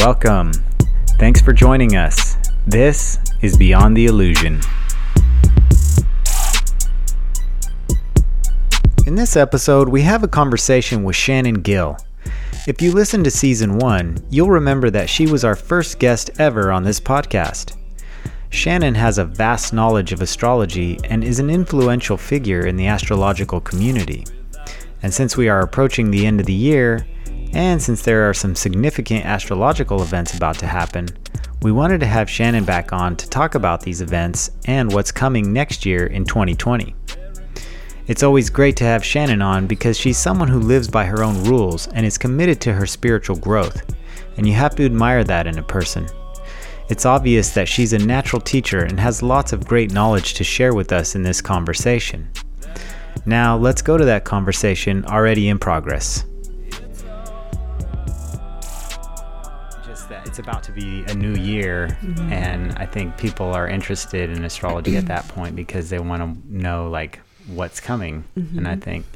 welcome. 0.00 0.50
Thanks 1.18 1.42
for 1.42 1.52
joining 1.52 1.94
us. 1.94 2.38
This 2.66 3.18
is 3.42 3.58
Beyond 3.58 3.94
the 3.94 4.06
Illusion. 4.06 4.58
In 9.06 9.14
this 9.14 9.36
episode, 9.36 9.90
we 9.90 10.00
have 10.00 10.24
a 10.24 10.28
conversation 10.28 11.04
with 11.04 11.16
Shannon 11.16 11.60
Gill. 11.60 11.98
If 12.66 12.80
you 12.80 12.92
listened 12.92 13.24
to 13.24 13.30
season 13.30 13.76
one, 13.76 14.16
you'll 14.30 14.48
remember 14.48 14.88
that 14.88 15.10
she 15.10 15.26
was 15.26 15.44
our 15.44 15.54
first 15.54 15.98
guest 15.98 16.30
ever 16.38 16.72
on 16.72 16.82
this 16.82 16.98
podcast. 16.98 17.76
Shannon 18.48 18.94
has 18.94 19.18
a 19.18 19.24
vast 19.26 19.74
knowledge 19.74 20.12
of 20.12 20.22
astrology 20.22 20.98
and 21.04 21.22
is 21.22 21.40
an 21.40 21.50
influential 21.50 22.16
figure 22.16 22.66
in 22.66 22.76
the 22.76 22.86
astrological 22.86 23.60
community. 23.60 24.24
And 25.02 25.12
since 25.12 25.36
we 25.36 25.50
are 25.50 25.60
approaching 25.60 26.10
the 26.10 26.24
end 26.24 26.40
of 26.40 26.46
the 26.46 26.54
year, 26.54 27.06
and 27.52 27.80
since 27.80 28.02
there 28.02 28.28
are 28.28 28.34
some 28.34 28.54
significant 28.54 29.24
astrological 29.24 30.02
events 30.02 30.34
about 30.34 30.58
to 30.58 30.66
happen, 30.66 31.08
we 31.62 31.72
wanted 31.72 32.00
to 32.00 32.06
have 32.06 32.30
Shannon 32.30 32.64
back 32.64 32.92
on 32.92 33.16
to 33.16 33.28
talk 33.28 33.54
about 33.54 33.82
these 33.82 34.00
events 34.00 34.50
and 34.66 34.92
what's 34.92 35.12
coming 35.12 35.52
next 35.52 35.84
year 35.84 36.06
in 36.06 36.24
2020. 36.24 36.94
It's 38.06 38.22
always 38.22 38.50
great 38.50 38.76
to 38.76 38.84
have 38.84 39.04
Shannon 39.04 39.42
on 39.42 39.66
because 39.66 39.98
she's 39.98 40.18
someone 40.18 40.48
who 40.48 40.58
lives 40.58 40.88
by 40.88 41.04
her 41.04 41.22
own 41.22 41.44
rules 41.44 41.86
and 41.88 42.06
is 42.06 42.18
committed 42.18 42.60
to 42.62 42.72
her 42.72 42.86
spiritual 42.86 43.36
growth, 43.36 43.94
and 44.36 44.46
you 44.48 44.54
have 44.54 44.74
to 44.76 44.84
admire 44.84 45.22
that 45.24 45.46
in 45.46 45.58
a 45.58 45.62
person. 45.62 46.08
It's 46.88 47.06
obvious 47.06 47.50
that 47.50 47.68
she's 47.68 47.92
a 47.92 47.98
natural 47.98 48.40
teacher 48.40 48.84
and 48.84 48.98
has 48.98 49.22
lots 49.22 49.52
of 49.52 49.66
great 49.66 49.92
knowledge 49.92 50.34
to 50.34 50.44
share 50.44 50.74
with 50.74 50.92
us 50.92 51.14
in 51.14 51.22
this 51.22 51.40
conversation. 51.40 52.28
Now, 53.26 53.56
let's 53.56 53.82
go 53.82 53.96
to 53.96 54.04
that 54.06 54.24
conversation 54.24 55.04
already 55.04 55.48
in 55.48 55.58
progress. 55.58 56.24
It's 60.30 60.38
about 60.38 60.62
to 60.62 60.70
be 60.70 61.02
a 61.08 61.14
new 61.14 61.34
year, 61.34 61.88
mm-hmm. 62.00 62.32
and 62.32 62.72
I 62.78 62.86
think 62.86 63.16
people 63.16 63.52
are 63.52 63.66
interested 63.66 64.30
in 64.30 64.44
astrology 64.44 64.96
at 64.96 65.06
that 65.06 65.26
point 65.26 65.56
because 65.56 65.90
they 65.90 65.98
want 65.98 66.22
to 66.22 66.56
know, 66.56 66.88
like, 66.88 67.18
what's 67.48 67.80
coming. 67.80 68.22
Mm-hmm. 68.38 68.58
And 68.58 68.68
I 68.68 68.72
mm-hmm. 68.74 68.80
think, 68.80 69.06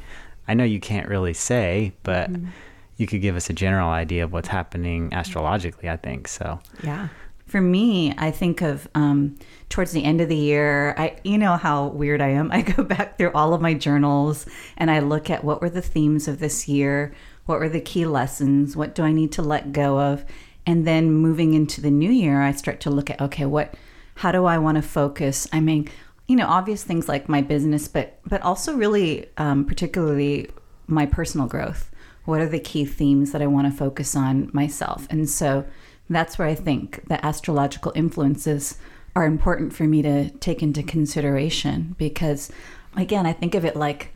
I 0.45 0.55
know 0.55 0.65
you 0.65 0.81
can't 0.81 1.07
really 1.07 1.33
say, 1.33 1.93
but 2.03 2.29
mm-hmm. 2.29 2.49
you 2.97 3.07
could 3.07 3.21
give 3.21 3.37
us 3.37 3.49
a 3.49 3.53
general 3.53 3.91
idea 3.91 4.25
of 4.25 4.33
what's 4.33 4.49
happening 4.49 5.13
astrologically, 5.13 5.89
I 5.89 5.95
think. 5.95 6.27
So, 6.27 6.59
yeah. 6.83 7.07
For 7.47 7.61
me, 7.61 8.13
I 8.17 8.29
think 8.29 8.61
of 8.61 8.85
um, 8.93 9.37
towards 9.69 9.93
the 9.93 10.03
end 10.03 10.19
of 10.19 10.27
the 10.27 10.35
year. 10.35 10.95
I, 10.97 11.15
you 11.23 11.37
know 11.37 11.55
how 11.55 11.87
weird 11.87 12.19
I 12.19 12.31
am. 12.31 12.51
I 12.51 12.61
go 12.61 12.83
back 12.83 13.17
through 13.17 13.31
all 13.31 13.53
of 13.53 13.61
my 13.61 13.73
journals 13.73 14.45
and 14.75 14.91
I 14.91 14.99
look 14.99 15.29
at 15.29 15.45
what 15.45 15.61
were 15.61 15.69
the 15.69 15.81
themes 15.81 16.27
of 16.27 16.39
this 16.39 16.67
year, 16.67 17.13
what 17.45 17.59
were 17.59 17.69
the 17.69 17.79
key 17.79 18.05
lessons, 18.05 18.75
what 18.75 18.95
do 18.95 19.03
I 19.03 19.13
need 19.13 19.31
to 19.33 19.41
let 19.41 19.71
go 19.71 19.97
of, 19.97 20.25
and 20.65 20.85
then 20.85 21.11
moving 21.11 21.53
into 21.53 21.81
the 21.81 21.91
new 21.91 22.11
year, 22.11 22.41
I 22.41 22.51
start 22.51 22.79
to 22.81 22.89
look 22.89 23.09
at 23.09 23.21
okay, 23.21 23.45
what, 23.45 23.73
how 24.15 24.31
do 24.31 24.45
I 24.45 24.57
want 24.57 24.77
to 24.77 24.81
focus? 24.81 25.47
I 25.53 25.59
mean, 25.59 25.89
you 26.27 26.35
know, 26.35 26.47
obvious 26.47 26.83
things 26.83 27.07
like 27.07 27.29
my 27.29 27.41
business, 27.41 27.87
but 27.87 28.19
but 28.25 28.41
also 28.41 28.75
really, 28.75 29.27
um, 29.37 29.65
particularly 29.65 30.49
my 30.87 31.05
personal 31.05 31.47
growth. 31.47 31.91
What 32.25 32.41
are 32.41 32.49
the 32.49 32.59
key 32.59 32.85
themes 32.85 33.31
that 33.31 33.41
I 33.41 33.47
want 33.47 33.71
to 33.71 33.77
focus 33.77 34.15
on 34.15 34.49
myself? 34.51 35.05
And 35.11 35.29
so 35.29 35.65
that's 36.09 36.37
where 36.37 36.47
I 36.47 36.55
think 36.55 37.07
the 37.07 37.23
astrological 37.23 37.91
influences 37.95 38.77
are 39.15 39.25
important 39.25 39.73
for 39.73 39.83
me 39.83 40.01
to 40.01 40.29
take 40.29 40.61
into 40.61 40.83
consideration 40.83 41.95
because 41.97 42.51
again, 42.95 43.25
I 43.25 43.33
think 43.33 43.55
of 43.55 43.65
it 43.65 43.75
like 43.75 44.13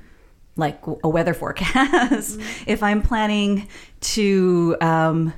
like 0.55 0.80
a 1.03 1.09
weather 1.09 1.33
forecast. 1.33 2.39
Mm-hmm. 2.39 2.64
if 2.67 2.83
I'm 2.83 3.02
planning 3.02 3.67
to 4.02 4.75
um, 4.81 5.33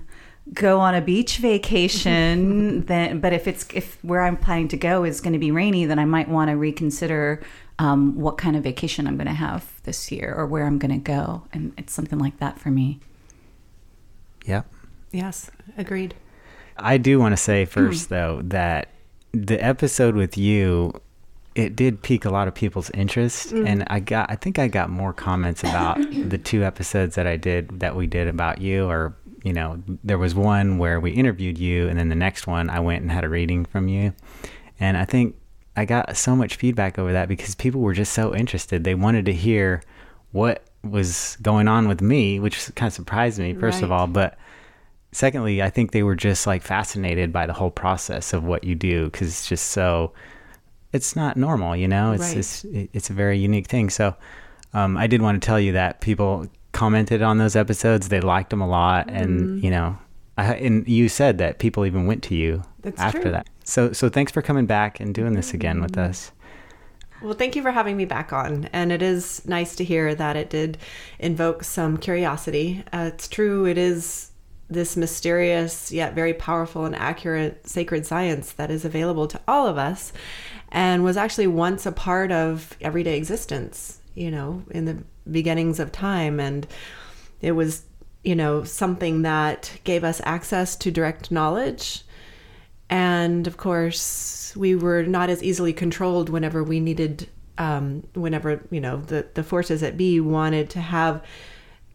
go 0.53 0.79
on 0.79 0.95
a 0.95 1.01
beach 1.01 1.37
vacation, 1.37 2.81
then 2.85 3.19
but 3.19 3.33
if 3.33 3.47
it's 3.47 3.65
if 3.73 4.03
where 4.03 4.21
I'm 4.21 4.37
planning 4.37 4.67
to 4.69 4.77
go 4.77 5.03
is 5.03 5.21
going 5.21 5.33
to 5.33 5.39
be 5.39 5.51
rainy, 5.51 5.85
then 5.85 5.99
I 5.99 6.05
might 6.05 6.29
want 6.29 6.49
to 6.49 6.57
reconsider 6.57 7.41
um, 7.79 8.15
what 8.15 8.37
kind 8.37 8.55
of 8.55 8.63
vacation 8.63 9.07
I'm 9.07 9.17
going 9.17 9.27
to 9.27 9.33
have 9.33 9.81
this 9.83 10.11
year 10.11 10.33
or 10.37 10.45
where 10.45 10.65
I'm 10.65 10.77
going 10.77 10.91
to 10.91 10.97
go, 10.97 11.43
and 11.51 11.73
it's 11.77 11.93
something 11.93 12.19
like 12.19 12.37
that 12.39 12.59
for 12.59 12.69
me. 12.69 12.99
Yep. 14.45 14.71
Yes, 15.11 15.49
agreed. 15.77 16.15
I 16.77 16.97
do 16.97 17.19
want 17.19 17.33
to 17.33 17.37
say 17.37 17.65
first, 17.65 18.05
mm. 18.05 18.09
though, 18.09 18.41
that 18.45 18.89
the 19.33 19.63
episode 19.63 20.15
with 20.15 20.37
you, 20.37 20.93
it 21.55 21.75
did 21.75 22.01
pique 22.01 22.25
a 22.25 22.29
lot 22.29 22.47
of 22.47 22.55
people's 22.55 22.89
interest, 22.91 23.49
mm. 23.49 23.67
and 23.67 23.83
I 23.87 23.99
got, 23.99 24.31
I 24.31 24.35
think 24.35 24.59
I 24.59 24.67
got 24.67 24.89
more 24.89 25.13
comments 25.13 25.63
about 25.63 25.97
the 26.29 26.37
two 26.37 26.63
episodes 26.63 27.15
that 27.15 27.27
I 27.27 27.35
did 27.35 27.79
that 27.79 27.95
we 27.95 28.07
did 28.07 28.27
about 28.27 28.61
you, 28.61 28.85
or 28.85 29.15
you 29.43 29.53
know, 29.53 29.81
there 30.03 30.17
was 30.17 30.35
one 30.35 30.77
where 30.77 30.99
we 30.99 31.11
interviewed 31.11 31.57
you, 31.57 31.87
and 31.87 31.97
then 31.97 32.09
the 32.09 32.15
next 32.15 32.47
one 32.47 32.69
I 32.69 32.79
went 32.79 33.01
and 33.01 33.11
had 33.11 33.23
a 33.23 33.29
reading 33.29 33.65
from 33.65 33.87
you, 33.87 34.13
and 34.79 34.97
I 34.97 35.05
think 35.05 35.35
I 35.75 35.85
got 35.85 36.15
so 36.17 36.35
much 36.35 36.55
feedback 36.55 36.99
over 36.99 37.13
that 37.13 37.27
because 37.27 37.55
people 37.55 37.81
were 37.81 37.93
just 37.93 38.13
so 38.13 38.35
interested. 38.35 38.83
They 38.83 38.95
wanted 38.95 39.25
to 39.25 39.33
hear 39.33 39.81
what 40.31 40.63
was 40.83 41.37
going 41.41 41.67
on 41.67 41.87
with 41.87 42.01
me, 42.01 42.39
which 42.39 42.73
kind 42.75 42.87
of 42.87 42.93
surprised 42.93 43.39
me, 43.39 43.53
first 43.53 43.75
right. 43.75 43.83
of 43.83 43.91
all, 43.91 44.07
but 44.07 44.37
secondly, 45.11 45.61
I 45.61 45.69
think 45.69 45.91
they 45.91 46.03
were 46.03 46.15
just 46.15 46.47
like 46.47 46.61
fascinated 46.61 47.31
by 47.31 47.45
the 47.45 47.53
whole 47.53 47.71
process 47.71 48.33
of 48.33 48.43
what 48.43 48.63
you 48.63 48.75
do 48.75 49.05
because 49.05 49.27
it's 49.27 49.47
just 49.47 49.67
so 49.67 50.13
it's 50.93 51.15
not 51.15 51.37
normal, 51.37 51.75
you 51.75 51.87
know. 51.87 52.13
It's 52.13 52.23
right. 52.23 52.37
it's 52.37 52.65
it's 52.93 53.09
a 53.09 53.13
very 53.13 53.37
unique 53.37 53.67
thing. 53.67 53.89
So 53.89 54.15
um, 54.73 54.97
I 54.97 55.07
did 55.07 55.21
want 55.21 55.41
to 55.41 55.45
tell 55.45 55.59
you 55.59 55.73
that 55.73 56.01
people 56.01 56.47
commented 56.81 57.21
on 57.21 57.37
those 57.37 57.55
episodes; 57.55 58.09
they 58.09 58.21
liked 58.21 58.49
them 58.49 58.59
a 58.59 58.67
lot, 58.67 59.07
mm. 59.07 59.21
and 59.21 59.63
you 59.63 59.69
know, 59.69 59.95
I, 60.35 60.55
and 60.55 60.87
you 60.87 61.09
said 61.09 61.37
that 61.37 61.59
people 61.59 61.85
even 61.85 62.07
went 62.07 62.23
to 62.23 62.35
you 62.35 62.63
That's 62.81 62.99
after 62.99 63.21
true. 63.21 63.31
that. 63.31 63.47
So 63.63 63.93
so 63.93 64.09
thanks 64.09 64.31
for 64.31 64.41
coming 64.41 64.65
back 64.65 64.99
and 64.99 65.13
doing 65.13 65.33
this 65.33 65.53
again 65.53 65.79
with 65.79 65.95
us. 65.95 66.31
Well, 67.21 67.35
thank 67.35 67.55
you 67.55 67.61
for 67.61 67.69
having 67.69 67.97
me 67.97 68.05
back 68.05 68.33
on. 68.33 68.67
And 68.73 68.91
it 68.91 69.03
is 69.03 69.45
nice 69.45 69.75
to 69.75 69.83
hear 69.83 70.15
that 70.15 70.35
it 70.35 70.49
did 70.49 70.79
invoke 71.19 71.63
some 71.63 71.97
curiosity. 71.97 72.83
Uh, 72.91 73.11
it's 73.13 73.27
true, 73.27 73.67
it 73.67 73.77
is 73.77 74.31
this 74.67 74.97
mysterious 74.97 75.91
yet 75.91 76.15
very 76.15 76.33
powerful 76.33 76.85
and 76.85 76.95
accurate 76.95 77.67
sacred 77.67 78.07
science 78.07 78.53
that 78.53 78.71
is 78.71 78.85
available 78.85 79.27
to 79.27 79.39
all 79.47 79.67
of 79.67 79.77
us 79.77 80.13
and 80.71 81.03
was 81.03 81.15
actually 81.15 81.45
once 81.45 81.85
a 81.85 81.91
part 81.91 82.31
of 82.31 82.75
everyday 82.81 83.17
existence, 83.17 83.99
you 84.15 84.31
know, 84.31 84.63
in 84.71 84.85
the 84.85 84.97
beginnings 85.29 85.79
of 85.79 85.91
time. 85.91 86.39
And 86.39 86.67
it 87.41 87.53
was, 87.53 87.83
you 88.23 88.35
know, 88.35 88.63
something 88.63 89.23
that 89.23 89.79
gave 89.83 90.03
us 90.03 90.21
access 90.23 90.75
to 90.77 90.91
direct 90.91 91.31
knowledge. 91.31 92.03
And 92.89 93.47
of 93.47 93.57
course, 93.57 94.53
we 94.55 94.75
were 94.75 95.03
not 95.03 95.29
as 95.29 95.43
easily 95.43 95.73
controlled 95.73 96.29
whenever 96.29 96.63
we 96.63 96.79
needed, 96.79 97.29
um, 97.57 98.05
whenever, 98.13 98.61
you 98.69 98.81
know, 98.81 98.97
the, 98.97 99.27
the 99.33 99.43
forces 99.43 99.81
at 99.81 99.97
B 99.97 100.19
wanted 100.19 100.69
to 100.71 100.81
have 100.81 101.23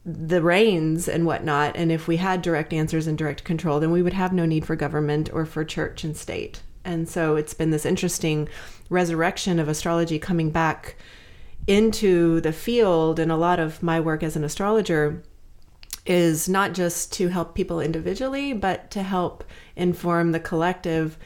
the 0.05 0.41
reins 0.41 1.09
and 1.09 1.27
whatnot. 1.27 1.77
And 1.77 1.91
if 1.91 2.07
we 2.07 2.17
had 2.17 2.41
direct 2.41 2.73
answers 2.73 3.07
and 3.07 3.19
direct 3.19 3.45
control, 3.45 3.81
then 3.81 3.91
we 3.91 4.03
would 4.03 4.13
have 4.13 4.33
no 4.33 4.47
need 4.47 4.65
for 4.65 4.77
government 4.77 5.29
or 5.33 5.45
for 5.45 5.65
church 5.65 6.05
and 6.05 6.17
state. 6.17 6.63
And 6.85 7.09
so 7.09 7.35
it's 7.35 7.55
been 7.55 7.73
this 7.73 7.85
interesting 7.85 8.49
resurrection 8.89 9.59
of 9.59 9.69
astrology 9.69 10.21
coming 10.21 10.51
back 10.51 10.97
into 11.67 12.41
the 12.41 12.53
field. 12.53 13.19
And 13.19 13.31
a 13.33 13.37
lot 13.37 13.59
of 13.59 13.83
my 13.83 14.01
work 14.01 14.23
as 14.23 14.37
an 14.37 14.45
astrologer 14.45 15.23
is 16.07 16.49
not 16.49 16.73
just 16.73 17.13
to 17.15 17.29
help 17.29 17.55
people 17.55 17.81
individually, 17.81 18.53
but 18.53 18.91
to 18.93 19.03
help 19.03 19.43
inform 19.75 20.33
the 20.33 20.41
collective 20.41 21.19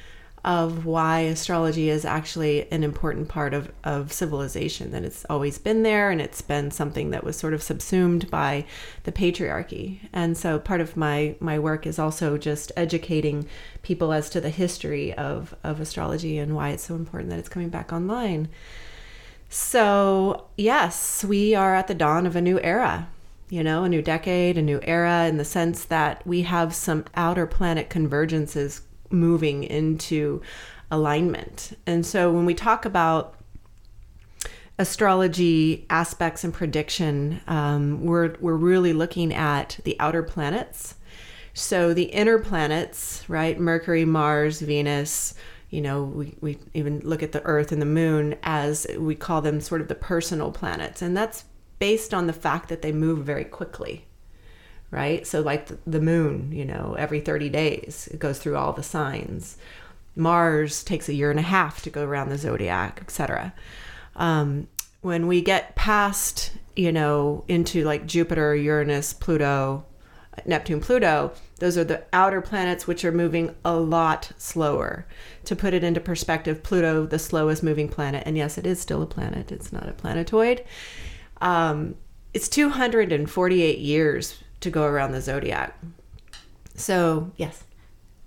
of 0.43 0.87
why 0.87 1.21
astrology 1.21 1.91
is 1.91 2.05
actually 2.05 2.71
an 2.73 2.83
important 2.83 3.29
part 3.29 3.53
of, 3.53 3.71
of 3.85 4.11
civilization, 4.11 4.91
that 4.91 5.05
it's 5.05 5.27
always 5.29 5.59
been 5.59 5.83
there 5.83 6.11
and 6.11 6.21
it's 6.21 6.41
been 6.41 6.71
something 6.71 7.11
that 7.11 7.25
was 7.25 7.37
sort 7.37 7.53
of 7.53 7.63
subsumed 7.63 8.31
by 8.31 8.65
the 9.05 9.13
patriarchy. 9.13 9.99
And 10.13 10.37
so 10.37 10.59
part 10.59 10.81
of 10.81 10.97
my, 10.97 11.37
my 11.41 11.59
work 11.59 11.87
is 11.87 11.99
also 11.99 12.39
just 12.39 12.73
educating 12.75 13.47
people 13.83 14.13
as 14.13 14.31
to 14.31 14.41
the 14.41 14.51
history 14.51 15.13
of, 15.13 15.55
of 15.63 15.79
astrology 15.79 16.39
and 16.39 16.55
why 16.55 16.71
it's 16.71 16.87
so 16.87 16.95
important 16.95 17.29
that 17.31 17.39
it's 17.39 17.49
coming 17.51 17.69
back 17.69 17.93
online. 17.93 18.49
So, 19.51 20.47
yes, 20.57 21.23
we 21.23 21.55
are 21.55 21.75
at 21.75 21.87
the 21.87 21.95
dawn 21.95 22.25
of 22.25 22.35
a 22.35 22.41
new 22.41 22.59
era 22.61 23.09
you 23.51 23.65
know, 23.65 23.83
a 23.83 23.89
new 23.89 24.01
decade, 24.01 24.57
a 24.57 24.63
new 24.63 24.81
era 24.85 25.27
in 25.27 25.37
the 25.37 25.45
sense 25.45 25.85
that 25.87 26.25
we 26.27 26.43
have 26.43 26.75
some 26.75 27.05
outer 27.17 27.47
planet 27.47 27.91
convergences 27.91 28.83
moving 29.11 29.65
into 29.65 30.41
alignment. 30.91 31.77
And 31.85 32.07
so 32.07 32.33
when 32.33 32.47
we 32.47 32.55
talk 32.55 32.85
about 32.85 33.35
astrology 34.79 35.85
aspects 35.91 36.45
and 36.45 36.55
prediction, 36.55 37.41
um, 37.49 38.05
we're, 38.07 38.37
we're 38.41 38.55
really 38.55 38.93
looking 38.93 39.35
at 39.35 39.81
the 39.83 39.99
outer 39.99 40.23
planets. 40.23 40.95
So 41.53 41.93
the 41.93 42.05
inner 42.05 42.39
planets, 42.39 43.25
right? 43.29 43.59
Mercury, 43.59 44.05
Mars, 44.05 44.61
Venus, 44.61 45.35
you 45.71 45.81
know, 45.81 46.03
we, 46.03 46.37
we 46.41 46.59
even 46.75 47.01
look 47.01 47.23
at 47.23 47.33
the 47.33 47.43
Earth 47.45 47.73
and 47.73 47.81
the 47.81 47.87
Moon 47.87 48.37
as 48.43 48.87
we 48.99 49.15
call 49.15 49.41
them 49.41 49.61
sort 49.61 49.81
of 49.81 49.89
the 49.89 49.95
personal 49.95 50.51
planets. 50.51 51.01
And 51.01 51.17
that's 51.17 51.45
based 51.79 52.13
on 52.13 52.27
the 52.27 52.33
fact 52.33 52.69
that 52.69 52.83
they 52.83 52.93
move 52.93 53.25
very 53.25 53.45
quickly 53.45 54.07
right? 54.91 55.27
So, 55.27 55.41
like 55.41 55.69
the, 55.87 56.01
moon, 56.01 56.51
you 56.53 56.65
know, 56.65 56.97
every 56.99 57.21
30 57.21 57.49
days, 57.49 58.09
it 58.13 58.19
goes 58.19 58.39
through 58.39 58.57
all 58.57 58.73
the 58.73 58.83
signs. 58.83 59.57
Mars 60.17 60.83
takes 60.83 61.09
a 61.09 61.15
year 61.15 61.31
and 61.31 61.39
a 61.39 61.45
half 61.45 61.83
to 61.83 61.91
go 61.91 62.05
around 62.05 62.29
the 62.29 62.39
zodiac, 62.39 62.99
etc. 63.01 63.55
Um, 64.17 64.69
when 65.01 65.27
we 65.27 65.41
get 65.41 65.77
past, 65.77 66.53
you 66.75 66.93
know, 66.93 67.45
into 67.49 67.85
like 67.85 68.07
Jupiter, 68.07 68.55
Uranus, 68.55 69.13
Pluto, 69.13 69.85
Neptune, 70.47 70.81
Pluto, 70.81 71.33
those 71.59 71.77
are 71.77 71.85
the 71.85 72.05
outer 72.13 72.41
planets 72.41 72.87
which 72.87 73.05
are 73.05 73.13
moving 73.13 73.55
a 73.65 73.75
lot 73.75 74.33
slower. 74.39 75.07
To 75.45 75.57
put 75.57 75.75
it 75.75 75.85
into 75.85 76.01
perspective, 76.01 76.63
Pluto, 76.63 77.07
the 77.07 77.19
slowest 77.19 77.63
moving 77.63 77.89
planet, 77.89 78.23
and 78.27 78.37
yes, 78.37 78.59
it 78.59 78.67
is 78.67 78.81
still 78.81 79.03
a 79.03 79.07
planet, 79.07 79.53
it's 79.53 79.73
not 79.73 79.89
a 79.89 79.93
planetoid. 79.93 80.65
Um, 81.41 81.97
it's 82.33 82.49
248 82.49 83.79
years 83.79 84.43
to 84.61 84.71
go 84.71 84.85
around 84.85 85.13
the 85.13 85.21
zodiac. 85.21 85.79
So, 86.75 87.33
yes. 87.37 87.65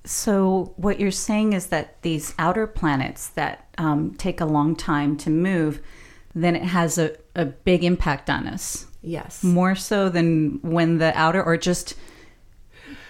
So, 0.05 0.73
what 0.75 0.99
you're 0.99 1.11
saying 1.11 1.53
is 1.53 1.67
that 1.67 2.01
these 2.01 2.33
outer 2.37 2.67
planets 2.67 3.27
that 3.29 3.67
um, 3.77 4.13
take 4.15 4.41
a 4.41 4.45
long 4.45 4.75
time 4.75 5.15
to 5.17 5.29
move, 5.29 5.81
then 6.35 6.55
it 6.55 6.63
has 6.63 6.97
a, 6.97 7.15
a 7.35 7.45
big 7.45 7.83
impact 7.83 8.29
on 8.29 8.47
us. 8.47 8.87
Yes. 9.03 9.43
More 9.43 9.75
so 9.75 10.09
than 10.09 10.59
when 10.61 10.97
the 10.97 11.15
outer, 11.17 11.43
or 11.43 11.57
just 11.57 11.95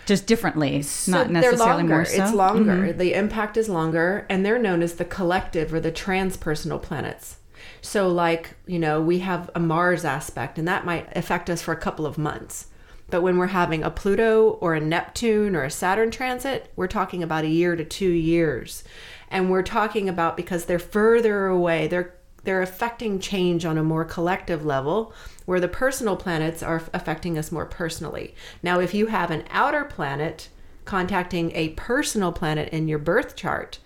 just 0.06 0.28
differently, 0.28 0.82
So 0.82 1.12
not 1.14 1.30
necessarily 1.30 1.84
more 1.84 2.04
so. 2.04 2.14
Mm-hmm. 2.14 2.24
It's 2.24 2.34
longer. 2.34 2.94
The 2.94 3.14
impact 3.14 3.56
is 3.56 3.70
longer, 3.70 4.26
and 4.30 4.46
they're 4.46 4.60
known 4.60 4.82
as 4.82 4.96
the 4.96 5.06
collective 5.06 5.74
or 5.74 5.80
the 5.80 5.92
transpersonal 5.92 6.82
planets. 6.82 7.38
So, 7.82 8.10
like, 8.10 8.56
you 8.66 8.80
know, 8.80 9.02
we 9.02 9.20
have 9.20 9.50
a 9.56 9.60
Mars 9.60 10.04
aspect, 10.04 10.58
and 10.58 10.68
that 10.68 10.86
might 10.86 11.16
affect 11.16 11.50
us 11.50 11.62
for 11.62 11.72
a 11.72 11.78
couple 11.78 12.06
of 12.06 12.18
months. 12.18 12.68
But 13.10 13.22
when 13.22 13.38
we're 13.38 13.48
having 13.48 13.84
a 13.84 13.92
Pluto 13.92 14.58
or 14.60 14.74
a 14.74 14.80
Neptune 14.80 15.56
or 15.56 15.64
a 15.64 15.70
Saturn 15.70 16.10
transit, 16.10 16.72
we're 16.76 16.88
talking 16.88 17.22
about 17.22 17.46
a 17.46 17.50
year 17.50 17.76
to 17.76 17.86
two 17.86 18.10
years. 18.10 18.84
And 19.30 19.50
we're 19.50 19.64
talking 19.64 20.10
about 20.10 20.36
because 20.36 20.66
they're 20.66 20.80
further 20.80 21.48
away, 21.48 21.88
they're 21.88 22.16
they're 22.44 22.62
affecting 22.62 23.20
change 23.20 23.64
on 23.66 23.78
a 23.78 23.84
more 23.84 24.04
collective 24.04 24.66
level 24.66 25.14
where 25.46 25.60
the 25.60 25.68
personal 25.68 26.16
planets 26.16 26.64
are 26.64 26.84
affecting 26.94 27.38
us 27.38 27.52
more 27.52 27.66
personally. 27.66 28.36
Now, 28.62 28.80
if 28.80 28.94
you 28.94 29.08
have 29.08 29.32
an 29.32 29.44
outer 29.50 29.84
planet 29.84 30.50
contacting 30.86 31.52
a 31.56 31.70
personal 31.70 32.32
planet 32.32 32.70
in 32.70 32.88
your 32.88 33.00
birth 33.00 33.36
chart, 33.36 33.80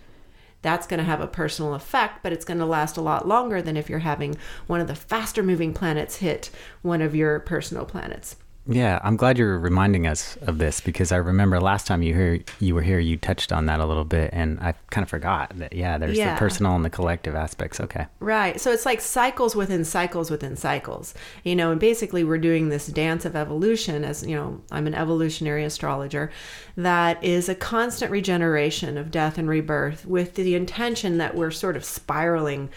that's 0.61 0.87
going 0.87 0.97
to 0.97 1.03
have 1.03 1.21
a 1.21 1.27
personal 1.27 1.75
effect, 1.75 2.23
but 2.23 2.33
it's 2.33 2.45
going 2.45 2.59
to 2.59 2.65
last 2.65 2.97
a 2.97 3.01
lot 3.01 3.27
longer 3.27 3.61
than 3.61 3.77
if 3.77 3.89
you're 3.89 3.99
having 3.99 4.37
one 4.65 4.81
of 4.81 4.87
the 4.87 4.95
faster 4.95 5.43
moving 5.43 5.73
planets 5.73 6.17
hit 6.17 6.49
one 6.81 7.01
of 7.01 7.15
your 7.15 7.39
personal 7.39 7.85
planets. 7.85 8.35
Yeah, 8.69 8.99
I'm 9.03 9.15
glad 9.15 9.37
you're 9.37 9.57
reminding 9.57 10.07
us 10.07 10.37
of 10.41 10.57
this 10.57 10.81
because 10.81 11.11
I 11.11 11.17
remember 11.17 11.59
last 11.61 11.87
time 11.87 12.01
you 12.01 12.13
here 12.13 12.39
you 12.59 12.75
were 12.75 12.81
here 12.81 12.99
you 12.99 13.15
touched 13.15 13.51
on 13.53 13.65
that 13.67 13.79
a 13.79 13.85
little 13.85 14.03
bit 14.03 14.29
and 14.33 14.59
I 14.59 14.73
kind 14.89 15.03
of 15.03 15.09
forgot 15.09 15.57
that 15.57 15.73
yeah, 15.73 15.97
there's 15.97 16.17
Yeah. 16.17 16.33
the 16.33 16.39
personal 16.39 16.75
and 16.75 16.83
the 16.83 16.89
collective 16.89 17.33
aspects. 17.35 17.79
Okay. 17.79 18.07
Right. 18.19 18.59
So 18.59 18.71
it's 18.71 18.85
like 18.85 18.99
cycles 18.99 19.55
within 19.55 19.85
cycles 19.85 20.29
within 20.29 20.55
cycles. 20.55 21.13
You 21.43 21.55
know, 21.55 21.71
and 21.71 21.79
basically 21.79 22.23
we're 22.23 22.37
doing 22.37 22.69
this 22.69 22.87
dance 22.87 23.23
of 23.25 23.35
evolution 23.35 24.03
as, 24.03 24.25
you 24.25 24.35
know, 24.35 24.61
I'm 24.71 24.87
an 24.87 24.95
evolutionary 24.95 25.63
astrologer 25.63 26.31
that 26.75 27.23
is 27.23 27.47
a 27.49 27.55
constant 27.55 28.11
regeneration 28.11 28.97
of 28.97 29.11
death 29.11 29.37
and 29.37 29.47
rebirth 29.47 30.05
with 30.05 30.35
the 30.35 30.55
intention 30.55 31.17
that 31.19 31.35
we're 31.35 31.51
sort 31.51 31.77
of 31.77 31.85
spiraling 31.85 32.69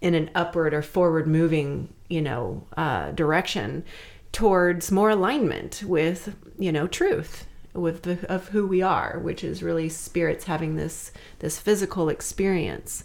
in 0.00 0.14
an 0.14 0.30
upward 0.34 0.72
or 0.72 0.80
forward 0.82 1.26
moving, 1.26 1.92
you 2.08 2.22
know, 2.22 2.66
uh, 2.76 3.10
direction 3.12 3.84
towards 4.32 4.90
more 4.90 5.10
alignment 5.10 5.82
with, 5.84 6.36
you 6.58 6.72
know, 6.72 6.86
truth 6.86 7.46
with 7.72 8.02
the, 8.02 8.32
of 8.32 8.48
who 8.48 8.66
we 8.66 8.82
are, 8.82 9.18
which 9.20 9.44
is 9.44 9.62
really 9.62 9.88
spirits 9.88 10.44
having 10.44 10.76
this 10.76 11.12
this 11.38 11.58
physical 11.58 12.08
experience. 12.08 13.04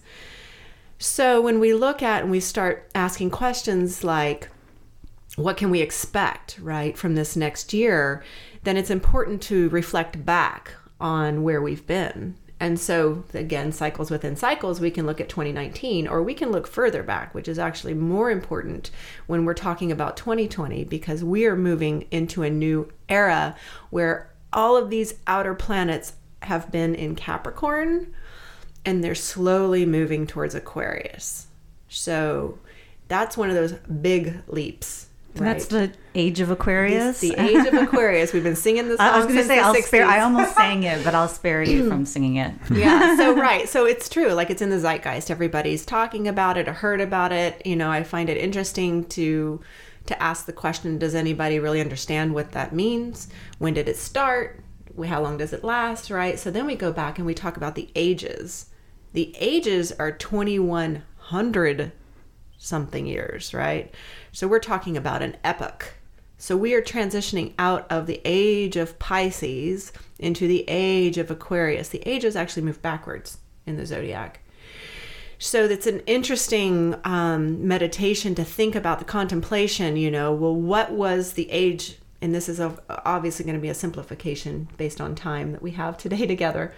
So 0.98 1.42
when 1.42 1.60
we 1.60 1.74
look 1.74 2.02
at 2.02 2.24
and 2.24 2.32
we 2.32 2.40
start 2.40 2.90
asking 2.96 3.32
questions 3.32 4.04
like, 4.04 4.50
what 5.36 5.58
can 5.58 5.70
we 5.70 5.82
expect, 5.82 6.58
right, 6.60 6.98
from 6.98 7.16
this 7.16 7.36
next 7.36 7.74
year, 7.74 8.24
then 8.64 8.78
it's 8.78 8.90
important 8.90 9.42
to 9.44 9.70
reflect 9.70 10.26
back 10.26 10.72
on 11.00 11.44
where 11.44 11.62
we've 11.62 11.86
been. 11.86 12.36
And 12.66 12.80
so, 12.80 13.24
again, 13.36 13.72
cycles 13.72 14.10
within 14.10 14.36
cycles, 14.36 14.82
we 14.82 14.90
can 14.90 15.06
look 15.06 15.22
at 15.22 15.30
2019 15.30 16.08
or 16.08 16.24
we 16.24 16.34
can 16.34 16.52
look 16.52 16.66
further 16.66 17.04
back, 17.04 17.36
which 17.36 17.48
is 17.48 17.60
actually 17.60 17.94
more 17.94 18.32
important 18.32 18.90
when 19.28 19.46
we're 19.46 19.54
talking 19.54 19.92
about 19.92 20.18
2020 20.18 20.84
because 20.86 21.24
we 21.24 21.46
are 21.46 21.56
moving 21.56 22.08
into 22.10 22.42
a 22.42 22.50
new 22.50 22.92
era 23.08 23.56
where 23.92 24.32
all 24.52 24.76
of 24.78 24.90
these 24.90 25.14
outer 25.28 25.54
planets 25.54 26.14
have 26.42 26.72
been 26.72 26.96
in 26.96 27.14
Capricorn 27.14 28.12
and 28.84 29.04
they're 29.04 29.14
slowly 29.14 29.86
moving 29.86 30.26
towards 30.26 30.56
Aquarius. 30.56 31.46
So 31.88 32.58
that's 33.08 33.38
one 33.38 33.50
of 33.50 33.56
those 33.56 33.74
big 33.74 34.42
leaps. 34.48 35.05
That's 35.44 35.68
the 35.68 35.92
age 36.14 36.40
of 36.40 36.50
Aquarius. 36.50 37.22
It's 37.22 37.36
the 37.36 37.42
age 37.42 37.68
of 37.68 37.74
Aquarius. 37.84 38.34
We've 38.34 38.44
been 38.44 38.56
singing 38.56 38.88
this 38.88 38.98
song 38.98 39.08
I 39.08 39.18
was 39.18 39.26
going 39.26 39.38
to 39.38 39.44
say 39.44 39.60
I'll 39.60 39.76
spare. 39.76 40.06
I 40.06 40.22
almost 40.22 40.56
sang 40.56 40.84
it, 40.84 41.04
but 41.04 41.14
I'll 41.14 41.28
spare 41.28 41.62
you 41.62 41.88
from 41.90 42.00
hmm. 42.00 42.06
singing 42.06 42.36
it. 42.38 42.54
yeah 42.72 43.16
so 43.16 43.36
right 43.36 43.68
so 43.68 43.86
it's 43.86 44.10
true 44.10 44.30
like 44.34 44.50
it's 44.50 44.62
in 44.62 44.70
the 44.70 44.80
zeitgeist 44.80 45.30
everybody's 45.30 45.86
talking 45.86 46.28
about 46.28 46.58
it 46.58 46.68
or 46.68 46.74
heard 46.74 47.02
about 47.02 47.32
it 47.32 47.66
you 47.66 47.76
know 47.76 47.92
i 47.92 48.04
find 48.04 48.30
it 48.30 48.38
interesting 48.38 49.06
to 49.06 49.62
to 50.06 50.22
ask 50.22 50.46
the 50.46 50.54
question 50.54 50.98
does 50.98 51.16
anybody 51.16 51.60
really 51.60 51.82
understand 51.82 52.34
what 52.34 52.52
that 52.52 52.74
means 52.74 53.28
when 53.60 53.74
did 53.74 53.88
it 53.88 53.98
start 53.98 54.64
how 55.06 55.22
long 55.22 55.38
does 55.38 55.54
it 55.54 55.64
last 55.64 56.10
right 56.10 56.40
so 56.40 56.50
then 56.52 56.66
we 56.66 56.76
go 56.76 56.92
back 56.92 57.18
and 57.18 57.26
we 57.26 57.34
talk 57.34 57.58
about 57.58 57.76
the 57.76 57.90
ages 57.96 58.68
the 59.14 59.34
ages 59.40 59.92
are 59.94 60.12
2100 60.12 61.92
something 62.66 63.06
years 63.06 63.54
right 63.54 63.94
so 64.32 64.48
we're 64.48 64.60
talking 64.60 64.98
about 64.98 65.22
an 65.22 65.36
epoch 65.44 65.94
so 66.38 66.58
we 66.58 66.74
are 66.74 66.82
transitioning 66.82 67.54
out 67.58 67.90
of 67.90 68.08
the 68.08 68.22
age 68.26 68.76
of 68.76 69.00
Pisces 69.00 69.94
into 70.20 70.48
the 70.48 70.66
age 70.68 71.18
of 71.18 71.32
Aquarius. 71.32 71.90
The 71.90 72.08
ages 72.08 72.36
actually 72.36 72.64
move 72.64 72.82
backwards 72.82 73.38
in 73.66 73.78
the 73.78 73.86
zodiac. 73.86 74.42
So 75.38 75.66
it's 75.66 75.88
an 75.88 76.02
interesting 76.02 76.96
um, 77.04 77.68
meditation 77.68 78.36
to 78.36 78.44
think 78.44 78.76
about 78.76 79.00
the 79.00 79.06
contemplation. 79.06 79.98
You 79.98 80.12
know, 80.12 80.34
well, 80.34 80.56
what 80.56 80.92
was 80.92 81.34
the 81.34 81.50
age? 81.52 81.98
And 82.22 82.34
this 82.34 82.50
is 82.50 82.60
obviously 82.90 83.46
going 83.46 83.56
to 83.56 83.62
be 83.62 83.70
a 83.70 83.74
simplification 83.74 84.68
based 84.78 85.00
on 85.00 85.16
time 85.16 85.52
that 85.52 85.62
we 85.62 85.72
have 85.72 85.98
today 85.98 86.26
together. 86.28 86.74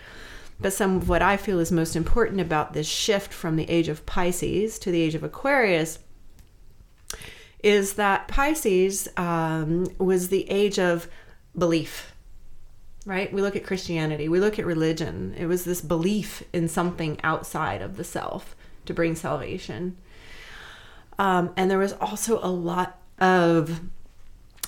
But 0.60 0.74
some 0.74 0.98
of 0.98 1.08
what 1.08 1.22
I 1.22 1.38
feel 1.38 1.60
is 1.60 1.72
most 1.72 1.96
important 1.96 2.42
about 2.42 2.74
this 2.74 2.88
shift 2.88 3.32
from 3.32 3.56
the 3.56 3.70
age 3.70 3.88
of 3.88 4.06
Pisces 4.06 4.80
to 4.80 4.92
the 4.92 5.02
age 5.02 5.16
of 5.16 5.24
Aquarius 5.24 6.00
is 7.64 7.94
that 7.94 8.28
Pisces 8.28 9.08
um, 9.18 9.88
was 9.98 10.30
the 10.30 10.50
age 10.50 10.80
of 10.80 11.08
belief, 11.58 12.14
right? 13.06 13.32
We 13.32 13.42
look 13.42 13.56
at 13.56 13.66
Christianity, 13.66 14.30
we 14.30 14.40
look 14.40 14.60
at 14.60 14.66
religion. 14.66 15.36
It 15.38 15.48
was 15.48 15.64
this 15.64 15.82
belief 15.82 16.44
in 16.54 16.68
something 16.68 17.20
outside 17.24 17.82
of 17.82 17.98
the 17.98 18.04
self 18.04 18.56
to 18.86 18.94
bring 18.94 19.16
salvation. 19.16 19.98
Um, 21.20 21.52
and 21.58 21.70
there 21.70 21.80
was 21.80 21.94
also 21.94 22.40
a 22.44 22.50
lot 22.50 23.00
of 23.20 23.82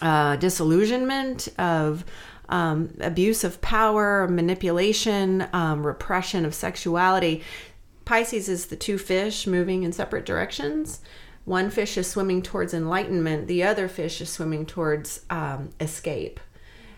uh, 0.01 0.35
disillusionment, 0.37 1.47
of 1.57 2.05
um, 2.49 2.93
abuse 2.99 3.43
of 3.43 3.61
power, 3.61 4.27
manipulation, 4.27 5.47
um, 5.53 5.85
repression 5.85 6.45
of 6.45 6.53
sexuality. 6.53 7.43
Pisces 8.05 8.49
is 8.49 8.65
the 8.67 8.75
two 8.75 8.97
fish 8.97 9.47
moving 9.47 9.83
in 9.83 9.91
separate 9.91 10.25
directions. 10.25 11.01
One 11.45 11.69
fish 11.69 11.97
is 11.97 12.07
swimming 12.07 12.41
towards 12.41 12.73
enlightenment, 12.73 13.47
the 13.47 13.63
other 13.63 13.87
fish 13.87 14.21
is 14.21 14.29
swimming 14.29 14.65
towards 14.65 15.21
um, 15.29 15.69
escape. 15.79 16.39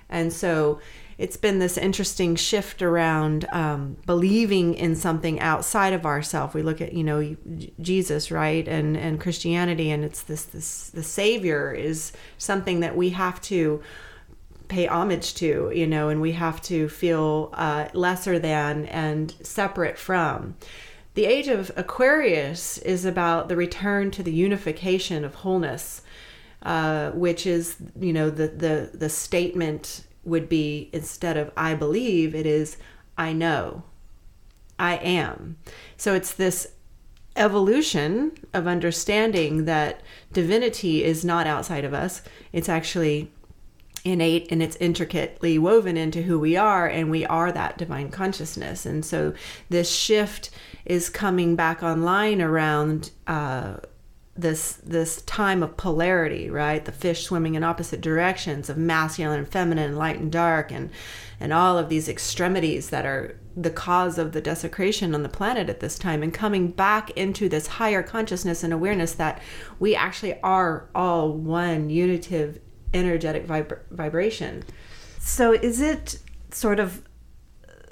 And 0.09 0.33
so 0.33 0.81
it's 1.17 1.37
been 1.37 1.59
this 1.59 1.77
interesting 1.77 2.35
shift 2.35 2.81
around 2.81 3.45
um, 3.51 3.95
believing 4.05 4.73
in 4.73 4.95
something 4.95 5.39
outside 5.39 5.93
of 5.93 6.05
ourselves. 6.05 6.53
We 6.53 6.63
look 6.63 6.81
at, 6.81 6.93
you 6.93 7.03
know, 7.03 7.35
Jesus, 7.79 8.31
right, 8.31 8.67
and 8.67 8.97
and 8.97 9.21
Christianity, 9.21 9.91
and 9.91 10.03
it's 10.03 10.23
this 10.23 10.45
this 10.45 10.89
the 10.89 11.03
Savior 11.03 11.71
is 11.71 12.11
something 12.37 12.79
that 12.81 12.97
we 12.97 13.11
have 13.11 13.39
to 13.43 13.81
pay 14.71 14.87
homage 14.87 15.33
to, 15.35 15.69
you 15.75 15.85
know, 15.85 16.07
and 16.07 16.21
we 16.21 16.31
have 16.31 16.61
to 16.61 16.87
feel 16.87 17.49
uh, 17.53 17.89
lesser 17.93 18.39
than 18.39 18.85
and 18.85 19.35
separate 19.43 19.97
from. 19.97 20.55
The 21.13 21.25
age 21.25 21.49
of 21.49 21.71
Aquarius 21.75 22.77
is 22.77 23.03
about 23.03 23.49
the 23.49 23.57
return 23.57 24.11
to 24.11 24.23
the 24.23 24.31
unification 24.31 25.25
of 25.25 25.35
wholeness, 25.35 26.03
uh, 26.63 27.11
which 27.11 27.45
is, 27.45 27.75
you 27.99 28.13
know, 28.13 28.29
the, 28.29 28.47
the, 28.47 28.91
the 28.93 29.09
statement 29.09 30.05
would 30.23 30.47
be 30.47 30.89
instead 30.93 31.35
of 31.35 31.51
I 31.57 31.73
believe, 31.73 32.33
it 32.33 32.45
is 32.45 32.77
I 33.17 33.33
know, 33.33 33.83
I 34.79 34.95
am. 34.95 35.57
So 35.97 36.13
it's 36.13 36.33
this 36.33 36.69
evolution 37.35 38.31
of 38.53 38.67
understanding 38.67 39.65
that 39.65 40.01
divinity 40.31 41.03
is 41.03 41.25
not 41.25 41.45
outside 41.45 41.83
of 41.83 41.93
us, 41.93 42.21
it's 42.53 42.69
actually 42.69 43.31
innate 44.03 44.51
and 44.51 44.61
it's 44.63 44.75
intricately 44.77 45.57
woven 45.57 45.97
into 45.97 46.23
who 46.23 46.39
we 46.39 46.55
are 46.55 46.87
and 46.87 47.11
we 47.11 47.25
are 47.25 47.51
that 47.51 47.77
divine 47.77 48.09
consciousness. 48.09 48.85
And 48.85 49.05
so 49.05 49.33
this 49.69 49.91
shift 49.91 50.49
is 50.85 51.09
coming 51.09 51.55
back 51.55 51.83
online 51.83 52.41
around 52.41 53.11
uh, 53.27 53.77
this 54.35 54.73
this 54.83 55.21
time 55.23 55.61
of 55.61 55.77
polarity 55.77 56.49
right? 56.49 56.83
The 56.83 56.91
fish 56.91 57.23
swimming 57.23 57.55
in 57.55 57.63
opposite 57.63 58.01
directions 58.01 58.69
of 58.69 58.77
masculine 58.77 59.39
and 59.39 59.47
feminine 59.47 59.95
light 59.95 60.19
and 60.19 60.31
dark 60.31 60.71
and 60.71 60.89
and 61.39 61.51
all 61.51 61.77
of 61.77 61.89
these 61.89 62.07
extremities 62.07 62.89
that 62.91 63.05
are 63.05 63.37
the 63.55 63.69
cause 63.69 64.17
of 64.17 64.31
the 64.31 64.41
desecration 64.41 65.13
on 65.13 65.23
the 65.23 65.29
planet 65.29 65.69
at 65.69 65.81
this 65.81 65.99
time 65.99 66.23
and 66.23 66.33
coming 66.33 66.69
back 66.69 67.09
into 67.11 67.49
this 67.49 67.67
higher 67.67 68.01
consciousness 68.01 68.63
and 68.63 68.71
awareness 68.71 69.13
that 69.13 69.41
we 69.79 69.93
actually 69.95 70.39
are 70.41 70.89
all 70.95 71.33
one 71.33 71.89
unitive 71.89 72.59
energetic 72.93 73.47
vib- 73.47 73.79
vibration. 73.91 74.63
So 75.19 75.53
is 75.53 75.79
it 75.81 76.19
sort 76.51 76.79
of 76.79 77.01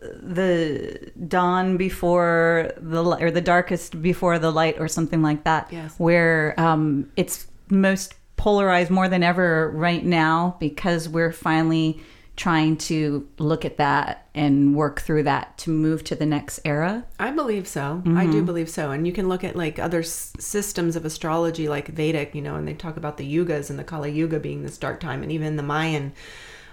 the 0.02 1.12
dawn 1.28 1.78
before 1.78 2.72
the 2.78 3.04
or 3.04 3.32
the 3.32 3.42
darkest 3.42 4.02
before 4.02 4.40
the 4.40 4.52
light 4.52 4.80
or 4.80 4.88
something 4.88 5.22
like 5.22 5.44
that 5.44 5.68
Yes. 5.72 5.96
where 6.00 6.58
um, 6.60 7.12
it's 7.18 7.48
most 7.70 8.14
polarized 8.38 8.90
more 8.90 9.10
than 9.10 9.24
ever 9.24 9.70
right 9.76 10.04
now 10.06 10.56
because 10.60 11.10
we're 11.10 11.34
finally 11.34 12.02
trying 12.40 12.78
to 12.78 13.28
look 13.38 13.66
at 13.66 13.76
that 13.76 14.26
and 14.34 14.74
work 14.74 15.02
through 15.02 15.22
that 15.24 15.58
to 15.58 15.70
move 15.70 16.06
to 16.06 16.16
the 16.16 16.26
next 16.26 16.58
era 16.64 17.04
I 17.20 17.32
believe 17.32 17.68
so. 17.68 18.02
I 18.16 18.28
do 18.28 18.42
believe 18.42 18.70
so. 18.70 18.92
And 18.92 19.06
you 19.06 19.12
can 19.12 19.28
look 19.28 19.44
at 19.44 19.58
like 19.58 19.78
other 19.78 20.00
s- 20.00 20.32
systems 20.40 20.96
of 20.96 21.04
astrology, 21.04 21.68
like 21.68 21.90
Vedic, 21.90 22.34
you 22.34 22.42
know, 22.42 22.56
and 22.56 22.66
they 22.66 22.74
talk 22.74 22.96
about 22.96 23.18
the 23.18 23.36
yugas 23.36 23.70
and 23.70 23.78
the 23.78 23.84
Kali 23.84 24.14
Yuga 24.14 24.40
being 24.40 24.64
this 24.64 24.78
dark 24.78 25.02
time, 25.02 25.22
and 25.22 25.34
even 25.34 25.58
the 25.58 25.64
Mayan, 25.64 26.14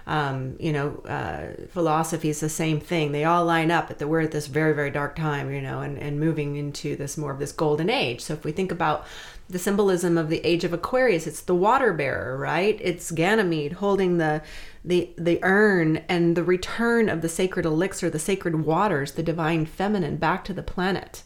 um, 0.05 0.55
you 0.57 0.71
know, 0.71 0.99
uh, 0.99 1.67
philosophy 1.67 2.29
is 2.29 2.39
the 2.39 2.47
same 2.47 2.79
thing. 2.79 3.11
They 3.11 3.25
all 3.25 3.43
line 3.43 3.69
up 3.69 3.91
at 3.91 3.99
the 3.99 4.07
we're 4.07 4.21
at 4.21 4.31
this 4.31 4.47
very 4.47 4.73
very 4.73 4.89
dark 4.89 5.17
time, 5.17 5.51
you 5.51 5.61
know, 5.61 5.81
and 5.81 5.97
and 5.99 6.17
moving 6.17 6.55
into 6.55 6.95
this 6.95 7.17
more 7.17 7.31
of 7.33 7.39
this 7.39 7.51
golden 7.51 7.89
age. 7.89 8.21
So 8.21 8.33
if 8.33 8.45
we 8.45 8.53
think 8.53 8.71
about 8.71 9.05
the 9.49 9.59
symbolism 9.59 10.17
of 10.17 10.29
the 10.29 10.45
age 10.45 10.63
of 10.63 10.73
Aquarius, 10.73 11.25
it's 11.25 11.41
the 11.41 11.55
water 11.55 11.93
bearer, 11.93 12.37
right? 12.37 12.79
It's 12.81 13.11
Ganymede 13.11 13.73
holding 13.73 14.17
the 14.17 14.41
the 14.83 15.09
the 15.17 15.39
urn 15.43 15.97
and 16.09 16.35
the 16.35 16.43
return 16.43 17.09
of 17.09 17.21
the 17.21 17.29
sacred 17.29 17.65
elixir, 17.65 18.09
the 18.09 18.19
sacred 18.19 18.65
waters, 18.65 19.13
the 19.13 19.23
divine 19.23 19.65
feminine 19.65 20.17
back 20.17 20.43
to 20.45 20.53
the 20.53 20.63
planet, 20.63 21.23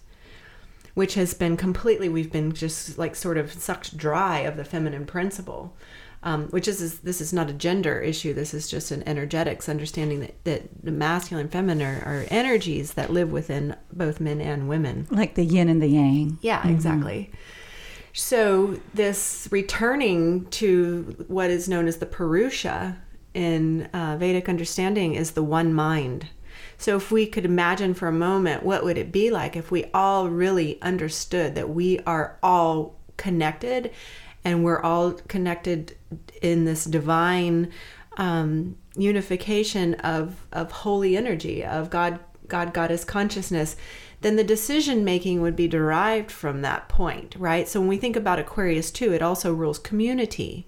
which 0.93 1.15
has 1.15 1.33
been 1.33 1.57
completely 1.57 2.09
we've 2.09 2.31
been 2.31 2.53
just 2.53 2.97
like 2.97 3.15
sort 3.15 3.37
of 3.37 3.51
sucked 3.53 3.97
dry 3.97 4.39
of 4.39 4.57
the 4.57 4.65
feminine 4.65 5.05
principle. 5.05 5.75
Um, 6.23 6.49
which 6.49 6.67
is, 6.67 6.83
is 6.83 6.99
this 6.99 7.19
is 7.19 7.33
not 7.33 7.49
a 7.49 7.53
gender 7.53 7.99
issue. 7.99 8.31
This 8.31 8.53
is 8.53 8.69
just 8.69 8.91
an 8.91 9.01
energetics 9.07 9.67
understanding 9.67 10.19
that, 10.19 10.43
that 10.43 10.83
the 10.83 10.91
masculine 10.91 11.45
and 11.45 11.51
feminine 11.51 11.81
are, 11.81 12.03
are 12.05 12.25
energies 12.29 12.93
that 12.93 13.11
live 13.11 13.31
within 13.31 13.75
both 13.91 14.19
men 14.19 14.39
and 14.39 14.69
women. 14.69 15.07
like 15.09 15.33
the 15.33 15.43
yin 15.43 15.67
and 15.67 15.81
the 15.81 15.87
yang 15.87 16.37
Yeah, 16.43 16.67
exactly. 16.67 17.31
So 18.13 18.79
this 18.93 19.47
returning 19.51 20.45
to 20.51 21.25
what 21.27 21.49
is 21.49 21.69
known 21.69 21.87
as 21.87 21.97
the 21.97 22.05
Purusha 22.05 22.97
in 23.33 23.83
uh, 23.93 24.17
Vedic 24.19 24.49
understanding 24.49 25.15
is 25.15 25.31
the 25.31 25.43
one 25.43 25.73
mind. 25.73 26.27
So 26.77 26.97
if 26.97 27.11
we 27.11 27.25
could 27.25 27.45
imagine 27.45 27.93
for 27.93 28.07
a 28.07 28.13
moment, 28.13 28.63
what 28.63 28.83
would 28.83 28.97
it 28.97 29.11
be 29.11 29.29
like 29.29 29.55
if 29.55 29.71
we 29.71 29.85
all 29.93 30.29
really 30.29 30.81
understood 30.81 31.55
that 31.55 31.69
we 31.69 31.99
are 31.99 32.37
all 32.43 32.99
connected, 33.17 33.91
and 34.43 34.63
we're 34.63 34.81
all 34.81 35.13
connected 35.27 35.95
in 36.41 36.65
this 36.65 36.85
divine 36.85 37.71
um, 38.17 38.75
unification 38.95 39.93
of 39.95 40.47
of 40.51 40.71
holy 40.71 41.15
energy 41.15 41.63
of 41.63 41.89
God 41.89 42.19
God 42.47 42.73
Goddess 42.73 43.05
consciousness, 43.05 43.75
then 44.21 44.35
the 44.35 44.43
decision 44.43 45.03
making 45.03 45.41
would 45.41 45.55
be 45.55 45.67
derived 45.67 46.31
from 46.31 46.61
that 46.61 46.87
point, 46.87 47.35
right? 47.37 47.67
So 47.67 47.79
when 47.79 47.89
we 47.89 47.97
think 47.97 48.15
about 48.15 48.39
Aquarius 48.39 48.91
too, 48.91 49.13
it 49.13 49.21
also 49.21 49.53
rules 49.53 49.79
community. 49.79 50.67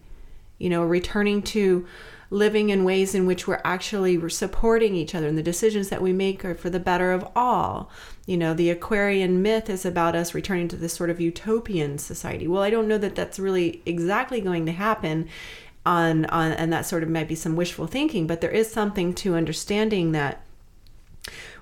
You 0.58 0.70
know, 0.70 0.84
returning 0.84 1.42
to 1.44 1.86
living 2.30 2.70
in 2.70 2.84
ways 2.84 3.14
in 3.14 3.28
which 3.28 3.48
we're 3.48 3.62
actually 3.64 4.28
supporting 4.30 4.96
each 4.96 5.14
other 5.14 5.28
and 5.28 5.38
the 5.38 5.44
decisions 5.44 5.90
that 5.90 6.02
we 6.02 6.12
make 6.12 6.44
are 6.44 6.56
for 6.56 6.70
the 6.70 6.80
better 6.80 7.12
of 7.12 7.28
all. 7.36 7.92
You 8.26 8.38
know, 8.38 8.56
the 8.56 8.72
Aquarian 8.72 9.42
myth 9.44 9.70
is 9.70 9.86
about 9.86 10.16
us 10.16 10.34
returning 10.34 10.68
to 10.70 10.76
this 10.76 10.94
sort 10.94 11.12
of 11.12 11.22
utopian 11.22 12.00
society. 12.00 12.48
Well, 12.48 12.64
I 12.64 12.72
don't 12.72 12.88
know 12.88 12.98
that 12.98 13.14
that's 13.16 13.38
really 13.38 13.84
exactly 13.86 14.42
going 14.42 14.66
to 14.66 14.72
happen 14.72 15.30
on 15.86 16.26
on 16.28 16.54
and 16.54 16.72
that 16.74 16.86
sort 16.86 17.04
of 17.04 17.10
might 17.10 17.28
be 17.28 17.36
some 17.36 17.56
wishful 17.56 17.88
thinking, 17.88 18.26
but 18.26 18.42
there 18.42 18.50
is 18.50 18.72
something 18.72 19.14
to 19.16 19.36
understanding 19.36 20.12
that 20.14 20.42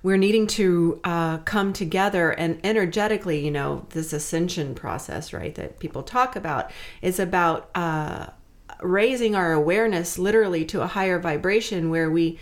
we're 0.04 0.18
needing 0.18 0.48
to 0.48 1.00
uh, 1.04 1.38
come 1.40 1.74
together 1.74 2.32
and 2.32 2.60
energetically, 2.64 3.44
you 3.44 3.52
know, 3.52 3.86
this 3.90 4.14
ascension 4.14 4.74
process, 4.74 5.32
right, 5.32 5.54
that 5.56 5.80
people 5.80 6.02
talk 6.02 6.36
about 6.36 6.72
is 7.02 7.20
about 7.20 7.70
uh, 7.76 8.28
raising 8.82 9.36
our 9.36 9.54
awareness 9.54 10.18
literally 10.18 10.66
to 10.66 10.82
a 10.82 10.88
higher 10.88 11.20
vibration 11.20 11.90
where 11.90 12.10
we 12.10 12.40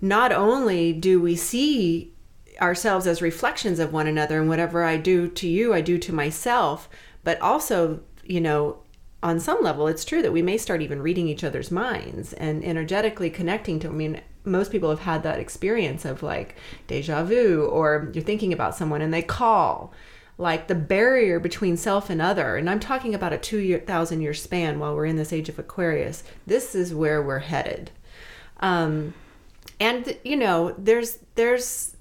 not 0.00 0.32
only 0.32 0.92
do 0.92 1.20
we 1.20 1.34
see 1.34 2.12
ourselves 2.60 3.06
as 3.06 3.22
reflections 3.22 3.78
of 3.78 3.92
one 3.92 4.06
another 4.06 4.40
and 4.40 4.48
whatever 4.48 4.82
I 4.82 4.96
do 4.96 5.28
to 5.28 5.48
you, 5.48 5.72
I 5.72 5.80
do 5.80 5.98
to 5.98 6.12
myself, 6.12 6.88
but 7.24 7.40
also, 7.40 8.00
you 8.24 8.40
know, 8.40 8.82
on 9.22 9.40
some 9.40 9.62
level, 9.62 9.88
it's 9.88 10.04
true 10.04 10.22
that 10.22 10.32
we 10.32 10.42
may 10.42 10.58
start 10.58 10.82
even 10.82 11.02
reading 11.02 11.26
each 11.26 11.42
other's 11.42 11.70
minds 11.70 12.32
and 12.34 12.62
energetically 12.62 13.30
connecting 13.30 13.80
to. 13.80 13.88
I 13.88 13.92
mean, 13.92 14.20
most 14.46 14.70
people 14.70 14.90
have 14.90 15.00
had 15.00 15.22
that 15.24 15.38
experience 15.38 16.04
of 16.04 16.22
like 16.22 16.56
deja 16.86 17.24
vu, 17.24 17.66
or 17.66 18.10
you're 18.14 18.24
thinking 18.24 18.52
about 18.52 18.74
someone 18.74 19.02
and 19.02 19.12
they 19.12 19.22
call, 19.22 19.92
like 20.38 20.68
the 20.68 20.74
barrier 20.74 21.40
between 21.40 21.76
self 21.76 22.08
and 22.08 22.22
other. 22.22 22.56
And 22.56 22.70
I'm 22.70 22.80
talking 22.80 23.14
about 23.14 23.32
a 23.32 23.38
2,000 23.38 24.20
year 24.20 24.34
span 24.34 24.78
while 24.78 24.94
we're 24.94 25.06
in 25.06 25.16
this 25.16 25.32
age 25.32 25.48
of 25.48 25.58
Aquarius. 25.58 26.22
This 26.46 26.74
is 26.74 26.94
where 26.94 27.22
we're 27.22 27.40
headed. 27.40 27.90
Um, 28.60 29.14
and, 29.78 30.16
you 30.24 30.36
know, 30.36 30.74
there's, 30.78 31.18
there's, 31.34 31.96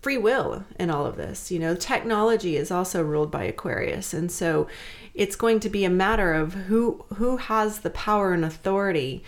free 0.00 0.16
will 0.16 0.64
in 0.78 0.90
all 0.90 1.06
of 1.06 1.16
this. 1.16 1.50
You 1.50 1.58
know, 1.58 1.74
technology 1.74 2.56
is 2.56 2.70
also 2.70 3.02
ruled 3.02 3.30
by 3.30 3.44
Aquarius, 3.44 4.14
and 4.14 4.30
so 4.30 4.68
it's 5.14 5.36
going 5.36 5.60
to 5.60 5.68
be 5.68 5.84
a 5.84 5.90
matter 5.90 6.32
of 6.32 6.54
who 6.54 7.04
who 7.16 7.36
has 7.36 7.80
the 7.80 7.90
power 7.90 8.32
and 8.32 8.44
authority, 8.44 9.24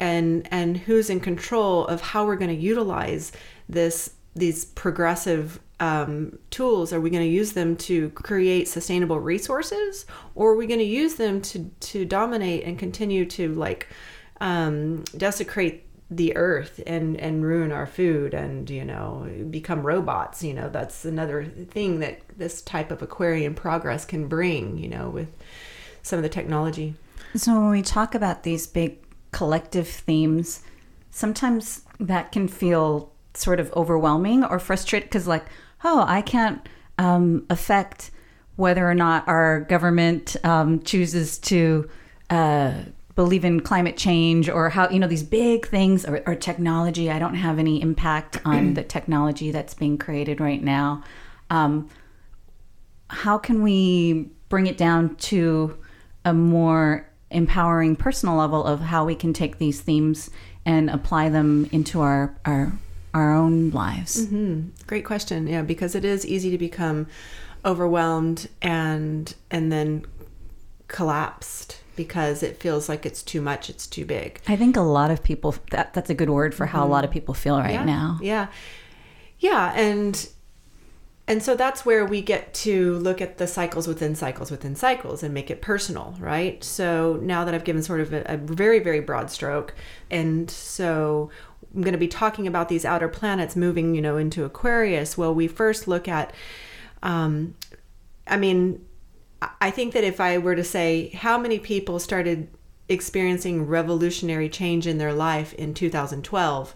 and 0.00 0.48
and 0.50 0.78
who's 0.78 1.10
in 1.10 1.20
control 1.20 1.86
of 1.86 2.00
how 2.00 2.24
we're 2.26 2.36
going 2.36 2.50
to 2.50 2.56
utilize 2.56 3.32
this 3.68 4.14
these 4.34 4.64
progressive 4.64 5.60
um, 5.78 6.38
tools. 6.50 6.92
Are 6.92 7.00
we 7.00 7.10
going 7.10 7.22
to 7.22 7.28
use 7.28 7.52
them 7.52 7.76
to 7.76 8.10
create 8.10 8.68
sustainable 8.68 9.20
resources, 9.20 10.06
or 10.34 10.52
are 10.52 10.56
we 10.56 10.66
going 10.66 10.80
to 10.80 10.84
use 10.84 11.14
them 11.14 11.40
to 11.42 11.70
to 11.80 12.04
dominate 12.04 12.64
and 12.64 12.78
continue 12.78 13.24
to 13.26 13.54
like 13.54 13.88
um, 14.40 15.04
desecrate 15.16 15.86
the 16.10 16.36
earth 16.36 16.80
and 16.86 17.16
and 17.20 17.44
ruin 17.44 17.70
our 17.70 17.86
food 17.86 18.34
and 18.34 18.68
you 18.68 18.84
know 18.84 19.30
become 19.48 19.86
robots 19.86 20.42
you 20.42 20.52
know 20.52 20.68
that's 20.68 21.04
another 21.04 21.44
thing 21.44 22.00
that 22.00 22.20
this 22.36 22.62
type 22.62 22.90
of 22.90 23.00
aquarian 23.00 23.54
progress 23.54 24.04
can 24.04 24.26
bring 24.26 24.76
you 24.76 24.88
know 24.88 25.08
with 25.08 25.28
some 26.02 26.18
of 26.18 26.24
the 26.24 26.28
technology 26.28 26.96
So 27.36 27.60
when 27.60 27.70
we 27.70 27.82
talk 27.82 28.16
about 28.16 28.42
these 28.42 28.66
big 28.66 28.98
collective 29.32 29.88
themes, 29.88 30.62
sometimes 31.10 31.82
that 31.98 32.32
can 32.32 32.48
feel 32.48 33.12
sort 33.34 33.60
of 33.60 33.72
overwhelming 33.74 34.44
or 34.44 34.58
frustrating 34.58 35.08
because, 35.08 35.26
like, 35.26 35.44
oh, 35.84 36.04
I 36.06 36.22
can't 36.22 36.66
um, 36.98 37.46
affect 37.48 38.10
whether 38.56 38.88
or 38.88 38.94
not 38.94 39.26
our 39.26 39.60
government 39.60 40.36
um, 40.44 40.82
chooses 40.82 41.38
to 41.38 41.88
uh, 42.28 42.74
believe 43.14 43.44
in 43.44 43.60
climate 43.60 43.96
change 43.96 44.48
or 44.48 44.68
how 44.70 44.88
you 44.88 44.98
know 44.98 45.06
these 45.06 45.22
big 45.22 45.66
things 45.66 46.04
or, 46.04 46.22
or 46.26 46.34
technology. 46.34 47.10
I 47.10 47.18
don't 47.18 47.34
have 47.34 47.58
any 47.58 47.80
impact 47.80 48.40
on 48.44 48.74
the 48.74 48.82
technology 48.82 49.50
that's 49.50 49.74
being 49.74 49.98
created 49.98 50.40
right 50.40 50.62
now. 50.62 51.02
Um, 51.48 51.88
how 53.08 53.38
can 53.38 53.62
we 53.62 54.30
bring 54.48 54.66
it 54.66 54.78
down 54.78 55.16
to 55.16 55.76
a 56.24 56.32
more 56.32 57.09
empowering 57.30 57.96
personal 57.96 58.36
level 58.36 58.64
of 58.64 58.80
how 58.80 59.04
we 59.04 59.14
can 59.14 59.32
take 59.32 59.58
these 59.58 59.80
themes 59.80 60.30
and 60.64 60.90
apply 60.90 61.28
them 61.28 61.68
into 61.72 62.00
our 62.00 62.34
our 62.44 62.72
our 63.14 63.32
own 63.34 63.70
lives 63.70 64.26
mm-hmm. 64.26 64.68
great 64.86 65.04
question 65.04 65.46
yeah 65.46 65.62
because 65.62 65.94
it 65.94 66.04
is 66.04 66.26
easy 66.26 66.50
to 66.50 66.58
become 66.58 67.06
overwhelmed 67.64 68.48
and 68.62 69.34
and 69.50 69.70
then 69.72 70.04
collapsed 70.88 71.80
because 71.96 72.42
it 72.42 72.56
feels 72.58 72.88
like 72.88 73.04
it's 73.04 73.22
too 73.22 73.40
much 73.40 73.70
it's 73.70 73.86
too 73.86 74.04
big 74.04 74.40
i 74.48 74.56
think 74.56 74.76
a 74.76 74.80
lot 74.80 75.10
of 75.10 75.22
people 75.22 75.54
that 75.70 75.94
that's 75.94 76.10
a 76.10 76.14
good 76.14 76.30
word 76.30 76.54
for 76.54 76.66
how 76.66 76.80
a 76.80 76.82
mm-hmm. 76.82 76.92
lot 76.92 77.04
of 77.04 77.10
people 77.10 77.34
feel 77.34 77.58
right 77.58 77.72
yeah. 77.72 77.84
now 77.84 78.18
Yeah. 78.20 78.48
Yeah. 79.40 79.72
And 79.74 80.28
and 81.30 81.40
so 81.40 81.54
that's 81.54 81.86
where 81.86 82.04
we 82.04 82.22
get 82.22 82.52
to 82.54 82.94
look 82.94 83.20
at 83.20 83.38
the 83.38 83.46
cycles 83.46 83.86
within 83.86 84.16
cycles 84.16 84.50
within 84.50 84.74
cycles 84.74 85.22
and 85.22 85.32
make 85.32 85.48
it 85.48 85.62
personal, 85.62 86.16
right? 86.18 86.62
So 86.64 87.20
now 87.22 87.44
that 87.44 87.54
I've 87.54 87.62
given 87.62 87.84
sort 87.84 88.00
of 88.00 88.12
a, 88.12 88.24
a 88.26 88.36
very, 88.36 88.80
very 88.80 88.98
broad 88.98 89.30
stroke, 89.30 89.72
and 90.10 90.50
so 90.50 91.30
I'm 91.72 91.82
going 91.82 91.92
to 91.92 91.98
be 91.98 92.08
talking 92.08 92.48
about 92.48 92.68
these 92.68 92.84
outer 92.84 93.06
planets 93.06 93.54
moving, 93.54 93.94
you 93.94 94.02
know, 94.02 94.16
into 94.16 94.44
Aquarius. 94.44 95.16
Well, 95.16 95.32
we 95.32 95.46
first 95.46 95.86
look 95.86 96.08
at, 96.08 96.34
um, 97.00 97.54
I 98.26 98.36
mean, 98.36 98.84
I 99.60 99.70
think 99.70 99.92
that 99.92 100.02
if 100.02 100.20
I 100.20 100.36
were 100.36 100.56
to 100.56 100.64
say 100.64 101.10
how 101.10 101.38
many 101.38 101.60
people 101.60 102.00
started 102.00 102.48
experiencing 102.88 103.68
revolutionary 103.68 104.48
change 104.48 104.84
in 104.84 104.98
their 104.98 105.12
life 105.12 105.54
in 105.54 105.74
2012, 105.74 106.74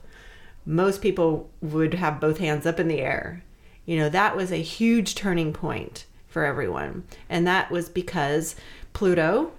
most 0.64 1.02
people 1.02 1.50
would 1.60 1.94
have 1.94 2.20
both 2.20 2.38
hands 2.38 2.66
up 2.66 2.78
in 2.78 2.86
the 2.86 3.00
air 3.00 3.42
you 3.86 3.96
know, 3.96 4.08
that 4.08 4.36
was 4.36 4.50
a 4.50 4.62
huge 4.62 5.14
turning 5.14 5.52
point 5.52 6.06
for 6.26 6.44
everyone. 6.44 7.04
And 7.28 7.46
that 7.46 7.70
was 7.70 7.88
because 7.88 8.56
Pluto, 8.92 9.52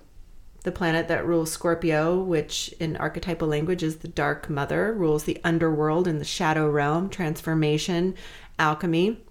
the 0.63 0.72
planet 0.72 1.08
that 1.08 1.25
rules 1.25 1.51
Scorpio, 1.51 2.20
which 2.20 2.74
in 2.79 2.98
archetypal 2.98 3.48
language 3.48 3.84
is 3.84 3.98
the 3.98 4.08
dark 4.08 4.50
mother, 4.50 4.94
rules 4.94 5.24
the 5.24 5.39
underworld 5.44 6.08
and 6.08 6.20
the 6.20 6.25
shadow 6.25 6.70
realm, 6.70 7.10
transformation, 7.10 8.15
alchemy, 8.58 9.24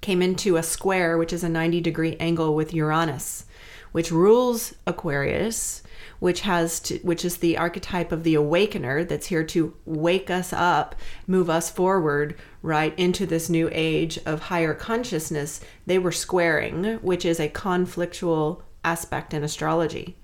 came 0.00 0.22
into 0.22 0.56
a 0.56 0.62
square, 0.62 1.18
which 1.18 1.32
is 1.32 1.44
a 1.44 1.48
90 1.48 1.80
degree 1.80 2.16
angle 2.18 2.54
with 2.54 2.72
Uranus, 2.72 3.44
which 3.92 4.10
rules 4.10 4.74
Aquarius, 4.86 5.82
which 6.22 6.42
has 6.42 6.78
to, 6.78 6.98
which 6.98 7.24
is 7.24 7.38
the 7.38 7.58
archetype 7.58 8.12
of 8.12 8.22
the 8.22 8.36
awakener 8.36 9.02
that's 9.02 9.26
here 9.26 9.42
to 9.42 9.74
wake 9.84 10.30
us 10.30 10.52
up, 10.52 10.94
move 11.26 11.50
us 11.50 11.68
forward, 11.68 12.36
right 12.62 12.96
into 12.96 13.26
this 13.26 13.50
new 13.50 13.68
age 13.72 14.20
of 14.24 14.42
higher 14.42 14.72
consciousness. 14.72 15.60
They 15.84 15.98
were 15.98 16.12
squaring, 16.12 16.84
which 17.02 17.24
is 17.24 17.40
a 17.40 17.48
conflictual 17.48 18.62
aspect 18.84 19.34
in 19.34 19.42
astrology. 19.42 20.16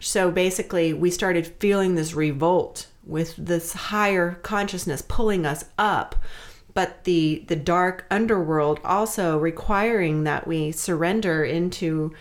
So 0.00 0.30
basically, 0.30 0.92
we 0.92 1.10
started 1.10 1.46
feeling 1.46 1.94
this 1.94 2.12
revolt 2.12 2.88
with 3.02 3.34
this 3.36 3.72
higher 3.72 4.32
consciousness 4.42 5.00
pulling 5.00 5.46
us 5.46 5.64
up 5.78 6.14
but 6.74 7.04
the 7.04 7.44
the 7.48 7.56
dark 7.56 8.06
underworld 8.10 8.80
also 8.82 9.36
requiring 9.36 10.24
that 10.24 10.46
we 10.46 10.72
surrender 10.72 11.44
into 11.44 12.12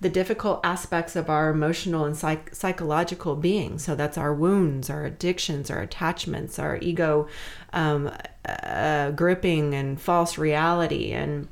the 0.00 0.08
difficult 0.08 0.60
aspects 0.62 1.16
of 1.16 1.28
our 1.28 1.50
emotional 1.50 2.04
and 2.04 2.16
psych- 2.16 2.54
psychological 2.54 3.34
being. 3.34 3.78
So 3.78 3.94
that's 3.94 4.16
our 4.16 4.32
wounds, 4.32 4.90
our 4.90 5.04
addictions, 5.04 5.70
our 5.70 5.80
attachments, 5.80 6.58
our 6.58 6.78
ego 6.80 7.28
um, 7.72 8.10
uh, 8.44 9.10
gripping 9.12 9.74
and 9.74 10.00
false 10.00 10.38
reality. 10.38 11.12
And 11.12 11.48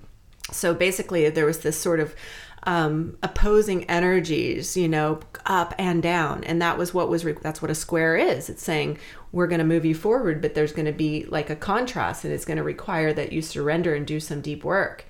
so 0.53 0.75
basically, 0.75 1.29
there 1.29 1.47
was 1.47 1.61
this 1.61 1.77
sort 1.77 1.99
of 1.99 2.15
um, 2.67 3.17
opposing 3.23 3.85
energies, 3.85 4.77
you 4.77 4.89
know, 4.89 5.21
up 5.47 5.75
and 5.79 6.03
down, 6.03 6.43
and 6.45 6.61
that 6.61 6.77
was 6.77 6.93
what 6.93 7.09
was 7.09 7.25
re- 7.25 7.37
that's 7.41 7.63
what 7.63 7.71
a 7.71 7.77
square 7.77 8.17
is. 8.17 8.49
It's 8.49 8.63
saying 8.63 8.99
we're 9.31 9.47
going 9.47 9.61
to 9.61 9.65
move 9.65 9.85
you 9.85 9.95
forward, 9.95 10.43
but 10.43 10.55
there's 10.55 10.73
going 10.73 10.87
to 10.87 10.93
be 10.93 11.25
like 11.27 11.49
a 11.49 11.57
contrast, 11.57 12.25
and 12.25 12.35
it's 12.35 12.45
going 12.45 12.57
to 12.57 12.65
require 12.65 13.13
that 13.13 13.33
you 13.33 13.41
surrender 13.41 13.95
and 13.95 14.05
do 14.07 14.19
some 14.19 14.41
deep 14.41 14.65
work. 14.65 15.06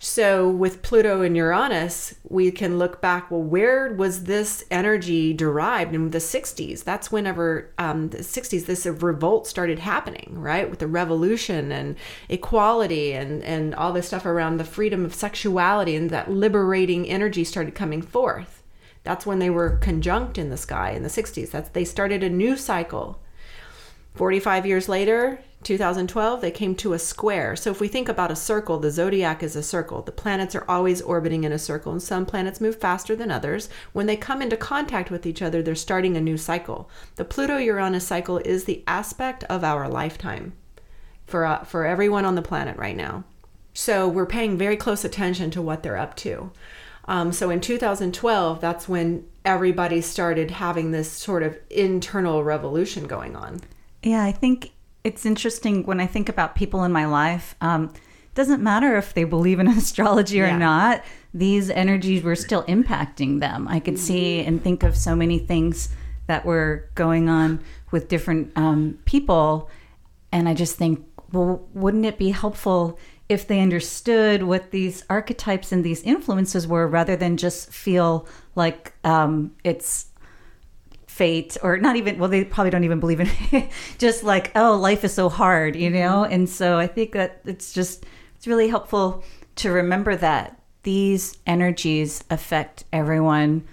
So 0.00 0.48
with 0.48 0.82
Pluto 0.82 1.22
and 1.22 1.36
Uranus, 1.36 2.14
we 2.28 2.52
can 2.52 2.78
look 2.78 3.00
back. 3.00 3.30
Well, 3.30 3.42
where 3.42 3.92
was 3.92 4.24
this 4.24 4.64
energy 4.70 5.32
derived 5.32 5.92
in 5.92 6.10
the 6.10 6.18
60s? 6.18 6.84
That's 6.84 7.10
whenever 7.10 7.72
um, 7.78 8.10
the 8.10 8.18
60s 8.18 8.66
this 8.66 8.86
revolt 8.86 9.48
started 9.48 9.80
happening, 9.80 10.34
right? 10.36 10.70
With 10.70 10.78
the 10.78 10.86
revolution 10.86 11.72
and 11.72 11.96
equality 12.28 13.12
and 13.12 13.42
and 13.42 13.74
all 13.74 13.92
this 13.92 14.06
stuff 14.06 14.24
around 14.24 14.58
the 14.58 14.64
freedom 14.64 15.04
of 15.04 15.14
sexuality 15.14 15.96
and 15.96 16.10
that 16.10 16.30
liberating 16.30 17.08
energy 17.08 17.42
started 17.42 17.74
coming 17.74 18.02
forth. 18.02 18.62
That's 19.02 19.26
when 19.26 19.40
they 19.40 19.50
were 19.50 19.78
conjunct 19.78 20.38
in 20.38 20.50
the 20.50 20.56
sky 20.56 20.90
in 20.90 21.02
the 21.02 21.08
60s. 21.08 21.50
That's 21.50 21.70
they 21.70 21.84
started 21.84 22.22
a 22.22 22.30
new 22.30 22.56
cycle. 22.56 23.20
45 24.14 24.66
years 24.66 24.88
later, 24.88 25.40
2012, 25.64 26.40
they 26.40 26.50
came 26.50 26.74
to 26.76 26.92
a 26.92 26.98
square. 26.98 27.56
So 27.56 27.70
if 27.70 27.80
we 27.80 27.88
think 27.88 28.08
about 28.08 28.30
a 28.30 28.36
circle, 28.36 28.78
the 28.78 28.90
zodiac 28.90 29.42
is 29.42 29.56
a 29.56 29.62
circle. 29.62 30.02
The 30.02 30.12
planets 30.12 30.54
are 30.54 30.64
always 30.68 31.02
orbiting 31.02 31.44
in 31.44 31.52
a 31.52 31.58
circle, 31.58 31.90
and 31.92 32.02
some 32.02 32.24
planets 32.24 32.60
move 32.60 32.76
faster 32.76 33.16
than 33.16 33.30
others. 33.30 33.68
When 33.92 34.06
they 34.06 34.16
come 34.16 34.40
into 34.40 34.56
contact 34.56 35.10
with 35.10 35.26
each 35.26 35.42
other, 35.42 35.60
they're 35.60 35.74
starting 35.74 36.16
a 36.16 36.20
new 36.20 36.36
cycle. 36.36 36.88
The 37.16 37.24
Pluto 37.24 37.56
Uranus 37.56 38.06
cycle 38.06 38.38
is 38.38 38.64
the 38.64 38.84
aspect 38.86 39.44
of 39.44 39.64
our 39.64 39.88
lifetime 39.88 40.52
for, 41.26 41.44
uh, 41.44 41.64
for 41.64 41.84
everyone 41.84 42.24
on 42.24 42.36
the 42.36 42.42
planet 42.42 42.76
right 42.76 42.96
now. 42.96 43.24
So 43.74 44.08
we're 44.08 44.26
paying 44.26 44.58
very 44.58 44.76
close 44.76 45.04
attention 45.04 45.50
to 45.52 45.62
what 45.62 45.82
they're 45.82 45.96
up 45.96 46.14
to. 46.16 46.52
Um, 47.06 47.32
so 47.32 47.50
in 47.50 47.60
2012, 47.60 48.60
that's 48.60 48.88
when 48.88 49.26
everybody 49.44 50.00
started 50.02 50.52
having 50.52 50.90
this 50.90 51.10
sort 51.10 51.42
of 51.42 51.58
internal 51.70 52.44
revolution 52.44 53.06
going 53.06 53.34
on. 53.34 53.60
Yeah, 54.02 54.22
I 54.22 54.30
think 54.30 54.72
it's 55.08 55.24
interesting 55.24 55.84
when 55.84 56.00
I 56.00 56.06
think 56.06 56.28
about 56.28 56.54
people 56.54 56.84
in 56.84 56.92
my 56.92 57.06
life. 57.06 57.56
Um, 57.62 57.92
doesn't 58.34 58.62
matter 58.62 58.96
if 58.96 59.14
they 59.14 59.24
believe 59.24 59.58
in 59.58 59.66
astrology 59.80 60.40
or 60.40 60.46
yeah. 60.46 60.58
not. 60.58 61.04
These 61.32 61.70
energies 61.70 62.22
were 62.22 62.36
still 62.36 62.62
impacting 62.64 63.40
them. 63.40 63.66
I 63.68 63.80
could 63.80 63.98
see 63.98 64.44
and 64.44 64.62
think 64.62 64.82
of 64.82 64.96
so 64.96 65.16
many 65.16 65.38
things 65.38 65.88
that 66.26 66.44
were 66.44 66.90
going 66.94 67.28
on 67.30 67.60
with 67.90 68.08
different 68.08 68.52
um, 68.54 68.98
people, 69.06 69.70
and 70.30 70.46
I 70.46 70.52
just 70.52 70.76
think, 70.76 71.04
well, 71.32 71.66
wouldn't 71.72 72.04
it 72.04 72.18
be 72.18 72.30
helpful 72.30 72.98
if 73.30 73.46
they 73.46 73.60
understood 73.60 74.42
what 74.42 74.70
these 74.70 75.04
archetypes 75.08 75.72
and 75.72 75.82
these 75.82 76.02
influences 76.02 76.66
were, 76.66 76.86
rather 76.86 77.16
than 77.16 77.38
just 77.38 77.70
feel 77.72 78.26
like 78.54 78.92
um, 79.04 79.52
it's 79.64 80.07
fate 81.18 81.56
or 81.64 81.78
not 81.78 81.96
even 81.96 82.16
well 82.16 82.28
they 82.28 82.44
probably 82.44 82.70
don't 82.70 82.84
even 82.84 83.00
believe 83.00 83.18
in 83.18 83.28
it. 83.50 83.70
Just 83.98 84.22
like 84.22 84.52
oh 84.54 84.76
life 84.76 85.02
is 85.02 85.12
so 85.12 85.28
hard 85.28 85.74
you 85.74 85.90
know? 85.90 86.22
Mm-hmm. 86.22 86.32
and 86.32 86.48
so 86.48 86.78
i 86.78 86.86
think 86.86 87.12
that 87.12 87.40
it's 87.44 87.72
just 87.72 88.06
it's 88.36 88.46
really 88.46 88.68
helpful 88.68 89.24
to 89.56 89.70
remember 89.70 90.14
that 90.14 90.60
these 90.84 91.36
energies 91.44 92.22
affect 92.30 92.84
everyone 92.92 93.66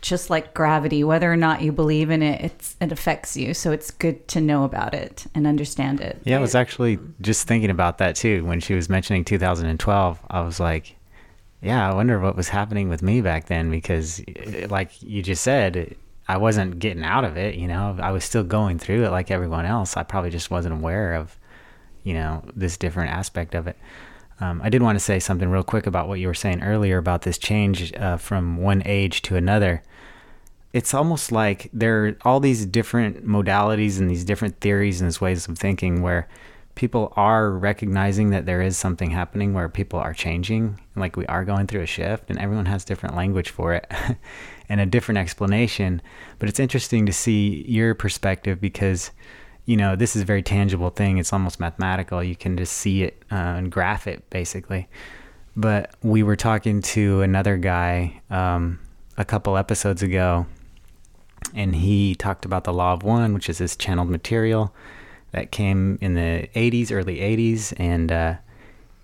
just 0.00 0.30
like 0.30 0.54
gravity. 0.54 1.02
Whether 1.02 1.32
or 1.32 1.36
not 1.36 1.60
you 1.60 1.72
believe 1.72 2.10
in 2.10 2.22
it 2.22 2.40
it's, 2.40 2.76
it 2.80 2.92
affects 2.92 3.36
you. 3.36 3.52
So 3.52 3.72
it's 3.72 3.90
good 3.90 4.28
to 4.28 4.40
know 4.40 4.64
about 4.64 4.94
it 4.94 5.26
and 5.34 5.46
understand 5.46 6.00
it. 6.00 6.20
Yeah 6.24 6.38
i 6.38 6.40
was 6.40 6.54
actually 6.54 6.98
just 7.20 7.46
thinking 7.46 7.70
about 7.70 7.98
that 7.98 8.16
too. 8.16 8.44
When 8.44 8.60
she 8.60 8.74
was 8.74 8.88
mentioning 8.88 9.24
2012 9.24 10.20
i 10.30 10.40
was 10.40 10.58
like 10.58 10.96
yeah 11.60 11.90
i 11.90 11.94
wonder 11.94 12.18
what 12.20 12.36
was 12.36 12.48
happening 12.48 12.88
with 12.88 13.02
me 13.02 13.20
back 13.20 13.46
then 13.46 13.70
because 13.70 14.22
like 14.68 14.90
you 15.02 15.22
just 15.22 15.42
said 15.42 15.96
I 16.28 16.36
wasn't 16.36 16.78
getting 16.78 17.04
out 17.04 17.24
of 17.24 17.38
it, 17.38 17.54
you 17.54 17.66
know. 17.66 17.96
I 18.00 18.10
was 18.10 18.22
still 18.22 18.44
going 18.44 18.78
through 18.78 19.04
it 19.04 19.10
like 19.10 19.30
everyone 19.30 19.64
else. 19.64 19.96
I 19.96 20.02
probably 20.02 20.30
just 20.30 20.50
wasn't 20.50 20.74
aware 20.74 21.14
of, 21.14 21.36
you 22.04 22.12
know, 22.12 22.44
this 22.54 22.76
different 22.76 23.12
aspect 23.12 23.54
of 23.54 23.66
it. 23.66 23.78
Um, 24.40 24.60
I 24.62 24.68
did 24.68 24.82
want 24.82 24.96
to 24.96 25.04
say 25.04 25.18
something 25.18 25.48
real 25.48 25.64
quick 25.64 25.86
about 25.86 26.06
what 26.06 26.20
you 26.20 26.28
were 26.28 26.34
saying 26.34 26.62
earlier 26.62 26.98
about 26.98 27.22
this 27.22 27.38
change 27.38 27.92
uh, 27.94 28.18
from 28.18 28.58
one 28.58 28.82
age 28.84 29.22
to 29.22 29.36
another. 29.36 29.82
It's 30.72 30.92
almost 30.92 31.32
like 31.32 31.70
there 31.72 32.04
are 32.04 32.16
all 32.22 32.40
these 32.40 32.66
different 32.66 33.26
modalities 33.26 33.98
and 33.98 34.08
these 34.08 34.24
different 34.24 34.60
theories 34.60 35.00
and 35.00 35.08
these 35.08 35.20
ways 35.20 35.48
of 35.48 35.58
thinking 35.58 36.02
where 36.02 36.28
people 36.74 37.12
are 37.16 37.50
recognizing 37.50 38.30
that 38.30 38.46
there 38.46 38.60
is 38.60 38.76
something 38.76 39.10
happening 39.10 39.54
where 39.54 39.68
people 39.68 39.98
are 39.98 40.12
changing, 40.12 40.78
like 40.94 41.16
we 41.16 41.26
are 41.26 41.44
going 41.44 41.66
through 41.66 41.80
a 41.80 41.86
shift, 41.86 42.30
and 42.30 42.38
everyone 42.38 42.66
has 42.66 42.84
different 42.84 43.16
language 43.16 43.48
for 43.50 43.72
it. 43.72 43.90
and 44.68 44.80
a 44.80 44.86
different 44.86 45.18
explanation. 45.18 46.02
But 46.38 46.48
it's 46.48 46.60
interesting 46.60 47.06
to 47.06 47.12
see 47.12 47.64
your 47.66 47.94
perspective 47.94 48.60
because, 48.60 49.10
you 49.64 49.76
know, 49.76 49.96
this 49.96 50.14
is 50.14 50.22
a 50.22 50.24
very 50.24 50.42
tangible 50.42 50.90
thing. 50.90 51.18
It's 51.18 51.32
almost 51.32 51.60
mathematical. 51.60 52.22
You 52.22 52.36
can 52.36 52.56
just 52.56 52.72
see 52.74 53.02
it 53.02 53.22
uh, 53.30 53.34
and 53.34 53.72
graph 53.72 54.06
it 54.06 54.28
basically. 54.30 54.88
But 55.56 55.94
we 56.02 56.22
were 56.22 56.36
talking 56.36 56.82
to 56.82 57.22
another 57.22 57.56
guy 57.56 58.20
um, 58.30 58.78
a 59.16 59.24
couple 59.24 59.56
episodes 59.56 60.02
ago, 60.02 60.46
and 61.54 61.74
he 61.74 62.14
talked 62.14 62.44
about 62.44 62.64
the 62.64 62.72
law 62.72 62.92
of 62.92 63.02
one, 63.02 63.34
which 63.34 63.48
is 63.48 63.58
this 63.58 63.74
channeled 63.74 64.08
material 64.08 64.72
that 65.32 65.50
came 65.50 65.98
in 66.00 66.14
the 66.14 66.48
80s, 66.54 66.92
early 66.92 67.16
80s. 67.16 67.74
And 67.78 68.12
uh, 68.12 68.34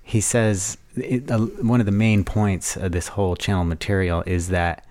he 0.03 0.21
says 0.21 0.79
it, 0.97 1.31
uh, 1.31 1.39
one 1.39 1.81
of 1.81 1.87
the 1.87 1.93
main 1.93 2.25
points 2.25 2.77
of 2.77 2.93
this 2.93 3.09
whole 3.09 3.37
channel 3.37 3.65
material 3.65 4.23
is 4.27 4.49
that 4.49 4.84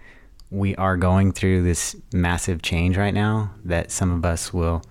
we 0.53 0.75
are 0.75 0.95
going 0.95 1.31
through 1.31 1.63
this 1.63 1.95
massive 2.13 2.61
change 2.61 2.97
right 2.97 3.13
now 3.13 3.51
that 3.65 3.91
some 3.91 4.11
of 4.11 4.23
us 4.23 4.53
will 4.53 4.81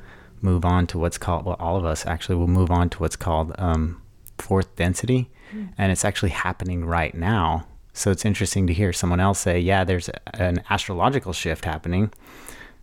move 0.40 0.64
on 0.64 0.86
to 0.88 0.98
what's 0.98 1.18
called 1.18 1.44
well 1.44 1.56
all 1.60 1.76
of 1.76 1.84
us 1.84 2.04
actually 2.04 2.34
will 2.34 2.48
move 2.48 2.70
on 2.70 2.90
to 2.90 2.98
what's 2.98 3.16
called 3.16 3.52
um, 3.58 4.02
fourth 4.38 4.74
density 4.76 5.30
mm. 5.54 5.68
and 5.78 5.92
it's 5.92 6.04
actually 6.04 6.30
happening 6.30 6.84
right 6.84 7.14
now 7.14 7.64
so 7.92 8.10
it's 8.10 8.24
interesting 8.24 8.66
to 8.66 8.72
hear 8.72 8.92
someone 8.92 9.20
else 9.20 9.38
say 9.38 9.58
yeah 9.58 9.84
there's 9.84 10.10
an 10.34 10.62
astrological 10.68 11.32
shift 11.32 11.64
happening 11.64 12.12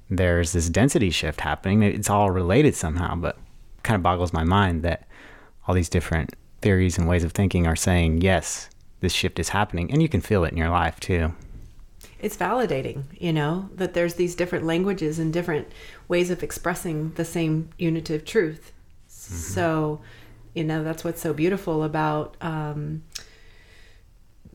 there's 0.10 0.54
this 0.54 0.70
density 0.70 1.10
shift 1.10 1.42
happening 1.42 1.84
it's 1.84 2.10
all 2.10 2.32
related 2.32 2.74
somehow 2.76 3.14
but 3.14 3.38
kind 3.84 3.96
of 3.96 4.04
boggles 4.04 4.32
my 4.32 4.44
mind 4.44 4.84
that 4.84 5.06
all 5.68 5.76
these 5.76 5.90
different 5.90 6.34
theories 6.62 6.98
and 6.98 7.08
ways 7.08 7.24
of 7.24 7.32
thinking 7.32 7.68
are 7.68 7.76
saying, 7.76 8.22
yes, 8.22 8.70
this 9.00 9.14
shift 9.14 9.40
is 9.40 9.50
happening. 9.50 9.92
And 9.92 10.02
you 10.02 10.10
can 10.10 10.22
feel 10.22 10.44
it 10.44 10.52
in 10.52 10.58
your 10.58 10.70
life 10.70 11.00
too. 11.00 11.34
It's 12.20 12.36
validating, 12.36 13.04
you 13.18 13.32
know, 13.32 13.70
that 13.76 13.94
there's 13.94 14.16
these 14.16 14.36
different 14.36 14.66
languages 14.66 15.20
and 15.20 15.32
different 15.32 15.72
ways 16.08 16.30
of 16.30 16.44
expressing 16.44 17.14
the 17.14 17.26
same 17.26 17.70
unitive 17.78 18.26
truth. 18.26 18.74
Mm-hmm. 19.08 19.36
So, 19.36 20.02
you 20.54 20.64
know, 20.64 20.84
that's 20.84 21.04
what's 21.04 21.22
so 21.22 21.34
beautiful 21.34 21.84
about. 21.84 22.36
Um, 22.42 23.04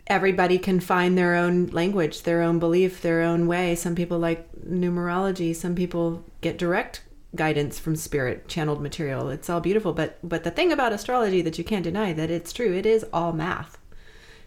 everybody 0.06 0.58
can 0.58 0.80
find 0.80 1.16
their 1.16 1.34
own 1.34 1.66
language, 1.66 2.22
their 2.22 2.42
own 2.42 2.58
belief, 2.58 3.00
their 3.00 3.22
own 3.22 3.46
way. 3.46 3.74
Some 3.74 3.94
people 3.94 4.18
like 4.18 4.50
numerology, 4.56 5.54
some 5.54 5.74
people 5.74 6.24
get 6.40 6.58
direct 6.58 7.02
guidance 7.34 7.78
from 7.78 7.96
spirit 7.96 8.46
channeled 8.48 8.80
material. 8.80 9.28
It's 9.30 9.50
all 9.50 9.60
beautiful, 9.60 9.92
but 9.92 10.18
but 10.22 10.44
the 10.44 10.50
thing 10.50 10.72
about 10.72 10.92
astrology 10.92 11.42
that 11.42 11.58
you 11.58 11.64
can't 11.64 11.84
deny 11.84 12.12
that 12.12 12.30
it's 12.30 12.52
true, 12.52 12.72
it 12.72 12.86
is 12.86 13.04
all 13.12 13.32
math. 13.32 13.78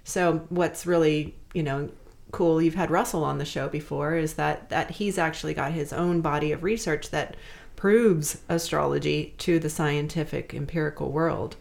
So 0.03 0.45
what's 0.49 0.85
really, 0.85 1.35
you 1.53 1.63
know, 1.63 1.89
cool, 2.37 2.61
you've 2.61 2.75
had 2.75 2.91
Russell 2.91 3.23
on 3.23 3.37
the 3.37 3.45
show 3.45 3.67
before 3.67 4.15
is 4.15 4.35
that 4.35 4.69
that 4.69 4.91
he's 4.91 5.17
actually 5.17 5.53
got 5.53 5.71
his 5.71 5.91
own 5.91 6.21
body 6.21 6.51
of 6.51 6.63
research 6.63 7.09
that 7.09 7.35
proves 7.75 8.41
astrology 8.49 9.33
to 9.37 9.59
the 9.59 9.69
scientific 9.69 10.53
empirical 10.53 11.11
world 11.11 11.55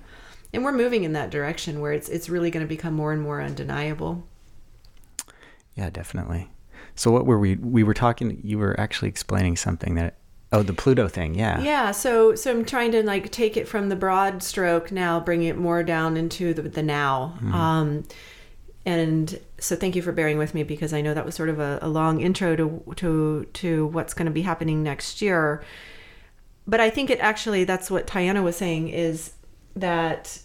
and 0.52 0.64
we're 0.64 0.72
moving 0.72 1.04
in 1.04 1.12
that 1.12 1.30
direction 1.30 1.80
where 1.80 1.92
it's 1.92 2.08
it's 2.08 2.28
really 2.28 2.50
going 2.50 2.64
to 2.64 2.68
become 2.68 2.94
more 2.94 3.12
and 3.12 3.22
more 3.22 3.42
undeniable. 3.42 4.26
Yeah, 5.74 5.90
definitely. 5.90 6.50
So 6.94 7.10
what 7.10 7.26
were 7.26 7.38
we 7.38 7.56
we 7.56 7.82
were 7.82 7.94
talking 7.94 8.40
you 8.42 8.58
were 8.58 8.78
actually 8.80 9.08
explaining 9.08 9.56
something 9.56 9.94
that 9.96 10.16
oh 10.52 10.62
the 10.62 10.72
Pluto 10.72 11.08
thing, 11.08 11.34
yeah. 11.34 11.60
Yeah, 11.60 11.90
so 11.90 12.34
so 12.34 12.50
I'm 12.50 12.64
trying 12.64 12.92
to 12.92 13.02
like 13.02 13.30
take 13.30 13.56
it 13.56 13.68
from 13.68 13.88
the 13.90 13.96
broad 13.96 14.42
stroke 14.42 14.90
now 14.90 15.20
bring 15.20 15.42
it 15.42 15.58
more 15.58 15.82
down 15.82 16.16
into 16.16 16.54
the 16.54 16.62
the 16.62 16.82
now. 16.82 17.34
Mm-hmm. 17.36 17.54
Um 17.54 18.04
and 18.86 19.40
so 19.58 19.74
thank 19.74 19.96
you 19.96 20.00
for 20.00 20.12
bearing 20.12 20.38
with 20.38 20.54
me 20.54 20.62
because 20.62 20.92
I 20.92 21.00
know 21.00 21.12
that 21.12 21.26
was 21.26 21.34
sort 21.34 21.48
of 21.48 21.58
a, 21.58 21.80
a 21.82 21.88
long 21.88 22.20
intro 22.20 22.54
to 22.54 22.94
to 22.94 23.44
to 23.52 23.86
what's 23.88 24.14
going 24.14 24.26
to 24.26 24.32
be 24.32 24.42
happening 24.42 24.84
next 24.84 25.20
year. 25.20 25.62
But 26.68 26.80
I 26.80 26.88
think 26.88 27.10
it 27.10 27.18
actually 27.18 27.64
that's 27.64 27.90
what 27.90 28.06
Tiana 28.06 28.44
was 28.44 28.56
saying 28.56 28.88
is 28.88 29.32
that 29.74 30.38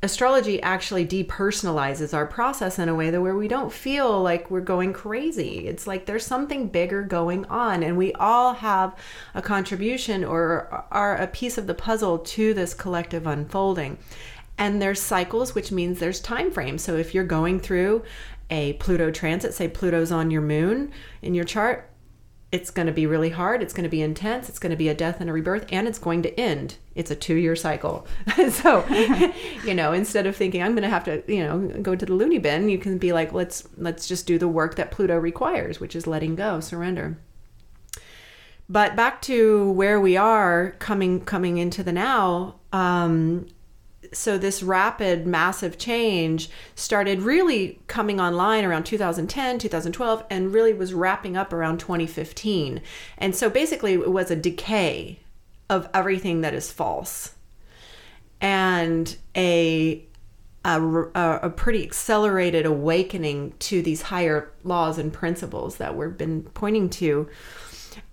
astrology 0.00 0.60
actually 0.62 1.06
depersonalizes 1.06 2.14
our 2.14 2.26
process 2.26 2.78
in 2.78 2.88
a 2.88 2.94
way 2.94 3.10
that 3.10 3.20
where 3.20 3.36
we 3.36 3.46
don't 3.46 3.72
feel 3.72 4.20
like 4.20 4.50
we're 4.50 4.60
going 4.60 4.92
crazy. 4.92 5.66
It's 5.66 5.86
like 5.86 6.06
there's 6.06 6.26
something 6.26 6.68
bigger 6.68 7.02
going 7.02 7.44
on 7.46 7.82
and 7.82 7.96
we 7.96 8.12
all 8.14 8.54
have 8.54 8.96
a 9.34 9.42
contribution 9.42 10.24
or 10.24 10.84
are 10.90 11.16
a 11.16 11.28
piece 11.28 11.58
of 11.58 11.66
the 11.66 11.74
puzzle 11.74 12.18
to 12.18 12.54
this 12.54 12.74
collective 12.74 13.26
unfolding. 13.26 13.98
And 14.62 14.80
there's 14.80 15.00
cycles, 15.00 15.56
which 15.56 15.72
means 15.72 15.98
there's 15.98 16.20
time 16.20 16.52
frames. 16.52 16.84
So 16.84 16.96
if 16.96 17.12
you're 17.12 17.24
going 17.24 17.58
through 17.58 18.04
a 18.48 18.74
Pluto 18.74 19.10
transit, 19.10 19.54
say 19.54 19.66
Pluto's 19.66 20.12
on 20.12 20.30
your 20.30 20.40
moon 20.40 20.92
in 21.20 21.34
your 21.34 21.44
chart, 21.44 21.90
it's 22.52 22.70
going 22.70 22.86
to 22.86 22.92
be 22.92 23.04
really 23.04 23.30
hard. 23.30 23.60
It's 23.60 23.72
going 23.72 23.82
to 23.82 23.90
be 23.90 24.02
intense. 24.02 24.48
It's 24.48 24.60
going 24.60 24.70
to 24.70 24.76
be 24.76 24.88
a 24.88 24.94
death 24.94 25.20
and 25.20 25.28
a 25.28 25.32
rebirth, 25.32 25.66
and 25.72 25.88
it's 25.88 25.98
going 25.98 26.22
to 26.22 26.38
end. 26.38 26.76
It's 26.94 27.10
a 27.10 27.16
two 27.16 27.34
year 27.34 27.56
cycle. 27.56 28.06
so, 28.50 28.86
you 29.64 29.74
know, 29.74 29.92
instead 29.92 30.28
of 30.28 30.36
thinking 30.36 30.62
I'm 30.62 30.74
going 30.74 30.84
to 30.84 30.88
have 30.88 31.04
to, 31.06 31.24
you 31.26 31.42
know, 31.42 31.58
go 31.82 31.96
to 31.96 32.06
the 32.06 32.14
loony 32.14 32.38
bin, 32.38 32.68
you 32.68 32.78
can 32.78 32.98
be 32.98 33.12
like, 33.12 33.32
let's 33.32 33.66
let's 33.78 34.06
just 34.06 34.28
do 34.28 34.38
the 34.38 34.46
work 34.46 34.76
that 34.76 34.92
Pluto 34.92 35.18
requires, 35.18 35.80
which 35.80 35.96
is 35.96 36.06
letting 36.06 36.36
go, 36.36 36.60
surrender. 36.60 37.18
But 38.68 38.94
back 38.94 39.22
to 39.22 39.72
where 39.72 40.00
we 40.00 40.16
are 40.16 40.76
coming 40.78 41.24
coming 41.24 41.58
into 41.58 41.82
the 41.82 41.92
now. 41.92 42.60
Um, 42.72 43.48
so 44.12 44.38
this 44.38 44.62
rapid 44.62 45.26
massive 45.26 45.78
change 45.78 46.50
started 46.74 47.22
really 47.22 47.80
coming 47.86 48.20
online 48.20 48.64
around 48.64 48.84
2010 48.84 49.58
2012 49.58 50.24
and 50.30 50.52
really 50.52 50.72
was 50.72 50.94
wrapping 50.94 51.36
up 51.36 51.52
around 51.52 51.78
2015 51.78 52.80
and 53.18 53.34
so 53.34 53.48
basically 53.48 53.94
it 53.94 54.10
was 54.10 54.30
a 54.30 54.36
decay 54.36 55.18
of 55.68 55.88
everything 55.94 56.42
that 56.42 56.54
is 56.54 56.70
false 56.70 57.34
and 58.40 59.16
a 59.36 60.04
a, 60.64 60.80
a, 61.14 61.50
pretty 61.50 61.82
accelerated 61.82 62.66
awakening 62.66 63.52
to 63.58 63.82
these 63.82 64.02
higher 64.02 64.52
laws 64.62 64.96
and 64.96 65.12
principles 65.12 65.78
that 65.78 65.96
we've 65.96 66.16
been 66.16 66.44
pointing 66.54 66.88
to 66.88 67.28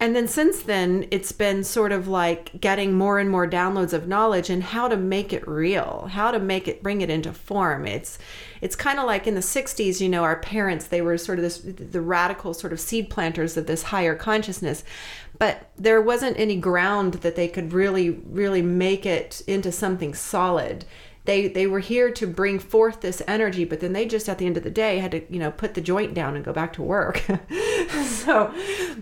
and 0.02 0.16
then 0.16 0.30
since 0.30 0.62
then, 0.62 1.08
it's 1.12 1.34
been 1.34 1.62
sort 1.66 1.92
of 1.92 2.08
like 2.08 2.62
getting 2.62 2.94
more 2.94 3.20
and 3.20 3.30
more 3.30 3.46
downloads 3.46 3.92
of 3.92 4.08
knowledge 4.08 4.50
and 4.50 4.64
how 4.64 4.88
to 4.88 4.96
make 4.96 5.34
it 5.34 5.46
real, 5.46 6.08
how 6.14 6.32
to 6.32 6.40
make 6.40 6.70
it 6.70 6.82
bring 6.82 7.02
it 7.02 7.10
into 7.10 7.34
form. 7.34 7.86
It's 7.86 8.18
it's 8.62 8.78
kind 8.78 8.98
of 8.98 9.06
like 9.06 9.28
in 9.28 9.36
the 9.36 9.42
60s, 9.42 10.00
you 10.00 10.08
know, 10.08 10.24
our 10.24 10.38
parents, 10.40 10.88
they 10.88 11.02
were 11.02 11.18
sort 11.18 11.38
of 11.38 11.44
this 11.44 11.58
the 11.60 12.00
radical 12.00 12.54
sort 12.54 12.72
of 12.72 12.80
seed 12.80 13.10
planters 13.10 13.58
of 13.58 13.68
this 13.68 13.84
higher 13.84 14.16
consciousness. 14.16 14.86
But 15.38 15.70
there 15.78 16.02
wasn't 16.02 16.40
any 16.40 16.56
ground 16.56 17.16
that 17.16 17.36
they 17.36 17.50
could 17.50 17.74
really 17.74 18.10
really 18.10 18.62
make 18.62 19.06
it 19.06 19.42
into 19.48 19.70
something 19.70 20.14
solid 20.14 20.86
they 21.26 21.48
they 21.48 21.68
were 21.68 21.80
here 21.80 22.12
to 22.12 22.28
bring 22.28 22.60
forth 22.60 23.02
this 23.02 23.22
energy 23.28 23.66
but 23.66 23.80
then 23.80 23.94
they 23.94 24.06
just 24.06 24.30
at 24.30 24.38
the 24.38 24.46
end 24.46 24.58
of 24.58 24.64
the 24.64 24.72
day 24.72 25.00
had 25.00 25.12
to 25.12 25.22
you 25.32 25.40
know 25.40 25.52
put 25.52 25.74
the 25.74 25.82
joint 25.82 26.14
down 26.14 26.36
and 26.36 26.46
go 26.46 26.54
back 26.54 26.74
to 26.74 26.82
work. 26.82 27.24
So 28.04 28.54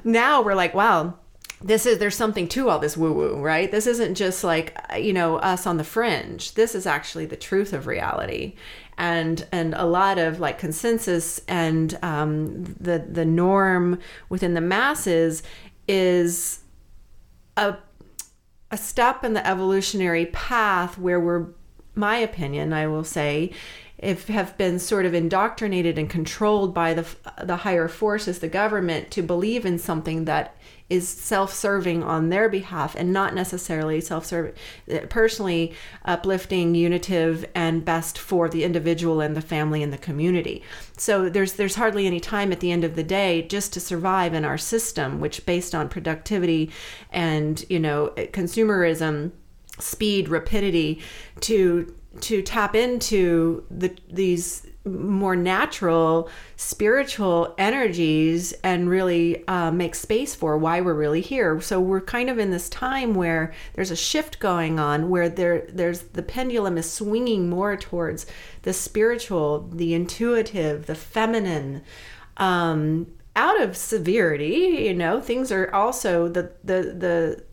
now 0.03 0.41
we're 0.41 0.55
like 0.55 0.73
wow 0.73 1.15
this 1.61 1.85
is 1.85 1.97
there's 1.97 2.15
something 2.15 2.47
to 2.47 2.69
all 2.69 2.79
this 2.79 2.95
woo 2.95 3.11
woo 3.13 3.41
right? 3.41 3.71
This 3.71 3.87
isn't 3.87 4.15
just 4.15 4.43
like 4.43 4.77
you 4.97 5.13
know 5.13 5.37
us 5.37 5.65
on 5.65 5.77
the 5.77 5.83
fringe. 5.83 6.53
This 6.53 6.75
is 6.75 6.85
actually 6.85 7.25
the 7.25 7.35
truth 7.35 7.73
of 7.73 7.87
reality. 7.87 8.55
And 8.97 9.45
and 9.51 9.73
a 9.75 9.85
lot 9.85 10.17
of 10.17 10.39
like 10.39 10.57
consensus 10.57 11.41
and 11.47 11.97
um, 12.03 12.63
the 12.79 13.05
the 13.09 13.25
norm 13.25 13.99
within 14.29 14.53
the 14.53 14.61
masses 14.61 15.43
is 15.87 16.59
a 17.55 17.77
a 18.69 18.77
step 18.77 19.23
in 19.23 19.33
the 19.33 19.47
evolutionary 19.47 20.25
path 20.27 20.97
where 20.97 21.19
we're 21.19 21.47
my 21.97 22.17
opinion, 22.17 22.73
I 22.73 22.87
will 22.87 23.03
say, 23.03 23.51
if 23.97 24.27
have 24.27 24.55
been 24.57 24.77
sort 24.77 25.05
of 25.07 25.15
indoctrinated 25.15 25.97
and 25.97 26.09
controlled 26.09 26.73
by 26.73 26.93
the 26.93 27.07
the 27.43 27.57
higher 27.57 27.87
forces, 27.87 28.39
the 28.39 28.47
government, 28.47 29.09
to 29.11 29.23
believe 29.23 29.65
in 29.65 29.79
something 29.79 30.25
that 30.25 30.55
is 30.89 31.09
self-serving 31.09 32.01
on 32.01 32.29
their 32.29 32.47
behalf 32.47 32.95
and 32.95 33.11
not 33.11 33.35
necessarily 33.35 33.99
self-serving, 33.99 34.53
eh, 34.87 35.05
personally 35.09 35.73
uplifting, 36.05 36.75
unitive, 36.75 37.43
and 37.53 37.83
best 37.83 38.17
for 38.17 38.47
the 38.47 38.63
individual 38.63 39.19
and 39.19 39.35
the 39.35 39.41
family 39.41 39.83
and 39.83 39.91
the 39.91 39.97
community. 39.97 40.61
So 40.95 41.27
there's 41.27 41.53
there's 41.53 41.75
hardly 41.75 42.05
any 42.05 42.19
time 42.19 42.51
at 42.51 42.59
the 42.59 42.71
end 42.71 42.83
of 42.83 42.95
the 42.95 43.03
day 43.03 43.41
just 43.41 43.73
to 43.73 43.79
survive 43.79 44.33
in 44.35 44.45
our 44.45 44.57
system, 44.59 45.19
which 45.19 45.45
based 45.45 45.73
on 45.73 45.89
productivity 45.89 46.71
and 47.11 47.65
you 47.67 47.79
know 47.79 48.13
eh, 48.15 48.27
consumerism 48.27 49.31
speed, 49.79 50.29
rapidity 50.29 51.01
to 51.41 51.93
to 52.21 52.41
tap 52.41 52.75
into 52.75 53.63
the 53.69 53.95
these 54.09 54.65
more 54.87 55.35
natural 55.35 56.29
spiritual 56.55 57.53
energies 57.57 58.53
and 58.63 58.89
really 58.89 59.45
uh, 59.47 59.71
make 59.71 59.93
space 59.93 60.33
for 60.33 60.57
why 60.57 60.81
we're 60.81 60.93
really 60.93 61.21
here. 61.21 61.59
So 61.61 61.79
we're 61.79 62.01
kind 62.01 62.29
of 62.29 62.39
in 62.39 62.51
this 62.51 62.69
time 62.69 63.13
where 63.13 63.53
there's 63.73 63.91
a 63.91 63.95
shift 63.95 64.39
going 64.39 64.79
on 64.79 65.09
where 65.09 65.29
there 65.29 65.67
there's 65.69 66.01
the 66.01 66.23
pendulum 66.23 66.77
is 66.77 66.91
swinging 66.91 67.49
more 67.49 67.75
towards 67.75 68.25
the 68.63 68.73
spiritual 68.73 69.69
the 69.71 69.93
intuitive 69.93 70.85
the 70.85 70.95
feminine 70.95 71.83
um, 72.37 73.07
out 73.37 73.61
of 73.61 73.77
severity 73.77 74.85
you 74.87 74.93
know 74.93 75.21
things 75.21 75.51
are 75.51 75.73
also 75.73 76.27
the, 76.27 76.51
the 76.63 76.81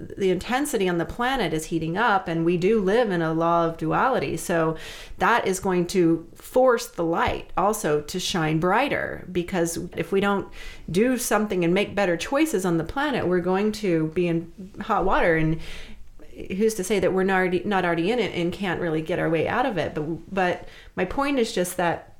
the 0.00 0.14
the 0.16 0.30
intensity 0.30 0.88
on 0.88 0.98
the 0.98 1.04
planet 1.04 1.52
is 1.52 1.66
heating 1.66 1.96
up 1.96 2.26
and 2.26 2.44
we 2.44 2.56
do 2.56 2.80
live 2.80 3.10
in 3.10 3.22
a 3.22 3.32
law 3.32 3.66
of 3.66 3.76
duality. 3.76 4.36
So 4.36 4.76
that 5.18 5.46
is 5.46 5.60
going 5.60 5.86
to 5.88 6.26
force 6.34 6.86
the 6.86 7.04
light 7.04 7.50
also 7.56 8.00
to 8.00 8.18
shine 8.18 8.60
brighter 8.60 9.26
because 9.30 9.76
if 9.96 10.12
we 10.12 10.20
don't 10.20 10.48
do 10.90 11.18
something 11.18 11.64
and 11.64 11.74
make 11.74 11.94
better 11.94 12.16
choices 12.16 12.64
on 12.64 12.78
the 12.78 12.84
planet 12.84 13.26
we're 13.26 13.40
going 13.40 13.72
to 13.72 14.08
be 14.08 14.28
in 14.28 14.52
hot 14.80 15.04
water. 15.04 15.36
And 15.36 15.60
who's 16.56 16.74
to 16.74 16.84
say 16.84 16.98
that 16.98 17.12
we're 17.12 17.24
not 17.24 17.36
already, 17.36 17.62
not 17.64 17.84
already 17.84 18.10
in 18.10 18.18
it 18.18 18.34
and 18.34 18.52
can't 18.52 18.80
really 18.80 19.02
get 19.02 19.18
our 19.18 19.30
way 19.30 19.46
out 19.46 19.66
of 19.66 19.78
it? 19.78 19.94
But 19.94 20.34
but 20.34 20.68
my 20.96 21.04
point 21.04 21.38
is 21.38 21.52
just 21.52 21.76
that 21.76 22.13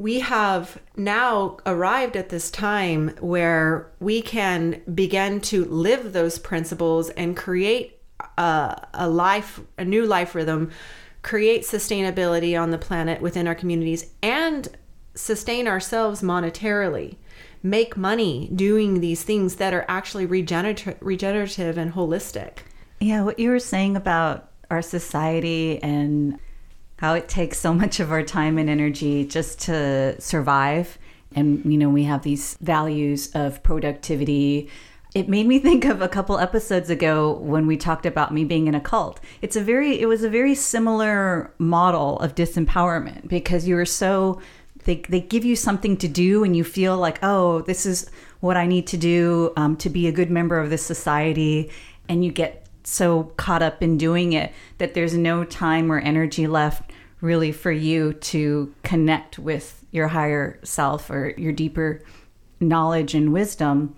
we 0.00 0.20
have 0.20 0.80
now 0.96 1.58
arrived 1.66 2.16
at 2.16 2.30
this 2.30 2.50
time 2.50 3.14
where 3.20 3.92
we 4.00 4.22
can 4.22 4.80
begin 4.94 5.42
to 5.42 5.62
live 5.66 6.14
those 6.14 6.38
principles 6.38 7.10
and 7.10 7.36
create 7.36 8.00
a, 8.38 8.88
a, 8.94 9.06
life, 9.06 9.60
a 9.76 9.84
new 9.84 10.06
life 10.06 10.34
rhythm, 10.34 10.70
create 11.20 11.64
sustainability 11.64 12.58
on 12.58 12.70
the 12.70 12.78
planet 12.78 13.20
within 13.20 13.46
our 13.46 13.54
communities, 13.54 14.06
and 14.22 14.74
sustain 15.14 15.68
ourselves 15.68 16.22
monetarily, 16.22 17.16
make 17.62 17.94
money 17.94 18.48
doing 18.54 19.02
these 19.02 19.22
things 19.22 19.56
that 19.56 19.74
are 19.74 19.84
actually 19.86 20.24
regenerative, 20.24 20.96
regenerative 21.02 21.76
and 21.76 21.92
holistic. 21.92 22.60
Yeah, 23.00 23.22
what 23.22 23.38
you 23.38 23.50
were 23.50 23.58
saying 23.58 23.96
about 23.96 24.50
our 24.70 24.80
society 24.80 25.78
and 25.82 26.38
how 27.00 27.14
it 27.14 27.28
takes 27.28 27.58
so 27.58 27.72
much 27.72 27.98
of 27.98 28.12
our 28.12 28.22
time 28.22 28.58
and 28.58 28.68
energy 28.68 29.24
just 29.24 29.58
to 29.58 30.20
survive. 30.20 30.98
And, 31.34 31.64
you 31.64 31.78
know, 31.78 31.88
we 31.88 32.04
have 32.04 32.22
these 32.22 32.58
values 32.60 33.30
of 33.34 33.62
productivity. 33.62 34.68
It 35.14 35.26
made 35.26 35.46
me 35.46 35.58
think 35.66 35.86
of 35.86 36.02
a 36.02 36.08
couple 36.08 36.38
episodes 36.38 36.90
ago 36.90 37.32
when 37.32 37.66
we 37.66 37.78
talked 37.78 38.04
about 38.04 38.34
me 38.34 38.44
being 38.44 38.66
in 38.66 38.74
a 38.74 38.82
cult. 38.82 39.18
It's 39.40 39.56
a 39.56 39.62
very, 39.62 39.98
it 39.98 40.06
was 40.06 40.22
a 40.22 40.28
very 40.28 40.54
similar 40.54 41.54
model 41.56 42.18
of 42.18 42.34
disempowerment 42.34 43.28
because 43.28 43.66
you 43.66 43.76
were 43.76 43.86
so, 43.86 44.38
they, 44.84 44.96
they 45.08 45.20
give 45.20 45.44
you 45.44 45.56
something 45.56 45.96
to 45.96 46.08
do 46.08 46.44
and 46.44 46.54
you 46.54 46.64
feel 46.64 46.98
like, 46.98 47.18
oh, 47.22 47.62
this 47.62 47.86
is 47.86 48.10
what 48.40 48.58
I 48.58 48.66
need 48.66 48.86
to 48.88 48.98
do 48.98 49.54
um, 49.56 49.74
to 49.78 49.88
be 49.88 50.06
a 50.06 50.12
good 50.12 50.30
member 50.30 50.60
of 50.60 50.68
this 50.68 50.84
society. 50.84 51.70
And 52.10 52.22
you 52.22 52.30
get 52.30 52.66
so 52.84 53.24
caught 53.36 53.62
up 53.62 53.82
in 53.82 53.98
doing 53.98 54.32
it 54.32 54.52
that 54.78 54.94
there's 54.94 55.14
no 55.14 55.44
time 55.44 55.90
or 55.90 55.98
energy 55.98 56.46
left 56.46 56.90
really 57.20 57.52
for 57.52 57.70
you 57.70 58.14
to 58.14 58.74
connect 58.82 59.38
with 59.38 59.84
your 59.90 60.08
higher 60.08 60.58
self 60.62 61.10
or 61.10 61.34
your 61.36 61.52
deeper 61.52 62.00
knowledge 62.60 63.14
and 63.14 63.32
wisdom. 63.32 63.94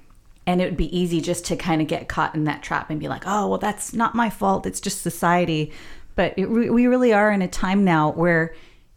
And 0.47 0.61
it 0.61 0.65
would 0.65 0.77
be 0.77 0.97
easy 0.97 1.21
just 1.21 1.45
to 1.47 1.57
kind 1.57 1.81
of 1.81 1.87
get 1.87 2.09
caught 2.09 2.35
in 2.35 2.45
that 2.45 2.63
trap 2.63 2.91
and 2.91 2.99
be 2.99 3.09
like 3.09 3.23
oh 3.27 3.49
well 3.49 3.59
that's 3.59 3.93
not 3.93 4.15
my 4.15 4.29
fault 4.31 4.67
it's 4.67 4.81
just 4.81 5.03
society. 5.03 5.73
But 6.15 6.35
it, 6.37 6.47
we 6.47 6.87
really 6.87 7.13
are 7.13 7.31
in 7.31 7.43
a 7.43 7.49
time 7.49 7.85
now 7.85 8.11
where 8.11 8.55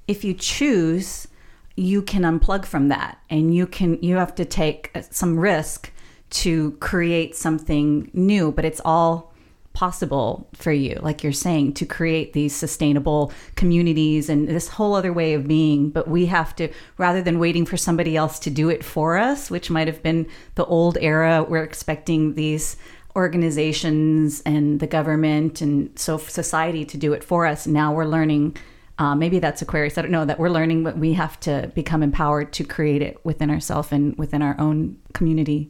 if 0.07 0.23
you 0.23 0.33
choose 0.33 1.27
you 1.75 2.01
can 2.01 2.23
unplug 2.23 2.65
from 2.65 2.87
that 2.87 3.19
and 3.29 3.53
you 3.53 3.67
can 3.67 4.01
you 4.01 4.15
have 4.15 4.33
to 4.35 4.45
take 4.45 4.91
uh, 4.95 5.01
some 5.11 5.37
risk 5.37 5.91
to 6.29 6.71
create 6.73 7.35
something 7.35 8.09
new 8.13 8.51
but 8.51 8.65
it's 8.65 8.81
all 8.83 9.33
possible 9.75 10.49
for 10.53 10.71
you, 10.71 10.97
like 11.03 11.21
you're 11.21 11.31
saying, 11.31 11.73
to 11.73 11.85
create 11.85 12.33
these 12.33 12.55
sustainable 12.55 13.31
communities 13.55 14.29
and 14.29 14.47
this 14.47 14.69
whole 14.69 14.95
other 14.95 15.13
way 15.13 15.33
of 15.35 15.47
being. 15.47 15.91
But 15.91 16.07
we 16.07 16.25
have 16.25 16.55
to, 16.55 16.69
rather 16.97 17.21
than 17.21 17.37
waiting 17.37 17.65
for 17.65 17.77
somebody 17.77 18.15
else 18.17 18.39
to 18.39 18.49
do 18.49 18.69
it 18.69 18.83
for 18.83 19.17
us, 19.17 19.51
which 19.51 19.69
might 19.69 19.87
have 19.87 20.01
been 20.01 20.27
the 20.55 20.65
old 20.65 20.97
era, 20.99 21.45
we're 21.47 21.63
expecting 21.63 22.33
these 22.33 22.77
organizations 23.15 24.41
and 24.45 24.79
the 24.79 24.87
government 24.87 25.61
and 25.61 25.97
so 25.97 26.17
society 26.17 26.83
to 26.85 26.97
do 26.97 27.13
it 27.13 27.23
for 27.23 27.45
us. 27.45 27.67
Now 27.67 27.93
we're 27.93 28.05
learning. 28.05 28.57
Uh, 28.97 29.13
maybe 29.13 29.39
that's 29.39 29.61
Aquarius. 29.61 29.97
I 29.97 30.01
don't 30.01 30.11
know 30.11 30.25
that 30.25 30.39
we're 30.39 30.49
learning, 30.49 30.83
but 30.83 30.97
we 30.97 31.13
have 31.13 31.39
to 31.41 31.71
become 31.75 32.01
empowered 32.01 32.53
to 32.53 32.63
create 32.63 33.01
it 33.01 33.19
within 33.23 33.49
ourselves 33.49 33.91
and 33.91 34.17
within 34.17 34.41
our 34.41 34.55
own 34.59 34.97
community. 35.13 35.69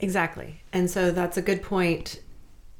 Exactly. 0.00 0.60
And 0.72 0.90
so 0.90 1.12
that's 1.12 1.36
a 1.36 1.42
good 1.42 1.62
point 1.62 2.20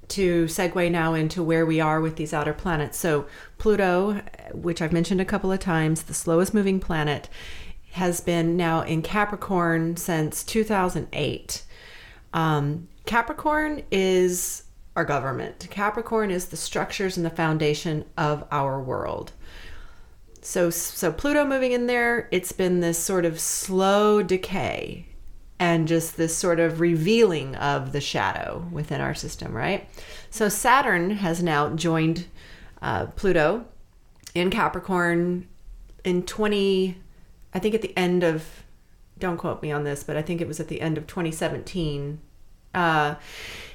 to 0.08 0.44
segue 0.44 0.90
now 0.90 1.14
into 1.14 1.42
where 1.42 1.66
we 1.66 1.80
are 1.80 2.00
with 2.00 2.16
these 2.16 2.32
outer 2.32 2.52
planets. 2.52 2.98
So, 2.98 3.26
Pluto, 3.58 4.22
which 4.52 4.82
I've 4.82 4.92
mentioned 4.92 5.20
a 5.20 5.24
couple 5.24 5.50
of 5.50 5.60
times, 5.60 6.02
the 6.02 6.14
slowest 6.14 6.54
moving 6.54 6.80
planet, 6.80 7.28
has 7.92 8.20
been 8.20 8.56
now 8.56 8.82
in 8.82 9.02
Capricorn 9.02 9.96
since 9.96 10.42
2008. 10.42 11.64
Um, 12.32 12.88
Capricorn 13.06 13.82
is 13.90 14.64
our 14.96 15.04
government, 15.04 15.66
Capricorn 15.70 16.30
is 16.30 16.46
the 16.46 16.56
structures 16.56 17.16
and 17.16 17.26
the 17.26 17.30
foundation 17.30 18.04
of 18.16 18.44
our 18.50 18.80
world. 18.80 19.32
So, 20.40 20.70
so 20.70 21.10
Pluto 21.10 21.44
moving 21.44 21.72
in 21.72 21.86
there, 21.86 22.28
it's 22.30 22.52
been 22.52 22.80
this 22.80 22.98
sort 22.98 23.24
of 23.24 23.40
slow 23.40 24.22
decay 24.22 25.06
and 25.58 25.86
just 25.86 26.16
this 26.16 26.36
sort 26.36 26.60
of 26.60 26.80
revealing 26.80 27.54
of 27.56 27.92
the 27.92 28.00
shadow 28.00 28.66
within 28.72 29.00
our 29.00 29.14
system, 29.14 29.52
right? 29.52 29.88
So 30.30 30.48
Saturn 30.48 31.10
has 31.10 31.42
now 31.42 31.70
joined 31.70 32.26
uh, 32.82 33.06
Pluto 33.06 33.64
in 34.34 34.50
Capricorn 34.50 35.48
in 36.04 36.24
20, 36.24 36.96
I 37.54 37.58
think 37.58 37.74
at 37.74 37.82
the 37.82 37.96
end 37.96 38.22
of, 38.22 38.64
don't 39.18 39.38
quote 39.38 39.62
me 39.62 39.70
on 39.72 39.84
this, 39.84 40.02
but 40.02 40.16
I 40.16 40.22
think 40.22 40.40
it 40.40 40.48
was 40.48 40.60
at 40.60 40.68
the 40.68 40.80
end 40.80 40.98
of 40.98 41.06
2017. 41.06 42.20
Uh, 42.74 43.14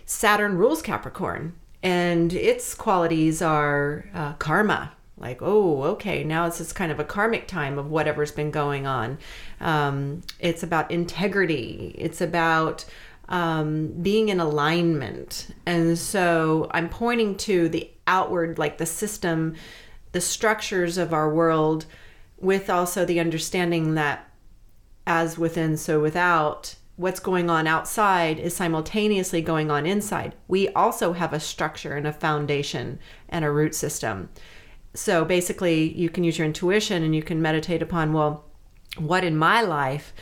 Saturn 0.06 0.58
rules 0.58 0.82
Capricorn, 0.82 1.54
and 1.82 2.34
its 2.34 2.76
qualities 2.76 3.42
are 3.42 4.06
uh, 4.13 4.34
karma, 4.34 4.92
like 5.20 5.42
oh 5.42 5.84
okay 5.84 6.24
now 6.24 6.46
it's 6.46 6.60
just 6.60 6.76
kind 6.76 6.92
of 6.92 7.00
a 7.00 7.04
karmic 7.04 7.48
time 7.48 7.78
of 7.78 7.90
whatever's 7.90 8.32
been 8.32 8.52
going 8.52 8.88
on. 8.88 9.18
Um, 9.60 10.22
it's 10.40 10.64
about 10.64 10.92
integrity. 10.92 11.94
It's 11.98 12.22
about 12.22 12.86
um, 13.28 13.90
being 14.02 14.30
in 14.30 14.40
alignment. 14.40 15.54
And 15.66 15.98
so 15.98 16.68
i'm 16.72 16.90
pointing 16.90 17.36
to 17.38 17.70
the 17.70 17.90
outward 18.08 18.58
like 18.58 18.78
the 18.78 18.86
system 18.86 19.56
the 20.12 20.22
structures 20.22 20.98
of 20.98 21.14
our 21.14 21.32
world 21.32 21.86
with 22.40 22.70
also 22.70 23.06
the 23.06 23.20
understanding 23.20 23.94
that 23.96 24.28
as 25.06 25.38
within 25.38 25.78
so 25.78 26.00
without 26.00 26.76
what's 27.00 27.22
going 27.22 27.50
on 27.50 27.66
outside 27.66 28.38
is 28.38 28.54
simultaneously 28.54 29.42
going 29.42 29.72
on 29.72 29.86
inside. 29.86 30.36
We 30.50 30.68
also 30.70 31.14
have 31.14 31.32
a 31.32 31.40
structure 31.40 31.96
and 31.96 32.06
a 32.06 32.12
foundation 32.12 33.00
and 33.30 33.46
a 33.46 33.52
root 33.52 33.74
system 33.74 34.28
so 34.93 35.23
basically, 35.23 35.93
you 35.93 36.10
can 36.10 36.23
use 36.23 36.38
your 36.38 36.47
intuition 36.47 37.04
and 37.04 37.15
you 37.15 37.23
can 37.23 37.41
meditate 37.41 37.82
upon, 37.82 38.13
well, 38.13 38.45
what 38.97 39.23
in 39.23 39.38
my 39.38 39.62
life, 39.62 40.13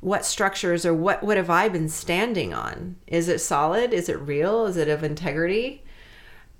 what 0.00 0.24
structures 0.24 0.84
or 0.84 0.94
what, 0.94 1.22
what 1.22 1.36
have 1.36 1.50
I 1.50 1.68
been 1.68 1.88
standing 1.88 2.52
on? 2.52 2.96
Is 3.06 3.28
it 3.28 3.40
solid? 3.40 3.92
Is 3.92 4.08
it 4.08 4.20
real? 4.20 4.66
Is 4.66 4.76
it 4.76 4.88
of 4.88 5.04
integrity? 5.04 5.82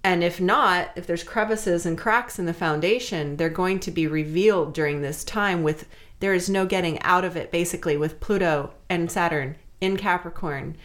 And 0.03 0.23
if 0.23 0.39
not, 0.41 0.91
if 0.97 1.07
there's 1.07 1.25
crevices 1.25 1.87
and 1.87 1.97
cracks 1.97 2.39
in 2.39 2.45
the 2.45 2.53
foundation, 2.53 3.37
they're 3.37 3.49
going 3.49 3.81
to 3.81 3.91
be 3.91 4.07
revealed 4.07 4.75
during 4.75 5.01
this 5.01 5.25
time 5.25 5.63
with 5.63 5.89
there 6.21 6.35
is 6.35 6.51
no 6.51 6.67
getting 6.67 7.01
out 7.01 7.25
of 7.25 7.37
it 7.37 7.51
basically 7.51 7.97
with 7.97 8.21
Pluto 8.21 8.73
and 8.91 9.11
Saturn 9.11 9.57
in 9.81 9.97
Capricorn. 9.97 10.77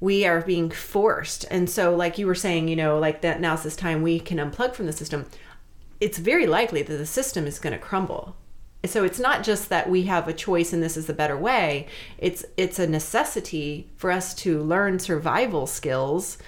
We 0.00 0.26
are 0.26 0.40
being 0.40 0.70
forced. 0.70 1.44
And 1.50 1.70
so 1.70 1.94
like 1.94 2.18
you 2.18 2.26
were 2.26 2.34
saying, 2.34 2.66
you 2.66 2.74
know, 2.74 2.98
like 2.98 3.22
that 3.22 3.40
now's 3.40 3.62
this 3.62 3.76
time 3.76 4.02
we 4.02 4.18
can 4.18 4.38
unplug 4.38 4.74
from 4.74 4.86
the 4.86 4.92
system 4.92 5.26
it's 6.02 6.18
very 6.18 6.46
likely 6.48 6.82
that 6.82 6.96
the 6.96 7.06
system 7.06 7.46
is 7.46 7.60
going 7.60 7.72
to 7.72 7.78
crumble. 7.78 8.36
So 8.84 9.04
it's 9.04 9.20
not 9.20 9.44
just 9.44 9.68
that 9.68 9.88
we 9.88 10.02
have 10.02 10.26
a 10.26 10.32
choice 10.32 10.72
and 10.72 10.82
this 10.82 10.96
is 10.96 11.06
the 11.06 11.14
better 11.14 11.36
way. 11.36 11.86
It's 12.18 12.44
it's 12.56 12.80
a 12.80 12.88
necessity 12.88 13.88
for 13.96 14.10
us 14.10 14.34
to 14.42 14.60
learn 14.60 14.98
survival 14.98 15.68
skills 15.68 16.38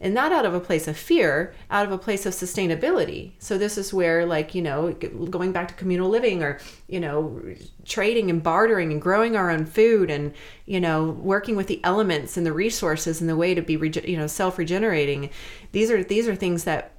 and 0.00 0.12
not 0.12 0.32
out 0.32 0.44
of 0.44 0.54
a 0.54 0.60
place 0.60 0.88
of 0.88 0.96
fear, 0.96 1.54
out 1.70 1.86
of 1.86 1.92
a 1.92 1.98
place 1.98 2.26
of 2.26 2.34
sustainability. 2.34 3.34
So 3.38 3.56
this 3.56 3.78
is 3.78 3.94
where 3.94 4.26
like, 4.26 4.56
you 4.56 4.60
know, 4.60 4.92
going 4.92 5.52
back 5.52 5.68
to 5.68 5.74
communal 5.74 6.08
living 6.08 6.42
or, 6.42 6.58
you 6.88 6.98
know, 6.98 7.40
trading 7.84 8.28
and 8.28 8.42
bartering 8.42 8.90
and 8.90 9.00
growing 9.00 9.36
our 9.36 9.50
own 9.50 9.66
food 9.66 10.10
and, 10.10 10.34
you 10.66 10.80
know, 10.80 11.10
working 11.10 11.54
with 11.54 11.68
the 11.68 11.80
elements 11.84 12.36
and 12.36 12.44
the 12.44 12.52
resources 12.52 13.20
and 13.20 13.30
the 13.30 13.36
way 13.36 13.54
to 13.54 13.62
be, 13.62 13.74
you 14.04 14.16
know, 14.16 14.26
self-regenerating. 14.26 15.30
These 15.70 15.92
are 15.92 16.02
these 16.02 16.26
are 16.26 16.34
things 16.34 16.64
that 16.64 16.90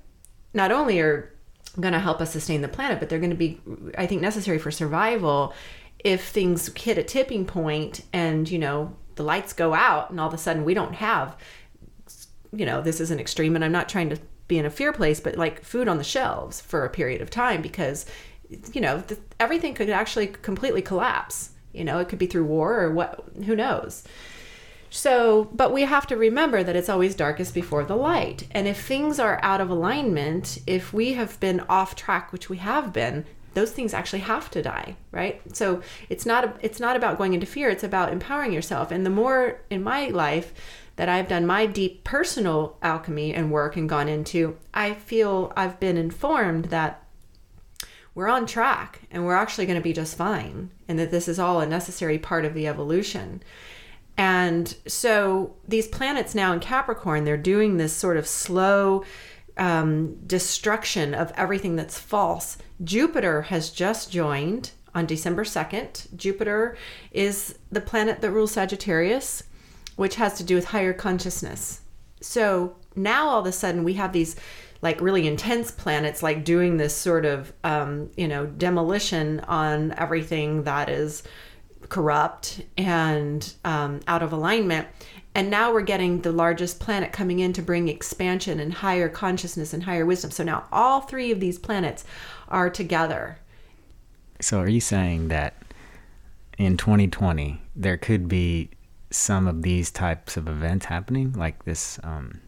not 0.54 0.72
only 0.72 1.02
are 1.02 1.37
going 1.80 1.94
to 1.94 2.00
help 2.00 2.22
us 2.22 2.32
sustain 2.32 2.62
the 2.62 2.68
planet, 2.68 3.00
but 3.00 3.10
they're 3.10 3.20
going 3.20 3.30
to 3.30 3.36
be, 3.36 3.60
I 3.98 4.06
think, 4.06 4.22
necessary 4.22 4.58
for 4.58 4.72
survival 4.72 5.54
if 6.00 6.28
things 6.28 6.72
hit 6.76 6.98
a 6.98 7.04
tipping 7.04 7.46
point 7.46 8.02
and, 8.14 8.50
you 8.50 8.60
know, 8.60 8.96
the 9.16 9.24
lights 9.24 9.54
go 9.54 9.74
out 9.74 10.10
and 10.10 10.20
all 10.20 10.28
of 10.28 10.34
a 10.34 10.38
sudden 10.38 10.64
we 10.64 10.74
don't 10.74 10.94
have, 10.94 11.36
you 12.52 12.66
know, 12.66 12.82
this 12.82 13.00
is 13.00 13.12
an 13.12 13.20
extreme 13.20 13.56
and 13.56 13.66
I'm 13.66 13.72
not 13.72 13.90
trying 13.90 14.10
to 14.10 14.18
be 14.48 14.58
in 14.58 14.66
a 14.66 14.70
fear 14.70 14.94
place, 14.94 15.20
but 15.20 15.36
like 15.36 15.64
food 15.64 15.88
on 15.88 15.98
the 15.98 16.04
shelves 16.04 16.62
for 16.62 16.86
a 16.86 16.90
period 16.90 17.22
of 17.22 17.30
time 17.30 17.62
because, 17.62 18.06
you 18.74 18.82
know, 18.82 19.00
the, 19.00 19.18
everything 19.40 19.74
could 19.74 19.90
actually 19.90 20.28
completely 20.28 20.82
collapse. 20.82 21.52
You 21.74 21.84
know, 21.84 22.00
it 22.00 22.10
could 22.10 22.20
be 22.20 22.28
through 22.28 22.46
war 22.46 22.80
or 22.82 22.92
what, 22.92 23.26
who 23.46 23.56
knows. 23.56 24.04
So, 24.90 25.50
but 25.54 25.74
we 25.74 25.84
have 25.84 26.08
to 26.08 26.16
remember 26.16 26.64
that 26.64 26.76
it's 26.76 26.90
always 26.90 27.16
darkest 27.16 27.54
before 27.54 27.84
the 27.84 27.96
light. 27.96 28.48
And 28.52 28.68
if 28.68 28.82
things 28.82 29.20
are 29.20 29.40
out 29.44 29.62
of 29.62 29.70
alignment, 29.70 30.60
if 30.66 30.94
we 30.94 31.14
have 31.14 31.40
been 31.40 31.62
off 31.70 31.96
track, 31.96 32.32
which 32.32 32.50
we 32.50 32.58
have 32.58 32.94
been, 32.94 33.26
those 33.54 33.72
things 33.72 33.94
actually 33.94 34.20
have 34.20 34.52
to 34.52 34.62
die, 34.62 34.96
right? 35.12 35.42
So 35.56 35.82
it's 36.10 36.26
not 36.26 36.44
a, 36.44 36.54
it's 36.62 36.80
not 36.80 36.96
about 36.96 37.18
going 37.18 37.34
into 37.34 37.48
fear, 37.48 37.70
it's 37.70 37.84
about 37.84 38.14
empowering 38.14 38.54
yourself. 38.54 38.92
And 38.92 39.06
the 39.06 39.10
more 39.10 39.60
in 39.70 39.84
my 39.84 40.10
life 40.10 40.54
that 40.96 41.10
I've 41.10 41.28
done 41.28 41.46
my 41.46 41.66
deep 41.66 42.04
personal 42.04 42.78
alchemy 42.82 43.34
and 43.34 43.52
work 43.52 43.76
and 43.76 43.90
gone 43.90 44.08
into, 44.08 44.58
I 44.74 44.94
feel 44.94 45.54
I've 45.56 45.80
been 45.80 45.98
informed 45.98 46.66
that 46.66 47.04
we're 48.14 48.28
on 48.28 48.46
track 48.46 49.02
and 49.12 49.26
we're 49.26 49.36
actually 49.36 49.66
going 49.66 49.80
to 49.80 49.84
be 49.84 49.94
just 49.94 50.18
fine 50.18 50.72
and 50.88 50.98
that 50.98 51.12
this 51.12 51.28
is 51.28 51.40
all 51.40 51.60
a 51.60 51.68
necessary 51.68 52.18
part 52.18 52.46
of 52.46 52.54
the 52.54 52.68
evolution. 52.68 53.44
And 54.18 54.76
so 54.88 55.56
these 55.68 55.88
planets 55.88 56.34
now 56.34 56.52
in 56.54 56.60
Capricorn, 56.60 57.24
they're 57.24 57.38
doing 57.38 57.78
this 57.78 57.94
sort 57.94 58.18
of 58.18 58.28
slow 58.28 59.04
um, 59.58 60.16
destruction 60.26 61.14
of 61.14 61.32
everything 61.36 61.76
that's 61.76 62.00
false. 62.00 62.58
Jupiter 62.84 63.44
has 63.44 63.70
just 63.70 64.12
joined 64.12 64.72
on 64.96 65.06
December 65.06 65.44
2nd. 65.44 66.16
Jupiter 66.16 66.78
is 67.12 67.60
the 67.72 67.82
planet 67.82 68.22
that 68.22 68.32
rules 68.32 68.52
Sagittarius, 68.54 69.44
which 69.96 70.16
has 70.16 70.38
to 70.38 70.44
do 70.44 70.56
with 70.56 70.66
higher 70.66 70.94
consciousness. 70.94 71.82
So 72.20 72.76
now 72.96 73.28
all 73.28 73.40
of 73.40 73.46
a 73.46 73.52
sudden 73.52 73.84
we 73.84 73.94
have 73.94 74.14
these 74.14 74.36
like 74.82 75.02
really 75.02 75.28
intense 75.28 75.72
planets 75.72 76.22
like 76.22 76.44
doing 76.44 76.78
this 76.78 76.96
sort 76.96 77.26
of 77.26 77.52
um, 77.64 78.10
you 78.16 78.28
know 78.28 78.46
demolition 78.46 79.40
on 79.42 79.94
everything 79.98 80.64
that 80.64 80.90
is 80.90 81.24
corrupt 81.90 82.62
and 82.78 83.54
um, 83.64 84.00
out 84.08 84.24
of 84.24 84.32
alignment. 84.32 84.88
And 85.36 85.52
now 85.52 85.72
we're 85.72 85.82
getting 85.82 86.22
the 86.22 86.32
largest 86.32 86.80
planet 86.80 87.12
coming 87.12 87.40
in 87.40 87.54
to 87.54 87.62
bring 87.62 87.88
expansion 87.90 88.60
and 88.60 88.74
higher 88.74 89.08
consciousness 89.08 89.74
and 89.74 89.84
higher 89.84 90.06
wisdom. 90.06 90.32
So 90.32 90.44
now 90.44 90.68
all 90.72 91.02
three 91.02 91.32
of 91.32 91.40
these 91.40 91.60
planets 91.60 92.04
are 92.50 92.70
together. 92.70 93.38
So 94.42 94.60
are 94.60 94.70
you 94.70 94.82
saying 94.82 95.28
that 95.28 95.56
in 96.58 96.78
2020 96.78 97.62
there 97.76 97.98
could 97.98 98.28
be 98.28 98.72
some 99.12 99.48
of 99.48 99.62
these 99.62 99.92
types 99.92 100.38
of 100.38 100.48
events 100.48 100.86
happening, 100.86 101.34
like 101.34 101.66
this? 101.66 102.00
Um, 102.04 102.42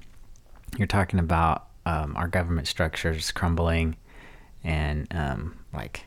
you're 0.78 0.88
talking 0.88 1.20
about 1.20 1.68
um, 1.86 2.16
our 2.16 2.28
government 2.28 2.68
structures 2.68 3.32
crumbling, 3.32 3.96
and 4.64 5.08
um, 5.12 5.58
like 5.74 6.06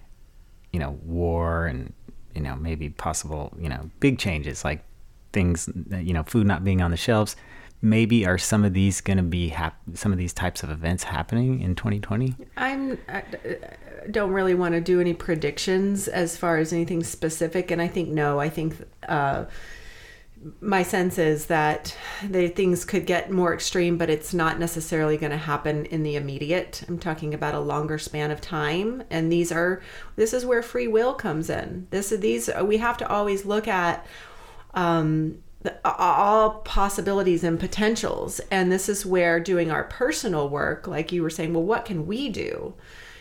you 0.72 0.78
know 0.78 0.98
war 1.04 1.66
and 1.66 1.92
you 2.34 2.40
know 2.40 2.56
maybe 2.56 2.88
possible 2.90 3.52
you 3.58 3.68
know 3.68 3.90
big 4.00 4.18
changes 4.18 4.64
like 4.64 4.84
things 5.32 5.68
you 5.90 6.12
know 6.12 6.22
food 6.24 6.46
not 6.46 6.64
being 6.64 6.82
on 6.82 6.90
the 6.90 6.96
shelves. 6.96 7.36
Maybe 7.84 8.24
are 8.24 8.38
some 8.38 8.64
of 8.64 8.74
these 8.74 9.00
going 9.00 9.16
to 9.16 9.24
be 9.24 9.48
hap- 9.48 9.80
some 9.94 10.12
of 10.12 10.18
these 10.18 10.32
types 10.32 10.62
of 10.62 10.70
events 10.70 11.02
happening 11.02 11.60
in 11.60 11.74
2020? 11.74 12.36
I'm 12.56 12.96
I 13.08 13.24
don't 14.10 14.30
really 14.30 14.54
want 14.54 14.74
to 14.74 14.80
do 14.80 15.00
any 15.00 15.14
predictions 15.14 16.06
as 16.06 16.36
far 16.36 16.58
as 16.58 16.72
anything 16.72 17.02
specific, 17.02 17.70
and 17.70 17.82
I 17.82 17.88
think 17.88 18.08
no. 18.08 18.38
I 18.38 18.48
think 18.48 18.76
uh, 19.08 19.46
my 20.60 20.82
sense 20.82 21.18
is 21.18 21.46
that 21.46 21.96
the 22.28 22.48
things 22.48 22.84
could 22.84 23.06
get 23.06 23.30
more 23.30 23.54
extreme, 23.54 23.96
but 23.96 24.10
it's 24.10 24.34
not 24.34 24.58
necessarily 24.58 25.16
going 25.16 25.30
to 25.30 25.38
happen 25.38 25.86
in 25.86 26.02
the 26.02 26.16
immediate. 26.16 26.82
I'm 26.88 26.98
talking 26.98 27.32
about 27.34 27.54
a 27.54 27.60
longer 27.60 27.98
span 27.98 28.30
of 28.30 28.40
time, 28.40 29.04
and 29.10 29.30
these 29.30 29.52
are 29.52 29.82
this 30.16 30.32
is 30.32 30.44
where 30.44 30.62
free 30.62 30.88
will 30.88 31.14
comes 31.14 31.48
in. 31.48 31.86
This 31.90 32.12
is 32.12 32.20
these 32.20 32.50
we 32.62 32.78
have 32.78 32.96
to 32.98 33.08
always 33.08 33.44
look 33.44 33.68
at. 33.68 34.06
Um, 34.74 35.42
the, 35.60 35.76
all 35.84 36.54
possibilities 36.64 37.44
and 37.44 37.60
potentials 37.60 38.40
and 38.50 38.72
this 38.72 38.88
is 38.88 39.06
where 39.06 39.38
doing 39.38 39.70
our 39.70 39.84
personal 39.84 40.48
work 40.48 40.88
like 40.88 41.12
you 41.12 41.22
were 41.22 41.30
saying 41.30 41.54
well 41.54 41.62
what 41.62 41.84
can 41.84 42.04
we 42.04 42.28
do 42.28 42.74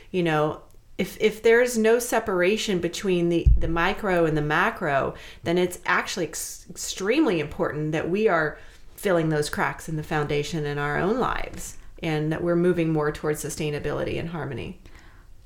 you 0.10 0.24
know 0.24 0.60
if 0.98 1.20
if 1.20 1.42
there's 1.42 1.78
no 1.78 2.00
separation 2.00 2.80
between 2.80 3.30
the 3.30 3.46
the 3.58 3.68
micro 3.68 4.26
and 4.26 4.38
the 4.38 4.42
macro 4.42 5.14
then 5.44 5.58
it's 5.58 5.80
actually 5.86 6.28
ex- 6.28 6.66
extremely 6.70 7.40
important 7.40 7.92
that 7.92 8.10
we 8.10 8.28
are 8.28 8.58
filling 8.96 9.30
those 9.30 9.50
cracks 9.50 9.90
in 9.90 9.96
the 9.96 10.04
foundation 10.04 10.66
in 10.66 10.78
our 10.78 10.98
own 10.98 11.20
lives 11.20 11.78
and 12.04 12.32
that 12.32 12.44
we're 12.44 12.56
moving 12.56 12.92
more 12.92 13.12
towards 13.12 13.44
sustainability 13.44 14.20
and 14.20 14.30
harmony 14.30 14.80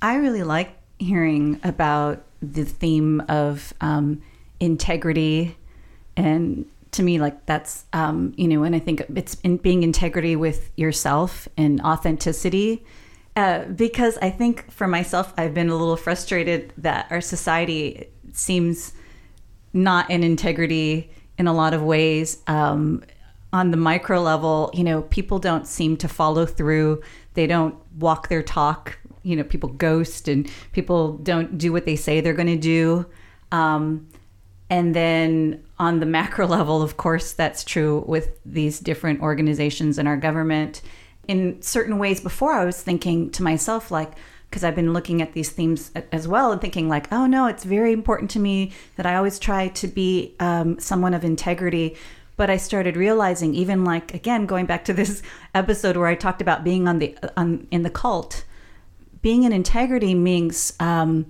I 0.01 0.17
really 0.17 0.43
like 0.43 0.77
hearing 0.99 1.60
about 1.63 2.23
the 2.41 2.63
theme 2.63 3.21
of 3.27 3.73
um, 3.81 4.21
integrity, 4.60 5.58
and 6.15 6.65
to 6.91 7.03
me, 7.03 7.19
like 7.19 7.45
that's 7.45 7.86
um, 7.93 8.34
you 8.38 8.47
know, 8.47 8.63
and 8.63 8.75
I 8.75 8.79
think 8.79 9.03
it's 9.15 9.36
in 9.41 9.58
being 9.58 9.84
integrity 9.84 10.36
with 10.36 10.71
yourself 10.75 11.47
and 11.58 11.81
authenticity. 11.81 12.86
Uh, 13.35 13.65
because 13.65 14.17
I 14.21 14.29
think 14.29 14.71
for 14.71 14.87
myself, 14.87 15.33
I've 15.37 15.53
been 15.53 15.69
a 15.69 15.75
little 15.75 15.97
frustrated 15.97 16.71
that 16.77 17.07
our 17.09 17.19
society 17.19 18.07
seems 18.31 18.93
not 19.73 20.09
in 20.09 20.23
integrity 20.23 21.11
in 21.37 21.47
a 21.47 21.53
lot 21.53 21.73
of 21.73 21.83
ways. 21.83 22.41
Um, 22.47 23.03
on 23.51 23.71
the 23.71 23.77
micro 23.77 24.21
level, 24.21 24.71
you 24.73 24.83
know, 24.83 25.01
people 25.03 25.39
don't 25.39 25.67
seem 25.67 25.97
to 25.97 26.07
follow 26.07 26.45
through. 26.45 27.01
They 27.33 27.47
don't 27.47 27.75
walk 27.97 28.29
their 28.29 28.43
talk. 28.43 28.97
You 29.23 29.35
know, 29.35 29.43
people 29.43 29.69
ghost 29.69 30.27
and 30.27 30.49
people 30.71 31.17
don't 31.17 31.57
do 31.57 31.71
what 31.71 31.85
they 31.85 31.95
say 31.95 32.21
they're 32.21 32.33
going 32.33 32.47
to 32.47 32.57
do. 32.57 33.05
Um, 33.51 34.07
and 34.69 34.95
then 34.95 35.63
on 35.77 35.99
the 35.99 36.05
macro 36.17 36.47
level, 36.47 36.81
of 36.81 36.97
course, 36.97 37.33
that's 37.33 37.63
true 37.63 38.03
with 38.07 38.39
these 38.45 38.79
different 38.79 39.21
organizations 39.21 39.97
in 39.97 40.07
our 40.07 40.17
government. 40.17 40.81
In 41.27 41.61
certain 41.61 41.97
ways, 41.97 42.19
before 42.19 42.53
I 42.53 42.65
was 42.65 42.81
thinking 42.81 43.29
to 43.31 43.43
myself, 43.43 43.91
like, 43.91 44.11
because 44.49 44.63
I've 44.63 44.75
been 44.75 44.93
looking 44.93 45.21
at 45.21 45.33
these 45.33 45.49
themes 45.49 45.91
as 46.11 46.27
well 46.27 46.51
and 46.51 46.61
thinking, 46.61 46.88
like, 46.88 47.11
oh 47.11 47.25
no, 47.25 47.47
it's 47.47 47.63
very 47.63 47.91
important 47.91 48.31
to 48.31 48.39
me 48.39 48.71
that 48.95 49.05
I 49.05 49.15
always 49.15 49.39
try 49.39 49.67
to 49.69 49.88
be 49.88 50.35
um, 50.39 50.79
someone 50.79 51.13
of 51.13 51.25
integrity. 51.25 51.97
But 52.38 52.49
I 52.49 52.57
started 52.57 52.97
realizing, 52.97 53.53
even 53.55 53.83
like 53.83 54.13
again, 54.13 54.45
going 54.45 54.65
back 54.65 54.85
to 54.85 54.93
this 54.93 55.21
episode 55.55 55.97
where 55.97 56.07
I 56.07 56.15
talked 56.15 56.41
about 56.41 56.63
being 56.63 56.88
on 56.88 56.99
the 56.99 57.17
on 57.38 57.67
in 57.71 57.83
the 57.83 57.89
cult, 57.89 58.45
being 59.21 59.43
in 59.43 59.51
integrity 59.51 60.13
means 60.13 60.73
um, 60.79 61.25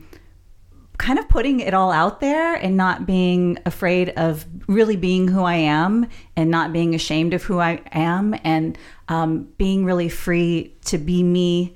kind 0.98 1.20
of 1.20 1.28
putting 1.28 1.60
it 1.60 1.74
all 1.74 1.92
out 1.92 2.20
there 2.20 2.56
and 2.56 2.78
not 2.78 3.06
being 3.06 3.58
afraid 3.66 4.10
of 4.10 4.46
really 4.68 4.96
being 4.96 5.28
who 5.28 5.44
I 5.44 5.56
am 5.56 6.08
and 6.36 6.50
not 6.50 6.74
being 6.74 6.96
ashamed 6.96 7.34
of 7.34 7.44
who 7.44 7.60
I 7.60 7.82
am 7.92 8.36
and 8.44 8.78
um, 9.08 9.48
being 9.58 9.86
really 9.86 10.10
free 10.10 10.76
to 10.86 10.98
be 10.98 11.24
me, 11.24 11.76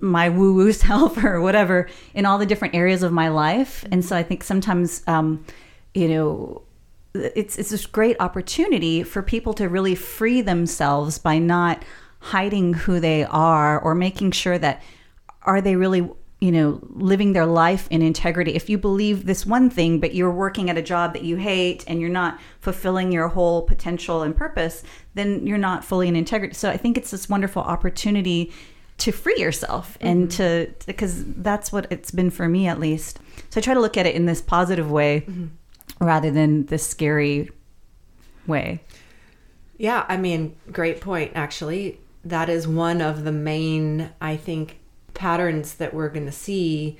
my 0.00 0.28
woo 0.28 0.54
woo 0.54 0.72
self 0.86 1.22
or 1.22 1.40
whatever 1.40 1.88
in 2.14 2.26
all 2.26 2.38
the 2.38 2.46
different 2.46 2.74
areas 2.74 3.02
of 3.02 3.12
my 3.12 3.28
life. 3.28 3.84
And 3.90 4.04
so 4.04 4.16
I 4.16 4.22
think 4.22 4.44
sometimes, 4.44 5.02
um, 5.06 5.44
you 5.94 6.08
know, 6.08 6.62
it's 7.14 7.58
it's 7.58 7.70
this 7.70 7.86
great 7.86 8.16
opportunity 8.20 9.02
for 9.02 9.22
people 9.22 9.54
to 9.54 9.68
really 9.68 9.94
free 9.94 10.40
themselves 10.40 11.18
by 11.18 11.38
not 11.38 11.82
hiding 12.20 12.74
who 12.74 13.00
they 13.00 13.24
are 13.24 13.80
or 13.80 13.94
making 13.94 14.32
sure 14.32 14.58
that 14.58 14.82
are 15.42 15.60
they 15.60 15.76
really 15.76 16.08
you 16.40 16.52
know 16.52 16.80
living 16.90 17.32
their 17.32 17.46
life 17.46 17.88
in 17.90 18.02
integrity. 18.02 18.54
If 18.54 18.68
you 18.70 18.78
believe 18.78 19.26
this 19.26 19.44
one 19.44 19.70
thing 19.70 20.00
but 20.00 20.14
you're 20.14 20.32
working 20.32 20.70
at 20.70 20.78
a 20.78 20.82
job 20.82 21.12
that 21.14 21.24
you 21.24 21.36
hate 21.36 21.84
and 21.86 22.00
you're 22.00 22.10
not 22.10 22.38
fulfilling 22.60 23.12
your 23.12 23.28
whole 23.28 23.62
potential 23.62 24.22
and 24.22 24.36
purpose 24.36 24.82
then 25.14 25.46
you're 25.46 25.58
not 25.58 25.84
fully 25.84 26.08
in 26.08 26.16
integrity. 26.16 26.54
So 26.54 26.70
i 26.70 26.76
think 26.76 26.96
it's 26.96 27.10
this 27.10 27.28
wonderful 27.28 27.62
opportunity 27.62 28.52
to 28.98 29.12
free 29.12 29.36
yourself 29.38 29.96
and 30.00 30.28
mm-hmm. 30.28 30.36
to 30.36 30.74
because 30.86 31.24
that's 31.36 31.72
what 31.72 31.86
it's 31.90 32.10
been 32.10 32.30
for 32.30 32.48
me 32.48 32.66
at 32.66 32.80
least. 32.80 33.18
So 33.50 33.60
i 33.60 33.62
try 33.62 33.74
to 33.74 33.80
look 33.80 33.96
at 33.96 34.06
it 34.06 34.14
in 34.14 34.26
this 34.26 34.42
positive 34.42 34.90
way 34.90 35.24
mm-hmm. 35.26 36.04
rather 36.04 36.30
than 36.30 36.66
this 36.66 36.86
scary 36.86 37.50
way. 38.46 38.80
Yeah, 39.78 40.04
I 40.08 40.16
mean, 40.16 40.56
great 40.72 41.00
point, 41.00 41.32
actually. 41.36 42.00
That 42.24 42.48
is 42.48 42.66
one 42.66 43.00
of 43.00 43.22
the 43.22 43.30
main, 43.30 44.10
I 44.20 44.36
think, 44.36 44.80
patterns 45.18 45.74
that 45.74 45.92
we're 45.92 46.08
going 46.08 46.26
to 46.26 46.32
see 46.32 46.96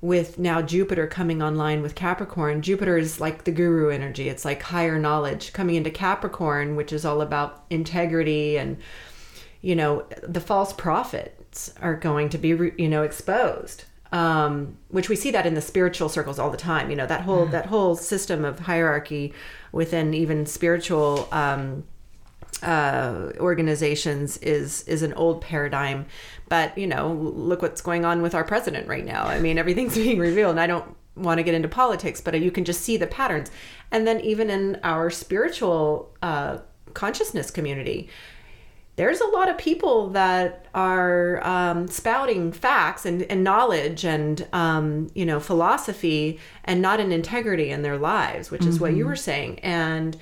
with 0.00 0.38
now 0.38 0.62
Jupiter 0.62 1.06
coming 1.08 1.42
online 1.42 1.82
with 1.82 1.94
Capricorn. 1.94 2.62
Jupiter 2.62 2.96
is 2.96 3.20
like 3.20 3.44
the 3.44 3.50
guru 3.50 3.90
energy, 3.90 4.28
it's 4.28 4.44
like 4.44 4.62
higher 4.62 4.98
knowledge 4.98 5.52
coming 5.52 5.74
into 5.74 5.90
Capricorn, 5.90 6.76
which 6.76 6.92
is 6.92 7.04
all 7.04 7.20
about 7.20 7.64
integrity 7.68 8.56
and, 8.56 8.78
you 9.60 9.74
know, 9.74 10.06
the 10.22 10.40
false 10.40 10.72
prophets 10.72 11.74
are 11.82 11.96
going 11.96 12.28
to 12.30 12.38
be, 12.38 12.48
you 12.78 12.88
know, 12.88 13.02
exposed. 13.02 13.84
Um, 14.10 14.78
which 14.88 15.10
we 15.10 15.16
see 15.16 15.30
that 15.32 15.44
in 15.44 15.52
the 15.52 15.60
spiritual 15.60 16.08
circles 16.08 16.38
all 16.38 16.48
the 16.50 16.56
time. 16.56 16.88
You 16.88 16.96
know 16.96 17.06
that 17.06 17.20
whole 17.20 17.44
that 17.44 17.66
whole 17.66 17.94
system 17.94 18.42
of 18.42 18.60
hierarchy 18.60 19.34
within 19.70 20.14
even 20.14 20.46
spiritual 20.46 21.28
um, 21.30 21.84
uh, 22.62 23.32
organizations 23.38 24.36
is 24.38 24.82
is 24.82 25.02
an 25.02 25.12
old 25.14 25.40
paradigm. 25.40 26.06
But 26.48 26.76
you 26.78 26.86
know, 26.86 27.12
look 27.12 27.62
what's 27.62 27.80
going 27.80 28.04
on 28.04 28.22
with 28.22 28.34
our 28.34 28.44
president 28.44 28.88
right 28.88 29.04
now. 29.04 29.24
I 29.24 29.40
mean, 29.40 29.58
everything's 29.58 29.94
being 29.96 30.18
revealed, 30.18 30.52
and 30.52 30.60
I 30.60 30.66
don't 30.66 30.94
want 31.16 31.38
to 31.38 31.42
get 31.42 31.54
into 31.54 31.68
politics, 31.68 32.20
but 32.20 32.40
you 32.40 32.50
can 32.50 32.64
just 32.64 32.80
see 32.80 32.96
the 32.96 33.06
patterns. 33.06 33.50
And 33.90 34.06
then 34.06 34.20
even 34.20 34.50
in 34.50 34.78
our 34.82 35.10
spiritual 35.10 36.10
uh, 36.22 36.58
consciousness 36.94 37.50
community, 37.50 38.08
there's 38.98 39.20
a 39.20 39.26
lot 39.26 39.48
of 39.48 39.56
people 39.56 40.08
that 40.10 40.66
are 40.74 41.40
um, 41.46 41.86
spouting 41.86 42.50
facts 42.50 43.06
and, 43.06 43.22
and 43.22 43.44
knowledge 43.44 44.04
and 44.04 44.46
um, 44.52 45.08
you 45.14 45.24
know 45.24 45.38
philosophy 45.38 46.40
and 46.64 46.82
not 46.82 46.98
an 46.98 47.12
integrity 47.12 47.70
in 47.70 47.82
their 47.82 47.96
lives 47.96 48.50
which 48.50 48.66
is 48.66 48.80
what 48.80 48.94
you 48.94 49.06
were 49.06 49.16
saying 49.16 49.60
and 49.60 50.16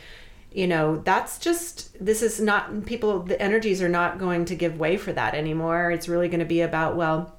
you 0.57 0.67
know 0.67 0.97
that's 1.05 1.39
just 1.39 2.03
this 2.03 2.23
is 2.23 2.41
not 2.41 2.87
people 2.87 3.21
the 3.21 3.41
energies 3.41 3.83
are 3.83 3.91
not 3.91 4.19
going 4.19 4.47
to 4.47 4.55
give 4.55 4.81
way 4.81 4.97
for 4.97 5.13
that 5.13 5.35
anymore. 5.35 5.91
It's 5.91 6.09
really 6.09 6.29
going 6.29 6.41
to 6.41 6.47
be 6.47 6.63
about 6.63 6.97
well 6.97 7.35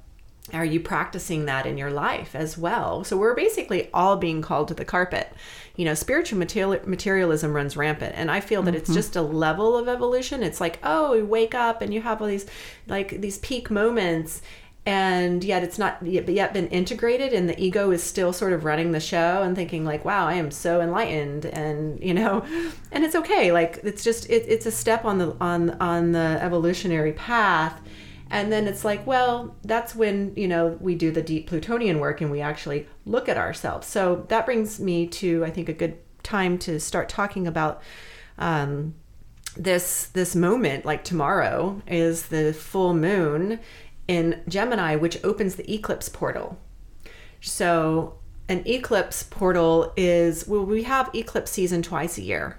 are 0.54 0.64
you 0.64 0.78
practicing 0.80 1.44
that 1.44 1.66
in 1.66 1.76
your 1.76 1.90
life 1.90 2.34
as 2.34 2.56
well? 2.56 3.04
So 3.04 3.18
we're 3.18 3.34
basically 3.34 3.90
all 3.92 4.16
being 4.16 4.40
called 4.40 4.68
to 4.68 4.74
the 4.74 4.84
carpet. 4.84 5.30
You 5.74 5.84
know 5.84 5.94
spiritual 5.94 6.38
material, 6.38 6.80
materialism 6.86 7.52
runs 7.52 7.76
rampant 7.76 8.14
and 8.16 8.30
i 8.30 8.40
feel 8.40 8.62
that 8.62 8.76
it's 8.76 8.88
mm-hmm. 8.88 8.96
just 8.96 9.16
a 9.16 9.22
level 9.22 9.76
of 9.76 9.88
evolution. 9.88 10.44
It's 10.44 10.60
like 10.60 10.78
oh 10.84 11.14
you 11.14 11.26
wake 11.26 11.56
up 11.56 11.82
and 11.82 11.92
you 11.92 12.00
have 12.02 12.22
all 12.22 12.28
these 12.28 12.46
like 12.86 13.20
these 13.20 13.38
peak 13.38 13.68
moments 13.68 14.42
and 14.88 15.44
yet 15.44 15.62
it's 15.62 15.78
not 15.78 15.98
yet, 16.02 16.26
yet 16.26 16.54
been 16.54 16.66
integrated 16.68 17.34
and 17.34 17.46
the 17.46 17.62
ego 17.62 17.90
is 17.90 18.02
still 18.02 18.32
sort 18.32 18.54
of 18.54 18.64
running 18.64 18.92
the 18.92 19.00
show 19.00 19.42
and 19.42 19.54
thinking 19.54 19.84
like 19.84 20.02
wow 20.02 20.26
i 20.26 20.32
am 20.32 20.50
so 20.50 20.80
enlightened 20.80 21.44
and 21.44 22.02
you 22.02 22.14
know 22.14 22.42
and 22.92 23.04
it's 23.04 23.14
okay 23.14 23.52
like 23.52 23.78
it's 23.84 24.02
just 24.02 24.28
it, 24.30 24.44
it's 24.48 24.64
a 24.64 24.70
step 24.70 25.04
on 25.04 25.18
the 25.18 25.36
on 25.40 25.70
on 25.80 26.12
the 26.12 26.38
evolutionary 26.40 27.12
path. 27.12 27.80
And 28.30 28.52
then 28.52 28.66
it's 28.68 28.84
like 28.84 29.06
well 29.06 29.56
that's 29.64 29.94
when 29.94 30.34
you 30.36 30.48
know 30.48 30.76
we 30.80 30.94
do 30.94 31.10
the 31.10 31.22
deep 31.22 31.46
plutonian 31.46 31.98
work 31.98 32.20
and 32.20 32.30
we 32.30 32.40
actually 32.40 32.86
look 33.06 33.28
at 33.28 33.38
ourselves. 33.38 33.86
So 33.86 34.26
that 34.28 34.44
brings 34.44 34.78
me 34.78 35.06
to 35.06 35.44
i 35.44 35.50
think 35.50 35.68
a 35.68 35.72
good 35.72 35.96
time 36.22 36.58
to 36.58 36.78
start 36.78 37.08
talking 37.08 37.46
about 37.46 37.82
um, 38.38 38.94
this 39.56 40.06
this 40.12 40.36
moment 40.36 40.84
like 40.84 41.02
tomorrow 41.04 41.80
is 41.86 42.26
the 42.26 42.52
full 42.52 42.94
moon 42.94 43.58
in 44.08 44.42
Gemini, 44.48 44.96
which 44.96 45.22
opens 45.22 45.54
the 45.54 45.72
eclipse 45.72 46.08
portal. 46.08 46.58
So, 47.40 48.18
an 48.48 48.66
eclipse 48.66 49.22
portal 49.22 49.92
is 49.96 50.48
well, 50.48 50.64
we 50.64 50.82
have 50.84 51.14
eclipse 51.14 51.50
season 51.50 51.82
twice 51.82 52.18
a 52.18 52.22
year. 52.22 52.58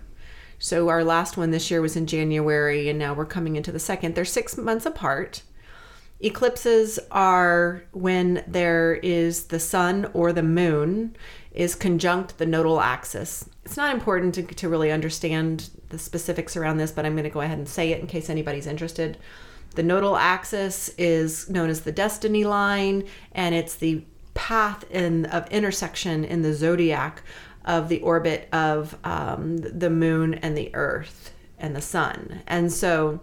So, 0.60 0.88
our 0.88 1.04
last 1.04 1.36
one 1.36 1.52
this 1.52 1.70
year 1.70 1.82
was 1.82 1.95
in 1.95 2.06
January, 2.06 2.88
and 2.88 3.00
now 3.00 3.14
we're 3.14 3.26
coming 3.26 3.56
into 3.56 3.72
the 3.72 3.80
second. 3.80 4.16
They're 4.16 4.26
six 4.26 4.56
months 4.56 4.86
apart. 4.86 5.41
Eclipses 6.22 7.00
are 7.12 7.84
when 7.91 8.43
there 8.45 8.95
is 8.95 9.45
the 9.45 9.60
sun 9.60 10.10
or 10.14 10.34
the 10.34 10.43
moon 10.43 11.16
is 11.52 11.76
conjunct 11.76 12.38
the 12.38 12.45
nodal 12.45 12.82
axis. 12.82 13.50
It's 13.64 13.78
not 13.78 13.93
important 13.93 14.36
to, 14.36 14.43
to 14.43 14.70
really 14.70 14.91
understand 14.91 15.70
the 15.89 15.97
specifics 15.97 16.58
around 16.58 16.78
this, 16.78 16.91
but 16.91 17.06
I'm 17.06 17.14
going 17.14 17.24
to 17.24 17.30
go 17.30 17.41
ahead 17.41 17.58
and 17.58 17.68
say 17.68 17.91
it 17.91 18.02
in 18.02 18.08
case 18.08 18.30
anybody's 18.30 18.68
interested. 18.68 19.18
The 19.76 19.84
nodal 19.84 20.17
axis 20.17 20.89
is 20.97 21.49
known 21.49 21.70
as 21.70 21.82
the 21.82 21.91
destiny 21.91 22.43
line, 22.43 23.05
and 23.32 23.53
it's 23.53 23.76
the 23.76 24.03
path 24.34 24.89
in, 24.89 25.26
of 25.28 25.47
intersection 25.49 26.24
in 26.24 26.41
the 26.41 26.53
zodiac 26.53 27.22
of 27.65 27.89
the 27.89 28.01
orbit 28.01 28.47
of 28.51 28.97
um, 29.03 29.57
the 29.57 29.89
moon 29.89 30.34
and 30.36 30.57
the 30.57 30.74
earth 30.74 31.34
and 31.57 31.76
the 31.76 31.82
sun. 31.82 32.41
And 32.47 32.72
so, 32.72 33.20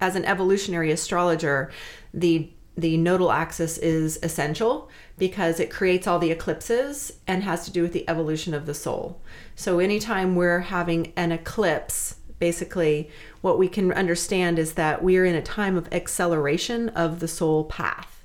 as 0.00 0.16
an 0.16 0.24
evolutionary 0.24 0.90
astrologer, 0.90 1.70
the 2.14 2.50
the 2.76 2.96
nodal 2.96 3.30
axis 3.30 3.76
is 3.78 4.18
essential 4.22 4.88
because 5.18 5.60
it 5.60 5.70
creates 5.70 6.06
all 6.06 6.18
the 6.18 6.30
eclipses 6.30 7.12
and 7.26 7.42
has 7.42 7.64
to 7.66 7.70
do 7.70 7.82
with 7.82 7.92
the 7.92 8.08
evolution 8.08 8.54
of 8.54 8.64
the 8.64 8.72
soul. 8.72 9.20
So 9.54 9.80
anytime 9.80 10.34
we're 10.34 10.60
having 10.60 11.12
an 11.16 11.30
eclipse, 11.32 12.16
basically 12.38 13.10
what 13.40 13.58
we 13.58 13.68
can 13.68 13.92
understand 13.92 14.58
is 14.58 14.74
that 14.74 15.02
we 15.02 15.16
are 15.16 15.24
in 15.24 15.34
a 15.34 15.42
time 15.42 15.76
of 15.76 15.92
acceleration 15.92 16.88
of 16.90 17.20
the 17.20 17.28
soul 17.28 17.64
path. 17.64 18.24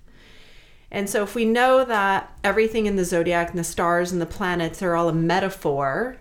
And 0.92 1.10
so, 1.10 1.24
if 1.24 1.36
we 1.36 1.46
know 1.46 1.84
that 1.84 2.38
everything 2.44 2.86
in 2.86 2.96
the 2.96 3.06
zodiac 3.06 3.50
and 3.50 3.60
the 3.60 3.64
stars 3.64 4.12
and 4.12 4.22
the 4.22 4.26
planets 4.26 4.82
are 4.82 4.96
all 4.96 5.10
a 5.10 5.14
metaphor 5.14 6.18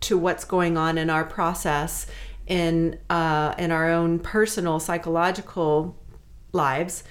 to 0.00 0.18
what's 0.18 0.44
going 0.44 0.76
on 0.76 0.98
in 0.98 1.08
our 1.10 1.24
process 1.24 2.06
in 2.46 2.98
uh, 3.10 3.54
in 3.58 3.70
our 3.70 3.90
own 3.90 4.18
personal 4.18 4.80
psychological 4.80 5.96
lives, 6.52 7.04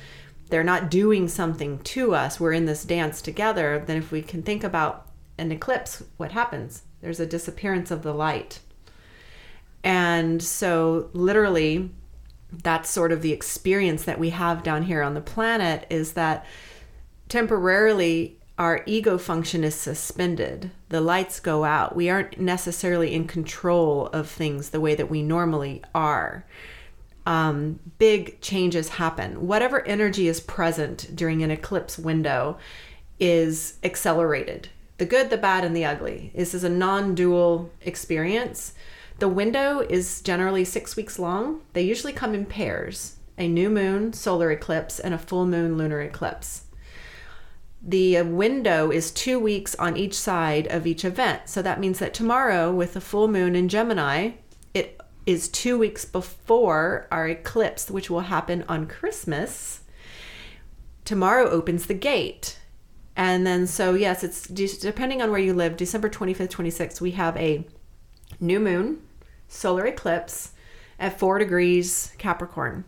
they're 0.50 0.64
not 0.64 0.92
doing 0.92 1.28
something 1.28 1.80
to 1.80 2.14
us. 2.14 2.40
We're 2.40 2.54
in 2.54 2.66
this 2.66 2.84
dance 2.84 3.22
together. 3.22 3.84
Then, 3.86 3.98
if 3.98 4.12
we 4.12 4.22
can 4.22 4.44
think 4.44 4.64
about 4.64 5.08
an 5.38 5.52
eclipse, 5.52 6.04
what 6.18 6.34
happens? 6.34 6.84
There's 7.00 7.20
a 7.20 7.26
disappearance 7.26 7.90
of 7.92 8.04
the 8.04 8.14
light 8.14 8.60
and 9.84 10.42
so, 10.42 11.10
literally, 11.14 11.90
that's 12.52 12.90
sort 12.90 13.12
of 13.12 13.22
the 13.22 13.32
experience 13.32 14.04
that 14.04 14.20
we 14.20 14.30
have 14.32 14.64
down 14.64 14.84
here 14.84 15.02
on 15.02 15.14
the 15.14 15.22
planet 15.22 15.86
is 15.90 16.14
that 16.14 16.46
temporarily 17.30 18.38
our 18.58 18.84
ego 18.86 19.18
function 19.18 19.64
is 19.64 19.74
suspended. 19.74 20.70
The 20.90 21.02
lights 21.02 21.40
go 21.40 21.64
out. 21.64 21.96
We 21.96 22.10
aren't 22.10 22.40
necessarily 22.40 23.14
in 23.14 23.26
control 23.26 24.08
of 24.08 24.30
things 24.30 24.70
the 24.70 24.82
way 24.82 24.94
that 24.96 25.10
we 25.10 25.24
normally 25.24 25.82
are. 25.96 26.46
Um, 27.26 27.80
big 27.98 28.42
changes 28.42 28.90
happen. 28.90 29.48
Whatever 29.48 29.86
energy 29.88 30.28
is 30.28 30.40
present 30.40 31.16
during 31.16 31.42
an 31.42 31.52
eclipse 31.52 31.98
window 31.98 32.58
is 33.20 33.78
accelerated. 33.84 34.70
The 34.98 35.06
good, 35.06 35.30
the 35.30 35.38
bad, 35.38 35.64
and 35.64 35.76
the 35.76 35.86
ugly. 35.86 36.32
This 36.36 36.54
is 36.54 36.64
a 36.64 36.70
non 36.70 37.16
dual 37.16 37.72
experience 37.82 38.74
the 39.22 39.30
window 39.30 39.82
is 39.82 40.20
generally 40.22 40.66
six 40.66 40.96
weeks 40.96 41.20
long. 41.20 41.62
They 41.74 41.84
usually 41.84 42.12
come 42.12 42.34
in 42.34 42.48
pairs 42.48 43.18
a 43.38 43.48
new 43.48 43.70
moon 43.70 44.14
solar 44.14 44.50
eclipse 44.50 45.00
and 45.00 45.14
a 45.14 45.20
full 45.20 45.46
moon 45.46 45.78
lunar 45.78 46.02
eclipse. 46.02 46.64
The 47.84 48.24
window 48.24 48.90
is 48.90 49.12
two 49.12 49.40
weeks 49.40 49.76
on 49.76 49.96
each 49.96 50.16
side 50.16 50.66
of 50.66 50.88
each 50.88 51.06
event. 51.06 51.42
So 51.46 51.62
that 51.62 51.80
means 51.80 52.00
that 52.00 52.16
tomorrow, 52.16 52.74
with 52.74 52.96
the 52.96 53.02
full 53.02 53.28
moon 53.28 53.56
in 53.56 53.70
Gemini, 53.70 54.32
it 54.74 55.00
is 55.28 55.50
two 55.50 55.78
weeks 55.78 56.04
before 56.04 57.08
our 57.12 57.28
eclipse, 57.28 57.92
which 57.92 58.10
will 58.10 58.22
happen 58.22 58.66
on 58.68 58.88
Christmas. 58.88 59.82
Tomorrow 61.06 61.48
opens 61.48 61.86
the 61.86 61.94
gate. 61.94 62.58
And 63.16 63.46
then, 63.46 63.68
so 63.68 63.94
yes, 63.94 64.24
it's 64.24 64.48
depending 64.48 65.22
on 65.22 65.30
where 65.30 65.40
you 65.40 65.54
live, 65.54 65.78
December 65.78 66.10
25th, 66.10 66.50
26th, 66.50 67.02
we 67.02 67.12
have 67.12 67.38
a 67.38 67.68
new 68.40 68.60
moon 68.60 69.02
solar 69.52 69.86
eclipse 69.86 70.52
at 71.00 71.20
4 71.20 71.40
degrees 71.40 72.14
Capricorn. 72.18 72.86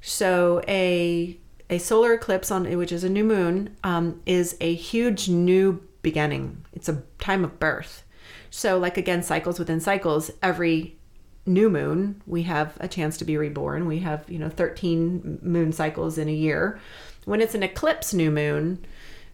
So 0.00 0.62
a 0.68 1.38
a 1.68 1.78
solar 1.78 2.14
eclipse 2.14 2.50
on 2.50 2.64
which 2.76 2.92
is 2.92 3.04
a 3.04 3.08
new 3.08 3.24
moon 3.24 3.76
um, 3.84 4.20
is 4.26 4.56
a 4.60 4.74
huge 4.74 5.28
new 5.28 5.80
beginning. 6.02 6.64
It's 6.72 6.88
a 6.88 7.02
time 7.18 7.44
of 7.44 7.60
birth. 7.60 8.04
So 8.50 8.78
like 8.78 8.96
again 8.96 9.22
cycles 9.22 9.58
within 9.58 9.80
cycles, 9.80 10.30
every 10.42 10.96
new 11.46 11.70
moon 11.70 12.20
we 12.26 12.42
have 12.42 12.76
a 12.80 12.88
chance 12.88 13.16
to 13.18 13.24
be 13.24 13.36
reborn. 13.36 13.86
We 13.86 14.00
have, 14.00 14.28
you 14.28 14.38
know, 14.38 14.50
13 14.50 15.38
moon 15.42 15.72
cycles 15.72 16.18
in 16.18 16.28
a 16.28 16.32
year. 16.32 16.80
When 17.24 17.40
it's 17.40 17.54
an 17.54 17.62
eclipse 17.62 18.12
new 18.12 18.30
moon, 18.30 18.84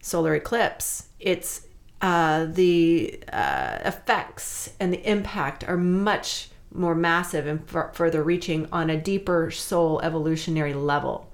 solar 0.00 0.34
eclipse, 0.34 1.08
it's 1.18 1.65
uh, 2.00 2.46
the 2.46 3.20
uh, 3.32 3.78
effects 3.84 4.70
and 4.78 4.92
the 4.92 5.10
impact 5.10 5.64
are 5.66 5.76
much 5.76 6.48
more 6.72 6.94
massive 6.94 7.46
and 7.46 7.62
f- 7.74 7.94
further 7.94 8.22
reaching 8.22 8.68
on 8.70 8.90
a 8.90 9.00
deeper 9.00 9.50
soul 9.50 10.00
evolutionary 10.02 10.74
level. 10.74 11.30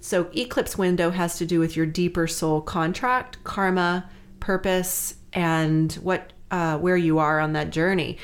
So, 0.00 0.28
eclipse 0.34 0.76
window 0.76 1.10
has 1.10 1.38
to 1.38 1.46
do 1.46 1.60
with 1.60 1.76
your 1.76 1.86
deeper 1.86 2.26
soul 2.26 2.60
contract, 2.60 3.42
karma, 3.44 4.10
purpose, 4.40 5.14
and 5.32 5.92
what 5.94 6.32
uh, 6.50 6.78
where 6.78 6.96
you 6.96 7.18
are 7.18 7.38
on 7.38 7.52
that 7.52 7.70
journey. 7.70 8.18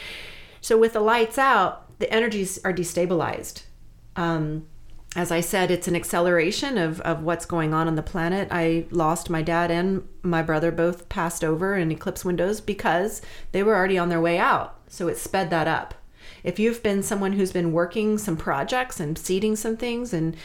So, 0.61 0.77
with 0.77 0.95
the 0.95 1.01
lights 1.01 1.39
out, 1.39 1.99
the 2.01 2.13
energies 2.13 2.59
are 2.65 2.73
destabilized. 2.73 3.63
Um, 4.17 4.67
as 5.17 5.33
I 5.33 5.41
said, 5.41 5.71
it's 5.71 5.89
an 5.89 5.97
acceleration 5.97 6.77
of, 6.77 7.01
of 7.01 7.23
what's 7.23 7.47
going 7.47 7.73
on 7.73 7.89
on 7.89 7.97
the 7.97 8.03
planet. 8.03 8.49
I 8.51 8.87
lost 8.91 9.31
my 9.31 9.43
dad 9.43 9.71
and 9.71 10.07
my 10.23 10.43
brother 10.43 10.71
both 10.71 11.09
passed 11.09 11.43
over 11.43 11.77
in 11.77 11.91
eclipse 11.91 12.25
windows 12.25 12.61
because 12.61 13.23
they 13.53 13.63
were 13.63 13.75
already 13.75 13.97
on 13.97 14.11
their 14.11 14.21
way 14.21 14.39
out. 14.39 14.79
So 14.89 15.09
it 15.09 15.17
sped 15.17 15.51
that 15.51 15.67
up. 15.67 15.95
If 16.45 16.59
you've 16.59 16.83
been 16.83 17.03
someone 17.03 17.33
who's 17.33 17.53
been 17.53 17.73
working 17.73 18.19
some 18.19 18.37
projects 18.37 19.01
and 19.01 19.19
seeding 19.19 19.57
some 19.57 19.77
things, 19.77 20.13
and 20.13 20.37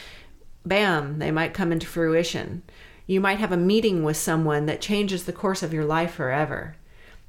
bam, 0.65 1.19
they 1.19 1.29
might 1.29 1.53
come 1.53 1.71
into 1.71 1.85
fruition. 1.85 2.63
You 3.05 3.19
might 3.19 3.39
have 3.39 3.51
a 3.51 3.57
meeting 3.57 4.03
with 4.03 4.17
someone 4.17 4.65
that 4.65 4.81
changes 4.81 5.25
the 5.25 5.33
course 5.33 5.61
of 5.61 5.73
your 5.73 5.85
life 5.85 6.13
forever. 6.13 6.77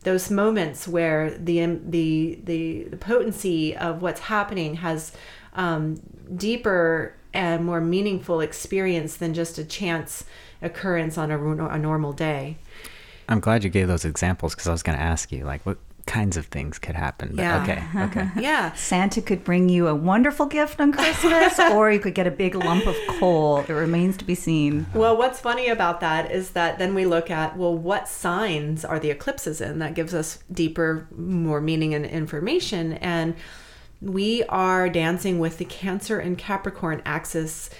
Those 0.05 0.31
moments 0.31 0.87
where 0.87 1.31
the 1.31 1.65
the 1.67 2.39
the, 2.43 2.85
the 2.91 2.97
potency 2.97 3.77
of 3.77 4.03
what's 4.03 4.21
happening 4.21 4.77
has 4.77 5.13
um, 5.55 6.01
deeper 6.37 7.17
a 7.35 7.59
more 7.59 7.81
meaningful 7.81 8.41
experience 8.41 9.17
than 9.17 9.35
just 9.35 9.59
a 9.59 9.65
chance 9.65 10.25
occurrence 10.63 11.19
on 11.19 11.31
a, 11.31 11.67
a 11.67 11.79
normal 11.79 12.13
day. 12.13 12.57
I'm 13.29 13.41
glad 13.41 13.65
you 13.65 13.71
gave 13.71 13.89
those 13.89 14.05
examples 14.05 14.55
because 14.55 14.69
I 14.69 14.73
was 14.73 14.83
going 14.83 14.99
to 14.99 15.05
ask 15.05 15.33
you, 15.33 15.45
like, 15.45 15.65
what 15.65 15.79
kinds 16.07 16.37
of 16.37 16.47
things 16.47 16.79
could 16.79 16.95
happen. 16.95 17.33
But 17.35 17.43
yeah. 17.43 17.63
Okay. 17.63 18.03
Okay. 18.05 18.29
yeah. 18.41 18.73
Santa 18.75 19.23
could 19.23 19.45
bring 19.45 19.69
you 19.69 19.89
a 19.89 19.95
wonderful 19.95 20.47
gift 20.47 20.81
on 20.81 20.93
Christmas, 20.93 21.59
or 21.73 21.91
you 21.91 21.99
could 21.99 22.15
get 22.15 22.27
a 22.27 22.31
big 22.31 22.55
lump 22.55 22.87
of 22.87 22.97
coal. 23.19 23.59
It 23.59 23.71
remains 23.71 24.17
to 24.19 24.25
be 24.25 24.35
seen. 24.35 24.87
Well, 24.95 25.17
what's 25.17 25.41
funny 25.41 25.69
about 25.69 26.01
that 26.01 26.31
is 26.31 26.51
that 26.51 26.79
then 26.79 26.95
we 26.95 27.07
look 27.07 27.31
at, 27.31 27.57
well, 27.57 27.77
what 27.77 28.09
signs 28.09 28.85
are 28.85 28.99
the 28.99 29.11
eclipses 29.11 29.61
in? 29.61 29.79
That 29.79 29.95
gives 29.95 30.15
us 30.15 30.41
deeper, 30.53 31.09
more 31.17 31.61
meaning 31.61 31.95
and 31.95 32.05
information. 32.05 32.95
And 32.95 33.35
we 34.01 34.43
are 34.45 34.89
dancing 34.89 35.39
with 35.39 35.59
the 35.59 35.65
Cancer 35.65 36.19
and 36.19 36.37
Capricorn 36.37 37.03
axis 37.05 37.71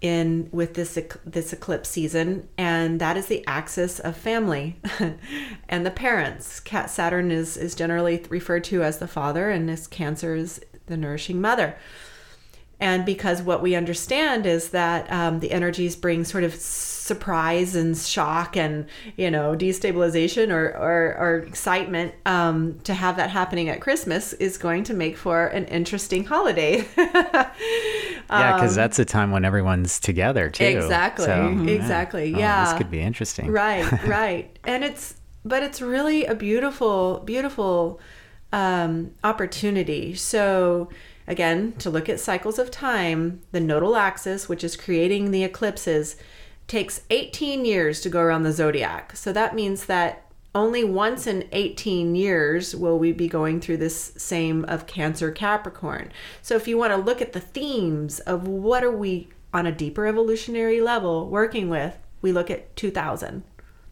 in 0.00 0.48
with 0.52 0.74
this 0.74 0.96
this 1.24 1.52
eclipse 1.52 1.88
season 1.88 2.48
and 2.56 3.00
that 3.00 3.16
is 3.16 3.26
the 3.26 3.44
axis 3.48 3.98
of 3.98 4.16
family 4.16 4.76
and 5.68 5.84
the 5.84 5.90
parents. 5.90 6.60
Cat 6.60 6.88
saturn 6.88 7.30
is 7.30 7.56
is 7.56 7.74
generally 7.74 8.24
referred 8.28 8.62
to 8.64 8.82
as 8.82 8.98
the 8.98 9.08
father 9.08 9.50
and 9.50 9.68
this 9.68 9.86
cancer 9.86 10.34
is 10.34 10.60
the 10.86 10.96
nourishing 10.96 11.40
mother. 11.40 11.76
And 12.80 13.04
because 13.04 13.42
what 13.42 13.60
we 13.60 13.74
understand 13.74 14.46
is 14.46 14.70
that 14.70 15.10
um, 15.12 15.40
the 15.40 15.50
energies 15.50 15.96
bring 15.96 16.24
sort 16.24 16.44
of 16.44 16.54
surprise 17.08 17.74
and 17.74 17.96
shock 17.96 18.56
and 18.56 18.86
you 19.16 19.30
know 19.30 19.56
destabilization 19.56 20.52
or 20.52 20.68
or, 20.76 21.16
or 21.18 21.38
excitement 21.38 22.14
um, 22.26 22.78
to 22.84 22.94
have 22.94 23.16
that 23.16 23.30
happening 23.30 23.68
at 23.68 23.80
Christmas 23.80 24.32
is 24.34 24.58
going 24.58 24.84
to 24.84 24.94
make 24.94 25.16
for 25.16 25.46
an 25.48 25.64
interesting 25.64 26.24
holiday. 26.24 26.86
yeah, 26.96 27.50
because 28.28 28.74
that's 28.76 28.98
a 28.98 29.04
time 29.04 29.32
when 29.32 29.44
everyone's 29.44 29.98
together 29.98 30.50
too. 30.50 30.64
Exactly. 30.64 31.24
So, 31.24 31.64
exactly. 31.66 32.34
Oh, 32.34 32.38
Yeah. 32.38 32.64
this 32.66 32.78
could 32.78 32.90
be 32.90 33.00
interesting. 33.00 33.50
Right, 33.50 33.90
right. 34.06 34.56
and 34.64 34.84
it's 34.84 35.14
but 35.44 35.62
it's 35.62 35.80
really 35.80 36.26
a 36.26 36.34
beautiful, 36.34 37.20
beautiful 37.24 38.00
um, 38.52 39.12
opportunity. 39.24 40.14
So 40.14 40.88
again, 41.26 41.72
to 41.78 41.90
look 41.90 42.08
at 42.08 42.20
cycles 42.20 42.58
of 42.58 42.70
time, 42.70 43.40
the 43.52 43.60
nodal 43.60 43.96
axis, 43.96 44.48
which 44.48 44.64
is 44.64 44.76
creating 44.76 45.30
the 45.30 45.44
eclipses, 45.44 46.16
takes 46.68 47.00
18 47.10 47.64
years 47.64 48.00
to 48.02 48.10
go 48.10 48.20
around 48.20 48.44
the 48.44 48.52
zodiac. 48.52 49.16
So 49.16 49.32
that 49.32 49.54
means 49.54 49.86
that 49.86 50.24
only 50.54 50.84
once 50.84 51.26
in 51.26 51.48
18 51.52 52.14
years 52.14 52.74
will 52.74 52.98
we 52.98 53.12
be 53.12 53.28
going 53.28 53.60
through 53.60 53.78
this 53.78 54.12
same 54.16 54.64
of 54.66 54.86
Cancer 54.86 55.30
Capricorn. 55.30 56.12
So 56.42 56.56
if 56.56 56.68
you 56.68 56.78
want 56.78 56.92
to 56.92 56.96
look 56.96 57.20
at 57.20 57.32
the 57.32 57.40
themes 57.40 58.20
of 58.20 58.46
what 58.46 58.84
are 58.84 58.96
we 58.96 59.28
on 59.52 59.66
a 59.66 59.72
deeper 59.72 60.06
evolutionary 60.06 60.80
level 60.80 61.28
working 61.28 61.68
with, 61.68 61.96
we 62.20 62.32
look 62.32 62.50
at 62.50 62.74
2000, 62.76 63.42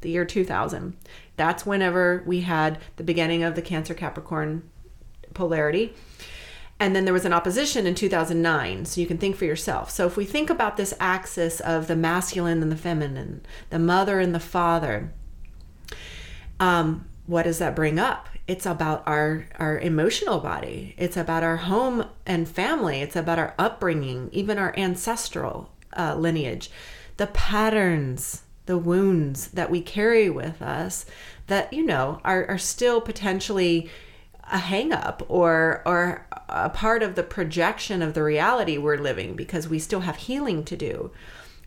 the 0.01 0.11
year 0.11 0.25
2000. 0.25 0.97
That's 1.37 1.65
whenever 1.65 2.23
we 2.27 2.41
had 2.43 2.79
the 2.97 3.05
beginning 3.05 3.43
of 3.43 3.55
the 3.55 3.63
Cancer 3.63 3.95
Capricorn 3.95 4.69
polarity. 5.35 5.95
And 6.79 6.95
then 6.95 7.05
there 7.05 7.15
was 7.15 7.25
an 7.25 7.33
opposition 7.33 7.87
in 7.87 7.95
2009. 7.95 8.85
So 8.85 9.01
you 9.01 9.07
can 9.07 9.19
think 9.19 9.37
for 9.37 9.47
yourself. 9.47 9.91
So 9.91 10.07
if 10.07 10.17
we 10.17 10.25
think 10.25 10.51
about 10.51 10.77
this 10.77 10.93
axis 11.01 11.61
of 11.61 11.87
the 11.87 11.97
masculine 11.97 12.63
and 12.63 12.71
the 12.71 12.77
feminine, 12.77 13.45
the 13.71 13.79
mother 13.79 14.21
and 14.21 14.35
the 14.35 14.41
father, 14.41 15.13
um, 16.61 17.07
what 17.27 17.45
does 17.45 17.59
that 17.59 17.75
bring 17.75 17.99
up? 17.99 18.29
It's 18.47 18.67
about 18.67 19.03
our 19.07 19.47
our 19.59 19.79
emotional 19.79 20.39
body. 20.39 20.95
It's 20.97 21.17
about 21.17 21.43
our 21.43 21.57
home 21.57 22.07
and 22.25 22.49
family. 22.49 23.01
It's 23.01 23.17
about 23.17 23.39
our 23.39 23.55
upbringing, 23.59 24.29
even 24.33 24.59
our 24.59 24.73
ancestral 24.77 25.73
uh, 25.97 26.15
lineage, 26.15 26.71
the 27.17 27.27
patterns, 27.27 28.43
the 28.67 28.79
wounds 28.79 29.49
that 29.49 29.71
we 29.71 29.81
carry 29.81 30.31
with 30.31 30.63
us 30.63 31.07
that 31.49 31.73
you 31.73 31.85
know 31.85 32.21
are, 32.25 32.47
are 32.47 32.59
still 32.59 33.01
potentially 33.01 33.91
a 34.51 34.59
hang 34.59 34.93
up 34.93 35.25
or 35.29 35.83
or 35.85 36.27
a 36.49 36.71
part 36.71 37.03
of 37.03 37.15
the 37.15 37.23
projection 37.23 38.03
of 38.03 38.15
the 38.15 38.23
reality 38.23 38.79
we're 38.79 38.97
living 38.97 39.35
because 39.35 39.69
we 39.69 39.79
still 39.79 40.01
have 40.01 40.17
healing 40.17 40.65
to 40.65 40.77
do 40.77 41.11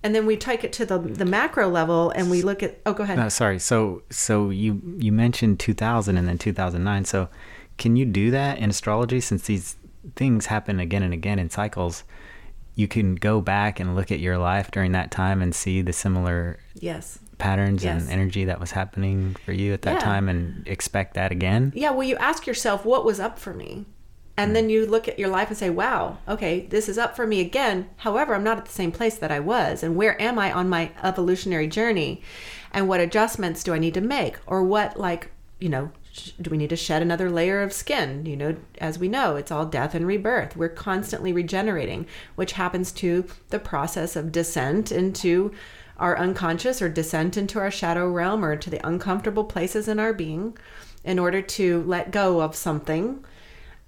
and 0.02 0.16
then 0.16 0.26
we 0.26 0.38
take 0.38 0.64
it 0.64 0.72
to 0.74 0.86
the 0.86 0.98
the 0.98 1.26
macro 1.26 1.68
level 1.68 2.12
and 2.12 2.30
we 2.30 2.42
look 2.42 2.64
at 2.64 2.80
oh 2.86 2.94
go 2.94 3.04
ahead 3.04 3.18
No, 3.18 3.30
sorry. 3.30 3.60
So 3.60 4.04
so 4.10 4.50
you 4.50 4.82
you 4.98 5.12
mentioned 5.12 5.60
2000 5.60 6.18
and 6.18 6.28
then 6.28 6.38
2009. 6.38 7.06
So 7.06 7.30
can 7.78 7.96
you 7.96 8.06
do 8.06 8.32
that 8.32 8.60
in 8.60 8.70
astrology 8.70 9.20
since 9.20 9.46
these 9.46 9.76
things 10.16 10.48
happen 10.48 10.80
again 10.80 11.04
and 11.04 11.14
again 11.14 11.40
in 11.40 11.50
cycles? 11.50 12.04
You 12.76 12.88
can 12.88 13.16
go 13.16 13.42
back 13.42 13.80
and 13.80 13.96
look 13.96 14.10
at 14.10 14.20
your 14.20 14.38
life 14.38 14.72
during 14.72 14.94
that 14.94 15.12
time 15.12 15.42
and 15.42 15.54
see 15.54 15.82
the 15.82 15.94
similar 15.94 16.60
yes 16.76 17.20
patterns 17.40 17.84
Yes. 17.84 18.04
and 18.04 18.12
energy 18.12 18.46
that 18.46 18.60
was 18.60 18.72
happening 18.72 19.36
for 19.46 19.52
you 19.54 19.74
at 19.74 19.82
that 19.82 19.96
Yeah. 19.96 20.00
time 20.00 20.30
and 20.30 20.68
expect 20.68 21.16
that 21.16 21.32
again. 21.32 21.72
yeah 21.76 21.90
well 21.90 22.08
you 22.08 22.16
ask 22.18 22.46
yourself 22.46 22.86
what 22.86 23.04
was 23.04 23.20
up 23.20 23.40
for 23.40 23.54
me. 23.54 23.86
And 24.38 24.56
then 24.56 24.68
mm. 24.68 24.72
you 24.72 24.86
look 24.86 25.10
at 25.10 25.20
your 25.20 25.28
life 25.30 25.50
and 25.50 25.58
say 25.58 25.70
wow 25.70 26.20
okay 26.28 26.68
this 26.70 26.88
is 26.88 26.98
up 26.98 27.16
for 27.16 27.26
me 27.26 27.42
again. 27.42 27.90
However 27.98 28.36
i'm 28.36 28.44
not 28.44 28.58
at 28.58 28.66
the 28.66 28.72
same 28.72 28.92
place 28.92 29.16
that 29.18 29.32
i 29.32 29.40
was. 29.40 29.82
And 29.84 29.96
where 29.96 30.22
am 30.22 30.38
i 30.38 30.52
on 30.52 30.70
my 30.70 30.92
evolutionary 31.04 31.68
journey? 31.68 32.22
And 32.72 32.88
what 32.88 33.00
adjustments 33.00 33.64
do 33.64 33.74
i 33.74 33.80
need 33.80 33.96
to 33.96 34.02
make? 34.02 34.36
Or 34.46 34.64
what 34.64 35.00
like 35.00 35.32
you 35.60 35.68
know 35.70 35.92
sh- 36.14 36.32
do 36.42 36.50
we 36.50 36.58
need 36.58 36.70
to 36.70 36.76
shed 36.78 37.02
another 37.02 37.30
layer 37.30 37.62
of 37.62 37.74
skin? 37.74 38.26
You 38.26 38.38
know 38.38 38.56
as 38.80 38.98
we 39.00 39.08
know 39.10 39.36
it's 39.36 39.52
all 39.52 39.66
death 39.66 39.94
and 39.96 40.06
rebirth. 40.08 40.56
We're 40.56 40.70
constantly 40.70 41.34
regenerating 41.34 42.06
which 42.36 42.54
happens 42.54 42.92
to 42.94 43.26
the 43.50 43.60
process 43.60 44.16
of 44.16 44.32
descent 44.32 44.92
into 44.92 45.52
our 46.00 46.18
unconscious 46.18 46.82
or 46.82 46.90
descent 46.90 47.38
into 47.38 47.60
our 47.60 47.70
shadow 47.70 48.10
realm 48.10 48.44
or 48.44 48.56
to 48.56 48.70
the 48.70 48.86
uncomfortable 48.88 49.44
places 49.44 49.88
in 49.88 50.00
our 50.00 50.14
being 50.14 50.58
in 51.04 51.20
order 51.20 51.42
to 51.42 51.84
let 51.84 52.12
go 52.12 52.42
of 52.42 52.56
something. 52.56 53.24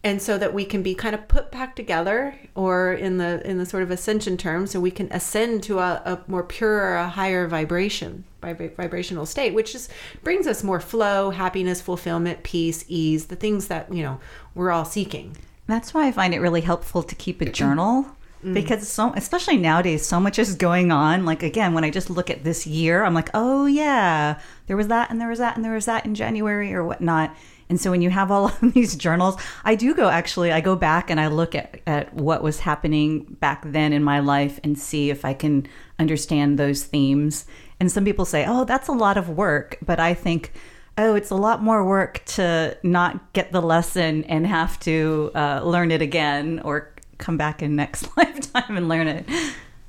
And 0.04 0.20
so 0.20 0.40
that 0.40 0.54
we 0.54 0.66
can 0.66 0.82
be 0.82 0.96
kind 0.96 1.14
of 1.14 1.28
put 1.28 1.52
back 1.52 1.76
together 1.76 2.36
or 2.56 2.92
in 2.92 3.18
the 3.20 3.48
in 3.48 3.60
the 3.60 3.68
sort 3.68 3.84
of 3.84 3.92
ascension 3.92 4.36
term 4.36 4.66
so 4.66 4.80
we 4.80 4.90
can 4.90 5.08
ascend 5.12 5.62
to 5.64 5.78
a, 5.78 6.02
a 6.06 6.20
more 6.28 6.42
pure 6.42 6.96
a 6.96 7.08
higher 7.08 7.48
vibration 7.48 8.24
vib- 8.42 8.76
vibrational 8.76 9.28
state 9.28 9.54
which 9.54 9.74
just 9.74 9.92
brings 10.24 10.48
us 10.48 10.64
more 10.64 10.80
flow 10.80 11.30
happiness 11.30 11.82
fulfillment 11.82 12.42
peace 12.42 12.84
ease 12.88 13.28
the 13.28 13.36
things 13.36 13.68
that 13.68 13.94
you 13.94 14.02
know 14.02 14.20
we're 14.56 14.72
all 14.72 14.86
seeking. 14.86 15.38
That's 15.68 15.94
why 15.94 16.08
I 16.08 16.12
find 16.12 16.34
it 16.34 16.40
really 16.40 16.62
helpful 16.62 17.04
to 17.04 17.14
keep 17.14 17.40
a 17.40 17.52
journal 17.52 18.08
because 18.44 18.88
so 18.88 19.14
especially 19.16 19.58
nowadays 19.58 20.06
so 20.06 20.20
much 20.20 20.40
is 20.40 20.56
going 20.56 20.92
on. 20.92 21.26
Like 21.26 21.44
again 21.44 21.74
when 21.74 21.84
I 21.84 21.90
just 21.90 22.10
look 22.10 22.30
at 22.30 22.44
this 22.44 22.66
year 22.66 23.04
I'm 23.04 23.14
like 23.14 23.30
oh 23.34 23.66
yeah 23.66 24.40
there 24.68 24.78
was 24.78 24.88
that 24.88 25.10
and 25.10 25.20
there 25.20 25.30
was 25.30 25.40
that 25.40 25.56
and 25.56 25.66
there 25.66 25.74
was 25.74 25.86
that 25.86 26.06
in 26.06 26.16
January 26.16 26.74
or 26.74 26.84
whatnot. 26.84 27.36
And 27.70 27.80
so 27.80 27.90
when 27.92 28.02
you 28.02 28.10
have 28.10 28.32
all 28.32 28.48
of 28.62 28.74
these 28.74 28.96
journals 28.96 29.38
I 29.64 29.76
do 29.76 29.94
go 29.94 30.10
actually 30.10 30.52
I 30.52 30.62
go 30.62 30.76
back 30.76 31.10
and 31.10 31.20
I 31.20 31.28
look 31.28 31.56
at, 31.56 31.82
at 31.86 32.14
what 32.14 32.44
was 32.44 32.60
happening 32.60 33.24
back 33.40 33.64
then 33.66 33.94
in 33.94 34.04
my 34.04 34.20
life 34.20 34.60
and 34.64 34.78
see 34.78 35.10
if 35.10 35.24
I 35.24 35.34
can 35.34 35.68
understand 36.00 36.58
those 36.58 36.84
themes. 36.84 37.46
And 37.80 37.92
some 37.92 38.06
people 38.06 38.26
say 38.26 38.46
oh 38.48 38.66
that's 38.66 38.88
a 38.88 38.94
lot 38.94 39.18
of 39.18 39.30
work. 39.30 39.78
But 39.86 40.00
I 40.00 40.14
think 40.14 40.54
oh, 40.98 41.16
it's 41.16 41.32
a 41.32 41.36
lot 41.36 41.64
more 41.64 41.86
work 41.86 42.22
to 42.26 42.78
not 42.84 43.34
get 43.34 43.52
the 43.52 43.62
lesson 43.62 44.24
and 44.26 44.46
have 44.46 44.80
to 44.82 45.32
uh, 45.34 45.62
learn 45.64 45.92
it 45.92 46.02
again 46.02 46.60
or 46.64 46.92
come 47.22 47.38
back 47.38 47.62
in 47.62 47.76
next 47.76 48.08
lifetime 48.18 48.76
and 48.76 48.90
learn 48.90 49.08
it. 49.08 49.26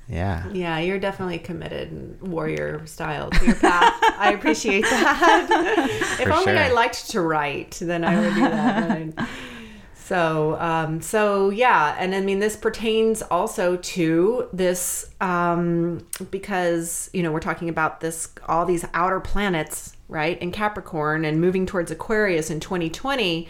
Yeah. 0.09 0.47
yeah 0.53 0.79
you're 0.79 0.99
definitely 0.99 1.39
committed 1.39 1.91
and 1.91 2.21
warrior 2.21 2.85
style 2.87 3.31
to 3.31 3.47
your 3.47 3.55
path 3.55 3.95
i 4.19 4.33
appreciate 4.33 4.83
that 4.83 5.47
if 6.21 6.27
For 6.27 6.33
only 6.33 6.53
i 6.53 6.71
liked 6.71 7.11
to 7.13 7.21
write 7.23 7.79
then 7.81 8.05
i 8.05 8.21
would 8.21 8.35
do 8.35 8.41
that 8.41 9.29
So, 10.13 10.59
um, 10.61 11.01
so 11.01 11.49
yeah, 11.51 11.97
and 11.99 12.15
I 12.15 12.21
mean 12.21 12.41
this 12.41 12.57
pertains 12.57 13.23
also 13.23 13.77
to 13.77 14.49
this 14.53 15.09
um, 15.21 16.07
because 16.31 17.09
you 17.13 17.23
know 17.23 17.31
we're 17.31 17.41
talking 17.41 17.69
about 17.69 18.01
this 18.01 18.29
all 18.47 18.67
these 18.67 18.85
outer 18.95 19.21
planets, 19.21 19.97
right, 20.09 20.39
in 20.43 20.51
Capricorn 20.51 21.25
and 21.25 21.41
moving 21.41 21.67
towards 21.67 21.91
Aquarius 21.91 22.51
in 22.51 22.59
2020, 22.61 23.49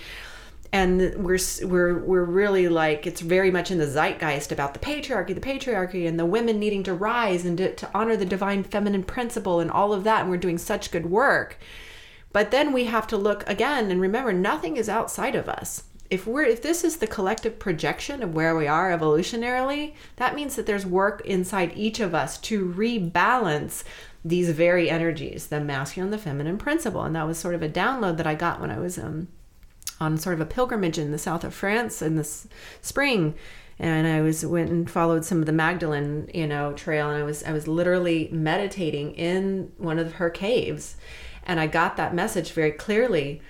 and 0.72 1.14
we're 1.16 1.38
we're 1.64 1.98
we're 1.98 2.24
really 2.24 2.66
like 2.68 3.06
it's 3.06 3.20
very 3.20 3.50
much 3.50 3.70
in 3.70 3.78
the 3.78 3.86
zeitgeist 3.86 4.50
about 4.50 4.72
the 4.72 4.80
patriarchy, 4.80 5.34
the 5.34 5.40
patriarchy, 5.40 6.08
and 6.08 6.18
the 6.18 6.24
women 6.24 6.58
needing 6.58 6.82
to 6.84 6.94
rise 6.94 7.44
and 7.44 7.58
to, 7.58 7.74
to 7.74 7.90
honor 7.94 8.16
the 8.16 8.24
divine 8.24 8.64
feminine 8.64 9.04
principle 9.04 9.60
and 9.60 9.70
all 9.70 9.92
of 9.92 10.04
that, 10.04 10.22
and 10.22 10.30
we're 10.30 10.38
doing 10.38 10.58
such 10.58 10.90
good 10.90 11.06
work. 11.06 11.58
But 12.32 12.50
then 12.50 12.72
we 12.72 12.84
have 12.84 13.06
to 13.08 13.18
look 13.18 13.46
again 13.46 13.90
and 13.90 14.00
remember 14.00 14.32
nothing 14.32 14.78
is 14.78 14.88
outside 14.88 15.34
of 15.34 15.48
us. 15.48 15.84
If 16.08 16.26
we're 16.26 16.44
if 16.44 16.62
this 16.62 16.84
is 16.84 16.96
the 16.96 17.06
collective 17.06 17.58
projection 17.58 18.22
of 18.22 18.34
where 18.34 18.56
we 18.56 18.66
are 18.66 18.96
evolutionarily, 18.96 19.92
that 20.16 20.34
means 20.34 20.56
that 20.56 20.64
there's 20.64 20.86
work 20.86 21.20
inside 21.26 21.72
each 21.76 22.00
of 22.00 22.14
us 22.14 22.38
to 22.38 22.64
rebalance 22.64 23.84
these 24.24 24.50
very 24.50 24.88
energies, 24.88 25.48
the 25.48 25.60
masculine, 25.60 26.10
the 26.10 26.18
feminine 26.18 26.56
principle. 26.56 27.02
And 27.02 27.14
that 27.16 27.26
was 27.26 27.38
sort 27.38 27.54
of 27.54 27.62
a 27.62 27.68
download 27.68 28.16
that 28.16 28.26
I 28.26 28.34
got 28.34 28.60
when 28.60 28.70
I 28.70 28.78
was 28.78 28.96
um, 28.96 29.28
on 30.02 30.18
sort 30.18 30.34
of 30.34 30.40
a 30.40 30.46
pilgrimage 30.46 30.98
in 30.98 31.12
the 31.12 31.18
south 31.18 31.44
of 31.44 31.54
France 31.54 32.02
in 32.02 32.16
the 32.16 32.24
spring. 32.80 33.34
And 33.78 34.06
I 34.06 34.20
was 34.20 34.44
went 34.44 34.70
and 34.70 34.90
followed 34.90 35.24
some 35.24 35.38
of 35.38 35.46
the 35.46 35.52
Magdalene, 35.52 36.28
you 36.34 36.46
know, 36.46 36.72
trail 36.72 37.08
and 37.08 37.22
I 37.22 37.24
was 37.24 37.42
I 37.44 37.52
was 37.52 37.66
literally 37.66 38.28
meditating 38.30 39.14
in 39.14 39.72
one 39.78 39.98
of 39.98 40.14
her 40.14 40.30
caves. 40.30 40.96
And 41.44 41.58
I 41.58 41.66
got 41.66 41.96
that 41.96 42.14
message 42.14 42.52
very 42.52 42.72
clearly 42.72 43.40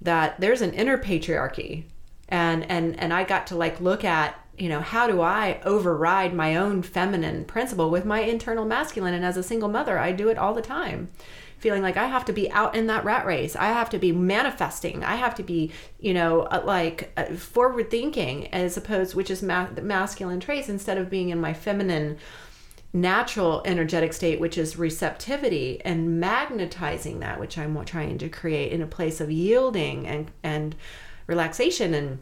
that 0.00 0.40
there's 0.40 0.62
an 0.62 0.74
inner 0.74 0.98
patriarchy. 0.98 1.84
And 2.28 2.68
and 2.70 2.98
and 3.00 3.12
I 3.12 3.24
got 3.24 3.46
to 3.48 3.56
like 3.56 3.80
look 3.80 4.04
at 4.04 4.39
you 4.60 4.68
know 4.68 4.80
how 4.80 5.06
do 5.06 5.20
I 5.20 5.60
override 5.64 6.34
my 6.34 6.56
own 6.56 6.82
feminine 6.82 7.44
principle 7.44 7.90
with 7.90 8.04
my 8.04 8.20
internal 8.20 8.64
masculine 8.64 9.14
and 9.14 9.24
as 9.24 9.36
a 9.36 9.42
single 9.42 9.68
mother 9.68 9.98
I 9.98 10.12
do 10.12 10.28
it 10.28 10.38
all 10.38 10.54
the 10.54 10.62
time 10.62 11.10
feeling 11.60 11.82
like 11.82 11.98
I 11.98 12.06
have 12.06 12.24
to 12.24 12.32
be 12.32 12.50
out 12.50 12.74
in 12.74 12.86
that 12.86 13.04
rat 13.04 13.26
race. 13.26 13.54
I 13.54 13.66
have 13.66 13.90
to 13.90 13.98
be 13.98 14.12
manifesting. 14.12 15.04
I 15.04 15.16
have 15.16 15.34
to 15.36 15.42
be, 15.42 15.70
you 15.98 16.14
know, 16.14 16.42
uh, 16.42 16.62
like 16.64 17.12
uh, 17.16 17.26
forward 17.34 17.90
thinking 17.90 18.48
as 18.48 18.76
opposed, 18.76 19.14
which 19.14 19.30
is 19.30 19.42
ma- 19.42 19.68
masculine 19.80 20.40
traits, 20.40 20.70
instead 20.70 20.96
of 20.96 21.10
being 21.10 21.28
in 21.28 21.38
my 21.38 21.52
feminine, 21.52 22.16
natural 22.94 23.62
energetic 23.66 24.14
state, 24.14 24.40
which 24.40 24.56
is 24.56 24.78
receptivity 24.78 25.80
and 25.84 26.18
magnetizing 26.18 27.20
that, 27.20 27.38
which 27.38 27.58
I'm 27.58 27.84
trying 27.84 28.16
to 28.18 28.28
create 28.30 28.72
in 28.72 28.80
a 28.80 28.86
place 28.86 29.20
of 29.20 29.30
yielding 29.30 30.06
and 30.06 30.30
and 30.42 30.74
relaxation 31.26 31.94
and 31.94 32.18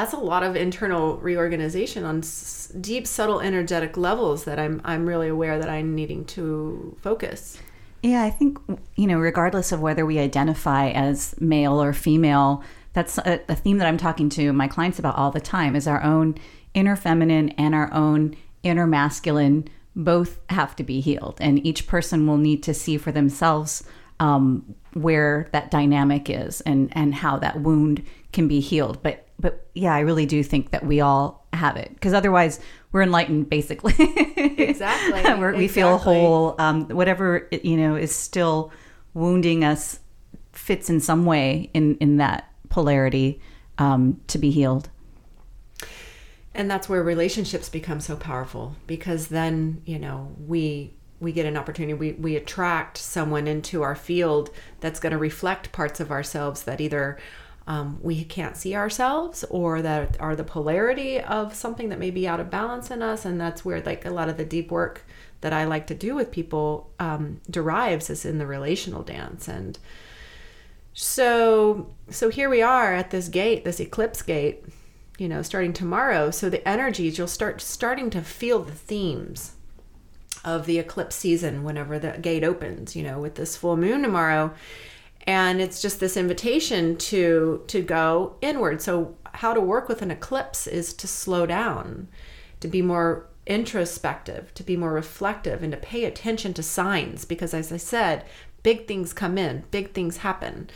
that's 0.00 0.14
a 0.14 0.18
lot 0.18 0.42
of 0.42 0.56
internal 0.56 1.18
reorganization 1.18 2.04
on 2.04 2.18
s- 2.18 2.72
deep, 2.80 3.06
subtle, 3.06 3.40
energetic 3.40 3.98
levels 3.98 4.44
that 4.44 4.58
I'm 4.58 4.80
I'm 4.84 5.06
really 5.06 5.28
aware 5.28 5.58
that 5.58 5.68
I'm 5.68 5.94
needing 5.94 6.24
to 6.26 6.96
focus. 7.00 7.58
Yeah, 8.02 8.22
I 8.22 8.30
think, 8.30 8.58
you 8.96 9.06
know, 9.06 9.18
regardless 9.18 9.72
of 9.72 9.80
whether 9.80 10.06
we 10.06 10.18
identify 10.18 10.88
as 10.88 11.38
male 11.38 11.82
or 11.82 11.92
female, 11.92 12.64
that's 12.94 13.18
a, 13.18 13.40
a, 13.46 13.54
theme 13.54 13.76
that 13.76 13.86
I'm 13.86 13.98
talking 13.98 14.30
to 14.30 14.54
my 14.54 14.68
clients 14.68 14.98
about 14.98 15.16
all 15.16 15.30
the 15.30 15.40
time 15.40 15.76
is 15.76 15.86
our 15.86 16.02
own 16.02 16.36
inner 16.72 16.96
feminine 16.96 17.50
and 17.50 17.74
our 17.74 17.92
own 17.92 18.36
inner 18.62 18.86
masculine 18.86 19.68
both 19.94 20.40
have 20.48 20.74
to 20.76 20.82
be 20.82 21.00
healed. 21.00 21.36
And 21.42 21.64
each 21.66 21.86
person 21.86 22.26
will 22.26 22.38
need 22.38 22.62
to 22.62 22.72
see 22.72 22.96
for 22.96 23.12
themselves 23.12 23.84
um, 24.18 24.74
where 24.94 25.48
that 25.52 25.70
dynamic 25.70 26.30
is 26.30 26.62
and, 26.62 26.88
and 26.92 27.14
how 27.14 27.36
that 27.38 27.60
wound 27.60 28.02
can 28.32 28.48
be 28.48 28.60
healed. 28.60 29.02
But 29.02 29.26
but 29.40 29.66
yeah, 29.74 29.94
I 29.94 30.00
really 30.00 30.26
do 30.26 30.42
think 30.42 30.70
that 30.70 30.84
we 30.84 31.00
all 31.00 31.46
have 31.52 31.76
it 31.76 31.90
because 31.94 32.12
otherwise 32.12 32.60
we're 32.92 33.02
enlightened 33.02 33.48
basically. 33.48 33.94
exactly. 34.36 35.20
We 35.56 35.68
feel 35.68 35.98
whole. 35.98 36.54
Um, 36.58 36.88
whatever 36.88 37.48
you 37.50 37.76
know 37.76 37.96
is 37.96 38.14
still 38.14 38.72
wounding 39.14 39.64
us 39.64 40.00
fits 40.52 40.90
in 40.90 41.00
some 41.00 41.24
way 41.24 41.70
in 41.74 41.96
in 41.96 42.18
that 42.18 42.52
polarity 42.68 43.40
um, 43.78 44.20
to 44.28 44.38
be 44.38 44.50
healed. 44.50 44.88
And 46.54 46.70
that's 46.70 46.88
where 46.88 47.02
relationships 47.02 47.68
become 47.68 48.00
so 48.00 48.16
powerful 48.16 48.76
because 48.86 49.28
then 49.28 49.82
you 49.84 49.98
know 49.98 50.34
we 50.46 50.94
we 51.20 51.32
get 51.32 51.46
an 51.46 51.56
opportunity 51.56 51.94
we, 51.94 52.12
we 52.12 52.36
attract 52.36 52.96
someone 52.96 53.46
into 53.46 53.82
our 53.82 53.94
field 53.94 54.50
that's 54.80 54.98
going 55.00 55.12
to 55.12 55.18
reflect 55.18 55.70
parts 55.72 56.00
of 56.00 56.10
ourselves 56.10 56.62
that 56.62 56.80
either 56.80 57.18
um, 57.70 58.00
we 58.02 58.24
can't 58.24 58.56
see 58.56 58.74
ourselves 58.74 59.44
or 59.48 59.80
that 59.80 60.20
are 60.20 60.34
the 60.34 60.42
polarity 60.42 61.20
of 61.20 61.54
something 61.54 61.88
that 61.90 62.00
may 62.00 62.10
be 62.10 62.26
out 62.26 62.40
of 62.40 62.50
balance 62.50 62.90
in 62.90 63.00
us. 63.00 63.24
And 63.24 63.40
that's 63.40 63.64
where 63.64 63.80
like 63.80 64.04
a 64.04 64.10
lot 64.10 64.28
of 64.28 64.36
the 64.36 64.44
deep 64.44 64.72
work 64.72 65.06
that 65.40 65.52
i 65.52 65.64
like 65.64 65.86
to 65.86 65.94
do 65.94 66.16
with 66.16 66.32
people 66.32 66.90
um, 66.98 67.40
derives 67.48 68.10
is 68.10 68.24
in 68.24 68.38
the 68.38 68.46
relational 68.46 69.04
dance. 69.04 69.46
And 69.46 69.78
so 70.94 71.94
so 72.10 72.28
here 72.28 72.50
we 72.50 72.60
are 72.60 72.92
at 72.92 73.12
this 73.12 73.28
gate 73.28 73.64
this 73.64 73.78
eclipse 73.78 74.20
gate 74.20 74.64
you 75.16 75.28
know 75.28 75.40
starting 75.40 75.72
tomorrow. 75.72 76.32
So 76.32 76.50
the 76.50 76.66
energies 76.68 77.18
you'll 77.18 77.28
start 77.28 77.60
starting 77.60 78.10
to 78.10 78.20
feel 78.20 78.64
the 78.64 78.72
themes 78.72 79.52
of 80.44 80.66
the 80.66 80.80
eclipse 80.80 81.14
season 81.14 81.62
whenever 81.62 82.00
the 82.00 82.18
gate 82.20 82.42
opens 82.42 82.96
you 82.96 83.04
know 83.04 83.20
with 83.20 83.36
this 83.36 83.56
full 83.56 83.76
moon 83.76 84.02
tomorrow 84.02 84.52
and 85.26 85.60
it's 85.60 85.82
just 85.82 86.00
this 86.00 86.16
invitation 86.16 86.96
to 86.96 87.62
to 87.66 87.82
go 87.82 88.36
inward. 88.40 88.82
So 88.82 89.16
how 89.32 89.54
to 89.54 89.60
work 89.60 89.88
with 89.88 90.02
an 90.02 90.10
eclipse 90.10 90.66
is 90.66 90.92
to 90.94 91.06
slow 91.06 91.46
down 91.46 92.08
to 92.60 92.68
be 92.68 92.82
more 92.82 93.26
introspective 93.46 94.52
to 94.54 94.62
be 94.62 94.76
more 94.76 94.92
reflective 94.92 95.62
and 95.62 95.72
to 95.72 95.78
pay 95.78 96.04
attention 96.04 96.52
to 96.54 96.62
signs 96.62 97.24
because 97.24 97.54
as 97.54 97.72
i 97.72 97.76
said 97.76 98.24
big 98.62 98.86
things 98.86 99.12
come 99.12 99.38
in 99.38 99.64
big 99.70 99.92
things 99.92 100.18
happen. 100.18 100.68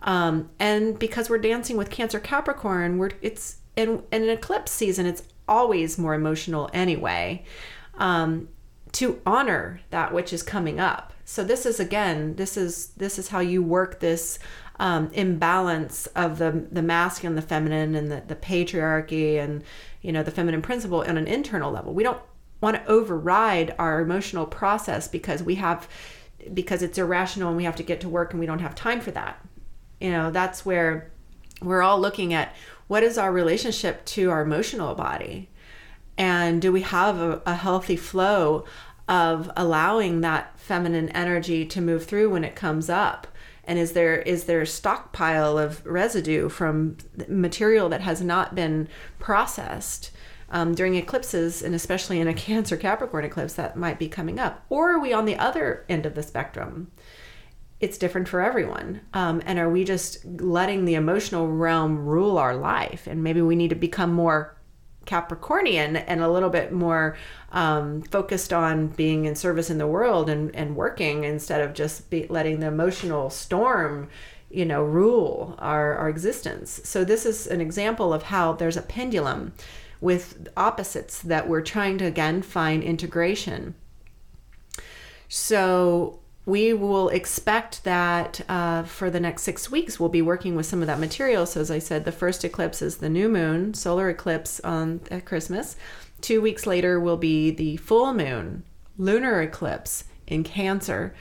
Um, 0.00 0.50
and 0.60 0.98
because 0.98 1.28
we're 1.28 1.38
dancing 1.38 1.76
with 1.76 1.90
cancer 1.90 2.20
capricorn 2.20 2.98
we're 2.98 3.10
it's 3.22 3.56
in, 3.76 4.02
in 4.12 4.24
an 4.24 4.28
eclipse 4.28 4.72
season 4.72 5.06
it's 5.06 5.22
always 5.48 5.96
more 5.96 6.14
emotional 6.14 6.68
anyway. 6.72 7.44
Um, 7.94 8.48
to 8.92 9.20
honor 9.26 9.80
that 9.90 10.12
which 10.12 10.32
is 10.32 10.42
coming 10.42 10.80
up. 10.80 11.12
So 11.24 11.44
this 11.44 11.66
is 11.66 11.78
again 11.78 12.36
this 12.36 12.56
is 12.56 12.88
this 12.96 13.18
is 13.18 13.28
how 13.28 13.40
you 13.40 13.62
work 13.62 14.00
this 14.00 14.38
um, 14.78 15.10
imbalance 15.12 16.06
of 16.08 16.38
the 16.38 16.66
the 16.70 16.82
masculine 16.82 17.36
the 17.36 17.42
feminine 17.42 17.94
and 17.94 18.10
the, 18.10 18.22
the 18.26 18.36
patriarchy 18.36 19.38
and 19.38 19.62
you 20.00 20.12
know 20.12 20.22
the 20.22 20.30
feminine 20.30 20.62
principle 20.62 21.00
on 21.00 21.18
an 21.18 21.26
internal 21.26 21.70
level. 21.70 21.92
We 21.92 22.02
don't 22.02 22.20
want 22.60 22.76
to 22.76 22.86
override 22.86 23.74
our 23.78 24.00
emotional 24.00 24.46
process 24.46 25.06
because 25.06 25.42
we 25.42 25.56
have 25.56 25.88
because 26.54 26.82
it's 26.82 26.98
irrational 26.98 27.48
and 27.48 27.56
we 27.56 27.64
have 27.64 27.76
to 27.76 27.82
get 27.82 28.00
to 28.00 28.08
work 28.08 28.32
and 28.32 28.40
we 28.40 28.46
don't 28.46 28.60
have 28.60 28.74
time 28.74 29.00
for 29.00 29.10
that. 29.10 29.44
You 30.00 30.10
know 30.10 30.30
that's 30.30 30.64
where 30.64 31.10
we're 31.60 31.82
all 31.82 32.00
looking 32.00 32.32
at 32.32 32.54
what 32.86 33.02
is 33.02 33.18
our 33.18 33.32
relationship 33.32 34.04
to 34.06 34.30
our 34.30 34.42
emotional 34.42 34.94
body 34.94 35.50
and 36.18 36.60
do 36.60 36.72
we 36.72 36.82
have 36.82 37.20
a, 37.20 37.40
a 37.46 37.54
healthy 37.54 37.96
flow 37.96 38.64
of 39.08 39.50
allowing 39.56 40.20
that 40.20 40.58
feminine 40.58 41.08
energy 41.10 41.64
to 41.64 41.80
move 41.80 42.04
through 42.04 42.28
when 42.30 42.44
it 42.44 42.56
comes 42.56 42.90
up? 42.90 43.28
And 43.64 43.78
is 43.78 43.92
there 43.92 44.16
is 44.16 44.44
there 44.44 44.60
a 44.60 44.66
stockpile 44.66 45.56
of 45.56 45.84
residue 45.86 46.48
from 46.48 46.96
material 47.28 47.88
that 47.90 48.00
has 48.00 48.20
not 48.20 48.54
been 48.54 48.88
processed 49.18 50.10
um, 50.50 50.74
during 50.74 50.94
eclipses 50.96 51.62
and 51.62 51.74
especially 51.74 52.18
in 52.18 52.26
a 52.26 52.34
cancer 52.48 52.76
capricorn 52.76 53.24
eclipse 53.24 53.54
that 53.54 53.76
might 53.76 53.98
be 53.98 54.08
coming 54.08 54.40
up? 54.40 54.64
Or 54.68 54.90
are 54.90 54.98
we 54.98 55.12
on 55.12 55.24
the 55.24 55.36
other 55.36 55.84
end 55.88 56.04
of 56.04 56.14
the 56.14 56.22
spectrum? 56.22 56.90
It's 57.78 57.98
different 57.98 58.26
for 58.26 58.40
everyone. 58.40 59.02
Um, 59.14 59.40
and 59.46 59.56
are 59.60 59.70
we 59.70 59.84
just 59.84 60.24
letting 60.24 60.84
the 60.84 60.96
emotional 60.96 61.46
realm 61.46 61.96
rule 61.96 62.36
our 62.36 62.56
life? 62.56 63.06
And 63.06 63.22
maybe 63.22 63.40
we 63.40 63.54
need 63.54 63.70
to 63.70 63.76
become 63.76 64.12
more 64.12 64.57
Capricornian 65.08 66.04
and 66.06 66.20
a 66.20 66.30
little 66.30 66.50
bit 66.50 66.70
more 66.70 67.16
um, 67.50 68.02
focused 68.02 68.52
on 68.52 68.88
being 68.88 69.24
in 69.24 69.34
service 69.34 69.70
in 69.70 69.78
the 69.78 69.86
world 69.86 70.28
and, 70.28 70.54
and 70.54 70.76
working 70.76 71.24
instead 71.24 71.62
of 71.62 71.72
just 71.72 72.10
be, 72.10 72.26
letting 72.28 72.60
the 72.60 72.66
emotional 72.66 73.30
storm, 73.30 74.08
you 74.50 74.66
know, 74.66 74.82
rule 74.82 75.54
our, 75.58 75.96
our 75.96 76.10
existence. 76.10 76.80
So 76.84 77.04
this 77.04 77.24
is 77.24 77.46
an 77.46 77.60
example 77.62 78.12
of 78.12 78.24
how 78.24 78.52
there's 78.52 78.76
a 78.76 78.82
pendulum 78.82 79.54
with 80.00 80.48
opposites 80.56 81.22
that 81.22 81.48
we're 81.48 81.62
trying 81.62 81.96
to 81.98 82.04
again 82.04 82.42
find 82.42 82.82
integration. 82.82 83.74
So 85.28 86.20
we 86.48 86.72
will 86.72 87.10
expect 87.10 87.84
that 87.84 88.40
uh, 88.48 88.82
for 88.82 89.10
the 89.10 89.20
next 89.20 89.42
six 89.42 89.70
weeks 89.70 90.00
we'll 90.00 90.08
be 90.08 90.22
working 90.22 90.56
with 90.56 90.64
some 90.64 90.80
of 90.80 90.86
that 90.86 90.98
material. 90.98 91.44
So 91.44 91.60
as 91.60 91.70
i 91.70 91.78
said 91.78 92.06
the 92.06 92.10
first 92.10 92.42
eclipse 92.42 92.80
is 92.80 92.96
the 92.96 93.10
new 93.10 93.28
moon 93.28 93.74
solar 93.74 94.08
eclipse 94.08 94.58
on 94.60 95.02
at 95.10 95.26
christmas. 95.26 95.76
Two 96.22 96.40
weeks 96.40 96.66
later 96.66 96.98
will 96.98 97.18
be 97.18 97.50
the 97.50 97.76
full 97.76 98.14
moon 98.14 98.64
lunar 98.96 99.42
eclipse 99.42 100.04
in 100.26 100.42
cancer. 100.42 101.14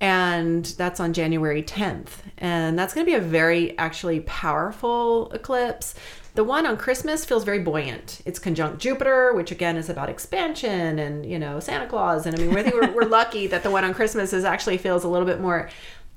And 0.00 0.64
that's 0.64 0.98
on 0.98 1.12
january 1.12 1.62
10th 1.62 2.10
and 2.38 2.76
that's 2.76 2.92
going 2.92 3.06
to 3.06 3.10
be 3.10 3.16
a 3.16 3.20
very 3.20 3.78
actually 3.78 4.20
powerful 4.20 5.30
eclipse 5.30 5.94
the 6.34 6.44
one 6.44 6.66
on 6.66 6.76
Christmas 6.76 7.24
feels 7.24 7.44
very 7.44 7.58
buoyant. 7.58 8.20
It's 8.24 8.38
conjunct 8.38 8.78
Jupiter, 8.78 9.34
which 9.34 9.50
again 9.50 9.76
is 9.76 9.88
about 9.88 10.08
expansion 10.08 10.98
and 10.98 11.26
you 11.26 11.38
know 11.38 11.60
Santa 11.60 11.86
Claus. 11.86 12.26
And 12.26 12.38
I 12.38 12.42
mean, 12.42 12.56
I 12.56 12.62
think 12.62 12.74
we're, 12.74 12.92
we're 12.92 13.08
lucky 13.08 13.46
that 13.48 13.62
the 13.62 13.70
one 13.70 13.84
on 13.84 13.94
Christmas 13.94 14.32
is 14.32 14.44
actually 14.44 14.78
feels 14.78 15.04
a 15.04 15.08
little 15.08 15.26
bit 15.26 15.40
more 15.40 15.68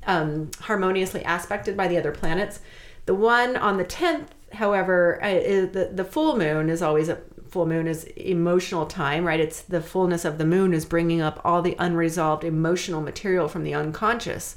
um, 0.06 0.52
harmoniously 0.62 1.24
aspected 1.24 1.76
by 1.76 1.88
the 1.88 1.98
other 1.98 2.12
planets. 2.12 2.60
The 3.06 3.16
one 3.16 3.58
on 3.58 3.78
the 3.78 3.84
tenth, 3.84 4.34
however, 4.54 5.24
uh, 5.24 5.28
is 5.28 5.72
the 5.72 5.90
the 5.94 6.06
full 6.06 6.38
moon 6.38 6.70
is 6.70 6.82
always 6.82 7.10
a 7.10 7.20
full 7.50 7.66
moon 7.68 7.88
is 7.88 8.06
emotional 8.16 8.88
time, 8.88 9.26
right? 9.26 9.40
It's 9.40 9.62
the 9.62 9.82
fullness 9.82 10.26
of 10.26 10.40
the 10.40 10.46
moon 10.46 10.74
is 10.74 10.86
bringing 10.86 11.22
up 11.22 11.40
all 11.44 11.62
the 11.62 11.76
unresolved 11.78 12.44
emotional 12.44 13.00
material 13.00 13.48
from 13.48 13.64
the 13.64 13.76
unconscious. 13.76 14.56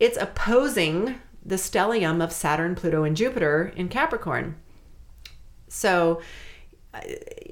It's 0.00 0.16
opposing 0.16 1.20
the 1.50 1.56
stellium 1.56 2.22
of 2.22 2.32
Saturn, 2.32 2.74
Pluto, 2.74 3.02
and 3.02 3.16
Jupiter 3.16 3.72
in 3.76 3.88
Capricorn. 3.88 4.56
So 5.68 6.22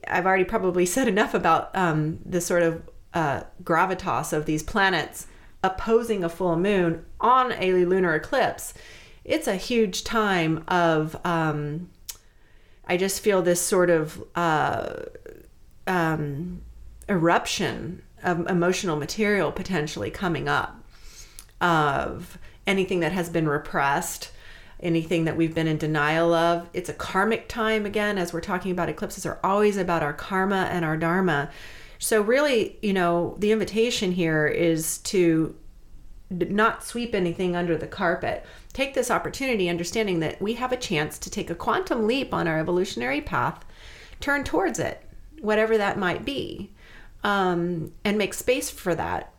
I've 0.07 0.25
already 0.25 0.45
probably 0.45 0.87
said 0.87 1.09
enough 1.09 1.35
about 1.35 1.75
um, 1.77 2.21
the 2.25 2.41
sort 2.41 2.63
of 2.63 2.83
uh, 3.13 3.43
gravitas 3.63 4.33
of 4.33 4.47
these 4.47 4.63
planets 4.63 5.27
opposing 5.63 6.23
a 6.23 6.29
full 6.29 6.57
moon 6.57 7.05
on 7.21 7.53
a 7.53 7.73
lunar 7.85 8.15
eclipse. 8.15 8.73
It's 9.25 9.49
a 9.49 9.57
huge 9.57 10.05
time 10.05 10.65
of, 10.69 11.17
um, 11.25 11.91
I 12.87 12.97
just 12.97 13.21
feel 13.21 13.43
this 13.43 13.61
sort 13.61 13.91
of 13.91 14.25
uh, 14.37 15.03
um, 15.87 16.63
eruption 17.09 18.03
of 18.23 18.47
emotional 18.49 18.97
material 18.97 19.51
potentially 19.51 20.11
coming 20.11 20.49
up 20.49 20.85
of 21.61 22.39
anything 22.69 23.01
that 23.01 23.13
has 23.13 23.29
been 23.31 23.49
repressed, 23.49 24.31
anything 24.81 25.25
that 25.25 25.37
we've 25.37 25.55
been 25.55 25.67
in 25.67 25.79
denial 25.79 26.33
of. 26.33 26.69
It's 26.73 26.89
a 26.89 26.95
karmic 26.95 27.49
time 27.49 27.87
again, 27.87 28.19
as 28.19 28.33
we're 28.33 28.41
talking 28.41 28.71
about 28.71 28.89
eclipses 28.89 29.27
are 29.27 29.41
always 29.43 29.77
about 29.77 30.03
our 30.03 30.13
karma 30.13 30.69
and 30.71 30.85
our 30.85 30.97
dharma. 30.97 31.51
So, 31.99 32.21
really, 32.23 32.79
you 32.81 32.93
know, 32.93 33.35
the 33.39 33.51
invitation 33.51 34.13
here 34.13 34.47
is 34.47 34.99
to 34.99 35.57
not 36.31 36.85
sweep 36.85 37.15
anything 37.15 37.57
under 37.57 37.77
the 37.77 37.87
carpet. 37.87 38.45
Take 38.73 38.95
this 38.95 39.11
opportunity, 39.11 39.69
understanding 39.69 40.21
that 40.21 40.41
we 40.41 40.55
have 40.55 40.71
a 40.71 40.77
chance 40.77 41.19
to 41.19 41.31
take 41.31 41.51
a 41.51 41.55
quantum 41.55 42.07
leap 42.07 42.33
on 42.33 42.47
our 42.47 42.59
evolutionary 42.59 43.23
path, 43.23 43.65
turn 44.21 44.45
towards 44.45 44.79
it, 44.79 45.03
whatever 45.41 45.79
that 45.79 45.99
might 45.99 46.25
be, 46.25 46.71
um, 47.25 47.93
and 48.05 48.19
make 48.19 48.35
space 48.35 48.71
for 48.71 48.95
that. 48.95 49.33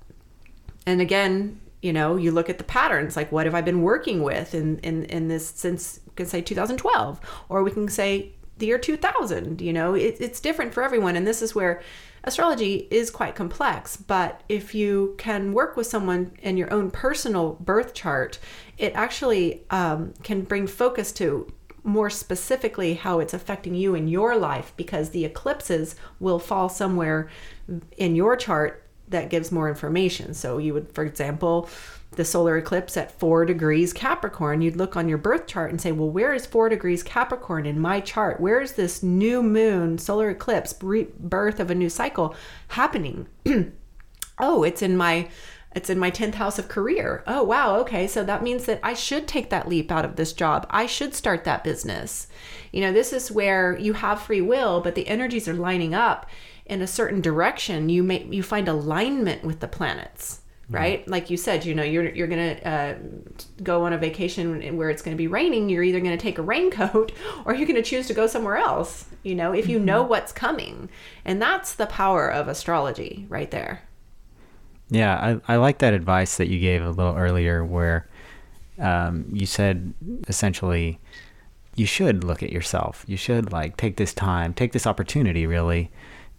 And 0.85 0.99
again, 0.99 1.61
you 1.81 1.93
know 1.93 2.17
you 2.17 2.31
look 2.31 2.49
at 2.49 2.57
the 2.57 2.63
patterns 2.63 3.15
like 3.15 3.31
what 3.31 3.45
have 3.45 3.55
i 3.55 3.61
been 3.61 3.81
working 3.81 4.23
with 4.23 4.53
in 4.53 4.79
in, 4.79 5.05
in 5.05 5.27
this 5.27 5.47
since 5.49 5.99
we 6.05 6.13
can 6.15 6.25
say 6.25 6.41
2012 6.41 7.19
or 7.49 7.63
we 7.63 7.71
can 7.71 7.87
say 7.87 8.31
the 8.57 8.65
year 8.65 8.77
2000 8.77 9.61
you 9.61 9.71
know? 9.71 9.93
It, 9.93 10.17
it's 10.19 10.41
different 10.41 10.73
for 10.73 10.83
everyone 10.83 11.15
and 11.15 11.25
this 11.25 11.41
is 11.41 11.55
where 11.55 11.81
astrology 12.25 12.87
is 12.91 13.09
quite 13.09 13.35
complex 13.35 13.95
but 13.95 14.43
if 14.49 14.75
you 14.75 15.15
can 15.17 15.53
work 15.53 15.77
with 15.77 15.87
someone 15.87 16.31
in 16.41 16.57
your 16.57 16.71
own 16.73 16.91
personal 16.91 17.53
birth 17.61 17.93
chart 17.93 18.39
it 18.77 18.93
actually 18.95 19.63
um, 19.69 20.13
can 20.23 20.41
bring 20.41 20.67
focus 20.67 21.13
to 21.13 21.51
more 21.83 22.09
specifically 22.09 22.95
how 22.95 23.19
it's 23.19 23.33
affecting 23.33 23.73
you 23.73 23.95
in 23.95 24.09
your 24.09 24.35
life 24.35 24.73
because 24.75 25.11
the 25.11 25.23
eclipses 25.23 25.95
will 26.19 26.39
fall 26.39 26.67
somewhere 26.67 27.29
in 27.97 28.15
your 28.15 28.35
chart 28.35 28.88
that 29.09 29.29
gives 29.29 29.51
more 29.51 29.69
information. 29.69 30.33
So 30.33 30.57
you 30.57 30.73
would, 30.73 30.91
for 30.91 31.03
example, 31.03 31.69
the 32.11 32.25
solar 32.25 32.57
eclipse 32.57 32.97
at 32.97 33.17
four 33.19 33.45
degrees 33.45 33.93
Capricorn, 33.93 34.61
you'd 34.61 34.75
look 34.75 34.95
on 34.95 35.07
your 35.07 35.17
birth 35.17 35.45
chart 35.47 35.69
and 35.71 35.79
say, 35.79 35.91
well, 35.91 36.09
where 36.09 36.33
is 36.33 36.45
four 36.45 36.69
degrees 36.69 37.03
Capricorn 37.03 37.65
in 37.65 37.79
my 37.79 37.99
chart? 37.99 38.39
Where 38.39 38.61
is 38.61 38.73
this 38.73 39.03
new 39.03 39.43
moon 39.43 39.97
solar 39.97 40.29
eclipse, 40.29 40.73
birth 40.73 41.59
of 41.59 41.69
a 41.69 41.75
new 41.75 41.89
cycle 41.89 42.35
happening? 42.69 43.27
oh, 44.39 44.63
it's 44.63 44.81
in 44.81 44.97
my 44.97 45.29
it's 45.75 45.89
in 45.91 45.99
my 45.99 46.09
10th 46.09 46.33
house 46.33 46.57
of 46.57 46.67
career. 46.67 47.23
Oh, 47.27 47.43
wow. 47.43 47.75
Okay. 47.81 48.07
So 48.07 48.23
that 48.23 48.41
means 48.41 48.65
that 48.65 48.79
I 48.81 48.95
should 48.95 49.27
take 49.27 49.51
that 49.51 49.67
leap 49.67 49.91
out 49.91 50.03
of 50.03 50.15
this 50.15 50.33
job. 50.33 50.65
I 50.71 50.87
should 50.87 51.13
start 51.13 51.43
that 51.43 51.63
business. 51.63 52.27
You 52.71 52.81
know, 52.81 52.91
this 52.91 53.13
is 53.13 53.31
where 53.31 53.77
you 53.77 53.93
have 53.93 54.19
free 54.19 54.41
will, 54.41 54.81
but 54.81 54.95
the 54.95 55.07
energies 55.07 55.47
are 55.47 55.53
lining 55.53 55.93
up 55.93 56.27
in 56.69 56.81
a 56.81 56.87
certain 56.87 57.19
direction, 57.19 57.89
you 57.89 58.03
may 58.03 58.23
you 58.25 58.43
find 58.43 58.67
alignment 58.67 59.43
with 59.43 59.59
the 59.59 59.67
planets, 59.67 60.41
mm-hmm. 60.65 60.75
right? 60.75 61.01
Mm-hmm. 61.01 61.11
Like 61.11 61.29
you 61.29 61.35
said, 61.35 61.65
you 61.65 61.73
know, 61.73 61.83
you're 61.83 62.09
you're 62.09 62.27
gonna 62.27 62.59
uh, 62.63 62.95
go 63.63 63.83
on 63.85 63.93
a 63.93 63.97
vacation 63.97 64.77
where 64.77 64.89
it's 64.89 65.01
going 65.01 65.15
to 65.15 65.17
be 65.17 65.27
raining. 65.27 65.67
You're 65.67 65.83
either 65.83 65.99
going 65.99 66.17
to 66.17 66.21
take 66.21 66.37
a 66.37 66.43
raincoat 66.43 67.11
or 67.45 67.55
you're 67.55 67.67
going 67.67 67.81
to 67.81 67.89
choose 67.89 68.07
to 68.07 68.13
go 68.13 68.27
somewhere 68.27 68.57
else. 68.57 69.05
You 69.23 69.35
know, 69.35 69.51
if 69.51 69.67
you 69.67 69.77
mm-hmm. 69.77 69.85
know 69.85 70.03
what's 70.03 70.31
coming, 70.31 70.89
and 71.25 71.41
that's 71.41 71.73
the 71.73 71.87
power 71.87 72.31
of 72.31 72.47
astrology, 72.47 73.25
right 73.27 73.49
there. 73.49 73.81
Yeah, 74.89 75.39
I 75.47 75.53
I 75.53 75.57
like 75.57 75.79
that 75.79 75.93
advice 75.93 76.37
that 76.37 76.47
you 76.47 76.59
gave 76.59 76.83
a 76.83 76.91
little 76.91 77.15
earlier, 77.15 77.65
where 77.65 78.07
um, 78.77 79.25
you 79.33 79.47
said 79.47 79.93
essentially 80.27 80.99
you 81.75 81.87
should 81.87 82.23
look 82.23 82.43
at 82.43 82.51
yourself. 82.51 83.05
You 83.07 83.17
should 83.17 83.51
like 83.51 83.75
take 83.75 83.97
this 83.97 84.13
time, 84.13 84.53
take 84.53 84.71
this 84.71 84.85
opportunity, 84.85 85.47
really 85.47 85.89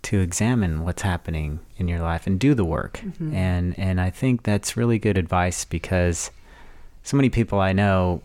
to 0.03 0.21
examine 0.21 0.85
what's 0.85 1.03
happening 1.03 1.61
in 1.77 1.89
your 1.89 2.01
life 2.01 2.27
and 2.27 2.39
do 2.39 2.55
the 2.55 2.65
work. 2.65 3.01
Mm-hmm. 3.03 3.35
And 3.35 3.79
and 3.79 4.01
I 4.01 4.11
think 4.11 4.43
that's 4.43 4.77
really 4.77 4.99
good 4.99 5.19
advice 5.19 5.65
because 5.65 6.31
so 7.03 7.17
many 7.17 7.31
people 7.31 7.61
I 7.61 7.73
know 7.73 8.23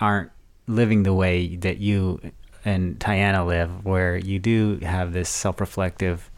aren't 0.00 0.30
living 0.66 1.04
the 1.04 1.14
way 1.14 1.56
that 1.56 1.78
you 1.78 2.20
and 2.64 2.98
Tiana 2.98 3.46
live, 3.46 3.84
where 3.84 4.16
you 4.16 4.38
do 4.38 4.78
have 4.82 5.12
this 5.12 5.28
self-reflective 5.28 6.28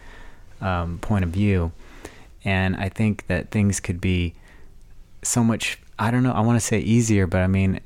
um, 0.60 0.98
point 0.98 1.24
of 1.24 1.30
view. 1.30 1.72
And 2.44 2.76
I 2.76 2.90
think 2.90 3.26
that 3.28 3.50
things 3.50 3.80
could 3.80 4.00
be 4.00 4.34
so 5.22 5.42
much. 5.42 5.78
I 5.98 6.10
don't 6.10 6.22
know. 6.22 6.32
I 6.32 6.40
want 6.40 6.60
to 6.60 6.64
say 6.64 6.78
easier, 6.78 7.26
but 7.26 7.40
I 7.40 7.46
mean 7.46 7.80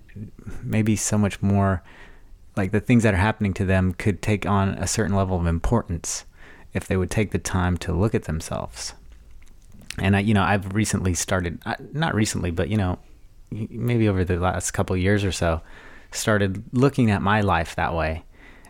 maybe 0.63 0.97
so 0.97 1.17
much 1.17 1.41
more. 1.41 1.83
Like 2.55 2.73
the 2.73 2.81
things 2.81 3.05
that 3.05 3.15
are 3.15 3.19
happening 3.19 3.55
to 3.55 3.65
them 3.65 3.95
could 3.95 4.21
take 4.21 4.45
on 4.45 4.71
a 4.71 4.87
certain 4.87 5.17
level 5.17 5.39
of 5.39 5.47
importance 5.47 6.27
if 6.75 6.87
they 6.87 6.97
would 6.97 7.11
take 7.11 7.31
the 7.31 7.39
time 7.39 7.77
to 7.79 7.93
look 7.93 8.15
at 8.15 8.25
themselves. 8.25 8.95
And 9.99 10.17
I, 10.17 10.21
you 10.21 10.35
know, 10.35 10.43
I've 10.43 10.75
recently 10.75 11.15
started, 11.15 11.61
not 11.93 12.15
recently, 12.15 12.51
but 12.51 12.69
you 12.69 12.77
know, 12.77 12.99
maybe 13.51 14.09
over 14.09 14.25
the 14.25 14.37
last 14.39 14.71
couple 14.71 14.97
years 14.97 15.25
or 15.25 15.33
so, 15.33 15.61
started 16.11 16.63
looking 16.73 17.11
at 17.11 17.23
my 17.23 17.41
life 17.41 17.77
that 17.77 17.95
way. 17.95 18.25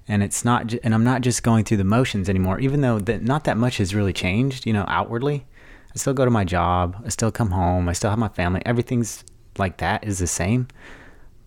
And 0.09 0.23
it's 0.23 0.45
not, 0.45 0.75
and 0.83 0.95
I'm 0.95 1.05
not 1.05 1.21
just 1.21 1.45
going 1.45 1.65
through 1.65 1.77
the 1.77 1.85
motions 1.85 2.29
anymore, 2.29 2.59
even 2.59 2.81
though 2.81 2.99
that 2.99 3.23
not 3.23 3.45
that 3.45 3.57
much 3.57 3.77
has 3.79 3.95
really 3.95 4.13
changed, 4.13 4.67
you 4.67 4.73
know, 4.73 4.85
outwardly. 4.89 5.47
I 5.95 5.99
still 5.99 6.15
go 6.15 6.25
to 6.25 6.31
my 6.31 6.45
job, 6.45 7.01
I 7.05 7.11
still 7.11 7.31
come 7.31 7.51
home, 7.51 7.89
I 7.89 7.93
still 7.93 8.11
have 8.11 8.19
my 8.19 8.29
family. 8.29 8.63
Everything's 8.65 9.25
like 9.59 9.77
that 9.77 10.03
is 10.05 10.19
the 10.19 10.27
same, 10.27 10.67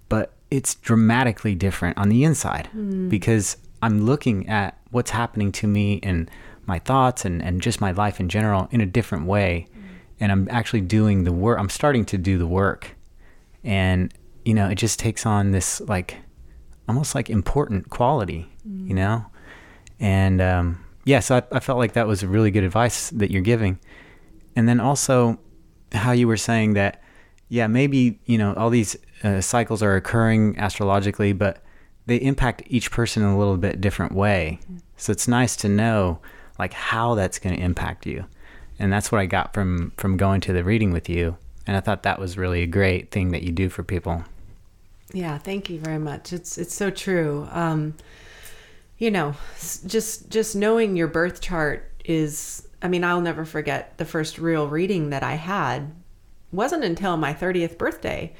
but 0.07 0.33
it's 0.51 0.75
dramatically 0.75 1.55
different 1.55 1.97
on 1.97 2.09
the 2.09 2.23
inside 2.23 2.69
mm. 2.75 3.09
because 3.09 3.57
I'm 3.85 4.01
looking 4.03 4.49
at 4.49 4.79
what's 4.89 5.11
happening 5.11 5.51
to 5.51 5.67
me 5.67 5.99
and 6.01 6.29
my 6.65 6.79
thoughts 6.79 7.23
and, 7.23 7.39
and 7.43 7.61
just 7.61 7.79
my 7.79 7.91
life 7.91 8.19
in 8.19 8.29
general 8.29 8.67
in 8.71 8.81
a 8.81 8.85
different 8.87 9.27
way. 9.27 9.67
Mm. 9.69 9.81
And 10.21 10.31
I'm 10.31 10.47
actually 10.49 10.81
doing 10.81 11.23
the 11.23 11.31
work. 11.31 11.59
I'm 11.59 11.69
starting 11.69 12.03
to 12.05 12.17
do 12.17 12.39
the 12.39 12.47
work. 12.47 12.95
And, 13.63 14.11
you 14.43 14.55
know, 14.55 14.67
it 14.67 14.75
just 14.75 14.97
takes 14.97 15.23
on 15.27 15.51
this 15.51 15.81
like 15.81 16.17
almost 16.89 17.13
like 17.13 17.29
important 17.29 17.91
quality, 17.91 18.49
mm. 18.67 18.87
you 18.87 18.95
know? 18.95 19.23
And 19.99 20.41
um, 20.41 20.83
yeah, 21.03 21.19
so 21.19 21.35
I, 21.35 21.57
I 21.57 21.59
felt 21.59 21.77
like 21.77 21.93
that 21.93 22.07
was 22.07 22.25
really 22.25 22.49
good 22.49 22.63
advice 22.63 23.11
that 23.11 23.29
you're 23.29 23.43
giving. 23.43 23.77
And 24.55 24.67
then 24.67 24.79
also 24.79 25.37
how 25.91 26.11
you 26.11 26.27
were 26.27 26.37
saying 26.37 26.73
that, 26.73 27.03
yeah, 27.49 27.67
maybe, 27.67 28.19
you 28.25 28.39
know, 28.39 28.55
all 28.55 28.71
these 28.71 28.97
uh, 29.23 29.41
cycles 29.41 29.83
are 29.83 29.95
occurring 29.95 30.57
astrologically, 30.57 31.33
but 31.33 31.61
they 32.05 32.17
impact 32.17 32.63
each 32.67 32.91
person 32.91 33.23
in 33.23 33.29
a 33.29 33.37
little 33.37 33.57
bit 33.57 33.81
different 33.81 34.13
way. 34.13 34.59
Mm. 34.71 34.81
So 34.97 35.11
it's 35.11 35.27
nice 35.27 35.55
to 35.57 35.69
know 35.69 36.19
like 36.57 36.73
how 36.73 37.15
that's 37.15 37.39
going 37.39 37.55
to 37.55 37.61
impact 37.61 38.05
you. 38.05 38.25
And 38.79 38.91
that's 38.91 39.11
what 39.11 39.19
I 39.19 39.25
got 39.25 39.53
from 39.53 39.91
from 39.97 40.17
going 40.17 40.41
to 40.41 40.53
the 40.53 40.63
reading 40.63 40.91
with 40.91 41.09
you. 41.09 41.37
And 41.67 41.75
I 41.75 41.79
thought 41.79 42.03
that 42.03 42.19
was 42.19 42.37
really 42.37 42.61
a 42.61 42.67
great 42.67 43.11
thing 43.11 43.31
that 43.31 43.43
you 43.43 43.51
do 43.51 43.69
for 43.69 43.83
people. 43.83 44.23
Yeah, 45.13 45.37
thank 45.37 45.69
you 45.69 45.79
very 45.79 45.99
much. 45.99 46.33
It's 46.33 46.57
it's 46.57 46.73
so 46.73 46.89
true. 46.89 47.47
Um, 47.51 47.95
you 48.97 49.11
know, 49.11 49.35
just 49.87 50.29
just 50.29 50.55
knowing 50.55 50.95
your 50.95 51.07
birth 51.07 51.41
chart 51.41 51.91
is 52.03 52.67
I 52.81 52.87
mean, 52.87 53.03
I'll 53.03 53.21
never 53.21 53.45
forget 53.45 53.97
the 53.97 54.05
first 54.05 54.37
real 54.37 54.67
reading 54.67 55.09
that 55.09 55.23
I 55.23 55.33
had 55.33 55.91
wasn't 56.51 56.83
until 56.83 57.17
my 57.17 57.33
30th 57.33 57.77
birthday. 57.77 58.33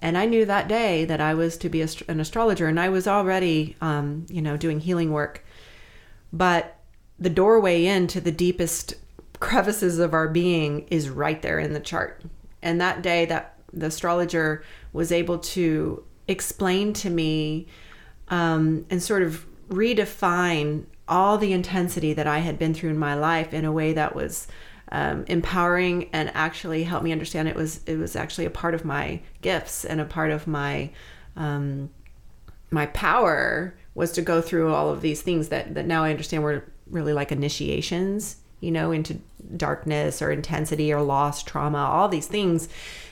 And 0.00 0.16
I 0.16 0.26
knew 0.26 0.44
that 0.44 0.68
day 0.68 1.04
that 1.04 1.20
I 1.20 1.34
was 1.34 1.56
to 1.58 1.68
be 1.68 1.82
an 1.82 2.20
astrologer 2.20 2.66
and 2.66 2.78
I 2.78 2.88
was 2.88 3.06
already 3.06 3.76
um, 3.80 4.26
you 4.28 4.40
know, 4.40 4.56
doing 4.56 4.80
healing 4.80 5.12
work. 5.12 5.44
But 6.32 6.76
the 7.18 7.30
doorway 7.30 7.84
into 7.84 8.20
the 8.20 8.32
deepest 8.32 8.94
crevices 9.40 9.98
of 9.98 10.14
our 10.14 10.28
being 10.28 10.86
is 10.88 11.08
right 11.08 11.40
there 11.42 11.58
in 11.58 11.72
the 11.72 11.80
chart. 11.80 12.22
And 12.62 12.80
that 12.80 13.02
day 13.02 13.24
that 13.26 13.54
the 13.72 13.86
astrologer 13.86 14.64
was 14.92 15.12
able 15.12 15.38
to 15.38 16.04
explain 16.26 16.92
to 16.92 17.10
me 17.10 17.66
um, 18.28 18.84
and 18.90 19.02
sort 19.02 19.22
of 19.22 19.46
redefine 19.68 20.84
all 21.06 21.38
the 21.38 21.52
intensity 21.52 22.12
that 22.12 22.26
I 22.26 22.38
had 22.38 22.58
been 22.58 22.74
through 22.74 22.90
in 22.90 22.98
my 22.98 23.14
life 23.14 23.54
in 23.54 23.64
a 23.64 23.72
way 23.72 23.92
that 23.94 24.14
was 24.14 24.46
um, 24.90 25.24
empowering 25.28 26.08
and 26.12 26.30
actually 26.34 26.84
helped 26.84 27.04
me 27.04 27.12
understand 27.12 27.48
it 27.48 27.56
was 27.56 27.80
it 27.86 27.96
was 27.96 28.16
actually 28.16 28.46
a 28.46 28.50
part 28.50 28.74
of 28.74 28.84
my 28.84 29.20
gifts 29.42 29.84
and 29.84 30.00
a 30.00 30.04
part 30.04 30.30
of 30.30 30.46
my 30.46 30.90
um, 31.36 31.90
my 32.70 32.86
power 32.86 33.74
was 33.94 34.12
to 34.12 34.22
go 34.22 34.40
through 34.40 34.72
all 34.72 34.90
of 34.90 35.00
these 35.00 35.22
things 35.22 35.48
that 35.48 35.74
that 35.74 35.86
now 35.86 36.04
I 36.04 36.10
understand 36.10 36.42
were 36.42 36.64
really 36.90 37.12
like 37.12 37.32
initiations, 37.32 38.36
you 38.60 38.70
know, 38.70 38.92
into 38.92 39.18
darkness 39.56 40.22
or 40.22 40.30
intensity 40.30 40.92
or 40.92 41.02
loss, 41.02 41.42
trauma, 41.42 41.78
all 41.78 42.08
these 42.08 42.26
things 42.26 42.68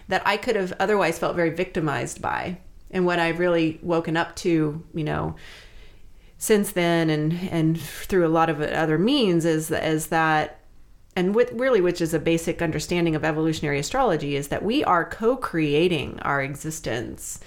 that 0.09 0.23
I 0.25 0.37
could 0.37 0.57
have 0.57 0.73
otherwise 0.79 1.19
felt 1.19 1.37
very 1.37 1.51
victimized 1.51 2.23
by. 2.23 2.59
And 2.91 3.05
what 3.05 3.19
I've 3.19 3.39
really 3.39 3.79
woken 3.83 4.17
up 4.17 4.37
to, 4.37 4.83
you 4.95 5.05
know, 5.05 5.37
since 6.39 6.73
then 6.73 7.11
and 7.11 7.33
and 7.51 7.81
through 7.81 8.27
a 8.27 8.29
lot 8.29 8.51
of 8.51 8.61
other 8.61 8.99
means 8.99 9.45
is 9.45 9.71
is 9.71 10.09
that 10.09 10.61
and 11.17 11.35
with 11.35 11.51
really 11.53 11.81
which 11.81 12.01
is 12.01 12.15
a 12.15 12.19
basic 12.21 12.63
understanding 12.63 13.17
of 13.17 13.25
evolutionary 13.25 13.79
astrology 13.79 14.37
is 14.37 14.49
that 14.49 14.63
we 14.63 14.85
are 14.85 15.05
co-creating 15.05 16.21
our 16.21 16.43
existence 16.43 17.41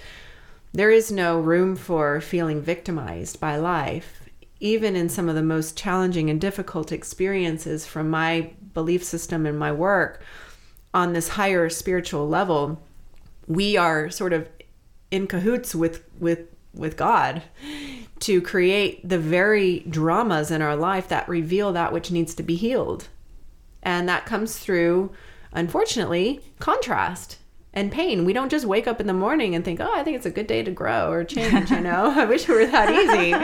there 0.72 0.90
is 0.90 1.10
no 1.10 1.40
room 1.40 1.74
for 1.74 2.20
feeling 2.20 2.60
victimized 2.60 3.40
by 3.40 3.56
life 3.56 4.20
even 4.60 4.94
in 4.94 5.08
some 5.08 5.28
of 5.28 5.34
the 5.34 5.42
most 5.42 5.76
challenging 5.76 6.28
and 6.28 6.40
difficult 6.40 6.92
experiences 6.92 7.86
from 7.86 8.10
my 8.10 8.52
belief 8.74 9.02
system 9.02 9.46
and 9.46 9.58
my 9.58 9.72
work 9.72 10.22
on 10.92 11.12
this 11.12 11.28
higher 11.28 11.68
spiritual 11.68 12.28
level, 12.28 12.80
we 13.46 13.76
are 13.76 14.10
sort 14.10 14.32
of 14.32 14.48
in 15.10 15.26
cahoots 15.26 15.74
with 15.74 16.04
with 16.18 16.46
with 16.72 16.96
God 16.96 17.42
to 18.20 18.40
create 18.40 19.08
the 19.08 19.18
very 19.18 19.80
dramas 19.80 20.50
in 20.50 20.62
our 20.62 20.76
life 20.76 21.08
that 21.08 21.28
reveal 21.28 21.72
that 21.72 21.92
which 21.92 22.10
needs 22.10 22.34
to 22.34 22.42
be 22.42 22.54
healed. 22.54 23.08
And 23.82 24.08
that 24.08 24.26
comes 24.26 24.58
through 24.58 25.12
unfortunately 25.52 26.40
contrast 26.58 27.38
and 27.72 27.92
pain. 27.92 28.24
We 28.24 28.32
don't 28.32 28.50
just 28.50 28.64
wake 28.66 28.86
up 28.86 29.00
in 29.00 29.06
the 29.06 29.12
morning 29.12 29.54
and 29.54 29.64
think, 29.64 29.80
"Oh, 29.80 29.92
I 29.94 30.02
think 30.02 30.16
it's 30.16 30.26
a 30.26 30.30
good 30.30 30.46
day 30.46 30.62
to 30.62 30.70
grow 30.70 31.10
or 31.10 31.24
change," 31.24 31.70
you 31.70 31.80
know. 31.80 32.12
I 32.16 32.24
wish 32.24 32.48
it 32.48 32.52
were 32.52 32.66
that 32.66 32.90
easy. 32.90 33.34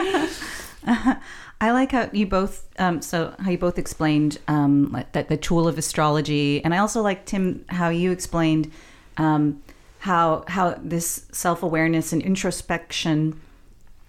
I 1.59 1.71
like 1.71 1.93
how 1.93 2.11
you 2.13 2.27
both, 2.27 2.69
um, 2.79 3.01
so 3.01 3.35
how 3.39 3.51
you 3.51 3.57
both 3.57 3.79
explained 3.79 4.39
um, 4.47 5.05
that 5.13 5.29
the 5.29 5.37
tool 5.37 5.67
of 5.67 5.79
astrology, 5.79 6.63
and 6.65 6.75
I 6.75 6.79
also 6.79 7.03
like 7.03 7.25
Tim 7.25 7.65
how 7.69 7.89
you 7.89 8.13
explained 8.13 8.71
um, 9.17 9.63
how 10.01 10.45
how 10.49 10.79
this 10.83 11.27
self 11.33 11.63
awareness 11.63 12.13
and 12.13 12.21
introspection 12.21 13.41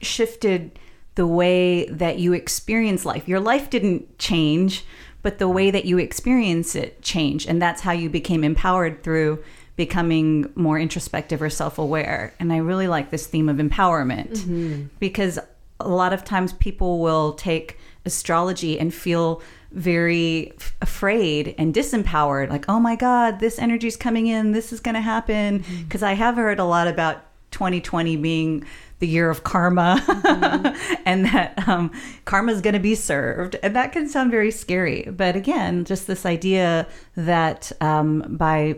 shifted 0.01 0.77
the 1.15 1.25
way 1.25 1.85
that 1.87 2.19
you 2.19 2.33
experience 2.33 3.05
life. 3.05 3.27
Your 3.27 3.39
life 3.39 3.69
didn't 3.69 4.19
change, 4.19 4.85
but 5.21 5.39
the 5.39 5.47
way 5.47 5.71
that 5.71 5.85
you 5.85 5.97
experience 5.97 6.75
it 6.75 7.01
changed, 7.01 7.49
and 7.49 7.61
that's 7.61 7.81
how 7.81 7.91
you 7.91 8.09
became 8.09 8.43
empowered 8.43 9.03
through 9.03 9.43
becoming 9.75 10.51
more 10.55 10.79
introspective 10.79 11.41
or 11.41 11.49
self 11.49 11.77
aware. 11.77 12.33
And 12.39 12.51
I 12.51 12.57
really 12.57 12.87
like 12.87 13.11
this 13.11 13.27
theme 13.27 13.47
of 13.47 13.57
empowerment 13.57 14.31
mm-hmm. 14.37 14.85
because 14.99 15.39
a 15.79 15.87
lot 15.87 16.13
of 16.13 16.23
times 16.23 16.53
people 16.53 16.99
will 16.99 17.33
take 17.33 17.77
astrology 18.05 18.79
and 18.79 18.93
feel 18.93 19.41
very 19.71 20.53
afraid 20.81 21.53
and 21.57 21.73
disempowered 21.73 22.49
like 22.49 22.63
oh 22.69 22.79
my 22.79 22.95
god 22.95 23.41
this 23.41 23.59
energy 23.59 23.85
is 23.85 23.97
coming 23.97 24.25
in 24.25 24.53
this 24.53 24.71
is 24.71 24.79
going 24.79 24.95
to 24.95 25.01
happen 25.01 25.57
because 25.83 26.01
mm-hmm. 26.01 26.11
i 26.11 26.13
have 26.13 26.35
heard 26.35 26.57
a 26.57 26.63
lot 26.63 26.87
about 26.87 27.25
2020 27.51 28.15
being 28.15 28.65
the 28.99 29.07
year 29.07 29.29
of 29.29 29.43
karma 29.43 30.03
mm-hmm. 30.05 30.95
and 31.05 31.25
that 31.25 31.67
um, 31.67 31.91
karma 32.25 32.51
is 32.51 32.61
going 32.61 32.73
to 32.73 32.79
be 32.79 32.95
served 32.95 33.55
and 33.61 33.75
that 33.75 33.91
can 33.91 34.07
sound 34.07 34.31
very 34.31 34.51
scary 34.51 35.03
but 35.11 35.35
again 35.35 35.85
just 35.85 36.07
this 36.07 36.25
idea 36.25 36.87
that 37.15 37.71
um, 37.81 38.23
by 38.29 38.75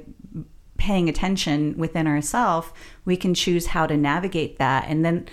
paying 0.78 1.09
attention 1.09 1.78
within 1.78 2.07
ourselves 2.07 2.70
we 3.05 3.17
can 3.17 3.34
choose 3.34 3.67
how 3.67 3.86
to 3.86 3.97
navigate 3.97 4.57
that 4.57 4.86
and 4.88 5.03
then 5.03 5.28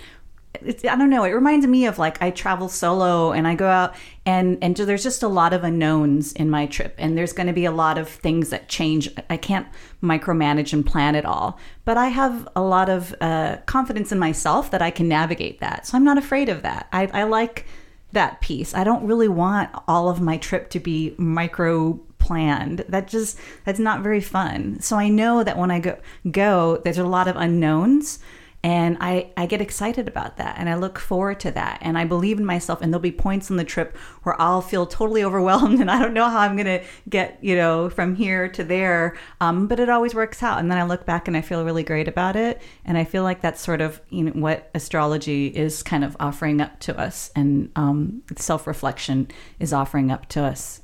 it's, 0.61 0.83
I 0.85 0.95
don't 0.95 1.09
know. 1.09 1.23
It 1.23 1.31
reminds 1.31 1.67
me 1.67 1.85
of 1.85 1.99
like 1.99 2.21
I 2.21 2.31
travel 2.31 2.69
solo 2.69 3.31
and 3.31 3.47
I 3.47 3.55
go 3.55 3.67
out 3.67 3.95
and 4.27 4.57
and 4.61 4.75
there's 4.75 5.03
just 5.03 5.23
a 5.23 5.27
lot 5.27 5.53
of 5.53 5.63
unknowns 5.63 6.33
in 6.33 6.49
my 6.49 6.65
trip 6.65 6.93
and 6.97 7.17
there's 7.17 7.31
going 7.31 7.47
to 7.47 7.53
be 7.53 7.63
a 7.63 7.71
lot 7.71 7.97
of 7.97 8.09
things 8.09 8.49
that 8.49 8.67
change. 8.67 9.09
I 9.29 9.37
can't 9.37 9.65
micromanage 10.03 10.73
and 10.73 10.85
plan 10.85 11.15
it 11.15 11.25
all, 11.25 11.57
but 11.85 11.97
I 11.97 12.07
have 12.07 12.47
a 12.53 12.61
lot 12.61 12.89
of 12.89 13.15
uh, 13.21 13.57
confidence 13.65 14.11
in 14.11 14.19
myself 14.19 14.69
that 14.71 14.81
I 14.81 14.91
can 14.91 15.07
navigate 15.07 15.61
that. 15.61 15.87
So 15.87 15.95
I'm 15.95 16.03
not 16.03 16.17
afraid 16.17 16.49
of 16.49 16.61
that. 16.63 16.87
I, 16.91 17.09
I 17.13 17.23
like 17.23 17.65
that 18.11 18.41
piece. 18.41 18.75
I 18.75 18.83
don't 18.83 19.07
really 19.07 19.29
want 19.29 19.69
all 19.87 20.09
of 20.09 20.19
my 20.19 20.37
trip 20.37 20.69
to 20.71 20.79
be 20.81 21.15
micro 21.17 21.93
planned. 22.19 22.79
That 22.89 23.07
just 23.07 23.39
that's 23.63 23.79
not 23.79 24.01
very 24.01 24.21
fun. 24.21 24.81
So 24.81 24.97
I 24.97 25.07
know 25.07 25.41
that 25.45 25.57
when 25.57 25.71
I 25.71 25.79
go 25.79 25.97
go, 26.29 26.81
there's 26.83 26.97
a 26.97 27.05
lot 27.05 27.29
of 27.29 27.37
unknowns 27.37 28.19
and 28.63 28.97
I, 28.99 29.31
I 29.37 29.45
get 29.45 29.61
excited 29.61 30.07
about 30.07 30.37
that 30.37 30.55
and 30.57 30.67
I 30.67 30.75
look 30.75 30.97
forward 30.97 31.39
to 31.41 31.51
that. 31.51 31.77
And 31.81 31.97
I 31.97 32.05
believe 32.05 32.39
in 32.39 32.45
myself. 32.45 32.81
And 32.81 32.91
there'll 32.91 33.01
be 33.01 33.11
points 33.11 33.51
on 33.51 33.57
the 33.57 33.63
trip 33.63 33.95
where 34.23 34.39
I'll 34.41 34.61
feel 34.61 34.85
totally 34.85 35.23
overwhelmed 35.27 35.79
and 35.79 35.91
I 35.91 35.99
don't 35.99 36.13
know 36.13 36.27
how 36.27 36.39
I'm 36.39 36.55
going 36.55 36.65
to 36.65 36.83
get, 37.07 37.37
you 37.41 37.55
know, 37.55 37.89
from 37.89 38.15
here 38.15 38.49
to 38.49 38.63
there. 38.63 39.17
Um, 39.39 39.67
but 39.67 39.79
it 39.79 39.89
always 39.89 40.15
works 40.15 40.41
out. 40.41 40.59
And 40.59 40.71
then 40.71 40.77
I 40.77 40.83
look 40.83 41.05
back 41.05 41.27
and 41.27 41.37
I 41.37 41.41
feel 41.41 41.63
really 41.63 41.83
great 41.83 42.07
about 42.07 42.35
it. 42.35 42.61
And 42.83 42.97
I 42.97 43.03
feel 43.03 43.23
like 43.23 43.41
that's 43.41 43.61
sort 43.61 43.79
of 43.79 44.01
you 44.09 44.23
know, 44.23 44.31
what 44.31 44.69
astrology 44.73 45.47
is 45.47 45.83
kind 45.83 46.03
of 46.03 46.17
offering 46.19 46.59
up 46.59 46.79
to 46.81 46.99
us 46.99 47.31
and 47.35 47.71
um, 47.75 48.23
self 48.35 48.65
reflection 48.65 49.27
is 49.59 49.71
offering 49.71 50.11
up 50.11 50.27
to 50.29 50.43
us. 50.43 50.81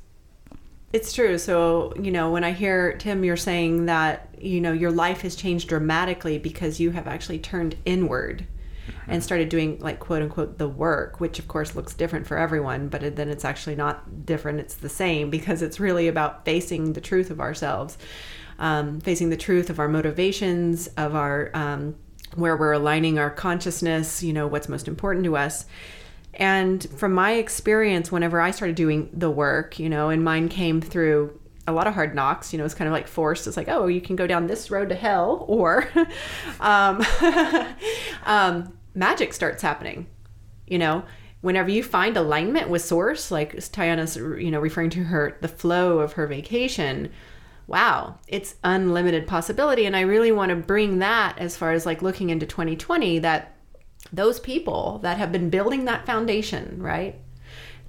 It's 0.94 1.12
true. 1.12 1.38
So, 1.38 1.92
you 2.00 2.12
know, 2.12 2.30
when 2.30 2.44
I 2.44 2.52
hear 2.52 2.96
Tim, 2.98 3.24
you're 3.24 3.36
saying 3.36 3.86
that, 3.86 4.28
you 4.40 4.60
know, 4.60 4.70
your 4.70 4.92
life 4.92 5.22
has 5.22 5.34
changed 5.34 5.68
dramatically 5.68 6.38
because 6.38 6.78
you 6.78 6.92
have 6.92 7.08
actually 7.08 7.40
turned 7.40 7.74
inward 7.84 8.46
mm-hmm. 8.86 9.10
and 9.10 9.20
started 9.20 9.48
doing, 9.48 9.80
like, 9.80 9.98
quote 9.98 10.22
unquote, 10.22 10.56
the 10.58 10.68
work, 10.68 11.18
which 11.18 11.40
of 11.40 11.48
course 11.48 11.74
looks 11.74 11.94
different 11.94 12.28
for 12.28 12.38
everyone, 12.38 12.86
but 12.86 13.16
then 13.16 13.28
it's 13.28 13.44
actually 13.44 13.74
not 13.74 14.24
different. 14.24 14.60
It's 14.60 14.76
the 14.76 14.88
same 14.88 15.30
because 15.30 15.62
it's 15.62 15.80
really 15.80 16.06
about 16.06 16.44
facing 16.44 16.92
the 16.92 17.00
truth 17.00 17.32
of 17.32 17.40
ourselves, 17.40 17.98
um, 18.60 19.00
facing 19.00 19.30
the 19.30 19.36
truth 19.36 19.70
of 19.70 19.80
our 19.80 19.88
motivations, 19.88 20.86
of 20.96 21.16
our, 21.16 21.50
um, 21.54 21.96
where 22.36 22.56
we're 22.56 22.70
aligning 22.70 23.18
our 23.18 23.30
consciousness, 23.30 24.22
you 24.22 24.32
know, 24.32 24.46
what's 24.46 24.68
most 24.68 24.86
important 24.86 25.24
to 25.24 25.36
us. 25.36 25.66
And 26.36 26.84
from 26.96 27.12
my 27.12 27.32
experience, 27.32 28.10
whenever 28.10 28.40
I 28.40 28.50
started 28.50 28.76
doing 28.76 29.10
the 29.12 29.30
work, 29.30 29.78
you 29.78 29.88
know, 29.88 30.08
and 30.08 30.24
mine 30.24 30.48
came 30.48 30.80
through 30.80 31.38
a 31.66 31.72
lot 31.72 31.86
of 31.86 31.94
hard 31.94 32.14
knocks, 32.14 32.52
you 32.52 32.58
know, 32.58 32.64
it's 32.64 32.74
kind 32.74 32.88
of 32.88 32.92
like 32.92 33.08
forced. 33.08 33.46
It's 33.46 33.56
like, 33.56 33.68
oh, 33.68 33.86
you 33.86 34.00
can 34.00 34.16
go 34.16 34.26
down 34.26 34.46
this 34.46 34.70
road 34.70 34.88
to 34.90 34.94
hell, 34.94 35.44
or 35.48 35.88
um, 36.60 37.04
um, 38.24 38.76
magic 38.94 39.32
starts 39.32 39.62
happening. 39.62 40.06
You 40.66 40.78
know, 40.78 41.04
whenever 41.40 41.70
you 41.70 41.82
find 41.82 42.16
alignment 42.16 42.68
with 42.68 42.82
source, 42.82 43.30
like 43.30 43.54
Tiana's, 43.54 44.16
you 44.16 44.50
know, 44.50 44.60
referring 44.60 44.90
to 44.90 45.04
her, 45.04 45.36
the 45.40 45.48
flow 45.48 45.98
of 45.98 46.14
her 46.14 46.26
vacation, 46.26 47.10
wow, 47.66 48.18
it's 48.28 48.56
unlimited 48.64 49.26
possibility. 49.26 49.86
And 49.86 49.96
I 49.96 50.02
really 50.02 50.32
want 50.32 50.50
to 50.50 50.56
bring 50.56 50.98
that 50.98 51.38
as 51.38 51.56
far 51.56 51.72
as 51.72 51.86
like 51.86 52.02
looking 52.02 52.30
into 52.30 52.46
2020 52.46 53.20
that 53.20 53.53
those 54.16 54.40
people 54.40 54.98
that 55.02 55.18
have 55.18 55.32
been 55.32 55.50
building 55.50 55.84
that 55.84 56.06
foundation, 56.06 56.82
right? 56.82 57.20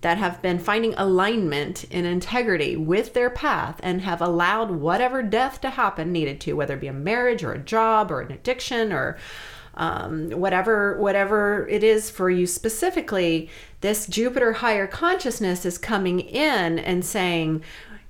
That 0.01 0.17
have 0.17 0.41
been 0.41 0.59
finding 0.59 0.93
alignment 0.95 1.85
and 1.91 2.05
integrity 2.05 2.75
with 2.75 3.13
their 3.13 3.29
path 3.29 3.79
and 3.81 4.01
have 4.01 4.21
allowed 4.21 4.71
whatever 4.71 5.23
death 5.23 5.61
to 5.61 5.71
happen 5.71 6.11
needed 6.11 6.39
to, 6.41 6.53
whether 6.53 6.75
it 6.75 6.81
be 6.81 6.87
a 6.87 6.93
marriage 6.93 7.43
or 7.43 7.53
a 7.53 7.59
job 7.59 8.11
or 8.11 8.21
an 8.21 8.31
addiction 8.31 8.91
or 8.91 9.17
um, 9.77 10.29
whatever 10.31 10.97
whatever 10.99 11.67
it 11.67 11.83
is 11.83 12.09
for 12.09 12.29
you 12.29 12.47
specifically. 12.47 13.49
This 13.81 14.07
Jupiter 14.07 14.53
higher 14.53 14.87
consciousness 14.87 15.65
is 15.65 15.77
coming 15.77 16.19
in 16.19 16.79
and 16.79 17.03
saying, 17.03 17.61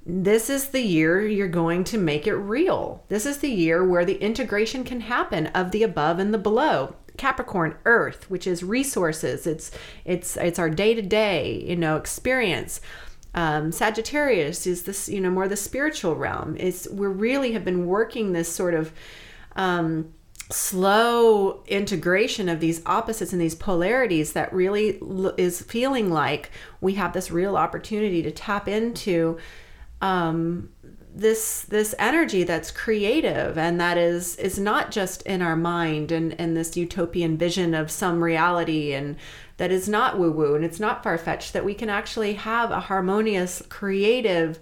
this 0.05 0.51
is 0.51 0.67
the 0.67 0.81
year 0.81 1.25
you're 1.25 1.47
going 1.47 1.83
to 1.85 1.97
make 1.97 2.27
it 2.27 2.35
real. 2.35 3.03
This 3.09 3.25
is 3.25 3.39
the 3.39 3.49
year 3.49 3.83
where 3.83 4.05
the 4.05 4.21
integration 4.21 4.83
can 4.83 5.01
happen 5.01 5.47
of 5.47 5.71
the 5.71 5.81
above 5.81 6.19
and 6.19 6.31
the 6.31 6.37
below. 6.37 6.95
Capricorn, 7.17 7.75
Earth, 7.85 8.29
which 8.29 8.47
is 8.47 8.63
resources. 8.63 9.47
It's 9.47 9.71
it's 10.03 10.37
it's 10.37 10.59
our 10.59 10.69
day 10.69 10.93
to 10.93 11.01
day, 11.01 11.63
you 11.67 11.75
know, 11.75 11.97
experience. 11.97 12.81
Um, 13.33 13.71
Sagittarius 13.73 14.65
is 14.65 14.83
this, 14.83 15.09
you 15.09 15.19
know, 15.19 15.29
more 15.29 15.47
the 15.47 15.57
spiritual 15.57 16.15
realm. 16.15 16.55
It's 16.57 16.87
we 16.89 17.07
really 17.07 17.51
have 17.51 17.65
been 17.65 17.85
working 17.85 18.31
this 18.31 18.53
sort 18.53 18.73
of 18.73 18.93
um, 19.57 20.13
slow 20.51 21.63
integration 21.67 22.47
of 22.47 22.59
these 22.59 22.81
opposites 22.85 23.33
and 23.33 23.41
these 23.41 23.55
polarities 23.55 24.33
that 24.33 24.53
really 24.53 24.99
is 25.37 25.61
feeling 25.61 26.11
like 26.11 26.51
we 26.81 26.93
have 26.93 27.13
this 27.13 27.31
real 27.31 27.57
opportunity 27.57 28.21
to 28.21 28.31
tap 28.31 28.67
into 28.67 29.37
um, 30.01 30.69
this 31.15 31.61
this 31.63 31.95
energy 31.97 32.43
that's 32.43 32.71
creative 32.71 33.57
and 33.57 33.79
that 33.79 33.97
is 33.97 34.35
is 34.35 34.59
not 34.59 34.91
just 34.91 35.21
in 35.21 35.41
our 35.41 35.55
mind 35.55 36.11
and 36.11 36.39
and 36.39 36.57
this 36.57 36.75
utopian 36.75 37.37
vision 37.37 37.73
of 37.73 37.89
some 37.89 38.21
reality 38.21 38.93
and 38.93 39.15
that 39.55 39.71
is 39.71 39.87
not 39.87 40.19
woo 40.19 40.29
woo 40.29 40.55
and 40.55 40.65
it's 40.65 40.79
not 40.79 41.01
far 41.01 41.17
fetched 41.17 41.53
that 41.53 41.63
we 41.63 41.73
can 41.73 41.89
actually 41.89 42.33
have 42.33 42.69
a 42.69 42.81
harmonious 42.81 43.63
creative 43.69 44.59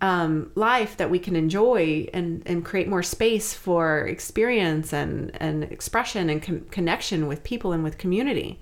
um, 0.00 0.50
life 0.56 0.96
that 0.96 1.10
we 1.10 1.18
can 1.18 1.36
enjoy 1.36 2.08
and 2.12 2.42
and 2.46 2.64
create 2.64 2.88
more 2.88 3.02
space 3.02 3.52
for 3.54 4.06
experience 4.06 4.92
and 4.92 5.30
and 5.40 5.64
expression 5.64 6.28
and 6.28 6.42
com- 6.42 6.66
connection 6.70 7.26
with 7.26 7.44
people 7.44 7.72
and 7.72 7.82
with 7.84 7.98
community. 7.98 8.60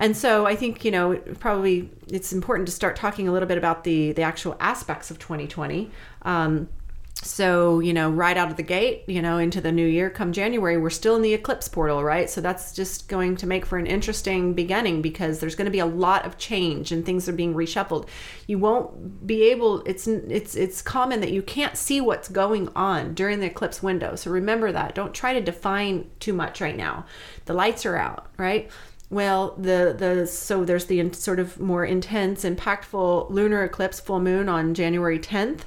And 0.00 0.16
so 0.16 0.46
I 0.46 0.56
think, 0.56 0.84
you 0.84 0.90
know, 0.90 1.16
probably 1.38 1.90
it's 2.08 2.32
important 2.32 2.66
to 2.66 2.72
start 2.72 2.96
talking 2.96 3.28
a 3.28 3.32
little 3.32 3.46
bit 3.46 3.58
about 3.58 3.84
the 3.84 4.12
the 4.12 4.22
actual 4.22 4.56
aspects 4.58 5.10
of 5.10 5.18
2020. 5.18 5.90
Um, 6.22 6.68
so, 7.22 7.80
you 7.80 7.92
know, 7.92 8.08
right 8.08 8.34
out 8.34 8.50
of 8.50 8.56
the 8.56 8.62
gate, 8.62 9.04
you 9.06 9.20
know, 9.20 9.36
into 9.36 9.60
the 9.60 9.70
new 9.70 9.86
year, 9.86 10.08
come 10.08 10.32
January, 10.32 10.78
we're 10.78 10.88
still 10.88 11.16
in 11.16 11.22
the 11.22 11.34
eclipse 11.34 11.68
portal, 11.68 12.02
right? 12.02 12.30
So 12.30 12.40
that's 12.40 12.74
just 12.74 13.08
going 13.08 13.36
to 13.36 13.46
make 13.46 13.66
for 13.66 13.76
an 13.76 13.86
interesting 13.86 14.54
beginning 14.54 15.02
because 15.02 15.38
there's 15.38 15.54
going 15.54 15.66
to 15.66 15.70
be 15.70 15.80
a 15.80 15.86
lot 15.86 16.24
of 16.24 16.38
change 16.38 16.92
and 16.92 17.04
things 17.04 17.28
are 17.28 17.34
being 17.34 17.52
reshuffled. 17.52 18.08
You 18.46 18.58
won't 18.58 19.26
be 19.26 19.42
able 19.50 19.82
it's 19.82 20.06
it's 20.06 20.54
it's 20.54 20.80
common 20.80 21.20
that 21.20 21.30
you 21.30 21.42
can't 21.42 21.76
see 21.76 22.00
what's 22.00 22.28
going 22.28 22.70
on 22.74 23.12
during 23.12 23.40
the 23.40 23.46
eclipse 23.46 23.82
window. 23.82 24.16
So 24.16 24.30
remember 24.30 24.72
that. 24.72 24.94
Don't 24.94 25.12
try 25.12 25.34
to 25.34 25.42
define 25.42 26.08
too 26.20 26.32
much 26.32 26.62
right 26.62 26.76
now. 26.76 27.04
The 27.44 27.52
lights 27.52 27.84
are 27.84 27.98
out, 27.98 28.28
right? 28.38 28.70
Well, 29.10 29.56
the 29.58 29.94
the 29.96 30.26
so 30.28 30.64
there's 30.64 30.86
the 30.86 31.12
sort 31.12 31.40
of 31.40 31.58
more 31.58 31.84
intense, 31.84 32.44
impactful 32.44 33.28
lunar 33.28 33.64
eclipse 33.64 33.98
full 33.98 34.20
moon 34.20 34.48
on 34.48 34.72
January 34.72 35.18
10th. 35.18 35.62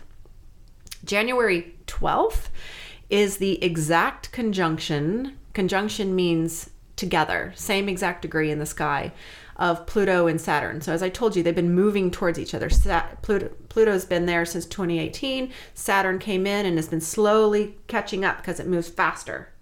January 1.04 1.76
12th 1.86 2.48
is 3.10 3.38
the 3.38 3.62
exact 3.62 4.32
conjunction. 4.32 5.38
Conjunction 5.54 6.16
means 6.16 6.70
together, 6.96 7.52
same 7.56 7.90
exact 7.90 8.22
degree 8.22 8.50
in 8.50 8.60
the 8.60 8.66
sky 8.66 9.12
of 9.58 9.86
Pluto 9.86 10.26
and 10.26 10.40
Saturn. 10.40 10.80
So 10.80 10.94
as 10.94 11.04
I 11.04 11.10
told 11.10 11.36
you, 11.36 11.44
they've 11.44 11.54
been 11.54 11.76
moving 11.76 12.12
towards 12.12 12.40
each 12.40 12.54
other. 12.56 12.70
Pluto, 13.22 13.50
Pluto's 13.68 14.06
been 14.06 14.26
there 14.26 14.46
since 14.46 14.66
2018. 14.66 15.52
Saturn 15.74 16.18
came 16.18 16.48
in 16.48 16.66
and 16.66 16.78
has 16.78 16.88
been 16.88 17.02
slowly 17.02 17.78
catching 17.88 18.24
up 18.24 18.38
because 18.38 18.60
it 18.60 18.68
moves 18.68 18.88
faster 18.90 19.53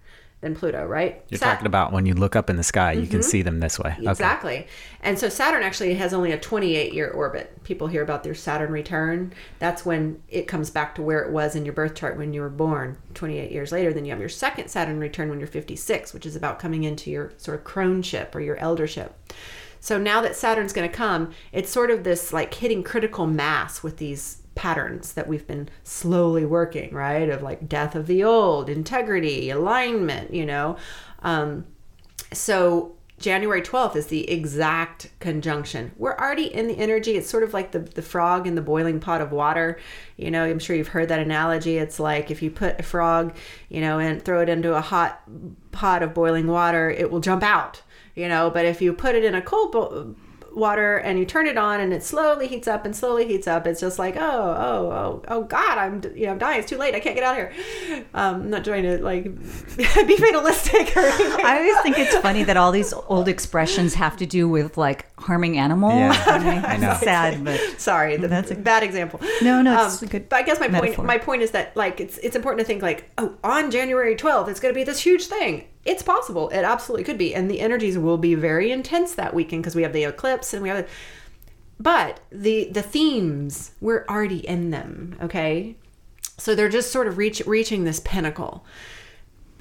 than 0.41 0.55
Pluto, 0.55 0.85
right? 0.85 1.23
You're 1.29 1.37
Sat- 1.37 1.53
talking 1.53 1.67
about 1.67 1.91
when 1.91 2.05
you 2.05 2.15
look 2.15 2.35
up 2.35 2.49
in 2.49 2.57
the 2.57 2.63
sky, 2.63 2.93
you 2.93 3.07
can 3.07 3.19
mm-hmm. 3.19 3.29
see 3.29 3.41
them 3.43 3.59
this 3.59 3.77
way. 3.77 3.95
Okay. 3.99 4.09
Exactly. 4.09 4.67
And 5.01 5.17
so 5.17 5.29
Saturn 5.29 5.63
actually 5.63 5.93
has 5.93 6.13
only 6.13 6.31
a 6.31 6.39
28 6.39 6.93
year 6.93 7.09
orbit. 7.09 7.63
People 7.63 7.87
hear 7.87 8.01
about 8.01 8.23
their 8.23 8.33
Saturn 8.33 8.71
return. 8.71 9.33
That's 9.59 9.85
when 9.85 10.21
it 10.27 10.47
comes 10.47 10.71
back 10.71 10.95
to 10.95 11.01
where 11.01 11.21
it 11.21 11.31
was 11.31 11.55
in 11.55 11.63
your 11.63 11.73
birth 11.73 11.95
chart 11.95 12.17
when 12.17 12.33
you 12.33 12.41
were 12.41 12.49
born 12.49 12.97
28 13.13 13.51
years 13.51 13.71
later. 13.71 13.93
Then 13.93 14.03
you 14.03 14.11
have 14.11 14.19
your 14.19 14.29
second 14.29 14.69
Saturn 14.69 14.99
return 14.99 15.29
when 15.29 15.39
you're 15.39 15.47
56, 15.47 16.13
which 16.13 16.25
is 16.25 16.35
about 16.35 16.59
coming 16.59 16.83
into 16.83 17.11
your 17.11 17.33
sort 17.37 17.59
of 17.59 17.65
croneship 17.65 18.33
or 18.33 18.41
your 18.41 18.57
eldership. 18.57 19.15
So 19.79 19.97
now 19.97 20.21
that 20.21 20.35
Saturn's 20.35 20.73
going 20.73 20.89
to 20.89 20.95
come, 20.95 21.33
it's 21.51 21.69
sort 21.69 21.89
of 21.89 22.03
this 22.03 22.33
like 22.33 22.53
hitting 22.53 22.83
critical 22.83 23.25
mass 23.25 23.81
with 23.81 23.97
these 23.97 24.40
patterns 24.61 25.13
that 25.13 25.27
we've 25.27 25.47
been 25.47 25.67
slowly 25.83 26.45
working, 26.45 26.93
right? 26.93 27.29
Of 27.29 27.41
like 27.41 27.67
death 27.67 27.95
of 27.95 28.05
the 28.05 28.23
old, 28.23 28.69
integrity, 28.69 29.49
alignment, 29.49 30.35
you 30.35 30.45
know. 30.45 30.77
Um, 31.23 31.65
so 32.31 32.93
January 33.17 33.63
12th 33.63 33.95
is 33.95 34.05
the 34.05 34.29
exact 34.29 35.09
conjunction. 35.19 35.93
We're 35.97 36.15
already 36.15 36.53
in 36.53 36.67
the 36.67 36.77
energy. 36.77 37.17
It's 37.17 37.27
sort 37.27 37.41
of 37.41 37.55
like 37.55 37.71
the, 37.71 37.79
the 37.79 38.03
frog 38.03 38.45
in 38.45 38.53
the 38.53 38.61
boiling 38.61 38.99
pot 38.99 39.19
of 39.19 39.31
water. 39.31 39.79
You 40.15 40.29
know, 40.29 40.43
I'm 40.43 40.59
sure 40.59 40.75
you've 40.75 40.89
heard 40.89 41.09
that 41.09 41.19
analogy. 41.19 41.79
It's 41.79 41.99
like 41.99 42.29
if 42.29 42.43
you 42.43 42.51
put 42.51 42.79
a 42.79 42.83
frog, 42.83 43.35
you 43.67 43.81
know, 43.81 43.97
and 43.97 44.23
throw 44.23 44.41
it 44.41 44.49
into 44.49 44.75
a 44.75 44.81
hot 44.81 45.23
pot 45.71 46.03
of 46.03 46.13
boiling 46.13 46.45
water, 46.45 46.91
it 46.91 47.09
will 47.09 47.19
jump 47.19 47.41
out, 47.41 47.81
you 48.13 48.27
know, 48.27 48.51
but 48.51 48.67
if 48.67 48.79
you 48.79 48.93
put 48.93 49.15
it 49.15 49.23
in 49.23 49.33
a 49.33 49.41
cold 49.41 49.71
bo- 49.71 50.15
water 50.53 50.97
and 50.97 51.17
you 51.17 51.25
turn 51.25 51.47
it 51.47 51.57
on 51.57 51.79
and 51.79 51.93
it 51.93 52.03
slowly 52.03 52.47
heats 52.47 52.67
up 52.67 52.83
and 52.85 52.93
slowly 52.95 53.25
heats 53.25 53.47
up 53.47 53.65
it's 53.65 53.79
just 53.79 53.97
like 53.97 54.15
oh 54.17 54.19
oh 54.21 54.91
oh 54.91 55.23
oh 55.29 55.43
god 55.43 55.77
i'm 55.77 56.01
you 56.15 56.25
know 56.25 56.33
i'm 56.33 56.37
dying 56.37 56.59
it's 56.59 56.67
too 56.69 56.77
late 56.77 56.93
i 56.93 56.99
can't 56.99 57.15
get 57.15 57.23
out 57.23 57.31
of 57.31 57.37
here 57.37 58.05
um, 58.13 58.35
i'm 58.41 58.49
not 58.49 58.63
trying 58.65 58.83
to 58.83 59.01
like 59.01 59.23
be 59.77 60.17
fatalistic 60.17 60.95
or 60.97 60.99
anything. 60.99 61.45
I 61.45 61.57
always 61.59 61.77
think 61.83 61.97
it's 61.99 62.15
funny 62.17 62.43
that 62.43 62.57
all 62.57 62.71
these 62.71 62.91
old 62.93 63.27
expressions 63.27 63.93
have 63.93 64.17
to 64.17 64.25
do 64.25 64.47
with 64.49 64.77
like 64.77 65.05
harming 65.19 65.57
animals. 65.57 65.93
Yeah, 65.93 66.23
I, 66.27 66.39
mean, 66.39 66.65
I 66.65 66.77
know. 66.77 66.95
Sad, 67.01 67.43
but 67.45 67.59
sorry 67.79 68.17
the, 68.17 68.27
That's 68.27 68.49
that's 68.49 68.57
a- 68.59 68.61
a 68.61 68.63
bad 68.63 68.83
example 68.83 69.21
No, 69.41 69.61
no, 69.61 69.85
it's 69.85 70.01
Um, 70.01 70.07
a 70.07 70.11
good 70.11 70.29
but 70.29 70.35
i 70.37 70.41
guess 70.43 70.59
my 70.59 70.67
metaphor. 70.67 70.95
point 70.95 71.07
my 71.07 71.17
point 71.17 71.41
is 71.43 71.51
that 71.51 71.75
like 71.77 71.99
it's 72.01 72.17
it's 72.19 72.35
important 72.35 72.59
to 72.59 72.65
think 72.65 72.81
like 72.81 73.09
oh 73.17 73.35
on 73.43 73.71
january 73.71 74.15
12th 74.15 74.47
it's 74.49 74.59
going 74.59 74.73
to 74.73 74.77
be 74.77 74.83
this 74.83 74.99
huge 74.99 75.27
thing 75.27 75.65
it's 75.85 76.03
possible 76.03 76.49
it 76.49 76.63
absolutely 76.63 77.03
could 77.03 77.17
be 77.17 77.33
and 77.33 77.49
the 77.49 77.59
energies 77.59 77.97
will 77.97 78.17
be 78.17 78.35
very 78.35 78.71
intense 78.71 79.15
that 79.15 79.33
weekend 79.33 79.61
because 79.63 79.75
we 79.75 79.83
have 79.83 79.93
the 79.93 80.03
eclipse 80.03 80.53
and 80.53 80.61
we 80.61 80.69
have 80.69 80.85
the, 80.85 80.91
but 81.79 82.19
the 82.31 82.69
the 82.71 82.81
themes 82.81 83.71
we're 83.81 84.05
already 84.07 84.45
in 84.47 84.69
them 84.69 85.15
okay 85.21 85.75
so 86.37 86.55
they're 86.55 86.69
just 86.69 86.91
sort 86.91 87.07
of 87.07 87.17
reach, 87.17 87.41
reaching 87.45 87.83
this 87.83 87.99
pinnacle 87.99 88.65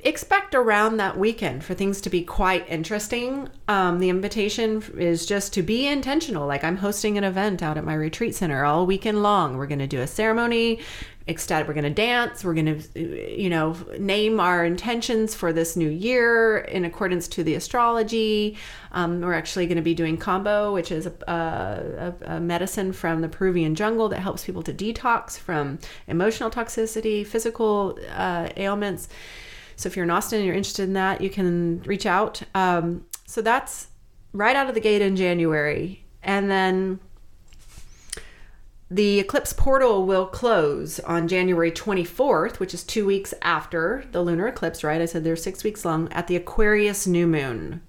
expect 0.05 0.55
around 0.55 0.97
that 0.97 1.19
weekend 1.19 1.65
for 1.65 1.75
things 1.75 2.01
to 2.01 2.11
be 2.11 2.23
quite 2.23 2.69
interesting. 2.69 3.49
Um, 3.69 3.99
the 3.99 4.09
invitation 4.09 4.83
is 4.97 5.27
just 5.27 5.53
to 5.55 5.63
be 5.63 5.87
intentional. 5.87 6.47
Like 6.47 6.65
I'm 6.65 6.79
hosting 6.79 7.19
an 7.19 7.25
event 7.25 7.63
out 7.63 7.77
at 7.77 7.85
my 7.85 7.95
retreat 7.95 8.35
center 8.35 8.65
all 8.65 8.87
weekend 8.87 9.23
long. 9.23 9.57
We're 9.57 9.67
going 9.67 9.81
to 9.81 9.87
do 9.87 10.01
a 10.01 10.07
ceremony. 10.07 10.81
Ecstatic. 11.31 11.69
We're 11.69 11.75
going 11.75 11.85
to 11.85 11.91
dance. 11.91 12.45
We're 12.45 12.55
going 12.55 12.81
to, 12.81 13.41
you 13.41 13.49
know, 13.49 13.77
name 13.99 14.41
our 14.41 14.65
intentions 14.65 15.35
for 15.35 15.53
this 15.53 15.77
new 15.77 15.89
year 15.89 16.59
in 16.59 16.85
accordance 16.85 17.29
to 17.29 17.45
the 17.45 17.55
astrology. 17.55 18.59
Um, 18.93 19.21
we're 19.21 19.35
actually 19.35 19.67
going 19.67 19.77
to 19.77 19.83
be 19.83 19.95
doing 19.95 20.19
Kambo, 20.19 20.75
which 20.75 20.91
is 20.91 21.07
a, 21.07 21.13
a, 21.29 22.35
a 22.35 22.41
medicine 22.41 22.93
from 22.93 23.21
the 23.21 23.29
Peruvian 23.29 23.77
jungle 23.77 24.09
that 24.09 24.19
helps 24.19 24.45
people 24.45 24.63
to 24.65 24.75
detox 24.75 25.39
from 25.39 25.79
emotional 26.09 26.51
toxicity, 26.51 27.25
physical 27.25 27.97
uh, 28.13 28.49
ailments. 28.57 29.09
So 29.77 29.87
if 29.87 29.97
you're 29.97 30.05
in 30.05 30.11
Austin 30.11 30.41
and 30.41 30.47
you're 30.47 30.57
interested 30.57 30.83
in 30.83 30.95
that, 30.95 31.21
you 31.21 31.31
can 31.31 31.81
reach 31.83 32.07
out. 32.07 32.43
Um, 32.55 33.07
so 33.27 33.41
that's 33.41 33.87
right 34.33 34.57
out 34.57 34.69
of 34.69 34.75
the 34.75 34.81
gate 34.81 35.01
in 35.01 35.15
January. 35.17 36.05
And 36.23 36.51
then 36.51 37.01
the 38.91 39.21
eclipse 39.21 39.53
portal 39.53 40.05
will 40.05 40.27
close 40.27 40.99
on 41.01 41.29
January 41.29 41.71
24th, 41.71 42.59
which 42.59 42.75
is 42.75 42.83
two 42.83 43.07
weeks 43.07 43.33
after 43.41 44.05
the 44.11 44.21
lunar 44.21 44.49
eclipse, 44.49 44.83
right? 44.83 45.01
I 45.01 45.07
said 45.07 45.23
they're 45.23 45.37
six 45.37 45.63
weeks 45.63 45.85
long 45.85 46.13
at 46.13 46.27
the 46.27 46.35
Aquarius 46.35 47.07
new 47.07 47.29
moon. 47.29 47.83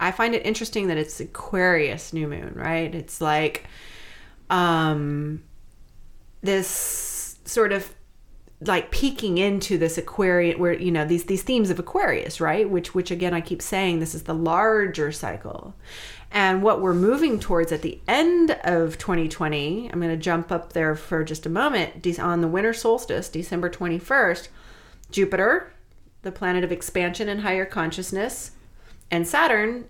I 0.00 0.12
find 0.12 0.34
it 0.34 0.46
interesting 0.46 0.88
that 0.88 0.96
it's 0.96 1.20
Aquarius 1.20 2.12
new 2.14 2.26
moon, 2.26 2.54
right? 2.54 2.94
It's 2.94 3.20
like 3.20 3.64
um, 4.48 5.42
this 6.42 7.38
sort 7.44 7.72
of 7.72 7.94
like 8.62 8.90
peeking 8.90 9.36
into 9.36 9.76
this 9.76 9.98
aquarian 9.98 10.58
where 10.58 10.72
you 10.72 10.90
know 10.90 11.04
these 11.04 11.24
these 11.24 11.42
themes 11.42 11.68
of 11.68 11.78
aquarius 11.78 12.40
right 12.40 12.70
which 12.70 12.94
which 12.94 13.10
again 13.10 13.34
i 13.34 13.40
keep 13.40 13.60
saying 13.60 13.98
this 13.98 14.14
is 14.14 14.22
the 14.22 14.32
larger 14.32 15.12
cycle 15.12 15.74
and 16.36 16.62
what 16.62 16.80
we're 16.80 16.94
moving 16.94 17.40
towards 17.40 17.72
at 17.72 17.82
the 17.82 18.00
end 18.06 18.52
of 18.62 18.98
2020 18.98 19.90
i'm 19.92 20.00
going 20.00 20.10
to 20.10 20.16
jump 20.16 20.52
up 20.52 20.72
there 20.72 20.94
for 20.94 21.24
just 21.24 21.46
a 21.46 21.50
moment 21.50 22.06
on 22.18 22.40
the 22.40 22.48
winter 22.48 22.72
solstice 22.72 23.28
december 23.28 23.68
21st 23.68 24.48
jupiter 25.10 25.72
the 26.22 26.32
planet 26.32 26.62
of 26.62 26.70
expansion 26.70 27.28
and 27.28 27.40
higher 27.40 27.64
consciousness 27.64 28.52
and 29.10 29.26
saturn 29.26 29.86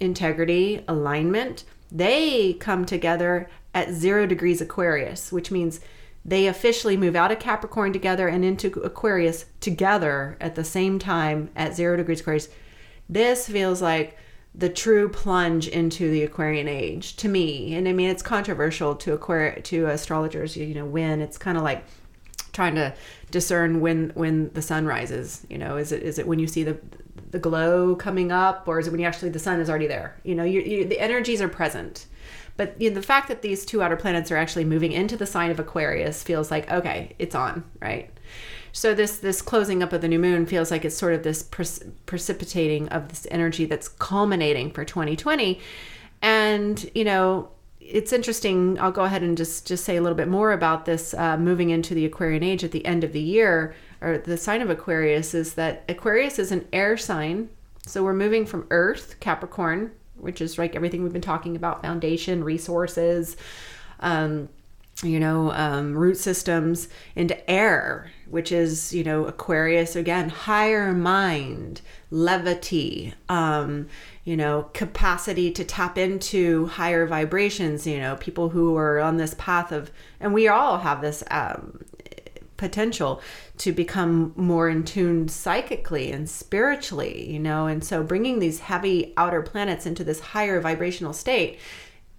integrity, 0.00 0.84
alignment, 0.88 1.64
they 1.90 2.54
come 2.54 2.84
together 2.84 3.48
at 3.74 3.92
zero 3.92 4.26
degrees 4.26 4.60
Aquarius, 4.60 5.32
which 5.32 5.50
means 5.50 5.80
they 6.24 6.46
officially 6.46 6.96
move 6.96 7.14
out 7.14 7.30
of 7.30 7.38
Capricorn 7.38 7.92
together 7.92 8.26
and 8.26 8.44
into 8.44 8.68
Aquarius 8.80 9.46
together 9.60 10.36
at 10.40 10.56
the 10.56 10.64
same 10.64 10.98
time 10.98 11.50
at 11.54 11.74
zero 11.74 11.96
degrees 11.96 12.20
Aquarius. 12.20 12.48
This 13.08 13.48
feels 13.48 13.80
like 13.80 14.18
the 14.56 14.68
true 14.68 15.08
plunge 15.08 15.68
into 15.68 16.10
the 16.10 16.22
Aquarian 16.22 16.66
age 16.66 17.16
to 17.16 17.28
me. 17.28 17.74
And 17.74 17.86
I 17.86 17.92
mean, 17.92 18.08
it's 18.08 18.22
controversial 18.22 18.94
to 18.96 19.16
Aquari- 19.16 19.62
to 19.64 19.86
astrologers, 19.86 20.56
you 20.56 20.74
know, 20.74 20.86
when 20.86 21.20
it's 21.20 21.36
kind 21.36 21.58
of 21.58 21.62
like 21.62 21.84
trying 22.56 22.74
to 22.74 22.94
discern 23.30 23.80
when 23.80 24.10
when 24.14 24.50
the 24.54 24.62
sun 24.62 24.86
rises 24.86 25.46
you 25.50 25.58
know 25.58 25.76
is 25.76 25.92
it 25.92 26.02
is 26.02 26.18
it 26.18 26.26
when 26.26 26.38
you 26.38 26.46
see 26.46 26.62
the 26.62 26.78
the 27.30 27.38
glow 27.38 27.94
coming 27.94 28.32
up 28.32 28.66
or 28.66 28.78
is 28.78 28.86
it 28.86 28.90
when 28.90 29.00
you 29.00 29.06
actually 29.06 29.28
the 29.28 29.38
sun 29.38 29.60
is 29.60 29.68
already 29.68 29.86
there? 29.86 30.16
You 30.24 30.34
know 30.34 30.44
you, 30.44 30.62
you, 30.62 30.84
the 30.86 30.98
energies 30.98 31.42
are 31.42 31.48
present. 31.48 32.06
But 32.56 32.80
you 32.80 32.88
know, 32.88 32.94
the 32.94 33.02
fact 33.02 33.28
that 33.28 33.42
these 33.42 33.66
two 33.66 33.82
outer 33.82 33.96
planets 33.96 34.30
are 34.30 34.38
actually 34.38 34.64
moving 34.64 34.92
into 34.92 35.18
the 35.18 35.26
sign 35.26 35.50
of 35.50 35.60
aquarius 35.60 36.22
feels 36.22 36.50
like 36.50 36.70
okay 36.70 37.14
it's 37.18 37.34
on 37.34 37.64
right 37.82 38.10
so 38.76 38.94
this 38.94 39.18
this 39.18 39.40
closing 39.40 39.82
up 39.82 39.92
of 39.92 40.02
the 40.02 40.08
new 40.08 40.18
moon 40.18 40.44
feels 40.44 40.70
like 40.70 40.84
it's 40.84 40.96
sort 40.96 41.14
of 41.14 41.22
this 41.22 41.42
pre- 41.42 41.66
precipitating 42.04 42.88
of 42.90 43.08
this 43.08 43.26
energy 43.30 43.64
that's 43.64 43.88
culminating 43.88 44.70
for 44.70 44.84
2020 44.84 45.58
and 46.22 46.90
you 46.94 47.04
know 47.04 47.48
it's 47.88 48.12
interesting. 48.12 48.78
I'll 48.80 48.92
go 48.92 49.04
ahead 49.04 49.22
and 49.22 49.36
just 49.36 49.66
just 49.66 49.84
say 49.84 49.96
a 49.96 50.02
little 50.02 50.16
bit 50.16 50.28
more 50.28 50.52
about 50.52 50.86
this 50.86 51.14
uh, 51.14 51.36
moving 51.36 51.70
into 51.70 51.94
the 51.94 52.04
Aquarian 52.04 52.42
age 52.42 52.64
at 52.64 52.72
the 52.72 52.84
end 52.84 53.04
of 53.04 53.12
the 53.12 53.20
year, 53.20 53.74
or 54.00 54.18
the 54.18 54.36
sign 54.36 54.60
of 54.60 54.70
Aquarius 54.70 55.34
is 55.34 55.54
that 55.54 55.84
Aquarius 55.88 56.38
is 56.38 56.50
an 56.50 56.66
air 56.72 56.96
sign. 56.96 57.48
So 57.86 58.02
we're 58.02 58.14
moving 58.14 58.44
from 58.44 58.66
Earth, 58.70 59.20
Capricorn, 59.20 59.92
which 60.16 60.40
is 60.40 60.58
like 60.58 60.74
everything 60.74 61.02
we've 61.02 61.12
been 61.12 61.22
talking 61.22 61.54
about, 61.54 61.82
foundation, 61.82 62.42
resources, 62.42 63.36
um, 64.00 64.48
you 65.04 65.20
know, 65.20 65.52
um, 65.52 65.96
root 65.96 66.16
systems, 66.16 66.88
into 67.14 67.48
air, 67.48 68.10
which 68.36 68.52
is 68.52 68.92
you 68.92 69.02
know 69.02 69.24
Aquarius 69.24 69.96
again, 69.96 70.28
higher 70.28 70.92
mind, 70.92 71.80
levity. 72.10 73.14
Um, 73.30 73.88
you 74.24 74.36
know, 74.36 74.68
capacity 74.74 75.52
to 75.52 75.64
tap 75.64 75.96
into 75.96 76.66
higher 76.66 77.06
vibrations, 77.06 77.86
you 77.86 77.98
know, 77.98 78.16
people 78.16 78.48
who 78.48 78.76
are 78.76 78.98
on 78.98 79.16
this 79.16 79.34
path 79.38 79.70
of, 79.70 79.92
and 80.18 80.34
we 80.34 80.48
all 80.48 80.78
have 80.78 81.00
this 81.00 81.22
um, 81.30 81.78
potential 82.56 83.22
to 83.58 83.72
become 83.72 84.32
more 84.36 84.68
in 84.68 84.82
tune 84.82 85.28
psychically 85.28 86.10
and 86.10 86.28
spiritually, 86.28 87.30
you 87.30 87.38
know, 87.38 87.68
and 87.68 87.84
so 87.84 88.02
bringing 88.02 88.40
these 88.40 88.58
heavy 88.60 89.14
outer 89.16 89.42
planets 89.42 89.86
into 89.86 90.04
this 90.04 90.20
higher 90.20 90.60
vibrational 90.60 91.12
state 91.12 91.58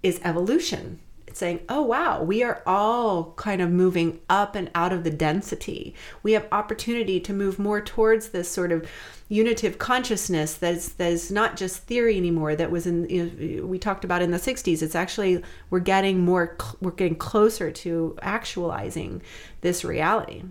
is 0.02 0.22
evolution. 0.24 1.00
Saying, 1.38 1.60
oh, 1.70 1.84
wow, 1.84 2.24
we 2.24 2.42
are 2.42 2.64
all 2.66 3.34
kind 3.34 3.62
of 3.62 3.70
moving 3.70 4.20
up 4.28 4.56
and 4.56 4.72
out 4.74 4.92
of 4.92 5.04
the 5.04 5.12
density. 5.12 5.94
We 6.24 6.32
have 6.32 6.48
opportunity 6.52 7.20
to 7.20 7.32
move 7.32 7.60
more 7.60 7.80
towards 7.80 8.30
this 8.30 8.50
sort 8.50 8.72
of 8.72 8.90
unitive 9.30 9.78
consciousness 9.78 10.56
that 10.56 10.74
is, 10.74 10.94
that 10.94 11.12
is 11.12 11.30
not 11.32 11.58
just 11.58 11.84
theory 11.84 12.18
anymore 12.18 12.56
that 12.56 12.72
was 12.72 12.88
in 12.88 13.08
you 13.10 13.26
know, 13.60 13.66
we 13.68 13.78
talked 13.78 14.06
about 14.06 14.22
in 14.22 14.32
the 14.32 14.38
60s 14.38 14.82
it's 14.82 14.96
actually 14.96 15.44
we're 15.70 15.80
getting 15.80 16.20
more 16.20 16.56
we're 16.80 16.92
getting 16.92 17.18
closer 17.18 17.70
to 17.70 18.18
actualizing 18.22 19.22
this 19.60 19.84
reality 19.84 20.44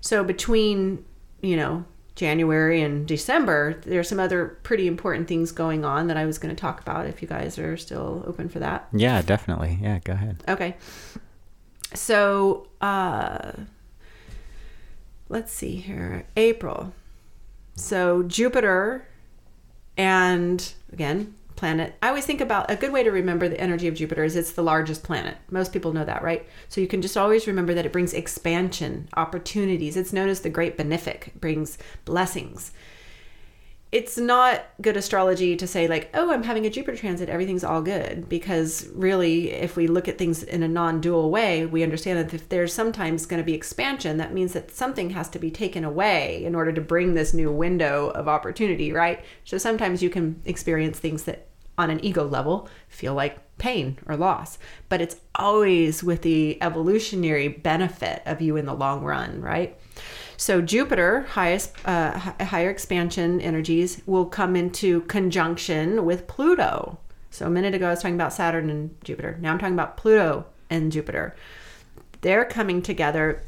so 0.00 0.22
between 0.22 1.04
you 1.40 1.56
know 1.56 1.84
January 2.18 2.82
and 2.82 3.06
December 3.06 3.80
there's 3.84 4.08
some 4.08 4.18
other 4.18 4.58
pretty 4.64 4.88
important 4.88 5.28
things 5.28 5.52
going 5.52 5.84
on 5.84 6.08
that 6.08 6.16
I 6.16 6.26
was 6.26 6.36
going 6.36 6.54
to 6.54 6.60
talk 6.60 6.80
about 6.80 7.06
if 7.06 7.22
you 7.22 7.28
guys 7.28 7.58
are 7.60 7.76
still 7.76 8.24
open 8.26 8.48
for 8.48 8.58
that 8.58 8.88
Yeah, 8.92 9.22
definitely. 9.22 9.78
Yeah, 9.80 10.00
go 10.02 10.14
ahead. 10.14 10.42
Okay. 10.48 10.76
So, 11.94 12.66
uh, 12.80 13.52
let's 15.28 15.52
see 15.52 15.76
here. 15.76 16.26
April. 16.36 16.92
So 17.76 18.24
Jupiter 18.24 19.06
and 19.96 20.74
again, 20.92 21.34
planet. 21.58 21.96
I 22.00 22.08
always 22.08 22.24
think 22.24 22.40
about 22.40 22.70
a 22.70 22.76
good 22.76 22.92
way 22.92 23.02
to 23.02 23.10
remember 23.10 23.48
the 23.48 23.60
energy 23.60 23.88
of 23.88 23.94
Jupiter 23.96 24.22
is 24.22 24.36
it's 24.36 24.52
the 24.52 24.62
largest 24.62 25.02
planet. 25.02 25.36
Most 25.50 25.72
people 25.72 25.92
know 25.92 26.04
that, 26.04 26.22
right? 26.22 26.48
So 26.68 26.80
you 26.80 26.86
can 26.86 27.02
just 27.02 27.16
always 27.16 27.48
remember 27.48 27.74
that 27.74 27.84
it 27.84 27.92
brings 27.92 28.14
expansion, 28.14 29.08
opportunities. 29.16 29.96
It's 29.96 30.12
known 30.12 30.28
as 30.28 30.40
the 30.40 30.50
great 30.50 30.78
benefic, 30.78 31.26
it 31.26 31.40
brings 31.40 31.76
blessings. 32.04 32.70
It's 33.90 34.18
not 34.18 34.66
good 34.82 34.98
astrology 34.98 35.56
to 35.56 35.66
say 35.66 35.88
like, 35.88 36.10
"Oh, 36.12 36.30
I'm 36.30 36.42
having 36.42 36.66
a 36.66 36.70
Jupiter 36.70 36.96
transit, 36.96 37.30
everything's 37.30 37.64
all 37.64 37.80
good," 37.80 38.28
because 38.28 38.86
really 38.94 39.50
if 39.50 39.76
we 39.76 39.86
look 39.86 40.08
at 40.08 40.18
things 40.18 40.42
in 40.42 40.62
a 40.62 40.68
non-dual 40.68 41.30
way, 41.30 41.64
we 41.64 41.82
understand 41.82 42.18
that 42.18 42.34
if 42.34 42.48
there's 42.50 42.72
sometimes 42.72 43.24
going 43.24 43.40
to 43.40 43.46
be 43.46 43.54
expansion, 43.54 44.18
that 44.18 44.34
means 44.34 44.52
that 44.52 44.70
something 44.70 45.10
has 45.10 45.28
to 45.30 45.38
be 45.38 45.50
taken 45.50 45.84
away 45.84 46.44
in 46.44 46.54
order 46.54 46.72
to 46.72 46.82
bring 46.82 47.14
this 47.14 47.32
new 47.32 47.50
window 47.50 48.10
of 48.10 48.28
opportunity, 48.28 48.92
right? 48.92 49.24
So 49.44 49.56
sometimes 49.56 50.02
you 50.02 50.10
can 50.10 50.42
experience 50.44 50.98
things 50.98 51.22
that 51.24 51.48
on 51.78 51.90
an 51.90 52.04
ego 52.04 52.26
level 52.26 52.68
feel 52.88 53.14
like 53.14 53.38
pain 53.56 53.96
or 54.06 54.16
loss 54.16 54.58
but 54.88 55.00
it's 55.00 55.16
always 55.36 56.02
with 56.02 56.22
the 56.22 56.60
evolutionary 56.60 57.48
benefit 57.48 58.22
of 58.26 58.40
you 58.40 58.56
in 58.56 58.66
the 58.66 58.74
long 58.74 59.02
run 59.02 59.40
right 59.40 59.78
so 60.38 60.62
jupiter 60.62 61.22
highest 61.28 61.74
uh, 61.84 62.18
higher 62.18 62.70
expansion 62.70 63.42
energies 63.42 64.00
will 64.06 64.24
come 64.24 64.56
into 64.56 65.02
conjunction 65.02 66.06
with 66.06 66.26
pluto. 66.26 66.98
So 67.30 67.46
a 67.46 67.50
minute 67.50 67.74
ago 67.74 67.88
i 67.88 67.90
was 67.90 68.00
talking 68.00 68.14
about 68.14 68.32
saturn 68.32 68.70
and 68.70 68.96
jupiter. 69.04 69.36
Now 69.42 69.52
i'm 69.52 69.58
talking 69.58 69.74
about 69.74 69.98
pluto 69.98 70.46
and 70.70 70.90
jupiter. 70.90 71.36
They're 72.22 72.46
coming 72.46 72.80
together 72.80 73.44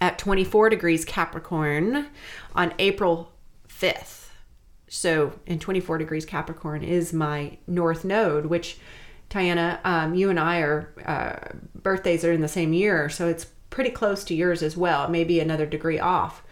at 0.00 0.18
24 0.18 0.70
degrees 0.70 1.04
capricorn 1.04 2.06
on 2.54 2.72
april 2.78 3.32
5th 3.68 4.20
so 4.90 5.32
in 5.46 5.60
24 5.60 5.98
degrees 5.98 6.26
Capricorn 6.26 6.82
is 6.82 7.12
my 7.12 7.56
North 7.68 8.04
Node, 8.04 8.46
which 8.46 8.78
Tiana, 9.30 9.78
um, 9.84 10.16
you 10.16 10.30
and 10.30 10.40
I 10.40 10.58
are 10.58 10.92
uh, 11.06 11.56
birthdays 11.80 12.24
are 12.24 12.32
in 12.32 12.40
the 12.40 12.48
same 12.48 12.72
year, 12.72 13.08
so 13.08 13.28
it's 13.28 13.46
pretty 13.70 13.90
close 13.90 14.24
to 14.24 14.34
yours 14.34 14.62
as 14.62 14.76
well. 14.76 15.04
It 15.04 15.10
may 15.10 15.24
be 15.24 15.40
another 15.40 15.66
degree 15.66 15.98
off. 15.98 16.42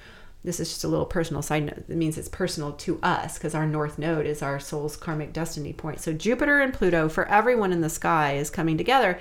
This 0.45 0.61
is 0.61 0.69
just 0.69 0.85
a 0.85 0.89
little 0.89 1.05
personal 1.05 1.43
side 1.43 1.64
note. 1.64 1.85
It 1.89 1.97
means 1.97 2.16
it's 2.16 2.29
personal 2.29 2.73
to 2.73 3.01
us 3.03 3.37
because 3.37 3.55
our 3.55 3.66
North 3.66 3.99
Node 3.99 4.25
is 4.25 4.41
our 4.41 4.61
soul's 4.61 4.97
karmic 4.97 5.33
destiny 5.33 5.73
point. 5.73 6.01
So 6.01 6.12
Jupiter 6.12 6.61
and 6.61 6.73
Pluto 6.73 7.09
for 7.09 7.27
everyone 7.29 7.73
in 7.73 7.81
the 7.81 7.91
sky 7.91 8.35
is 8.35 8.49
coming 8.49 8.79
together. 8.79 9.21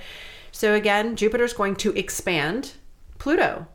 So 0.52 0.74
again, 0.74 1.16
Jupiter's 1.16 1.54
going 1.54 1.76
to 1.78 1.98
expand 1.98 2.74
Pluto. 3.18 3.68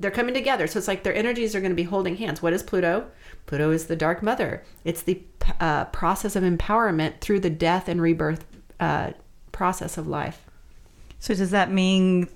They're 0.00 0.10
coming 0.10 0.34
together. 0.34 0.66
So 0.66 0.78
it's 0.78 0.88
like 0.88 1.02
their 1.02 1.14
energies 1.14 1.54
are 1.54 1.60
going 1.60 1.70
to 1.70 1.76
be 1.76 1.82
holding 1.82 2.16
hands. 2.16 2.42
What 2.42 2.52
is 2.52 2.62
Pluto? 2.62 3.08
Pluto 3.46 3.70
is 3.70 3.86
the 3.86 3.96
dark 3.96 4.22
mother. 4.22 4.64
It's 4.84 5.02
the 5.02 5.22
uh, 5.60 5.86
process 5.86 6.34
of 6.34 6.42
empowerment 6.42 7.20
through 7.20 7.40
the 7.40 7.50
death 7.50 7.88
and 7.88 8.00
rebirth 8.00 8.44
uh, 8.80 9.12
process 9.52 9.96
of 9.96 10.06
life. 10.06 10.44
So 11.18 11.34
does 11.34 11.50
that 11.50 11.70
mean 11.70 12.28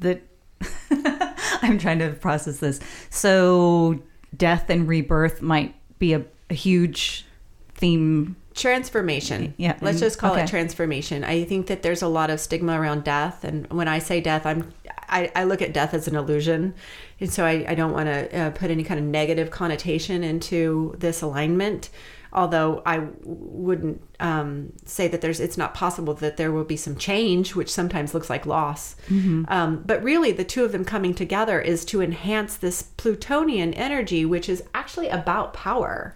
that 0.00 0.22
I'm 1.62 1.78
trying 1.78 2.00
to 2.00 2.10
process 2.10 2.58
this? 2.58 2.80
So 3.08 4.02
death 4.36 4.68
and 4.68 4.86
rebirth 4.86 5.42
might 5.42 5.74
be 5.98 6.12
a, 6.12 6.24
a 6.48 6.54
huge 6.54 7.26
theme 7.74 8.36
transformation 8.52 9.54
yeah 9.56 9.78
let's 9.80 10.00
just 10.00 10.18
call 10.18 10.32
okay. 10.32 10.42
it 10.42 10.46
transformation 10.48 11.24
i 11.24 11.44
think 11.44 11.68
that 11.68 11.82
there's 11.82 12.02
a 12.02 12.08
lot 12.08 12.28
of 12.28 12.38
stigma 12.38 12.78
around 12.78 13.04
death 13.04 13.42
and 13.42 13.66
when 13.72 13.88
i 13.88 13.98
say 13.98 14.20
death 14.20 14.44
i'm 14.44 14.70
I, 15.10 15.30
I 15.34 15.44
look 15.44 15.60
at 15.60 15.74
death 15.74 15.92
as 15.92 16.08
an 16.08 16.16
illusion. 16.16 16.74
And 17.20 17.30
so 17.30 17.44
I, 17.44 17.64
I 17.68 17.74
don't 17.74 17.92
want 17.92 18.06
to 18.06 18.38
uh, 18.38 18.50
put 18.50 18.70
any 18.70 18.84
kind 18.84 18.98
of 18.98 19.06
negative 19.06 19.50
connotation 19.50 20.24
into 20.24 20.94
this 20.98 21.20
alignment. 21.20 21.90
Although 22.32 22.82
I 22.86 23.08
wouldn't 23.24 24.02
um, 24.20 24.72
say 24.84 25.08
that 25.08 25.20
there's, 25.20 25.40
it's 25.40 25.58
not 25.58 25.74
possible 25.74 26.14
that 26.14 26.36
there 26.36 26.52
will 26.52 26.64
be 26.64 26.76
some 26.76 26.96
change, 26.96 27.54
which 27.54 27.70
sometimes 27.70 28.14
looks 28.14 28.30
like 28.30 28.46
loss. 28.46 28.94
Mm-hmm. 29.08 29.44
Um, 29.48 29.82
but 29.84 30.02
really, 30.02 30.32
the 30.32 30.44
two 30.44 30.64
of 30.64 30.72
them 30.72 30.84
coming 30.84 31.14
together 31.14 31.60
is 31.60 31.84
to 31.86 32.00
enhance 32.00 32.56
this 32.56 32.82
Plutonian 32.82 33.74
energy, 33.74 34.24
which 34.24 34.48
is 34.48 34.62
actually 34.74 35.08
about 35.08 35.52
power. 35.52 36.14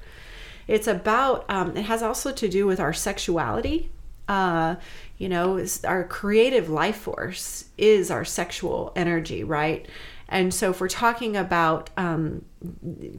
It's 0.69 0.87
about, 0.87 1.45
um, 1.51 1.77
it 1.77 1.85
has 1.85 2.03
also 2.03 2.33
to 2.33 2.49
do 2.49 2.67
with 2.67 2.81
our 2.81 2.93
sexuality. 2.93 3.91
Uh, 4.29 4.77
you 5.19 5.29
know 5.29 5.65
our 5.85 6.05
creative 6.05 6.69
life 6.69 6.97
force 6.97 7.67
is 7.79 8.11
our 8.11 8.25
sexual 8.25 8.93
energy 8.97 9.45
right 9.45 9.87
and 10.29 10.53
so 10.55 10.71
if 10.71 10.81
we're 10.81 10.89
talking 10.89 11.37
about 11.37 11.91
um, 11.97 12.45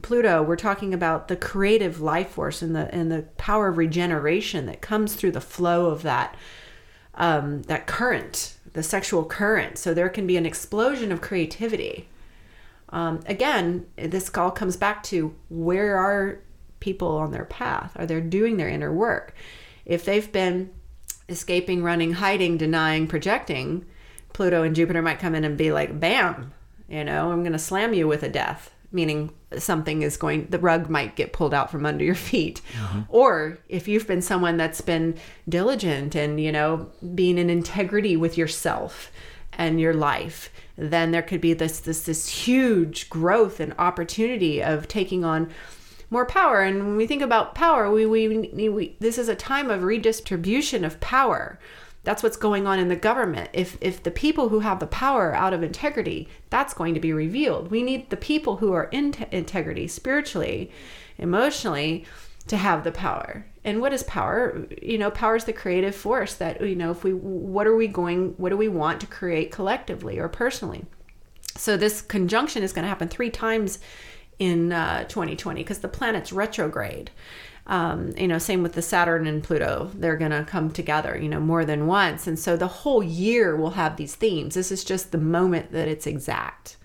pluto 0.02 0.42
we're 0.42 0.56
talking 0.56 0.92
about 0.92 1.28
the 1.28 1.36
creative 1.36 2.00
life 2.00 2.30
force 2.30 2.62
and 2.62 2.74
the 2.74 2.92
and 2.94 3.10
the 3.10 3.22
power 3.36 3.68
of 3.68 3.78
regeneration 3.78 4.66
that 4.66 4.80
comes 4.80 5.14
through 5.14 5.30
the 5.30 5.40
flow 5.40 5.86
of 5.86 6.02
that 6.02 6.34
um, 7.14 7.62
that 7.62 7.86
current 7.86 8.56
the 8.72 8.82
sexual 8.82 9.24
current. 9.24 9.78
So 9.78 9.94
there 9.94 10.10
can 10.10 10.26
be 10.26 10.36
an 10.36 10.44
explosion 10.44 11.10
of 11.10 11.22
creativity. 11.22 12.08
Um, 12.90 13.20
again 13.26 13.86
this 13.96 14.30
all 14.36 14.50
comes 14.50 14.76
back 14.76 15.02
to 15.04 15.34
where 15.48 15.96
are 15.96 16.40
people 16.80 17.16
on 17.16 17.32
their 17.32 17.44
path? 17.44 17.92
Are 17.96 18.06
they 18.06 18.20
doing 18.20 18.56
their 18.58 18.68
inner 18.68 18.92
work? 18.92 19.34
If 19.84 20.04
they've 20.04 20.30
been 20.30 20.70
escaping, 21.28 21.82
running, 21.82 22.12
hiding, 22.12 22.56
denying, 22.56 23.06
projecting, 23.06 23.86
Pluto 24.32 24.62
and 24.62 24.76
Jupiter 24.76 25.02
might 25.02 25.18
come 25.18 25.34
in 25.34 25.44
and 25.44 25.56
be 25.56 25.72
like, 25.72 25.98
bam, 25.98 26.52
you 26.88 27.04
know, 27.04 27.32
I'm 27.32 27.42
going 27.42 27.52
to 27.52 27.58
slam 27.58 27.94
you 27.94 28.06
with 28.06 28.22
a 28.22 28.28
death, 28.28 28.72
meaning 28.92 29.32
something 29.58 30.02
is 30.02 30.16
going, 30.16 30.46
the 30.46 30.58
rug 30.58 30.88
might 30.88 31.16
get 31.16 31.32
pulled 31.32 31.54
out 31.54 31.70
from 31.70 31.86
under 31.86 32.04
your 32.04 32.14
feet. 32.30 32.60
Mm-hmm. 32.72 33.00
Or 33.08 33.58
if 33.68 33.88
you've 33.88 34.06
been 34.06 34.22
someone 34.22 34.56
that's 34.56 34.80
been 34.80 35.16
diligent 35.48 36.14
and, 36.14 36.40
you 36.40 36.52
know, 36.52 36.90
being 37.14 37.38
in 37.38 37.50
integrity 37.50 38.16
with 38.16 38.38
yourself 38.38 39.10
and 39.52 39.80
your 39.80 39.94
life, 39.94 40.50
then 40.76 41.10
there 41.10 41.22
could 41.22 41.40
be 41.40 41.54
this 41.54 41.80
this 41.80 42.02
this 42.02 42.28
huge 42.28 43.08
growth 43.08 43.60
and 43.60 43.74
opportunity 43.78 44.62
of 44.62 44.86
taking 44.86 45.24
on 45.24 45.50
more 46.10 46.26
power. 46.26 46.60
And 46.60 46.86
when 46.86 46.96
we 46.96 47.06
think 47.06 47.22
about 47.22 47.54
power, 47.54 47.90
we, 47.90 48.06
we, 48.06 48.28
we 48.68 48.96
this 49.00 49.18
is 49.18 49.28
a 49.28 49.34
time 49.34 49.70
of 49.70 49.82
redistribution 49.82 50.84
of 50.84 51.00
power. 51.00 51.58
That's 52.06 52.22
what's 52.22 52.36
going 52.36 52.68
on 52.68 52.78
in 52.78 52.86
the 52.86 52.94
government. 52.94 53.50
If 53.52 53.76
if 53.80 54.00
the 54.00 54.12
people 54.12 54.48
who 54.48 54.60
have 54.60 54.78
the 54.78 54.86
power 54.86 55.34
out 55.34 55.52
of 55.52 55.64
integrity, 55.64 56.28
that's 56.50 56.72
going 56.72 56.94
to 56.94 57.00
be 57.00 57.12
revealed. 57.12 57.68
We 57.68 57.82
need 57.82 58.10
the 58.10 58.16
people 58.16 58.58
who 58.58 58.72
are 58.74 58.84
in 58.92 59.12
integrity 59.32 59.88
spiritually, 59.88 60.70
emotionally 61.18 62.04
to 62.46 62.56
have 62.56 62.84
the 62.84 62.92
power. 62.92 63.44
And 63.64 63.80
what 63.80 63.92
is 63.92 64.04
power? 64.04 64.68
You 64.80 64.98
know, 64.98 65.10
power 65.10 65.34
is 65.34 65.46
the 65.46 65.52
creative 65.52 65.96
force 65.96 66.34
that 66.34 66.60
you 66.60 66.76
know, 66.76 66.92
if 66.92 67.02
we 67.02 67.12
what 67.12 67.66
are 67.66 67.74
we 67.74 67.88
going 67.88 68.34
what 68.36 68.50
do 68.50 68.56
we 68.56 68.68
want 68.68 69.00
to 69.00 69.08
create 69.08 69.50
collectively 69.50 70.16
or 70.20 70.28
personally? 70.28 70.84
So 71.56 71.76
this 71.76 72.02
conjunction 72.02 72.62
is 72.62 72.72
going 72.72 72.84
to 72.84 72.88
happen 72.88 73.08
3 73.08 73.30
times 73.30 73.80
in 74.38 74.70
uh, 74.72 75.08
2020 75.08 75.60
because 75.60 75.80
the 75.80 75.88
planet's 75.88 76.32
retrograde. 76.32 77.10
Um, 77.68 78.12
you 78.16 78.28
know, 78.28 78.38
same 78.38 78.62
with 78.62 78.74
the 78.74 78.82
Saturn 78.82 79.26
and 79.26 79.42
Pluto. 79.42 79.90
They're 79.94 80.16
going 80.16 80.30
to 80.30 80.44
come 80.44 80.70
together, 80.70 81.18
you 81.18 81.28
know, 81.28 81.40
more 81.40 81.64
than 81.64 81.88
once. 81.88 82.28
And 82.28 82.38
so 82.38 82.56
the 82.56 82.68
whole 82.68 83.02
year 83.02 83.56
will 83.56 83.70
have 83.70 83.96
these 83.96 84.14
themes. 84.14 84.54
This 84.54 84.70
is 84.70 84.84
just 84.84 85.10
the 85.10 85.18
moment 85.18 85.72
that 85.72 85.88
it's 85.88 86.06
exact. 86.06 86.76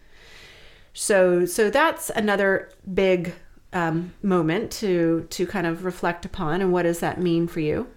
So, 0.94 1.46
so 1.46 1.70
that's 1.70 2.10
another 2.10 2.72
big 2.92 3.34
um, 3.74 4.14
moment 4.22 4.72
to 4.72 5.28
to 5.30 5.48
kind 5.48 5.66
of 5.66 5.86
reflect 5.86 6.26
upon, 6.26 6.62
and 6.62 6.74
what 6.74 6.84
does 6.84 7.00
that 7.00 7.20
mean 7.20 7.48
for 7.48 7.60
you? 7.60 7.88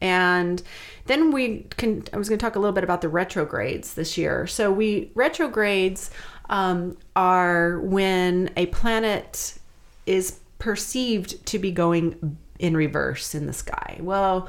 And 0.00 0.62
then 1.06 1.30
we 1.30 1.66
can. 1.76 2.04
I 2.12 2.16
was 2.16 2.28
going 2.28 2.38
to 2.38 2.44
talk 2.44 2.56
a 2.56 2.58
little 2.58 2.72
bit 2.72 2.84
about 2.84 3.00
the 3.00 3.08
retrogrades 3.08 3.94
this 3.94 4.16
year. 4.16 4.46
So 4.46 4.72
we 4.72 5.10
retrogrades 5.14 6.10
um, 6.50 6.96
are 7.16 7.80
when 7.80 8.50
a 8.56 8.66
planet 8.66 9.58
is 10.06 10.38
perceived 10.62 11.44
to 11.44 11.58
be 11.58 11.72
going 11.72 12.38
in 12.60 12.76
reverse 12.76 13.34
in 13.34 13.46
the 13.46 13.52
sky. 13.52 13.98
Well, 14.00 14.48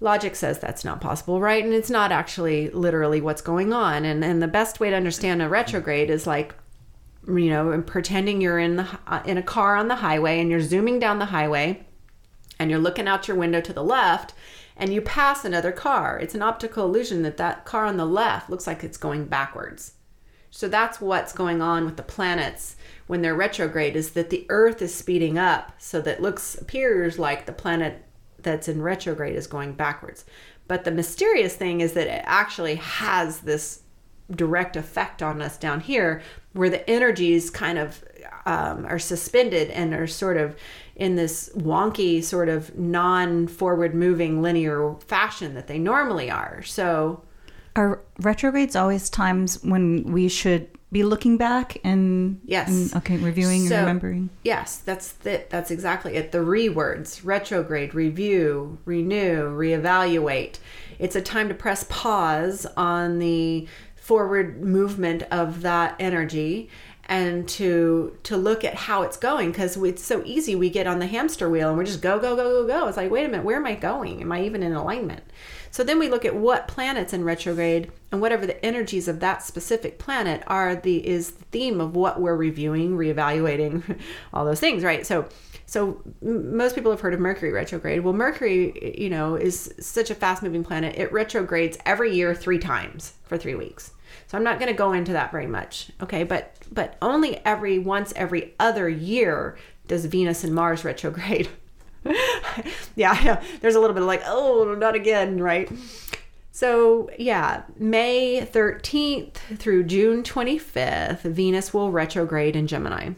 logic 0.00 0.34
says 0.34 0.58
that's 0.58 0.84
not 0.84 1.00
possible, 1.00 1.40
right? 1.40 1.64
And 1.64 1.72
it's 1.72 1.90
not 1.90 2.10
actually 2.10 2.70
literally 2.70 3.20
what's 3.20 3.40
going 3.40 3.72
on. 3.72 4.04
And 4.04 4.24
and 4.24 4.42
the 4.42 4.48
best 4.48 4.80
way 4.80 4.90
to 4.90 4.96
understand 4.96 5.40
a 5.40 5.48
retrograde 5.48 6.10
is 6.10 6.26
like 6.26 6.56
you 7.28 7.50
know, 7.50 7.80
pretending 7.86 8.40
you're 8.40 8.58
in 8.58 8.74
the 8.74 8.98
uh, 9.06 9.22
in 9.24 9.38
a 9.38 9.44
car 9.44 9.76
on 9.76 9.86
the 9.86 9.94
highway 9.94 10.40
and 10.40 10.50
you're 10.50 10.60
zooming 10.60 10.98
down 10.98 11.20
the 11.20 11.26
highway 11.26 11.86
and 12.58 12.68
you're 12.68 12.80
looking 12.80 13.06
out 13.06 13.28
your 13.28 13.36
window 13.36 13.60
to 13.60 13.72
the 13.72 13.84
left 13.84 14.34
and 14.76 14.92
you 14.92 15.00
pass 15.00 15.44
another 15.44 15.70
car. 15.70 16.18
It's 16.18 16.34
an 16.34 16.42
optical 16.42 16.84
illusion 16.84 17.22
that 17.22 17.36
that 17.36 17.64
car 17.64 17.86
on 17.86 17.96
the 17.96 18.06
left 18.06 18.50
looks 18.50 18.66
like 18.66 18.82
it's 18.82 18.96
going 18.96 19.26
backwards. 19.26 19.92
So 20.50 20.68
that's 20.68 21.00
what's 21.00 21.32
going 21.32 21.62
on 21.62 21.84
with 21.84 21.96
the 21.96 22.02
planets 22.02 22.74
when 23.06 23.22
they're 23.22 23.34
retrograde 23.34 23.96
is 23.96 24.10
that 24.12 24.30
the 24.30 24.46
earth 24.48 24.80
is 24.82 24.94
speeding 24.94 25.38
up 25.38 25.72
so 25.78 26.00
that 26.00 26.22
looks 26.22 26.54
appears 26.54 27.18
like 27.18 27.46
the 27.46 27.52
planet 27.52 28.04
that's 28.38 28.68
in 28.68 28.82
retrograde 28.82 29.36
is 29.36 29.46
going 29.46 29.72
backwards. 29.72 30.24
But 30.68 30.84
the 30.84 30.90
mysterious 30.90 31.54
thing 31.54 31.80
is 31.80 31.92
that 31.92 32.06
it 32.06 32.22
actually 32.24 32.76
has 32.76 33.40
this 33.40 33.82
direct 34.30 34.76
effect 34.76 35.22
on 35.22 35.42
us 35.42 35.58
down 35.58 35.80
here, 35.80 36.22
where 36.52 36.70
the 36.70 36.88
energies 36.88 37.50
kind 37.50 37.78
of 37.78 38.02
um, 38.46 38.84
are 38.86 38.98
suspended 38.98 39.70
and 39.70 39.94
are 39.94 40.06
sort 40.06 40.36
of 40.36 40.56
in 40.96 41.16
this 41.16 41.50
wonky, 41.56 42.22
sort 42.22 42.48
of 42.48 42.76
non 42.78 43.46
forward 43.46 43.94
moving 43.94 44.42
linear 44.42 44.94
fashion 45.06 45.54
that 45.54 45.66
they 45.66 45.78
normally 45.78 46.30
are. 46.30 46.62
So, 46.62 47.22
Are 47.76 48.00
retrogrades 48.20 48.76
always 48.76 49.10
times 49.10 49.62
when 49.62 50.04
we 50.04 50.28
should 50.28 50.68
be 50.92 51.02
looking 51.02 51.38
back 51.38 51.78
and 51.82 52.38
Yes. 52.44 52.68
and, 52.68 52.94
okay, 53.02 53.16
reviewing 53.16 53.66
So- 53.66 53.76
and 53.76 53.86
remembering? 53.86 54.30
Yes, 54.44 54.76
that's 54.76 55.14
it. 55.24 55.48
That's 55.50 55.70
exactly 55.70 56.14
it. 56.16 56.30
The 56.32 56.42
re 56.42 56.68
words 56.68 57.24
retrograde, 57.24 57.94
review, 57.94 58.78
renew, 58.84 59.44
reevaluate. 59.56 60.58
It's 60.98 61.16
a 61.16 61.22
time 61.22 61.48
to 61.48 61.54
press 61.54 61.84
pause 61.88 62.66
on 62.76 63.18
the 63.18 63.66
forward 63.96 64.62
movement 64.62 65.22
of 65.30 65.62
that 65.62 65.94
energy 65.98 66.68
and 67.06 67.48
to 67.48 68.16
to 68.24 68.36
look 68.36 68.64
at 68.64 68.74
how 68.74 69.02
it's 69.02 69.16
going 69.16 69.50
because 69.50 69.76
it's 69.76 70.02
so 70.04 70.22
easy 70.24 70.54
we 70.54 70.70
get 70.70 70.86
on 70.86 70.98
the 71.00 71.06
hamster 71.06 71.48
wheel 71.50 71.68
and 71.68 71.76
we're 71.76 71.84
just 71.84 72.00
go 72.02 72.18
go 72.18 72.36
go 72.36 72.62
go 72.62 72.66
go 72.66 72.86
it's 72.86 72.96
like 72.96 73.10
wait 73.10 73.24
a 73.24 73.28
minute 73.28 73.44
where 73.44 73.56
am 73.56 73.66
i 73.66 73.74
going 73.74 74.20
am 74.20 74.30
i 74.30 74.40
even 74.42 74.62
in 74.62 74.72
alignment 74.72 75.22
so 75.72 75.82
then 75.82 75.98
we 75.98 76.10
look 76.10 76.26
at 76.26 76.36
what 76.36 76.68
planets 76.68 77.14
in 77.14 77.24
retrograde 77.24 77.90
and 78.12 78.20
whatever 78.20 78.46
the 78.46 78.62
energies 78.64 79.08
of 79.08 79.20
that 79.20 79.42
specific 79.42 79.98
planet 79.98 80.42
are 80.46 80.76
the 80.76 81.04
is 81.08 81.30
the 81.30 81.44
theme 81.44 81.80
of 81.80 81.96
what 81.96 82.20
we're 82.20 82.36
reviewing, 82.36 82.98
reevaluating, 82.98 83.98
all 84.34 84.44
those 84.44 84.60
things, 84.60 84.84
right? 84.84 85.06
So 85.06 85.26
so 85.64 86.02
most 86.20 86.74
people 86.74 86.90
have 86.90 87.00
heard 87.00 87.14
of 87.14 87.20
Mercury 87.20 87.52
retrograde. 87.52 88.04
Well, 88.04 88.12
Mercury, 88.12 88.94
you 89.00 89.08
know, 89.08 89.36
is 89.36 89.72
such 89.80 90.10
a 90.10 90.14
fast-moving 90.14 90.62
planet. 90.62 90.96
It 90.98 91.10
retrogrades 91.10 91.78
every 91.86 92.14
year 92.14 92.34
3 92.34 92.58
times 92.58 93.14
for 93.24 93.38
3 93.38 93.54
weeks. 93.54 93.92
So 94.26 94.36
I'm 94.36 94.44
not 94.44 94.58
going 94.58 94.70
to 94.70 94.76
go 94.76 94.92
into 94.92 95.14
that 95.14 95.32
very 95.32 95.46
much. 95.46 95.90
Okay, 96.02 96.22
but 96.22 96.54
but 96.70 96.98
only 97.00 97.38
every 97.46 97.78
once 97.78 98.12
every 98.14 98.54
other 98.60 98.90
year 98.90 99.56
does 99.88 100.04
Venus 100.04 100.44
and 100.44 100.54
Mars 100.54 100.84
retrograde. 100.90 101.48
yeah, 102.96 103.20
know. 103.24 103.40
There's 103.60 103.74
a 103.74 103.80
little 103.80 103.94
bit 103.94 104.02
of 104.02 104.06
like, 104.06 104.22
oh, 104.26 104.74
not 104.78 104.94
again, 104.94 105.40
right? 105.40 105.70
So, 106.50 107.10
yeah, 107.18 107.62
May 107.78 108.42
13th 108.42 109.36
through 109.58 109.84
June 109.84 110.22
25th, 110.22 111.22
Venus 111.22 111.72
will 111.72 111.90
retrograde 111.90 112.56
in 112.56 112.66
Gemini. 112.66 113.10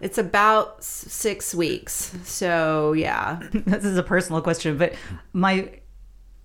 It's 0.00 0.18
about 0.18 0.82
six 0.84 1.54
weeks. 1.54 2.14
So, 2.24 2.92
yeah. 2.92 3.40
this 3.52 3.84
is 3.84 3.96
a 3.96 4.02
personal 4.02 4.42
question, 4.42 4.76
but 4.76 4.94
my 5.32 5.70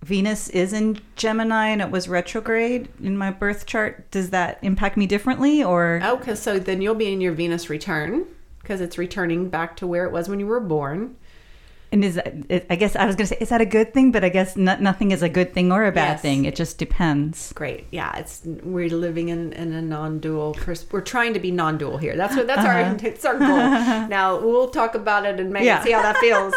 Venus 0.02 0.48
is 0.50 0.72
in 0.72 1.00
Gemini 1.16 1.68
and 1.68 1.82
it 1.82 1.90
was 1.90 2.08
retrograde 2.08 2.88
in 3.02 3.18
my 3.18 3.30
birth 3.30 3.66
chart. 3.66 4.10
Does 4.10 4.30
that 4.30 4.58
impact 4.62 4.96
me 4.96 5.06
differently 5.06 5.64
or 5.64 6.00
oh, 6.02 6.16
Okay, 6.16 6.34
so 6.34 6.58
then 6.58 6.80
you'll 6.80 6.94
be 6.94 7.12
in 7.12 7.20
your 7.20 7.32
Venus 7.32 7.68
return 7.68 8.24
because 8.60 8.80
it's 8.80 8.98
returning 8.98 9.48
back 9.48 9.76
to 9.76 9.86
where 9.86 10.04
it 10.04 10.12
was 10.12 10.28
when 10.28 10.40
you 10.40 10.46
were 10.46 10.60
born. 10.60 11.16
And 11.92 12.04
is 12.04 12.18
I 12.18 12.76
guess 12.76 12.96
I 12.96 13.06
was 13.06 13.14
going 13.16 13.28
to 13.28 13.34
say 13.34 13.38
is 13.40 13.48
that 13.50 13.60
a 13.60 13.66
good 13.66 13.94
thing, 13.94 14.10
but 14.12 14.24
I 14.24 14.28
guess 14.28 14.56
no, 14.56 14.76
nothing 14.78 15.12
is 15.12 15.22
a 15.22 15.28
good 15.28 15.54
thing 15.54 15.70
or 15.72 15.84
a 15.86 15.92
bad 15.92 16.14
Yes. 16.14 16.22
thing. 16.22 16.44
It 16.44 16.56
just 16.56 16.78
depends. 16.78 17.52
Great. 17.52 17.86
Yeah, 17.90 18.16
it's 18.16 18.42
we're 18.44 18.88
living 18.88 19.28
in, 19.28 19.52
in 19.52 19.72
a 19.72 19.80
non-dual. 19.82 20.54
Pers- 20.54 20.86
we're 20.90 21.00
trying 21.00 21.32
to 21.34 21.40
be 21.40 21.50
non-dual 21.50 21.98
here. 21.98 22.16
That's 22.16 22.34
what 22.36 22.46
that's 22.46 22.64
our 22.64 22.96
it's 23.06 23.24
our 23.24 23.38
goal. 23.38 23.48
now 24.08 24.40
we'll 24.40 24.68
talk 24.70 24.94
about 24.94 25.24
it 25.26 25.38
and 25.40 25.52
maybe 25.52 25.66
Yeah. 25.66 25.82
see 25.84 25.92
how 25.92 26.02
that 26.02 26.16
feels. 26.18 26.54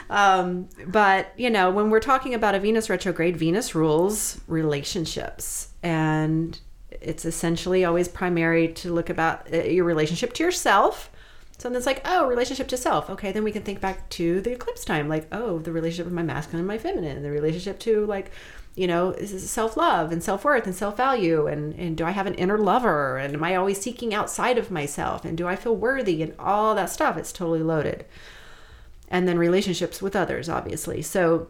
um, 0.10 0.68
but 0.86 1.32
you 1.36 1.50
know, 1.50 1.70
when 1.70 1.90
we're 1.90 2.00
talking 2.00 2.34
about 2.34 2.54
a 2.54 2.60
Venus 2.60 2.88
retrograde, 2.88 3.36
Venus 3.36 3.74
rules 3.74 4.40
relationships, 4.46 5.68
and 5.82 6.58
it's 6.90 7.24
essentially 7.24 7.84
always 7.84 8.08
primary 8.08 8.68
to 8.68 8.92
look 8.92 9.08
about 9.10 9.52
uh, 9.52 9.58
your 9.64 9.84
relationship 9.84 10.32
to 10.34 10.42
yourself. 10.44 11.10
So 11.60 11.68
then 11.68 11.76
it's 11.76 11.84
like, 11.84 12.00
oh, 12.06 12.26
relationship 12.26 12.68
to 12.68 12.78
self. 12.78 13.10
Okay, 13.10 13.32
then 13.32 13.44
we 13.44 13.52
can 13.52 13.62
think 13.62 13.82
back 13.82 14.08
to 14.10 14.40
the 14.40 14.52
eclipse 14.52 14.82
time, 14.82 15.10
like, 15.10 15.26
oh, 15.30 15.58
the 15.58 15.72
relationship 15.72 16.06
of 16.06 16.12
my 16.12 16.22
masculine 16.22 16.60
and 16.60 16.66
my 16.66 16.78
feminine, 16.78 17.22
the 17.22 17.30
relationship 17.30 17.78
to 17.80 18.06
like, 18.06 18.30
you 18.74 18.86
know, 18.86 19.10
is 19.10 19.50
self 19.50 19.76
love 19.76 20.10
and 20.10 20.22
self 20.22 20.42
worth 20.42 20.64
and 20.64 20.74
self 20.74 20.96
value, 20.96 21.46
and 21.46 21.74
and 21.74 21.98
do 21.98 22.06
I 22.06 22.12
have 22.12 22.26
an 22.26 22.34
inner 22.36 22.56
lover, 22.56 23.18
and 23.18 23.34
am 23.34 23.44
I 23.44 23.56
always 23.56 23.78
seeking 23.78 24.14
outside 24.14 24.56
of 24.56 24.70
myself, 24.70 25.22
and 25.22 25.36
do 25.36 25.46
I 25.46 25.54
feel 25.54 25.76
worthy, 25.76 26.22
and 26.22 26.34
all 26.38 26.74
that 26.76 26.88
stuff. 26.88 27.18
It's 27.18 27.32
totally 27.32 27.62
loaded. 27.62 28.06
And 29.08 29.28
then 29.28 29.38
relationships 29.38 30.00
with 30.00 30.16
others, 30.16 30.48
obviously. 30.48 31.02
So 31.02 31.48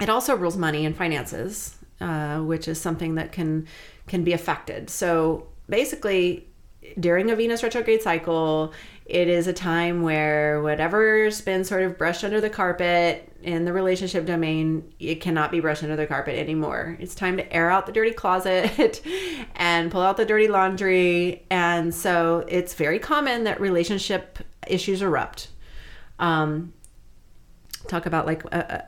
it 0.00 0.08
also 0.08 0.34
rules 0.34 0.56
money 0.56 0.84
and 0.84 0.96
finances, 0.96 1.76
uh, 2.00 2.40
which 2.40 2.66
is 2.66 2.80
something 2.80 3.14
that 3.14 3.30
can 3.30 3.68
can 4.08 4.24
be 4.24 4.32
affected. 4.32 4.90
So 4.90 5.46
basically, 5.68 6.48
during 6.98 7.30
a 7.30 7.36
Venus 7.36 7.62
retrograde 7.62 8.02
cycle, 8.02 8.72
it 9.06 9.28
is 9.28 9.46
a 9.46 9.52
time 9.52 10.02
where 10.02 10.62
whatever's 10.62 11.40
been 11.40 11.64
sort 11.64 11.82
of 11.82 11.98
brushed 11.98 12.24
under 12.24 12.40
the 12.40 12.48
carpet 12.48 13.30
in 13.42 13.66
the 13.66 13.72
relationship 13.72 14.24
domain, 14.24 14.92
it 14.98 15.16
cannot 15.16 15.50
be 15.50 15.60
brushed 15.60 15.82
under 15.82 15.96
the 15.96 16.06
carpet 16.06 16.38
anymore. 16.38 16.96
It's 16.98 17.14
time 17.14 17.36
to 17.36 17.52
air 17.52 17.70
out 17.70 17.84
the 17.84 17.92
dirty 17.92 18.12
closet 18.12 19.02
and 19.56 19.90
pull 19.90 20.00
out 20.00 20.16
the 20.16 20.24
dirty 20.24 20.48
laundry. 20.48 21.44
And 21.50 21.94
so 21.94 22.44
it's 22.48 22.72
very 22.74 22.98
common 22.98 23.44
that 23.44 23.60
relationship 23.60 24.38
issues 24.66 25.02
erupt. 25.02 25.48
Um, 26.18 26.72
talk 27.88 28.06
about 28.06 28.24
like 28.24 28.44
a, 28.46 28.86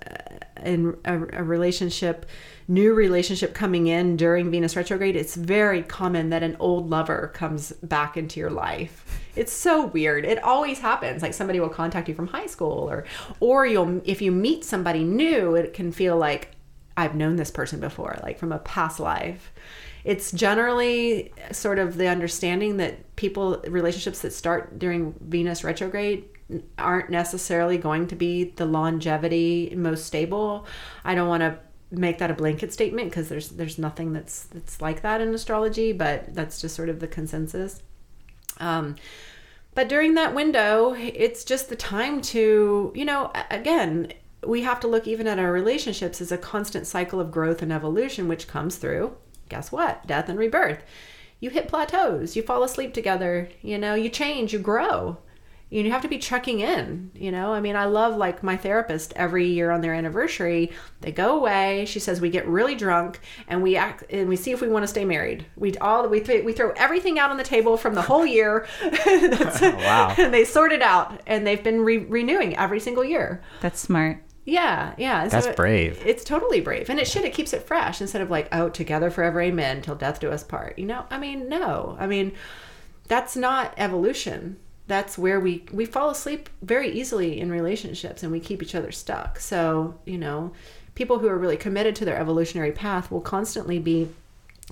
a, 0.56 0.68
in 0.68 0.96
a, 1.04 1.40
a 1.40 1.42
relationship 1.42 2.24
new 2.68 2.94
relationship 2.94 3.54
coming 3.54 3.86
in 3.86 4.16
during 4.16 4.50
venus 4.50 4.74
retrograde 4.74 5.14
it's 5.14 5.36
very 5.36 5.82
common 5.82 6.30
that 6.30 6.42
an 6.42 6.56
old 6.58 6.90
lover 6.90 7.30
comes 7.34 7.72
back 7.82 8.16
into 8.16 8.40
your 8.40 8.50
life. 8.50 9.22
It's 9.36 9.52
so 9.52 9.86
weird. 9.86 10.24
It 10.24 10.42
always 10.42 10.78
happens. 10.78 11.22
Like 11.22 11.34
somebody 11.34 11.60
will 11.60 11.68
contact 11.68 12.08
you 12.08 12.14
from 12.14 12.26
high 12.26 12.46
school 12.46 12.90
or 12.90 13.04
or 13.40 13.66
you'll 13.66 14.00
if 14.04 14.20
you 14.20 14.32
meet 14.32 14.64
somebody 14.64 15.04
new 15.04 15.54
it 15.54 15.74
can 15.74 15.92
feel 15.92 16.16
like 16.16 16.52
i've 16.96 17.14
known 17.14 17.36
this 17.36 17.50
person 17.50 17.78
before 17.78 18.18
like 18.22 18.38
from 18.38 18.52
a 18.52 18.58
past 18.58 18.98
life. 18.98 19.52
It's 20.04 20.30
generally 20.30 21.32
sort 21.50 21.80
of 21.80 21.96
the 21.96 22.06
understanding 22.06 22.76
that 22.76 23.16
people 23.16 23.62
relationships 23.66 24.20
that 24.20 24.32
start 24.32 24.78
during 24.78 25.14
venus 25.20 25.64
retrograde 25.64 26.24
aren't 26.78 27.10
necessarily 27.10 27.76
going 27.76 28.06
to 28.06 28.14
be 28.14 28.44
the 28.44 28.66
longevity 28.66 29.74
most 29.76 30.06
stable. 30.06 30.66
I 31.04 31.14
don't 31.16 31.28
want 31.28 31.40
to 31.40 31.58
make 31.90 32.18
that 32.18 32.30
a 32.30 32.34
blanket 32.34 32.72
statement 32.72 33.10
because 33.10 33.28
there's 33.28 33.50
there's 33.50 33.78
nothing 33.78 34.12
that's 34.12 34.44
that's 34.44 34.80
like 34.80 35.02
that 35.02 35.20
in 35.20 35.32
astrology 35.32 35.92
but 35.92 36.34
that's 36.34 36.60
just 36.60 36.74
sort 36.74 36.88
of 36.88 37.00
the 37.00 37.08
consensus. 37.08 37.82
Um 38.58 38.96
but 39.74 39.88
during 39.88 40.14
that 40.14 40.34
window 40.34 40.94
it's 40.96 41.44
just 41.44 41.68
the 41.68 41.76
time 41.76 42.20
to 42.22 42.92
you 42.94 43.04
know 43.04 43.30
again 43.50 44.12
we 44.44 44.62
have 44.62 44.80
to 44.80 44.88
look 44.88 45.06
even 45.06 45.26
at 45.26 45.38
our 45.38 45.52
relationships 45.52 46.20
as 46.20 46.30
a 46.30 46.38
constant 46.38 46.86
cycle 46.86 47.20
of 47.20 47.30
growth 47.30 47.62
and 47.62 47.72
evolution 47.72 48.28
which 48.28 48.48
comes 48.48 48.76
through 48.76 49.16
guess 49.48 49.72
what? 49.72 50.06
Death 50.06 50.28
and 50.28 50.38
rebirth. 50.38 50.82
You 51.40 51.50
hit 51.50 51.68
plateaus. 51.68 52.34
You 52.34 52.42
fall 52.42 52.62
asleep 52.62 52.94
together. 52.94 53.48
You 53.62 53.78
know 53.78 53.94
you 53.94 54.08
change. 54.08 54.52
You 54.52 54.58
grow 54.58 55.18
you 55.68 55.90
have 55.90 56.02
to 56.02 56.08
be 56.08 56.18
checking 56.18 56.60
in 56.60 57.10
you 57.14 57.30
know 57.32 57.52
i 57.52 57.60
mean 57.60 57.74
i 57.74 57.84
love 57.84 58.16
like 58.16 58.40
my 58.42 58.56
therapist 58.56 59.12
every 59.16 59.46
year 59.48 59.70
on 59.72 59.80
their 59.80 59.92
anniversary 59.92 60.70
they 61.00 61.10
go 61.10 61.36
away 61.36 61.84
she 61.86 61.98
says 61.98 62.20
we 62.20 62.30
get 62.30 62.46
really 62.46 62.74
drunk 62.76 63.18
and 63.48 63.62
we 63.62 63.76
act 63.76 64.04
and 64.10 64.28
we 64.28 64.36
see 64.36 64.52
if 64.52 64.60
we 64.60 64.68
want 64.68 64.84
to 64.84 64.86
stay 64.88 65.04
married 65.04 65.44
we 65.56 65.76
all 65.78 66.08
we, 66.08 66.20
th- 66.20 66.44
we 66.44 66.52
throw 66.52 66.70
everything 66.76 67.18
out 67.18 67.30
on 67.30 67.36
the 67.36 67.42
table 67.42 67.76
from 67.76 67.94
the 67.94 68.02
whole 68.02 68.24
year 68.24 68.66
That's- 68.80 69.60
Wow. 69.62 70.14
and 70.18 70.32
they 70.32 70.44
sort 70.44 70.70
it 70.72 70.82
out 70.82 71.20
and 71.26 71.44
they've 71.46 71.62
been 71.64 71.80
re- 71.80 71.98
renewing 71.98 72.56
every 72.56 72.78
single 72.78 73.04
year 73.04 73.42
That's 73.60 73.80
smart. 73.80 74.22
yeah 74.44 74.94
yeah 74.98 75.22
and 75.24 75.30
That's 75.32 75.46
it- 75.48 75.56
brave. 75.56 76.00
it's 76.06 76.22
totally 76.22 76.60
brave 76.60 76.88
and 76.90 77.00
it 77.00 77.08
should 77.08 77.24
it 77.24 77.34
keeps 77.34 77.52
it 77.52 77.64
fresh 77.64 78.00
instead 78.00 78.22
of 78.22 78.30
like 78.30 78.48
oh 78.52 78.68
together 78.68 79.10
forever 79.10 79.42
amen 79.42 79.82
till 79.82 79.96
death 79.96 80.20
do 80.20 80.30
us 80.30 80.44
part 80.44 80.78
you 80.78 80.86
know 80.86 81.04
i 81.10 81.18
mean 81.18 81.48
no 81.48 81.96
i 81.98 82.06
mean 82.06 82.32
that's 83.08 83.36
not 83.36 83.74
evolution 83.76 84.58
that's 84.86 85.18
where 85.18 85.40
we 85.40 85.64
we 85.72 85.84
fall 85.84 86.10
asleep 86.10 86.48
very 86.62 86.90
easily 86.90 87.40
in 87.40 87.50
relationships 87.50 88.22
and 88.22 88.30
we 88.30 88.40
keep 88.40 88.62
each 88.62 88.74
other 88.74 88.92
stuck. 88.92 89.40
So 89.40 89.98
you 90.04 90.18
know 90.18 90.52
people 90.94 91.18
who 91.18 91.28
are 91.28 91.38
really 91.38 91.56
committed 91.56 91.96
to 91.96 92.04
their 92.04 92.18
evolutionary 92.18 92.72
path 92.72 93.10
will 93.10 93.20
constantly 93.20 93.78
be 93.78 94.08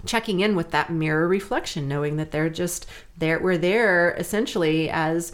checking 0.07 0.41
in 0.41 0.57
with 0.57 0.71
that 0.73 0.91
mirror 0.91 1.29
reflection 1.29 1.87
knowing 1.87 2.17
that 2.17 2.33
they're 2.33 2.51
just 2.51 2.87
there 3.17 3.39
we're 3.39 3.59
there 3.59 4.13
essentially 4.19 4.91
as 4.91 5.33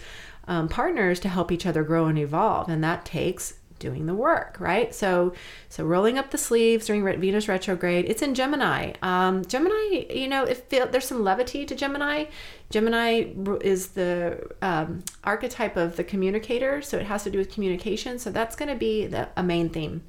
um, 0.51 0.69
partners 0.69 1.21
to 1.21 1.29
help 1.29 1.53
each 1.53 1.65
other 1.65 1.85
grow 1.85 2.07
and 2.07 2.19
evolve. 2.19 2.69
And 2.69 2.83
that 2.83 3.05
takes 3.05 3.55
doing 3.81 4.07
the 4.07 4.15
work 4.15 4.57
right? 4.61 4.95
So 4.95 5.33
so 5.69 5.85
rolling 5.85 6.19
up 6.19 6.31
the 6.31 6.39
sleeves 6.39 6.87
during 6.87 7.03
venus 7.21 7.49
retrograde 7.49 8.05
it's 8.09 8.23
in 8.23 8.35
gemini. 8.35 8.93
Um, 9.03 9.45
gemini 9.45 10.07
you 10.09 10.29
know 10.29 10.45
if 10.45 10.69
there's 10.69 11.09
some 11.09 11.25
levity 11.25 11.67
to 11.67 11.75
gemini. 11.75 12.27
Gemini 12.69 13.33
is 13.63 13.89
the 13.89 14.49
um, 14.63 15.03
archetype 15.25 15.77
of 15.77 15.97
the 15.97 16.05
communicator 16.05 16.81
so 16.83 16.99
it 16.99 17.07
has 17.07 17.25
to 17.25 17.31
do 17.31 17.39
with 17.39 17.51
communication 17.51 18.21
so 18.21 18.31
that's 18.31 18.55
going 18.55 18.69
to 18.69 18.77
be 18.77 19.07
the, 19.07 19.29
a 19.37 19.43
main 19.43 19.69
theme. 19.69 20.03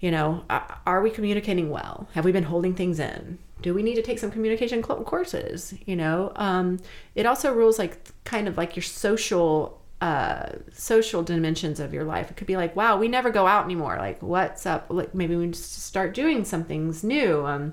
You 0.00 0.10
know 0.10 0.44
are 0.50 1.00
we 1.00 1.10
communicating 1.10 1.70
well? 1.70 2.08
Have 2.14 2.24
we 2.24 2.32
been 2.32 2.44
holding 2.44 2.74
things 2.74 2.98
in? 2.98 3.38
Do 3.62 3.72
we 3.72 3.82
need 3.82 3.94
to 3.94 4.02
take 4.02 4.18
some 4.18 4.30
communication 4.30 4.82
courses 4.82 5.74
you 5.86 5.94
know? 5.94 6.32
Um, 6.34 6.80
it 7.14 7.26
also 7.26 7.52
rules 7.54 7.78
like 7.78 8.10
kind 8.24 8.48
of 8.48 8.56
like 8.56 8.74
your 8.74 8.82
social 8.82 9.80
uh, 10.04 10.58
social 10.70 11.22
dimensions 11.22 11.80
of 11.80 11.94
your 11.94 12.04
life. 12.04 12.30
It 12.30 12.36
could 12.36 12.46
be 12.46 12.58
like 12.58 12.76
wow 12.76 12.98
we 12.98 13.08
never 13.08 13.30
go 13.30 13.46
out 13.46 13.64
anymore. 13.64 13.96
Like 13.96 14.22
what's 14.22 14.66
up? 14.66 14.84
Like 14.90 15.14
maybe 15.14 15.34
we 15.34 15.46
just 15.46 15.82
start 15.82 16.12
doing 16.12 16.44
some 16.44 16.62
things 16.64 17.02
new. 17.02 17.46
Um, 17.46 17.72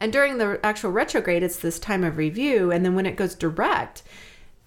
and 0.00 0.12
during 0.12 0.38
the 0.38 0.58
actual 0.64 0.90
retrograde 0.90 1.44
it's 1.44 1.58
this 1.58 1.78
time 1.78 2.02
of 2.02 2.16
review. 2.16 2.72
And 2.72 2.84
then 2.84 2.96
when 2.96 3.06
it 3.06 3.14
goes 3.14 3.36
direct 3.36 4.02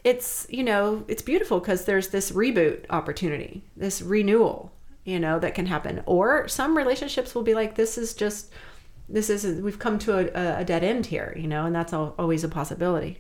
it's 0.05 0.47
you 0.49 0.63
know 0.63 1.03
it's 1.09 1.21
beautiful 1.21 1.59
because 1.59 1.83
there's 1.83 2.07
this 2.09 2.31
reboot 2.31 2.85
opportunity 2.89 3.63
this 3.75 4.01
renewal 4.01 4.71
you 5.03 5.19
know 5.19 5.39
that 5.39 5.53
can 5.53 5.65
happen. 5.65 6.01
Or 6.05 6.47
some 6.47 6.77
relationships 6.77 7.35
will 7.35 7.43
be 7.43 7.55
like 7.55 7.75
this 7.75 7.97
is 7.97 8.13
just 8.13 8.53
this 9.09 9.29
is 9.29 9.61
we've 9.61 9.79
come 9.79 9.99
to 9.99 10.17
a, 10.17 10.61
a 10.61 10.63
dead 10.63 10.85
end 10.85 11.07
here 11.07 11.35
you 11.35 11.47
know 11.47 11.65
and 11.65 11.75
that's 11.75 11.91
always 11.91 12.45
a 12.45 12.49
possibility 12.49 13.19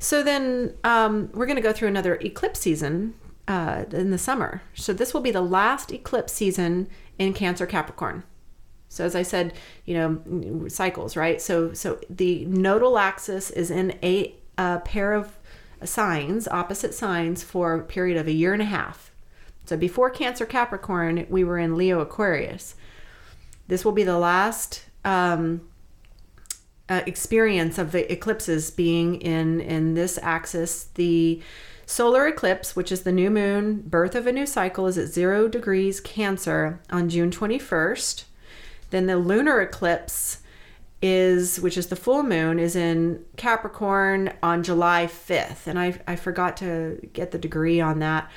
so 0.00 0.22
then 0.22 0.74
um, 0.82 1.30
we're 1.34 1.46
going 1.46 1.56
to 1.56 1.62
go 1.62 1.74
through 1.74 1.88
another 1.88 2.14
eclipse 2.16 2.60
season 2.60 3.14
uh, 3.46 3.84
in 3.92 4.10
the 4.10 4.18
summer. 4.18 4.62
So 4.74 4.94
this 4.94 5.12
will 5.12 5.20
be 5.20 5.30
the 5.30 5.42
last 5.42 5.92
eclipse 5.92 6.32
season 6.32 6.88
in 7.18 7.34
cancer 7.34 7.66
capricorn. 7.66 8.24
So 8.88 9.04
as 9.04 9.14
i 9.14 9.22
said 9.22 9.52
you 9.84 9.94
know 9.94 10.68
cycles 10.68 11.16
right? 11.16 11.40
So 11.40 11.74
so 11.74 12.00
the 12.08 12.44
nodal 12.46 12.98
axis 12.98 13.50
is 13.50 13.70
in 13.70 13.96
a, 14.02 14.34
a 14.58 14.80
pair 14.84 15.12
of 15.12 15.38
signs 15.84 16.48
opposite 16.48 16.94
signs 16.94 17.42
for 17.42 17.74
a 17.74 17.82
period 17.82 18.16
of 18.16 18.26
a 18.26 18.32
year 18.32 18.52
and 18.52 18.62
a 18.62 18.66
half. 18.66 19.12
So 19.66 19.76
before 19.76 20.10
cancer 20.10 20.46
capricorn 20.46 21.26
we 21.28 21.44
were 21.44 21.58
in 21.58 21.76
leo 21.76 22.00
aquarius. 22.00 22.74
This 23.68 23.84
will 23.84 23.92
be 23.92 24.02
the 24.02 24.18
last 24.18 24.86
um, 25.04 25.60
uh, 26.90 27.02
experience 27.06 27.78
of 27.78 27.92
the 27.92 28.12
eclipses 28.12 28.70
being 28.70 29.14
in 29.22 29.60
in 29.60 29.94
this 29.94 30.18
axis. 30.22 30.84
The 30.94 31.40
solar 31.86 32.26
eclipse, 32.26 32.74
which 32.74 32.92
is 32.92 33.02
the 33.02 33.12
new 33.12 33.30
moon, 33.30 33.82
birth 33.86 34.14
of 34.14 34.26
a 34.26 34.32
new 34.32 34.46
cycle, 34.46 34.86
is 34.88 34.98
at 34.98 35.08
zero 35.08 35.48
degrees 35.48 36.00
Cancer 36.00 36.80
on 36.90 37.08
June 37.08 37.30
21st. 37.30 38.24
Then 38.90 39.06
the 39.06 39.16
lunar 39.16 39.60
eclipse 39.60 40.38
is 41.02 41.58
which 41.60 41.78
is 41.78 41.86
the 41.86 41.96
full 41.96 42.22
moon 42.22 42.58
is 42.58 42.76
in 42.76 43.24
Capricorn 43.36 44.32
on 44.42 44.62
July 44.62 45.06
5th 45.06 45.66
and 45.66 45.78
I 45.78 45.98
I 46.06 46.16
forgot 46.16 46.58
to 46.58 47.00
get 47.14 47.30
the 47.30 47.38
degree 47.38 47.80
on 47.80 48.00
that 48.00 48.30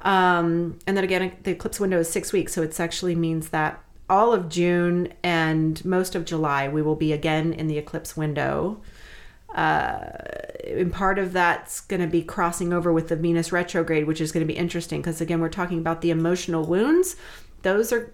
um, 0.00 0.78
and 0.88 0.96
then 0.96 1.04
again 1.04 1.36
the 1.44 1.52
eclipse 1.52 1.78
window 1.78 2.00
is 2.00 2.10
6 2.10 2.32
weeks 2.32 2.52
so 2.52 2.62
it 2.62 2.80
actually 2.80 3.14
means 3.14 3.50
that 3.50 3.84
all 4.10 4.32
of 4.32 4.48
June 4.48 5.12
and 5.22 5.82
most 5.84 6.14
of 6.14 6.24
July, 6.24 6.68
we 6.68 6.82
will 6.82 6.96
be 6.96 7.12
again 7.12 7.52
in 7.52 7.68
the 7.68 7.78
eclipse 7.78 8.16
window. 8.16 8.82
Uh, 9.54 10.10
and 10.66 10.92
part 10.92 11.18
of 11.18 11.32
that's 11.32 11.80
going 11.80 12.00
to 12.00 12.06
be 12.06 12.22
crossing 12.22 12.72
over 12.72 12.92
with 12.92 13.08
the 13.08 13.16
Venus 13.16 13.52
retrograde, 13.52 14.06
which 14.06 14.20
is 14.20 14.32
going 14.32 14.46
to 14.46 14.52
be 14.52 14.58
interesting 14.58 15.00
because, 15.00 15.20
again, 15.20 15.40
we're 15.40 15.48
talking 15.48 15.78
about 15.78 16.00
the 16.02 16.10
emotional 16.10 16.66
wounds. 16.66 17.16
Those 17.62 17.92
are, 17.92 18.12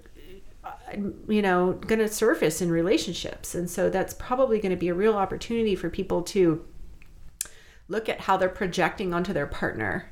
you 1.29 1.43
know, 1.43 1.73
going 1.73 1.99
to 1.99 2.09
surface 2.09 2.61
in 2.61 2.71
relationships. 2.71 3.55
And 3.55 3.69
so 3.69 3.91
that's 3.91 4.15
probably 4.15 4.61
going 4.61 4.71
to 4.71 4.77
be 4.77 4.89
a 4.89 4.95
real 4.95 5.17
opportunity 5.17 5.75
for 5.75 5.91
people 5.91 6.23
to 6.23 6.65
look 7.89 8.09
at 8.09 8.21
how 8.23 8.37
they're 8.37 8.49
projecting 8.49 9.15
onto 9.15 9.33
their 9.33 9.47
partner 9.47 10.11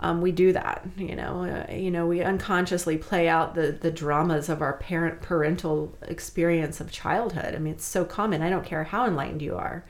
um, 0.00 0.20
we 0.20 0.32
do 0.32 0.52
that 0.52 0.86
you 0.96 1.16
know 1.16 1.66
uh, 1.68 1.72
you 1.72 1.90
know 1.90 2.06
we 2.06 2.22
unconsciously 2.22 2.96
play 2.96 3.28
out 3.28 3.54
the 3.54 3.72
the 3.72 3.90
dramas 3.90 4.48
of 4.48 4.62
our 4.62 4.74
parent 4.74 5.22
parental 5.22 5.96
experience 6.02 6.80
of 6.80 6.90
childhood. 6.90 7.54
I 7.54 7.58
mean 7.58 7.74
it's 7.74 7.84
so 7.84 8.04
common. 8.04 8.42
I 8.42 8.50
don't 8.50 8.64
care 8.64 8.84
how 8.84 9.06
enlightened 9.06 9.42
you 9.42 9.56
are 9.56 9.84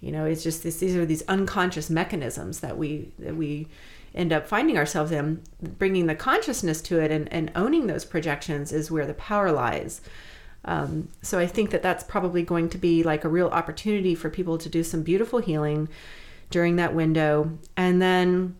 you 0.00 0.12
know 0.12 0.24
it's 0.24 0.42
just 0.42 0.62
this, 0.62 0.78
these 0.78 0.96
are 0.96 1.06
these 1.06 1.22
unconscious 1.28 1.90
mechanisms 1.90 2.60
that 2.60 2.76
we 2.76 3.12
that 3.18 3.36
we 3.36 3.68
end 4.14 4.32
up 4.32 4.46
finding 4.46 4.76
ourselves 4.76 5.12
in. 5.12 5.42
Bringing 5.60 6.06
the 6.06 6.14
consciousness 6.14 6.80
to 6.82 6.98
it 7.00 7.10
and, 7.10 7.32
and 7.32 7.52
owning 7.54 7.86
those 7.86 8.04
projections 8.04 8.72
is 8.72 8.90
where 8.90 9.06
the 9.06 9.14
power 9.14 9.52
lies. 9.52 10.00
Um, 10.62 11.08
so 11.22 11.38
i 11.38 11.46
think 11.46 11.70
that 11.70 11.82
that's 11.82 12.04
probably 12.04 12.42
going 12.42 12.68
to 12.68 12.76
be 12.76 13.02
like 13.02 13.24
a 13.24 13.30
real 13.30 13.48
opportunity 13.48 14.14
for 14.14 14.28
people 14.28 14.58
to 14.58 14.68
do 14.68 14.84
some 14.84 15.02
beautiful 15.02 15.38
healing 15.38 15.88
during 16.50 16.76
that 16.76 16.94
window. 16.94 17.58
And 17.78 18.02
then 18.02 18.56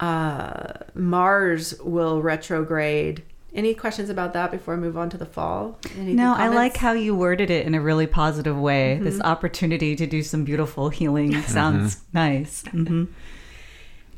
uh, 0.00 0.72
Mars 0.94 1.78
will 1.80 2.22
retrograde. 2.22 3.22
Any 3.54 3.74
questions 3.74 4.10
about 4.10 4.32
that 4.32 4.50
before 4.50 4.74
I 4.74 4.76
move 4.76 4.96
on 4.96 5.10
to 5.10 5.16
the 5.16 5.26
fall? 5.26 5.78
Any 5.96 6.12
no, 6.14 6.34
I 6.34 6.48
like 6.48 6.76
how 6.76 6.92
you 6.92 7.14
worded 7.14 7.50
it 7.50 7.66
in 7.66 7.74
a 7.74 7.80
really 7.80 8.08
positive 8.08 8.58
way. 8.58 8.96
Mm-hmm. 8.96 9.04
This 9.04 9.20
opportunity 9.20 9.94
to 9.94 10.06
do 10.06 10.22
some 10.22 10.44
beautiful 10.44 10.88
healing 10.88 11.40
sounds 11.42 11.96
mm-hmm. 11.96 12.16
nice. 12.16 12.64
Mm-hmm. 12.74 13.04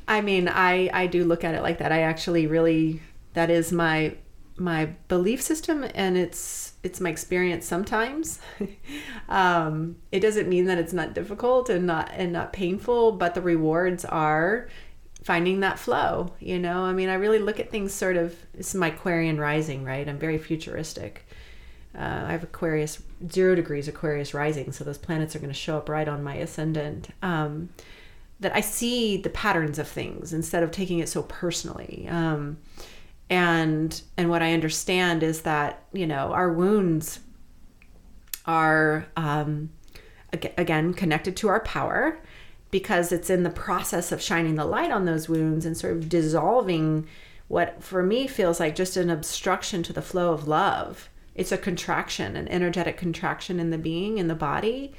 I 0.08 0.20
mean, 0.20 0.48
I 0.48 0.88
I 0.92 1.08
do 1.08 1.24
look 1.24 1.42
at 1.42 1.56
it 1.56 1.62
like 1.62 1.78
that. 1.78 1.90
I 1.90 2.02
actually 2.02 2.46
really 2.46 3.02
that 3.34 3.50
is 3.50 3.72
my 3.72 4.14
my 4.56 4.86
belief 5.08 5.42
system, 5.42 5.84
and 5.94 6.16
it's 6.16 6.74
it's 6.82 7.00
my 7.00 7.10
experience 7.10 7.66
sometimes. 7.66 8.40
um, 9.28 9.96
it 10.12 10.20
doesn't 10.20 10.48
mean 10.48 10.66
that 10.66 10.78
it's 10.78 10.92
not 10.92 11.14
difficult 11.14 11.68
and 11.68 11.86
not 11.86 12.10
and 12.14 12.32
not 12.32 12.52
painful, 12.52 13.12
but 13.12 13.34
the 13.34 13.42
rewards 13.42 14.04
are 14.04 14.68
finding 15.26 15.58
that 15.58 15.76
flow 15.76 16.32
you 16.38 16.56
know? 16.56 16.84
I 16.84 16.92
mean 16.92 17.08
i 17.08 17.14
really 17.14 17.40
look 17.40 17.58
at 17.58 17.68
things 17.68 17.92
sort 17.92 18.16
of 18.16 18.32
it's 18.56 18.76
my 18.76 18.88
aquarian 18.88 19.40
rising 19.40 19.82
right? 19.82 20.08
I'm 20.08 20.20
very 20.20 20.38
futuristic. 20.38 21.26
Uh, 21.98 22.22
i 22.28 22.30
have 22.30 22.44
aquarius 22.44 23.02
zero 23.28 23.56
degrees 23.56 23.88
aquarius 23.88 24.34
rising 24.34 24.70
so 24.70 24.84
those 24.84 24.98
planets 24.98 25.34
are 25.34 25.40
going 25.40 25.52
to 25.52 25.58
show 25.58 25.78
up 25.78 25.88
right 25.88 26.06
on 26.06 26.22
my 26.22 26.36
ascendant. 26.36 27.08
Um, 27.22 27.70
that 28.38 28.54
i 28.54 28.60
see 28.60 29.16
the 29.16 29.30
patterns 29.30 29.80
of 29.80 29.88
things 29.88 30.32
instead 30.32 30.62
of 30.62 30.70
taking 30.70 31.00
it 31.00 31.08
so 31.08 31.22
personally. 31.22 32.06
Um, 32.08 32.58
and 33.28 34.00
and 34.16 34.30
what 34.30 34.42
i 34.42 34.52
understand 34.52 35.24
is 35.24 35.42
that 35.42 35.82
you 35.92 36.06
know 36.06 36.32
our 36.32 36.52
wounds 36.52 37.18
are 38.44 39.06
um, 39.16 39.70
again 40.56 40.94
connected 40.94 41.36
to 41.36 41.48
our 41.48 41.60
power 41.60 42.20
because 42.76 43.10
it's 43.10 43.30
in 43.30 43.42
the 43.42 43.48
process 43.48 44.12
of 44.12 44.20
shining 44.20 44.56
the 44.56 44.64
light 44.66 44.90
on 44.90 45.06
those 45.06 45.30
wounds 45.30 45.64
and 45.64 45.74
sort 45.74 45.94
of 45.94 46.10
dissolving 46.10 47.06
what 47.48 47.82
for 47.82 48.02
me 48.02 48.26
feels 48.26 48.60
like 48.60 48.76
just 48.76 48.98
an 48.98 49.08
obstruction 49.08 49.82
to 49.82 49.94
the 49.94 50.02
flow 50.02 50.30
of 50.30 50.46
love. 50.46 51.08
It's 51.34 51.52
a 51.52 51.56
contraction, 51.56 52.36
an 52.36 52.46
energetic 52.48 52.98
contraction 52.98 53.58
in 53.58 53.70
the 53.70 53.78
being, 53.78 54.18
in 54.18 54.28
the 54.28 54.34
body. 54.34 54.92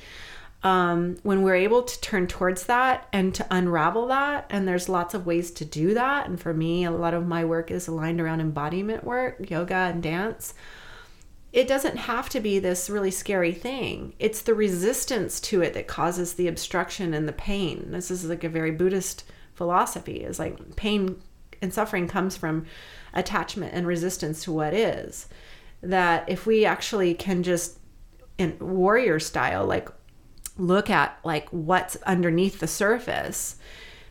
Um, 0.64 1.18
when 1.22 1.44
we're 1.44 1.54
able 1.54 1.84
to 1.84 2.02
turn 2.02 2.26
towards 2.26 2.64
that 2.64 3.08
and 3.14 3.36
to 3.36 3.46
unravel 3.52 4.08
that, 4.08 4.48
and 4.50 4.68
there's 4.68 4.90
lots 4.90 5.14
of 5.14 5.28
ways 5.28 5.52
to 5.52 5.64
do 5.64 5.94
that. 5.94 6.28
And 6.28 6.42
for 6.42 6.56
me, 6.56 6.84
a 6.84 6.90
lot 6.90 7.14
of 7.14 7.28
my 7.28 7.46
work 7.46 7.70
is 7.70 7.88
aligned 7.88 8.20
around 8.20 8.42
embodiment 8.42 9.04
work, 9.04 9.52
yoga, 9.52 9.92
and 9.94 10.02
dance 10.02 10.56
it 11.58 11.68
doesn't 11.68 11.98
have 11.98 12.30
to 12.30 12.40
be 12.40 12.60
this 12.60 12.88
really 12.88 13.10
scary 13.10 13.52
thing. 13.52 14.14
It's 14.20 14.42
the 14.42 14.54
resistance 14.54 15.40
to 15.40 15.64
it 15.64 15.74
that 15.74 15.88
causes 15.88 16.36
the 16.36 16.48
obstruction 16.48 17.16
and 17.16 17.28
the 17.28 17.34
pain. 17.34 17.90
This 17.90 18.12
is 18.12 18.26
like 18.26 18.44
a 18.44 18.50
very 18.50 18.70
Buddhist 18.70 19.24
philosophy 19.56 20.18
is 20.18 20.38
like 20.38 20.76
pain 20.76 21.20
and 21.60 21.74
suffering 21.74 22.08
comes 22.08 22.38
from 22.38 22.68
attachment 23.12 23.74
and 23.74 23.88
resistance 23.88 24.44
to 24.44 24.52
what 24.52 24.76
is. 24.76 25.30
That 25.82 26.30
if 26.30 26.46
we 26.46 26.64
actually 26.64 27.16
can 27.16 27.42
just 27.42 27.80
in 28.38 28.56
warrior 28.60 29.20
style 29.20 29.66
like 29.66 29.90
look 30.60 30.92
at 30.92 31.18
like 31.24 31.50
what's 31.50 31.96
underneath 32.04 32.60
the 32.60 32.68
surface 32.68 33.56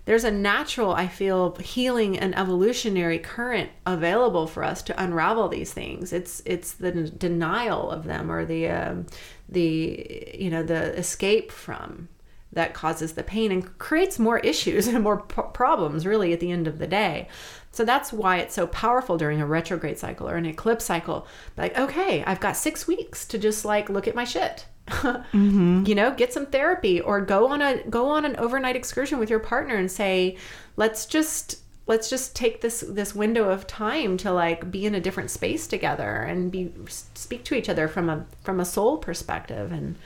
there's 0.06 0.24
a 0.24 0.30
natural, 0.30 0.92
I 0.92 1.08
feel, 1.08 1.56
healing 1.56 2.16
and 2.16 2.36
evolutionary 2.38 3.18
current 3.18 3.70
available 3.84 4.46
for 4.46 4.62
us 4.62 4.80
to 4.84 5.02
unravel 5.02 5.48
these 5.48 5.72
things. 5.72 6.12
It's 6.12 6.42
it's 6.46 6.72
the 6.74 6.92
denial 6.92 7.90
of 7.90 8.04
them 8.04 8.30
or 8.30 8.44
the 8.44 8.68
um, 8.68 9.06
the 9.48 10.32
you 10.32 10.48
know 10.48 10.62
the 10.62 10.96
escape 10.96 11.50
from 11.50 12.08
that 12.52 12.72
causes 12.72 13.12
the 13.12 13.24
pain 13.24 13.50
and 13.50 13.78
creates 13.78 14.18
more 14.18 14.38
issues 14.38 14.86
and 14.88 15.02
more 15.02 15.22
p- 15.22 15.42
problems 15.52 16.06
really 16.06 16.32
at 16.32 16.38
the 16.38 16.52
end 16.52 16.68
of 16.68 16.78
the 16.78 16.86
day. 16.86 17.28
So 17.72 17.84
that's 17.84 18.12
why 18.12 18.38
it's 18.38 18.54
so 18.54 18.68
powerful 18.68 19.18
during 19.18 19.40
a 19.42 19.46
retrograde 19.46 19.98
cycle 19.98 20.28
or 20.28 20.36
an 20.36 20.46
eclipse 20.46 20.84
cycle. 20.84 21.26
Like, 21.56 21.76
okay, 21.76 22.22
I've 22.24 22.40
got 22.40 22.56
six 22.56 22.86
weeks 22.86 23.26
to 23.26 23.38
just 23.38 23.64
like 23.64 23.90
look 23.90 24.06
at 24.06 24.14
my 24.14 24.24
shit 24.24 24.66
mm-hmm. 24.86 25.84
you 25.86 25.94
know 25.94 26.12
get 26.14 26.32
some 26.32 26.46
therapy 26.46 27.00
or 27.00 27.20
go 27.20 27.48
on 27.48 27.60
a 27.60 27.82
go 27.88 28.08
on 28.08 28.24
an 28.24 28.36
overnight 28.36 28.76
excursion 28.76 29.18
with 29.18 29.28
your 29.28 29.40
partner 29.40 29.76
and 29.76 29.90
say 29.90 30.36
let's 30.76 31.06
just 31.06 31.60
let's 31.86 32.10
just 32.10 32.34
take 32.34 32.60
this 32.60 32.84
this 32.88 33.14
window 33.14 33.48
of 33.48 33.66
time 33.66 34.16
to 34.16 34.32
like 34.32 34.70
be 34.70 34.86
in 34.86 34.94
a 34.94 35.00
different 35.00 35.30
space 35.30 35.66
together 35.66 36.22
and 36.22 36.50
be 36.50 36.72
speak 36.86 37.44
to 37.44 37.54
each 37.54 37.68
other 37.68 37.88
from 37.88 38.08
a 38.08 38.26
from 38.42 38.60
a 38.60 38.64
soul 38.64 38.98
perspective 38.98 39.72
and 39.72 39.96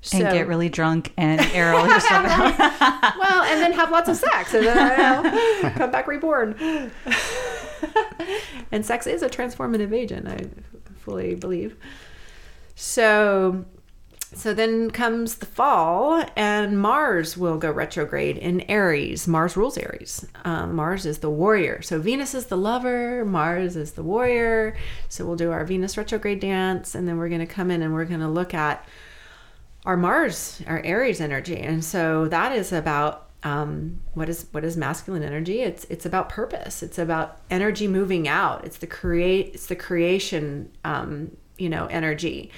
so, 0.00 0.18
and 0.18 0.32
get 0.32 0.46
really 0.46 0.68
drunk 0.68 1.12
and 1.16 1.40
arrow 1.40 1.84
yourself 1.84 2.26
out. 2.26 3.16
well, 3.18 3.42
and 3.42 3.60
then 3.60 3.72
have 3.72 3.90
lots 3.90 4.08
of 4.08 4.16
sex 4.16 4.54
and 4.54 4.64
then 4.64 4.96
know, 5.62 5.70
come 5.70 5.90
back 5.90 6.06
reborn. 6.06 6.54
and 8.70 8.86
sex 8.86 9.08
is 9.08 9.22
a 9.22 9.28
transformative 9.28 9.92
agent, 9.92 10.28
I 10.28 10.46
fully 11.00 11.34
believe. 11.34 11.76
So 12.76 13.64
so 14.34 14.52
then 14.52 14.90
comes 14.90 15.36
the 15.36 15.46
fall, 15.46 16.24
and 16.36 16.78
Mars 16.80 17.36
will 17.36 17.56
go 17.56 17.70
retrograde 17.70 18.36
in 18.36 18.60
Aries. 18.62 19.26
Mars 19.26 19.56
rules 19.56 19.78
Aries. 19.78 20.26
Um, 20.44 20.76
Mars 20.76 21.06
is 21.06 21.18
the 21.18 21.30
warrior. 21.30 21.80
So 21.82 21.98
Venus 21.98 22.34
is 22.34 22.46
the 22.46 22.56
lover, 22.56 23.24
Mars 23.24 23.74
is 23.74 23.92
the 23.92 24.02
warrior. 24.02 24.76
So 25.08 25.24
we'll 25.24 25.36
do 25.36 25.50
our 25.50 25.64
Venus 25.64 25.96
retrograde 25.96 26.40
dance, 26.40 26.94
and 26.94 27.08
then 27.08 27.16
we're 27.16 27.28
going 27.28 27.40
to 27.40 27.46
come 27.46 27.70
in 27.70 27.80
and 27.80 27.94
we're 27.94 28.04
going 28.04 28.20
to 28.20 28.28
look 28.28 28.52
at 28.52 28.86
our 29.86 29.96
Mars, 29.96 30.62
our 30.66 30.82
Aries 30.84 31.20
energy. 31.20 31.58
And 31.58 31.82
so 31.82 32.28
that 32.28 32.52
is 32.52 32.72
about 32.72 33.30
um, 33.44 34.00
what 34.14 34.28
is 34.28 34.46
what 34.50 34.64
is 34.64 34.76
masculine 34.76 35.22
energy? 35.22 35.62
It's 35.62 35.84
it's 35.84 36.04
about 36.04 36.28
purpose. 36.28 36.82
It's 36.82 36.98
about 36.98 37.40
energy 37.50 37.86
moving 37.86 38.28
out. 38.28 38.64
It's 38.64 38.78
the 38.78 38.86
create. 38.86 39.54
It's 39.54 39.66
the 39.66 39.76
creation. 39.76 40.70
Um, 40.84 41.36
you 41.56 41.68
know, 41.68 41.86
energy. 41.86 42.50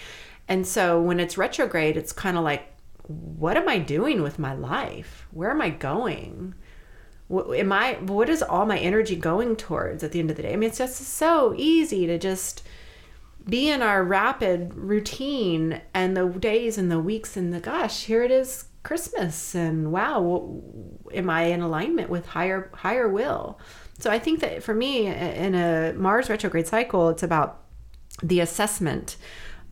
And 0.51 0.67
so 0.67 1.01
when 1.01 1.21
it's 1.21 1.39
retrograde, 1.39 1.97
it's 1.97 2.13
kind 2.13 2.37
of 2.37 2.43
like, 2.43 2.65
what 3.07 3.57
am 3.57 3.69
I 3.69 3.79
doing 3.79 4.21
with 4.21 4.41
my 4.41 4.53
life? 4.53 5.29
Where 5.31 5.53
am 5.53 5.63
I 5.63 5.71
going? 5.71 6.55
What, 7.29 7.57
am 7.57 7.71
I, 7.71 7.95
what 8.01 8.29
is 8.29 8.43
all 8.43 8.67
my 8.67 8.77
energy 8.77 9.15
going 9.15 9.55
towards 9.55 10.03
at 10.03 10.11
the 10.11 10.19
end 10.19 10.29
of 10.29 10.37
the 10.37 10.43
day? 10.43 10.53
I 10.53 10.57
mean, 10.57 10.69
it's 10.69 10.79
just 10.79 11.01
so 11.01 11.55
easy 11.57 12.05
to 12.09 12.19
just 12.19 12.65
be 13.49 13.71
in 13.71 13.81
our 13.81 14.03
rapid 14.03 14.75
routine 14.75 15.81
and 15.95 16.17
the 16.17 16.27
days 16.27 16.77
and 16.77 16.91
the 16.91 16.99
weeks 16.99 17.37
and 17.37 17.55
the 17.55 17.61
gosh, 17.61 18.05
here 18.07 18.25
it 18.25 18.33
is 18.33 18.65
Christmas 18.83 19.55
and 19.55 19.93
wow, 19.93 20.61
am 21.15 21.31
I 21.31 21.45
in 21.45 21.61
alignment 21.61 22.11
with 22.11 22.27
higher 22.27 22.71
higher 22.75 23.09
will? 23.09 23.61
So 24.01 24.11
I 24.11 24.19
think 24.19 24.41
that 24.41 24.65
for 24.65 24.75
me 24.75 25.07
in 25.07 25.55
a 25.55 25.93
Mars 25.93 26.29
retrograde 26.29 26.67
cycle, 26.67 27.09
it's 27.09 27.23
about 27.23 27.63
the 28.23 28.41
assessment 28.41 29.17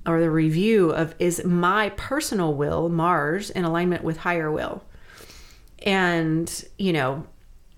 or 0.07 0.21
the 0.21 0.31
review 0.31 0.91
of 0.91 1.15
is 1.19 1.45
my 1.45 1.91
personal 1.91 2.55
will, 2.55 2.89
Mars, 2.89 3.51
in 3.51 3.65
alignment 3.65 4.05
with 4.05 4.19
higher 4.19 4.51
will. 4.51 4.83
And, 5.85 6.65
you 6.79 6.93
know, 6.93 7.27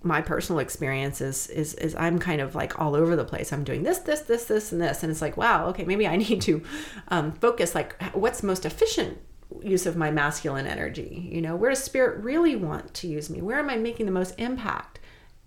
my 0.02 0.22
personal 0.22 0.60
experience 0.60 1.20
is, 1.20 1.48
is 1.48 1.74
is 1.74 1.94
I'm 1.94 2.18
kind 2.18 2.40
of 2.40 2.54
like 2.54 2.78
all 2.78 2.94
over 2.94 3.16
the 3.16 3.24
place. 3.24 3.52
I'm 3.52 3.64
doing 3.64 3.82
this, 3.82 3.98
this, 3.98 4.20
this, 4.20 4.44
this, 4.44 4.72
and 4.72 4.80
this, 4.80 5.02
and 5.02 5.10
it's 5.10 5.20
like, 5.20 5.36
wow, 5.36 5.66
okay, 5.68 5.84
maybe 5.84 6.06
I 6.06 6.16
need 6.28 6.40
to 6.42 6.62
um, 7.08 7.32
focus. 7.32 7.74
Like, 7.74 8.00
what's 8.14 8.42
most 8.42 8.64
efficient 8.64 9.18
use 9.62 9.86
of 9.86 9.96
my 9.96 10.10
masculine 10.10 10.66
energy? 10.66 11.28
You 11.30 11.42
know, 11.42 11.56
where 11.56 11.70
does 11.70 11.82
spirit 11.82 12.22
really 12.22 12.56
want 12.56 12.94
to 12.94 13.08
use 13.08 13.28
me? 13.28 13.42
Where 13.42 13.58
am 13.58 13.68
I 13.68 13.76
making 13.76 14.06
the 14.06 14.12
most 14.12 14.34
impact? 14.38 14.99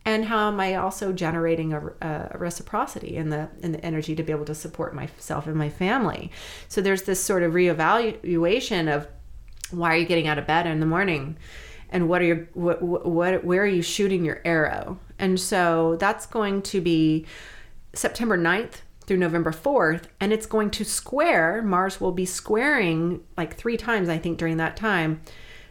And 0.05 0.25
how 0.25 0.49
am 0.49 0.59
I 0.59 0.75
also 0.75 1.13
generating 1.13 1.73
a, 1.73 1.93
a, 2.01 2.37
reciprocity 2.37 3.15
in 3.15 3.29
the 3.29 3.49
in 3.61 3.71
the 3.71 3.85
energy 3.85 4.15
to 4.15 4.23
be 4.23 4.33
able 4.33 4.45
to 4.45 4.55
support 4.55 4.93
myself 4.93 5.47
and 5.47 5.55
my 5.55 5.69
family? 5.69 6.31
So 6.67 6.81
there's 6.81 7.03
this 7.03 7.23
sort 7.23 7.43
of 7.43 7.53
reevaluation 7.53 8.93
of 8.93 9.07
why 9.71 9.93
are 9.93 9.97
you 9.97 10.05
getting 10.05 10.27
out 10.27 10.37
of 10.37 10.45
bed 10.45 10.67
in 10.67 10.79
the 10.79 10.85
morning, 10.85 11.37
and 11.89 12.09
what 12.09 12.21
are 12.21 12.25
your 12.25 12.49
what, 12.53 12.81
what 12.81 13.43
where 13.43 13.63
are 13.63 13.67
you 13.67 13.81
shooting 13.81 14.25
your 14.25 14.41
arrow? 14.43 14.99
And 15.17 15.39
so 15.39 15.95
that's 15.99 16.25
going 16.25 16.61
to 16.63 16.81
be 16.81 17.25
September 17.93 18.37
9th 18.37 18.81
through 19.05 19.17
November 19.17 19.51
4th, 19.51 20.03
and 20.19 20.33
it's 20.33 20.45
going 20.45 20.69
to 20.71 20.83
square. 20.83 21.61
Mars 21.61 22.01
will 22.01 22.11
be 22.11 22.25
squaring 22.25 23.21
like 23.37 23.55
three 23.55 23.77
times, 23.77 24.09
I 24.09 24.17
think, 24.17 24.37
during 24.37 24.57
that 24.57 24.75
time 24.75 25.21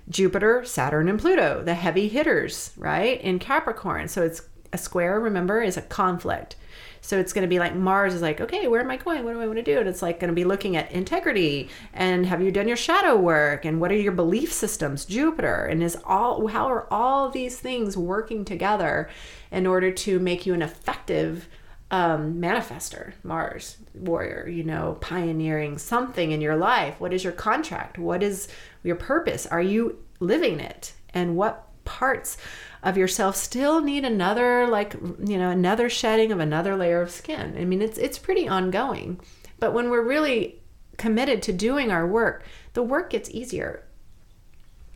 Jupiter, 0.09 0.65
Saturn, 0.65 1.09
and 1.09 1.19
Pluto, 1.19 1.63
the 1.63 1.75
heavy 1.75 2.09
hitters, 2.09 2.73
right? 2.77 3.21
In 3.21 3.39
Capricorn. 3.39 4.09
So 4.09 4.23
it's 4.23 4.43
a 4.73 4.79
square, 4.79 5.21
remember, 5.21 5.63
is 5.63 5.77
a 5.77 5.83
conflict. 5.83 6.57
So 7.03 7.19
it's 7.19 7.33
going 7.33 7.43
to 7.43 7.49
be 7.49 7.59
like 7.59 7.75
Mars 7.75 8.15
is 8.15 8.23
like, 8.23 8.41
okay, 8.41 8.69
where 8.69 8.81
am 8.81 8.91
I 8.91 8.97
going? 8.97 9.25
What 9.25 9.33
do 9.33 9.41
I 9.41 9.47
want 9.47 9.59
to 9.59 9.65
do? 9.65 9.79
And 9.81 9.89
it's 9.89 10.03
like 10.03 10.21
going 10.21 10.29
to 10.29 10.35
be 10.35 10.45
looking 10.45 10.77
at 10.77 10.93
integrity 10.93 11.69
and 11.93 12.25
have 12.27 12.41
you 12.41 12.53
done 12.53 12.69
your 12.69 12.77
shadow 12.77 13.17
work 13.17 13.65
and 13.65 13.81
what 13.81 13.91
are 13.91 13.97
your 13.97 14.13
belief 14.13 14.53
systems? 14.53 15.05
Jupiter 15.05 15.65
and 15.67 15.83
is 15.83 15.99
all 16.05 16.47
how 16.47 16.67
are 16.67 16.87
all 16.93 17.29
these 17.29 17.59
things 17.59 17.97
working 17.97 18.45
together 18.45 19.11
in 19.51 19.67
order 19.67 19.91
to 19.91 20.21
make 20.21 20.47
you 20.47 20.55
an 20.55 20.63
effective 20.63 21.49
um, 21.91 22.41
manifester, 22.41 23.13
Mars 23.23 23.77
warrior, 23.95 24.49
you 24.49 24.65
know, 24.65 24.97
pioneering 25.01 25.77
something 25.77 26.31
in 26.31 26.41
your 26.41 26.57
life. 26.57 26.99
What 26.99 27.13
is 27.13 27.23
your 27.23 27.35
contract? 27.35 27.99
What 27.99 28.23
is 28.23 28.49
your 28.83 28.97
purpose? 28.97 29.47
Are 29.47 29.63
you 29.63 29.99
living 30.21 30.61
it? 30.61 30.93
And 31.15 31.37
what 31.37 31.69
parts 31.85 32.37
of 32.83 32.97
yourself 32.97 33.37
still 33.37 33.81
need 33.81 34.05
another 34.05 34.67
like 34.69 34.95
you 34.95 35.37
know 35.37 35.51
another 35.51 35.89
shedding 35.89 36.33
of 36.33 36.41
another 36.41 36.77
layer 36.77 37.03
of 37.03 37.11
skin? 37.11 37.57
I 37.59 37.65
mean 37.65 37.83
it's 37.83 37.99
it's 37.99 38.19
pretty 38.19 38.49
ongoing. 38.49 39.21
But 39.59 39.73
when 39.73 39.91
we're 39.91 40.03
really 40.03 40.61
committed 40.97 41.43
to 41.43 41.53
doing 41.53 41.91
our 41.91 42.07
work 42.07 42.45
the 42.75 42.83
work 42.83 43.11
gets 43.11 43.31
easier. 43.31 43.85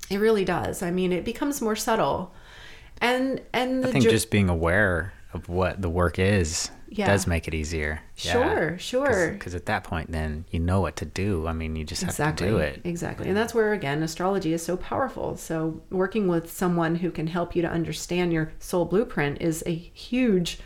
It 0.09 0.19
really 0.19 0.45
does. 0.45 0.83
I 0.83 0.91
mean 0.91 1.13
it 1.13 1.25
becomes 1.25 1.61
more 1.61 1.77
subtle. 1.77 2.33
And 3.01 3.43
and 3.53 3.85
i 3.85 3.91
think 3.91 4.05
jo- 4.05 4.11
just 4.11 4.31
being 4.31 4.49
aware 4.49 5.13
of 5.35 5.49
what 5.51 5.83
the 5.83 5.91
work 5.91 6.19
is 6.19 6.71
yeah. 6.89 7.07
does 7.07 7.27
make 7.27 7.49
it 7.49 7.55
easier. 7.55 8.01
Sure, 8.15 8.73
yeah. 8.73 8.77
sure. 8.77 9.33
Because 9.33 9.55
at 9.55 9.67
that 9.67 9.85
point, 9.85 10.13
then 10.13 10.45
you 10.51 10.61
know 10.61 10.81
what 10.81 10.97
to 10.97 11.05
do. 11.05 11.47
I 11.47 11.53
mean, 11.53 11.77
you 11.77 11.85
just 11.85 12.03
exactly. 12.03 12.47
have 12.47 12.57
to 12.57 12.59
do 12.59 12.65
it. 12.65 12.81
Exactly. 12.85 13.29
And 13.29 13.37
that's 13.37 13.55
where, 13.55 13.73
again, 13.73 14.03
astrology 14.03 14.53
is 14.53 14.65
so 14.65 14.77
powerful. 14.77 15.37
So, 15.37 15.83
working 15.91 16.29
with 16.29 16.51
someone 16.51 16.97
who 16.97 17.11
can 17.11 17.27
help 17.27 17.57
you 17.57 17.63
to 17.63 17.71
understand 17.71 18.33
your 18.33 18.53
soul 18.59 18.85
blueprint 18.85 19.41
is 19.41 19.63
a 19.67 19.75
huge 19.75 20.59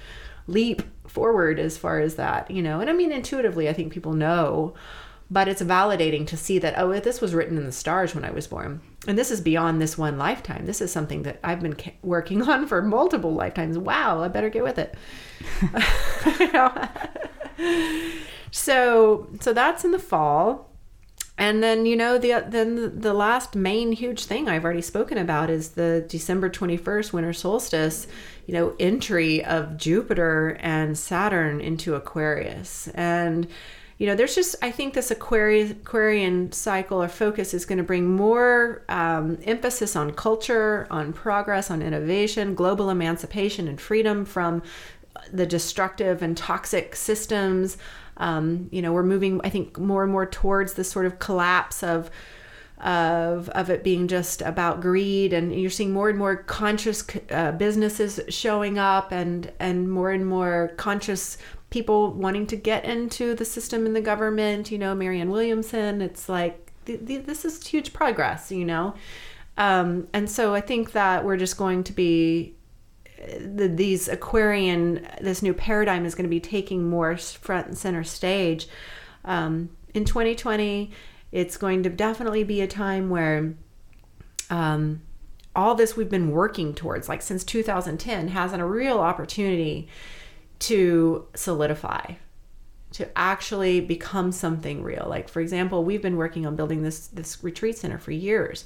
leap 0.47 0.83
forward 1.07 1.59
as 1.59 1.77
far 1.77 2.01
as 2.01 2.17
that, 2.17 2.51
you 2.51 2.63
know. 2.63 2.81
And 2.81 2.89
I 2.89 2.93
mean, 2.93 3.13
intuitively, 3.13 3.69
I 3.69 3.73
think 3.73 3.93
people 3.93 4.13
know 4.13 4.75
but 5.31 5.49
it's 5.49 5.63
validating 5.63 6.27
to 6.27 6.37
see 6.37 6.59
that 6.59 6.75
oh 6.77 6.99
this 7.01 7.21
was 7.21 7.35
written 7.35 7.57
in 7.57 7.65
the 7.65 7.73
stars 7.73 8.15
when 8.15 8.25
i 8.25 8.31
was 8.31 8.47
born. 8.47 8.81
And 9.07 9.17
this 9.17 9.31
is 9.31 9.41
beyond 9.41 9.81
this 9.81 9.97
one 9.97 10.19
lifetime. 10.19 10.67
This 10.67 10.81
is 10.81 10.93
something 10.93 11.23
that 11.23 11.41
i've 11.45 11.61
been 11.61 11.77
working 12.03 12.43
on 12.49 12.67
for 12.67 12.83
multiple 12.83 13.35
lifetimes. 13.35 13.79
Wow 13.79 14.23
i 14.23 14.29
better 14.29 14.51
get 14.51 14.65
with 14.65 14.79
it. 14.79 14.95
So 18.51 19.29
so 19.41 19.53
that's 19.53 19.85
in 19.85 19.93
the 19.93 19.99
fall. 19.99 20.69
And 21.39 21.63
then 21.63 21.87
you 21.87 21.97
know 21.97 22.19
the 22.19 22.45
then 22.47 23.01
the 23.01 23.15
last 23.15 23.55
main 23.55 23.93
huge 23.93 24.25
thing 24.25 24.49
I've 24.49 24.65
already 24.65 24.83
spoken 24.83 25.17
about 25.17 25.49
is 25.49 25.71
the 25.71 26.05
December 26.07 26.51
21st 26.51 27.13
winter 27.13 27.33
solstice, 27.33 28.07
you 28.47 28.55
know, 28.55 28.75
entry 28.79 29.43
of 29.45 29.77
Jupiter 29.77 30.59
and 30.61 30.99
Saturn 30.99 31.61
into 31.61 31.95
Aquarius. 31.95 32.89
And 32.89 33.47
you 34.01 34.07
know, 34.07 34.15
there's 34.15 34.35
just, 34.35 34.57
I 34.63 34.71
think 34.71 34.95
this 34.95 35.11
Aquarius, 35.11 35.73
Aquarian 35.73 36.53
cycle 36.53 37.03
or 37.03 37.09
focus 37.09 37.53
is 37.53 37.67
going 37.67 37.77
to 37.77 37.85
bring 37.85 38.09
more 38.09 38.83
um, 38.89 39.37
emphasis 39.45 39.95
on 39.95 40.13
culture, 40.13 40.87
on 40.91 41.13
progress, 41.13 41.71
on 41.71 41.83
innovation, 41.83 42.55
global 42.55 42.89
emancipation, 42.89 43.69
and 43.69 43.79
freedom 43.79 44.25
from 44.25 44.63
the 45.31 45.45
destructive 45.45 46.23
and 46.23 46.35
toxic 46.35 46.97
systems. 46.97 47.77
Um, 48.17 48.71
you 48.73 48.81
know, 48.81 48.91
we're 48.91 49.03
moving, 49.03 49.39
I 49.45 49.51
think, 49.51 49.79
more 49.79 50.03
and 50.03 50.11
more 50.11 50.25
towards 50.25 50.73
this 50.73 50.91
sort 50.91 51.05
of 51.05 51.19
collapse 51.19 51.83
of 51.83 52.11
of 52.81 53.51
of 53.51 53.69
it 53.69 53.85
being 53.85 54.09
just 54.09 54.41
about 54.41 54.81
greed 54.81 55.35
and 55.35 55.55
you're 55.55 55.69
seeing 55.69 55.93
more 55.93 56.09
and 56.09 56.19
more 56.19 56.37
conscious 56.37 57.05
uh, 57.31 57.53
businesses 57.53 58.19
showing 58.31 58.79
up 58.79 59.13
and 59.13 59.53
and 59.61 59.91
more 59.91 60.11
and 60.11 60.27
more 60.27 60.73
conscious 60.79 61.37
people 61.71 62.13
wanting 62.13 62.47
to 62.49 62.57
get 62.57 62.85
into 62.85 63.35
the 63.35 63.45
system 63.45 63.87
in 63.87 63.95
the 63.95 64.01
government, 64.01 64.71
you 64.71 64.79
know, 64.79 64.95
Marianne 64.95 65.31
Williamson. 65.31 66.03
It's 66.03 66.29
like 66.29 66.73
th- 66.85 67.07
th- 67.07 67.27
this 67.27 67.45
is 67.45 67.65
huge 67.67 67.93
progress, 67.93 68.51
you 68.51 68.65
know. 68.65 68.95
Um, 69.57 70.09
and 70.13 70.29
so 70.29 70.55
I 70.55 70.61
think 70.61 70.93
that 70.93 71.25
we're 71.25 71.37
just 71.37 71.57
going 71.57 71.85
to 71.85 71.93
be 71.93 72.55
the, 73.39 73.69
these 73.69 74.09
Aquarian, 74.09 75.07
this 75.21 75.43
new 75.43 75.55
paradigm 75.55 76.07
is 76.07 76.15
going 76.15 76.25
to 76.25 76.31
be 76.31 76.41
taking 76.41 76.89
more 76.89 77.17
front 77.17 77.67
and 77.69 77.79
center 77.79 78.03
stage. 78.03 78.69
Um, 79.25 79.71
in 79.95 80.05
2020, 80.05 80.91
it's 81.31 81.57
going 81.57 81.83
to 81.83 81.91
definitely 81.91 82.43
be 82.45 82.61
a 82.61 82.67
time 82.67 83.11
where 83.11 83.55
um, 84.49 85.03
all 85.55 85.75
this 85.75 85.97
we've 85.97 86.09
been 86.09 86.31
working 86.31 86.75
towards, 86.75 87.09
like 87.09 87.23
since 87.23 87.45
2010, 87.45 88.29
has 88.29 88.53
a 88.53 88.65
real 88.65 88.99
opportunity 88.99 89.89
to 90.61 91.27
solidify 91.35 92.15
to 92.93 93.19
actually 93.19 93.81
become 93.81 94.33
something 94.33 94.83
real. 94.83 95.07
Like 95.09 95.29
for 95.29 95.41
example 95.41 95.85
we've 95.85 96.03
been 96.03 96.17
working 96.17 96.47
on 96.47 96.57
building 96.57 96.83
this 96.83 97.09
this 97.09 97.43
retreat 97.43 97.79
center 97.79 97.99
for 97.99 98.13
years. 98.13 98.65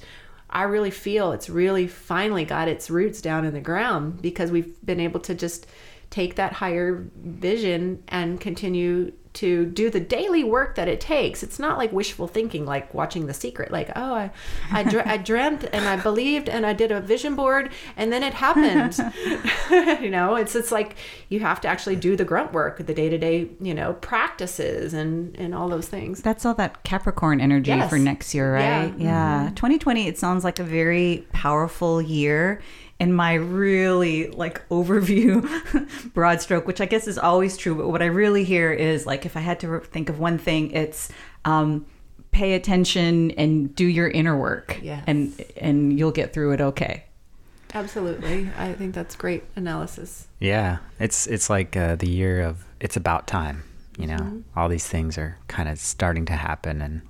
I 0.49 0.63
really 0.63 0.91
feel 0.91 1.31
it's 1.31 1.49
really 1.49 1.87
finally 1.87 2.45
got 2.45 2.67
its 2.67 2.89
roots 2.89 3.21
down 3.21 3.45
in 3.45 3.53
the 3.53 3.59
ground 3.59 4.21
because 4.21 4.51
we've 4.51 4.73
been 4.85 4.99
able 4.99 5.19
to 5.21 5.35
just 5.35 5.67
take 6.09 6.35
that 6.35 6.53
higher 6.53 7.05
vision 7.23 8.03
and 8.07 8.39
continue 8.39 9.11
to 9.33 9.65
do 9.65 9.89
the 9.89 9.99
daily 9.99 10.45
work 10.45 10.75
that 10.75 10.87
it 10.87 11.01
takes. 11.01 11.43
It's 11.43 11.59
not 11.59 11.77
like 11.77 11.91
wishful 11.91 12.25
thinking, 12.25 12.65
like 12.65 12.93
watching 12.93 13.25
The 13.25 13.33
Secret. 13.33 13.69
Like, 13.69 13.91
oh, 13.93 14.13
I, 14.13 14.31
I, 14.71 14.83
dr- 14.83 15.05
I 15.05 15.17
dreamt 15.31 15.65
and 15.73 15.85
I 15.89 15.97
believed 15.97 16.47
and 16.47 16.65
I 16.65 16.71
did 16.71 16.89
a 16.89 17.01
vision 17.01 17.35
board 17.35 17.69
and 17.97 18.13
then 18.13 18.23
it 18.23 18.33
happened. 18.33 18.97
you 20.01 20.09
know, 20.09 20.35
it's 20.35 20.55
it's 20.55 20.71
like 20.71 20.95
you 21.27 21.41
have 21.41 21.59
to 21.61 21.67
actually 21.67 21.97
do 21.97 22.15
the 22.15 22.23
grunt 22.23 22.53
work, 22.53 22.77
the 22.85 22.93
day 22.93 23.09
to 23.09 23.17
day, 23.17 23.49
you 23.59 23.73
know, 23.73 23.93
practices 23.95 24.93
and 24.93 25.35
and 25.37 25.53
all 25.53 25.67
those 25.67 25.89
things. 25.89 26.21
That's 26.21 26.45
all 26.45 26.53
that 26.53 26.83
Capricorn 26.83 27.41
energy 27.41 27.71
Yes. 27.71 27.89
for 27.89 27.99
next 27.99 28.33
year, 28.33 28.53
right? 28.53 28.93
Yeah. 28.97 29.05
Yeah. 29.05 29.39
Mm-hmm. 29.47 29.55
2020, 29.55 30.07
it 30.07 30.17
sounds 30.17 30.45
like 30.45 30.59
a 30.59 30.63
very 30.63 31.27
powerful 31.33 32.01
year. 32.01 32.61
In 32.97 33.11
my 33.11 33.33
really 33.33 34.29
like 34.29 34.67
overview, 34.69 35.43
broad 36.13 36.41
stroke, 36.41 36.65
which 36.65 36.79
I 36.79 36.85
guess 36.85 37.07
is 37.07 37.17
always 37.17 37.57
true, 37.57 37.75
but 37.75 37.89
what 37.89 38.01
I 38.01 38.05
really 38.05 38.45
hear 38.45 38.71
is 38.71 39.05
like 39.05 39.25
if 39.25 39.35
I 39.35 39.41
had 39.41 39.59
to 39.61 39.79
think 39.81 40.07
of 40.09 40.17
one 40.19 40.37
thing, 40.37 40.71
it's 40.71 41.11
um, 41.43 41.85
pay 42.31 42.53
attention 42.53 43.31
and 43.31 43.75
do 43.75 43.85
your 43.85 44.07
inner 44.07 44.37
work, 44.37 44.79
Yes. 44.81 45.03
and 45.07 45.33
and 45.57 45.99
you'll 45.99 46.11
get 46.11 46.31
through 46.33 46.53
it 46.53 46.61
okay. 46.61 47.03
Absolutely, 47.73 48.49
I 48.57 48.71
think 48.71 48.95
that's 48.95 49.15
great 49.17 49.43
analysis. 49.57 50.27
Yeah, 50.39 50.77
it's 50.97 51.27
it's 51.27 51.49
like 51.49 51.75
uh, 51.75 51.95
the 51.97 52.07
year 52.07 52.41
of 52.41 52.63
it's 52.79 52.95
about 52.95 53.27
time. 53.27 53.63
You 53.97 54.07
know, 54.07 54.43
all 54.55 54.69
these 54.69 54.87
things 54.87 55.17
are 55.17 55.37
kind 55.49 55.67
of 55.67 55.77
starting 55.79 56.25
to 56.27 56.33
happen, 56.33 56.81
and 56.81 57.01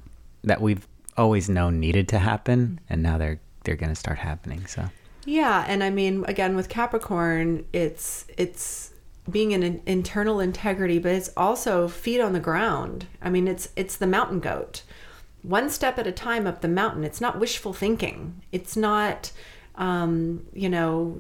that 0.43 0.61
we've 0.61 0.87
always 1.17 1.47
known 1.49 1.79
needed 1.79 2.07
to 2.09 2.17
happen, 2.19 2.79
and 2.89 3.03
now 3.03 3.19
they're 3.19 3.39
they're 3.63 3.75
going 3.75 3.91
to 3.91 3.95
start 3.95 4.17
happening. 4.17 4.65
So 4.65 4.89
Yeah, 5.25 5.65
and 5.67 5.83
I 5.83 5.89
mean, 5.89 6.23
again, 6.27 6.55
with 6.55 6.69
Capricorn, 6.69 7.65
it's 7.73 8.25
it's 8.37 8.91
being 9.29 9.51
in 9.51 9.63
an 9.63 9.81
internal 9.87 10.39
integrity, 10.39 10.99
but 10.99 11.11
it's 11.11 11.31
also 11.35 11.87
feet 11.87 12.21
on 12.21 12.33
the 12.33 12.39
ground. 12.39 13.07
I 13.21 13.29
mean, 13.31 13.47
it's 13.47 13.69
it's 13.75 13.97
the 13.97 14.07
mountain 14.07 14.39
goat, 14.39 14.83
one 15.41 15.69
step 15.69 15.97
at 15.97 16.05
a 16.07 16.11
time 16.11 16.45
up 16.45 16.61
the 16.61 16.67
mountain. 16.67 17.03
It's 17.03 17.19
not 17.21 17.39
wishful 17.39 17.73
thinking. 17.73 18.41
It's 18.51 18.77
not, 18.77 19.31
um, 19.75 20.45
you 20.53 20.69
know, 20.69 21.19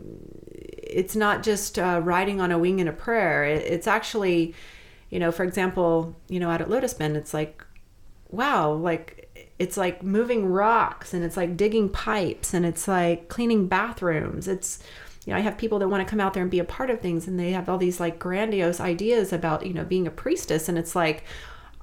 it's 0.51 1.15
not 1.15 1.41
just 1.43 1.79
uh, 1.79 1.99
riding 2.03 2.39
on 2.39 2.51
a 2.51 2.59
wing 2.59 2.79
in 2.79 2.87
a 2.87 2.93
prayer. 2.93 3.43
It, 3.43 3.63
it's 3.65 3.87
actually, 3.87 4.53
you 5.09 5.19
know, 5.19 5.31
for 5.31 5.43
example, 5.43 6.15
you 6.29 6.39
know, 6.39 6.51
out 6.51 6.61
at 6.61 6.69
Lotus 6.69 6.93
Bend, 6.93 7.17
it's 7.17 7.33
like 7.33 7.63
wow, 8.31 8.71
like 8.71 9.24
it's 9.57 9.77
like 9.77 10.03
moving 10.03 10.45
rocks 10.45 11.13
and 11.13 11.23
it's 11.23 11.37
like 11.37 11.55
digging 11.55 11.89
pipes 11.89 12.53
and 12.53 12.65
it's 12.65 12.87
like 12.87 13.29
cleaning 13.29 13.67
bathrooms. 13.67 14.47
It's 14.47 14.79
you 15.25 15.33
know, 15.33 15.39
I 15.39 15.41
have 15.41 15.57
people 15.57 15.79
that 15.79 15.87
want 15.87 16.05
to 16.05 16.09
come 16.09 16.21
out 16.21 16.33
there 16.33 16.43
and 16.43 16.51
be 16.51 16.59
a 16.59 16.65
part 16.65 16.89
of 16.89 17.01
things 17.01 17.27
and 17.27 17.39
they 17.39 17.51
have 17.51 17.67
all 17.67 17.77
these 17.77 17.99
like 17.99 18.19
grandiose 18.19 18.79
ideas 18.79 19.33
about, 19.33 19.65
you 19.65 19.73
know, 19.73 19.83
being 19.83 20.07
a 20.07 20.11
priestess 20.11 20.69
and 20.69 20.77
it's 20.77 20.95
like 20.95 21.23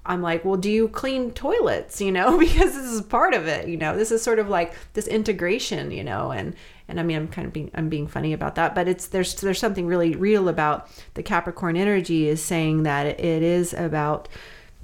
I'm 0.04 0.20
like, 0.20 0.44
well, 0.44 0.56
do 0.56 0.68
you 0.68 0.88
clean 0.88 1.30
toilets? 1.30 2.00
You 2.00 2.12
know, 2.12 2.38
because 2.38 2.74
this 2.74 2.86
is 2.86 3.02
part 3.02 3.34
of 3.34 3.46
it. 3.46 3.68
You 3.68 3.76
know, 3.76 3.96
this 3.96 4.10
is 4.10 4.22
sort 4.22 4.38
of 4.38 4.48
like 4.48 4.74
this 4.94 5.06
integration. 5.06 5.90
You 5.90 6.04
know, 6.04 6.32
and 6.32 6.54
and 6.88 6.98
I 6.98 7.02
mean, 7.02 7.16
I'm 7.16 7.28
kind 7.28 7.46
of 7.46 7.52
being 7.52 7.70
I'm 7.74 7.88
being 7.88 8.06
funny 8.06 8.32
about 8.32 8.56
that, 8.56 8.74
but 8.74 8.88
it's 8.88 9.06
there's 9.06 9.34
there's 9.36 9.58
something 9.58 9.86
really 9.86 10.14
real 10.16 10.48
about 10.48 10.88
the 11.14 11.22
Capricorn 11.22 11.76
energy 11.76 12.28
is 12.28 12.42
saying 12.42 12.82
that 12.82 13.06
it 13.20 13.42
is 13.42 13.72
about 13.74 14.28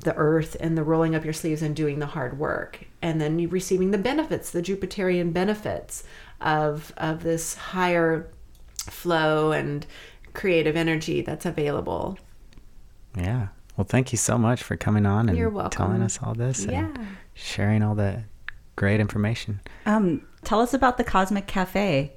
the 0.00 0.14
earth 0.16 0.56
and 0.60 0.76
the 0.78 0.82
rolling 0.84 1.14
up 1.14 1.24
your 1.24 1.32
sleeves 1.32 1.60
and 1.62 1.74
doing 1.74 1.98
the 1.98 2.06
hard 2.06 2.38
work, 2.38 2.86
and 3.02 3.20
then 3.20 3.38
you 3.38 3.48
receiving 3.48 3.90
the 3.90 3.98
benefits, 3.98 4.50
the 4.50 4.62
Jupiterian 4.62 5.32
benefits 5.32 6.04
of 6.40 6.92
of 6.96 7.22
this 7.22 7.54
higher 7.56 8.28
flow 8.76 9.52
and 9.52 9.86
creative 10.34 10.76
energy 10.76 11.20
that's 11.20 11.44
available. 11.46 12.18
yeah. 13.16 13.48
Well, 13.76 13.86
thank 13.88 14.10
you 14.12 14.18
so 14.18 14.36
much 14.38 14.62
for 14.64 14.76
coming 14.76 15.06
on 15.06 15.28
and 15.28 15.38
You're 15.38 15.50
welcome. 15.50 15.70
telling 15.70 16.02
us 16.02 16.18
all 16.20 16.34
this 16.34 16.64
and 16.64 16.98
sharing 17.34 17.80
all 17.80 17.94
the 17.94 18.24
great 18.74 18.98
information. 18.98 19.60
Um, 19.86 20.26
tell 20.42 20.60
us 20.60 20.74
about 20.74 20.96
the 20.98 21.04
Cosmic 21.04 21.46
Cafe. 21.46 22.12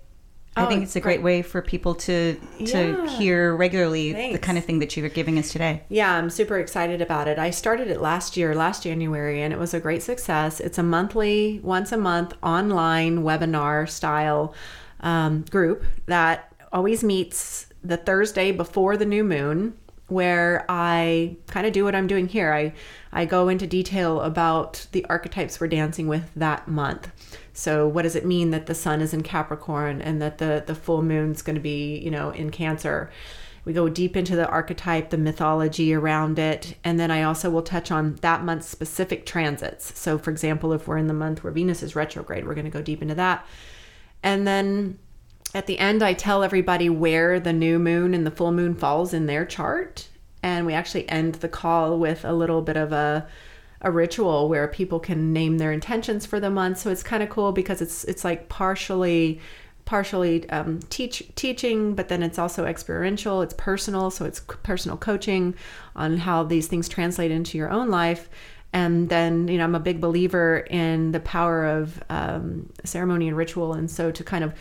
I 0.57 0.65
Oh, 0.65 0.67
think 0.67 0.83
it's 0.83 0.97
a 0.97 0.99
great 0.99 1.17
right. 1.19 1.23
way 1.23 1.41
for 1.41 1.61
people 1.61 1.95
to 1.95 2.35
to 2.65 2.65
Yeah. 3.05 3.07
hear 3.17 3.55
regularly 3.55 4.11
the 4.33 4.37
kind 4.37 4.57
of 4.57 4.65
thing 4.65 4.79
that 4.79 4.97
you're 4.97 5.07
giving 5.07 5.39
us 5.39 5.49
today. 5.51 5.83
Yeah, 5.87 6.13
I'm 6.13 6.29
super 6.29 6.59
excited 6.59 7.01
about 7.01 7.29
it. 7.29 7.39
I 7.39 7.51
started 7.51 7.87
it 7.87 8.01
last 8.01 8.35
year, 8.35 8.53
last 8.53 8.83
January, 8.83 9.41
and 9.41 9.53
it 9.53 9.59
was 9.59 9.73
a 9.73 9.79
great 9.79 10.03
success. 10.03 10.59
It's 10.59 10.77
a 10.77 10.83
monthly, 10.83 11.61
once 11.63 11.93
a 11.93 11.97
month 11.97 12.33
online 12.43 13.23
webinar 13.23 13.89
style 13.89 14.53
um, 14.99 15.45
group 15.49 15.85
that 16.07 16.51
always 16.73 17.01
meets 17.03 17.67
the 17.83 17.95
Thursday 17.97 18.51
before 18.51 18.97
the 18.97 19.05
new 19.05 19.23
moon, 19.23 19.73
where 20.07 20.65
I 20.67 21.37
kind 21.47 21.65
of 21.65 21.71
do 21.71 21.85
what 21.85 21.95
I'm 21.95 22.07
doing 22.07 22.27
here. 22.27 22.51
I, 22.53 22.73
I 23.13 23.23
go 23.25 23.47
into 23.47 23.65
detail 23.65 24.19
about 24.19 24.85
the 24.91 25.05
archetypes 25.05 25.61
we're 25.61 25.67
dancing 25.67 26.07
with 26.09 26.29
that 26.35 26.67
month. 26.67 27.09
So, 27.53 27.87
what 27.87 28.03
does 28.03 28.15
it 28.15 28.25
mean 28.25 28.51
that 28.51 28.65
the 28.65 28.75
sun 28.75 29.01
is 29.01 29.13
in 29.13 29.23
Capricorn 29.23 30.01
and 30.01 30.21
that 30.21 30.37
the, 30.37 30.63
the 30.65 30.75
full 30.75 31.01
moon's 31.01 31.41
going 31.41 31.55
to 31.55 31.61
be, 31.61 31.97
you 31.97 32.11
know, 32.11 32.29
in 32.31 32.49
Cancer? 32.49 33.11
We 33.63 33.73
go 33.73 33.89
deep 33.89 34.15
into 34.15 34.35
the 34.35 34.47
archetype, 34.47 35.11
the 35.11 35.17
mythology 35.17 35.93
around 35.93 36.39
it, 36.39 36.75
and 36.83 36.99
then 36.99 37.11
I 37.11 37.23
also 37.23 37.49
will 37.49 37.61
touch 37.61 37.91
on 37.91 38.15
that 38.21 38.43
month's 38.43 38.67
specific 38.67 39.25
transits. 39.25 39.99
So, 39.99 40.17
for 40.17 40.31
example, 40.31 40.73
if 40.73 40.87
we're 40.87 40.97
in 40.97 41.07
the 41.07 41.13
month 41.13 41.43
where 41.43 41.53
Venus 41.53 41.83
is 41.83 41.95
retrograde, 41.95 42.47
we're 42.47 42.55
going 42.55 42.65
to 42.65 42.71
go 42.71 42.81
deep 42.81 43.01
into 43.01 43.15
that. 43.15 43.45
And 44.23 44.47
then 44.47 44.97
at 45.53 45.67
the 45.67 45.77
end, 45.77 46.01
I 46.01 46.13
tell 46.13 46.43
everybody 46.43 46.89
where 46.89 47.39
the 47.39 47.53
new 47.53 47.77
moon 47.77 48.13
and 48.13 48.25
the 48.25 48.31
full 48.31 48.51
moon 48.51 48.73
falls 48.73 49.13
in 49.13 49.25
their 49.25 49.45
chart. 49.45 50.07
And 50.41 50.65
we 50.65 50.73
actually 50.73 51.07
end 51.07 51.35
the 51.35 51.49
call 51.49 51.99
with 51.99 52.25
a 52.25 52.33
little 52.33 52.61
bit 52.63 52.77
of 52.77 52.91
a 52.91 53.27
a 53.81 53.91
ritual 53.91 54.47
where 54.47 54.67
people 54.67 54.99
can 54.99 55.33
name 55.33 55.57
their 55.57 55.71
intentions 55.71 56.25
for 56.25 56.39
the 56.39 56.49
month. 56.49 56.79
So 56.79 56.91
it's 56.91 57.03
kind 57.03 57.23
of 57.23 57.29
cool 57.29 57.51
because 57.51 57.81
it's 57.81 58.03
it's 58.05 58.23
like 58.23 58.49
partially 58.49 59.39
partially 59.85 60.49
um, 60.51 60.79
teach 60.89 61.23
teaching, 61.35 61.95
but 61.95 62.07
then 62.07 62.23
it's 62.23 62.39
also 62.39 62.65
experiential. 62.65 63.41
It's 63.41 63.53
personal, 63.57 64.11
so 64.11 64.25
it's 64.25 64.39
personal 64.39 64.97
coaching 64.97 65.55
on 65.95 66.17
how 66.17 66.43
these 66.43 66.67
things 66.67 66.87
translate 66.87 67.31
into 67.31 67.57
your 67.57 67.69
own 67.69 67.89
life. 67.89 68.29
And 68.73 69.09
then 69.09 69.47
you 69.47 69.57
know 69.57 69.63
I'm 69.63 69.75
a 69.75 69.79
big 69.79 69.99
believer 69.99 70.59
in 70.69 71.11
the 71.11 71.19
power 71.19 71.65
of 71.65 72.01
um, 72.09 72.71
ceremony 72.85 73.27
and 73.27 73.35
ritual, 73.35 73.73
and 73.73 73.89
so 73.89 74.11
to 74.11 74.23
kind 74.23 74.43
of 74.43 74.53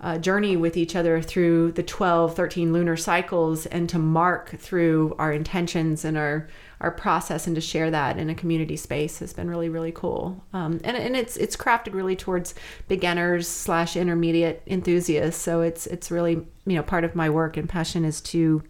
uh, 0.00 0.18
journey 0.18 0.56
with 0.56 0.76
each 0.76 0.94
other 0.94 1.22
through 1.22 1.72
the 1.72 1.82
12 1.82 2.34
13 2.34 2.72
lunar 2.72 2.96
cycles 2.96 3.64
and 3.66 3.88
to 3.88 3.98
mark 3.98 4.50
through 4.58 5.14
our 5.18 5.32
intentions 5.32 6.04
and 6.04 6.18
our 6.18 6.48
our 6.80 6.90
process 6.90 7.46
and 7.46 7.54
to 7.54 7.60
share 7.60 7.90
that 7.90 8.18
in 8.18 8.28
a 8.28 8.34
community 8.34 8.76
space 8.76 9.18
has 9.18 9.32
been 9.32 9.48
really 9.48 9.68
really 9.68 9.92
cool. 9.92 10.44
Um, 10.52 10.80
and, 10.84 10.96
and 10.96 11.16
it's 11.16 11.36
it's 11.36 11.56
crafted 11.56 11.94
really 11.94 12.16
towards 12.16 12.54
beginners 12.88 13.48
slash 13.48 13.96
intermediate 13.96 14.62
enthusiasts. 14.66 15.40
So 15.40 15.60
it's 15.60 15.86
it's 15.86 16.10
really 16.10 16.34
you 16.66 16.76
know 16.76 16.82
part 16.82 17.04
of 17.04 17.14
my 17.14 17.30
work 17.30 17.56
and 17.56 17.68
passion 17.68 18.04
is 18.04 18.20
to 18.22 18.62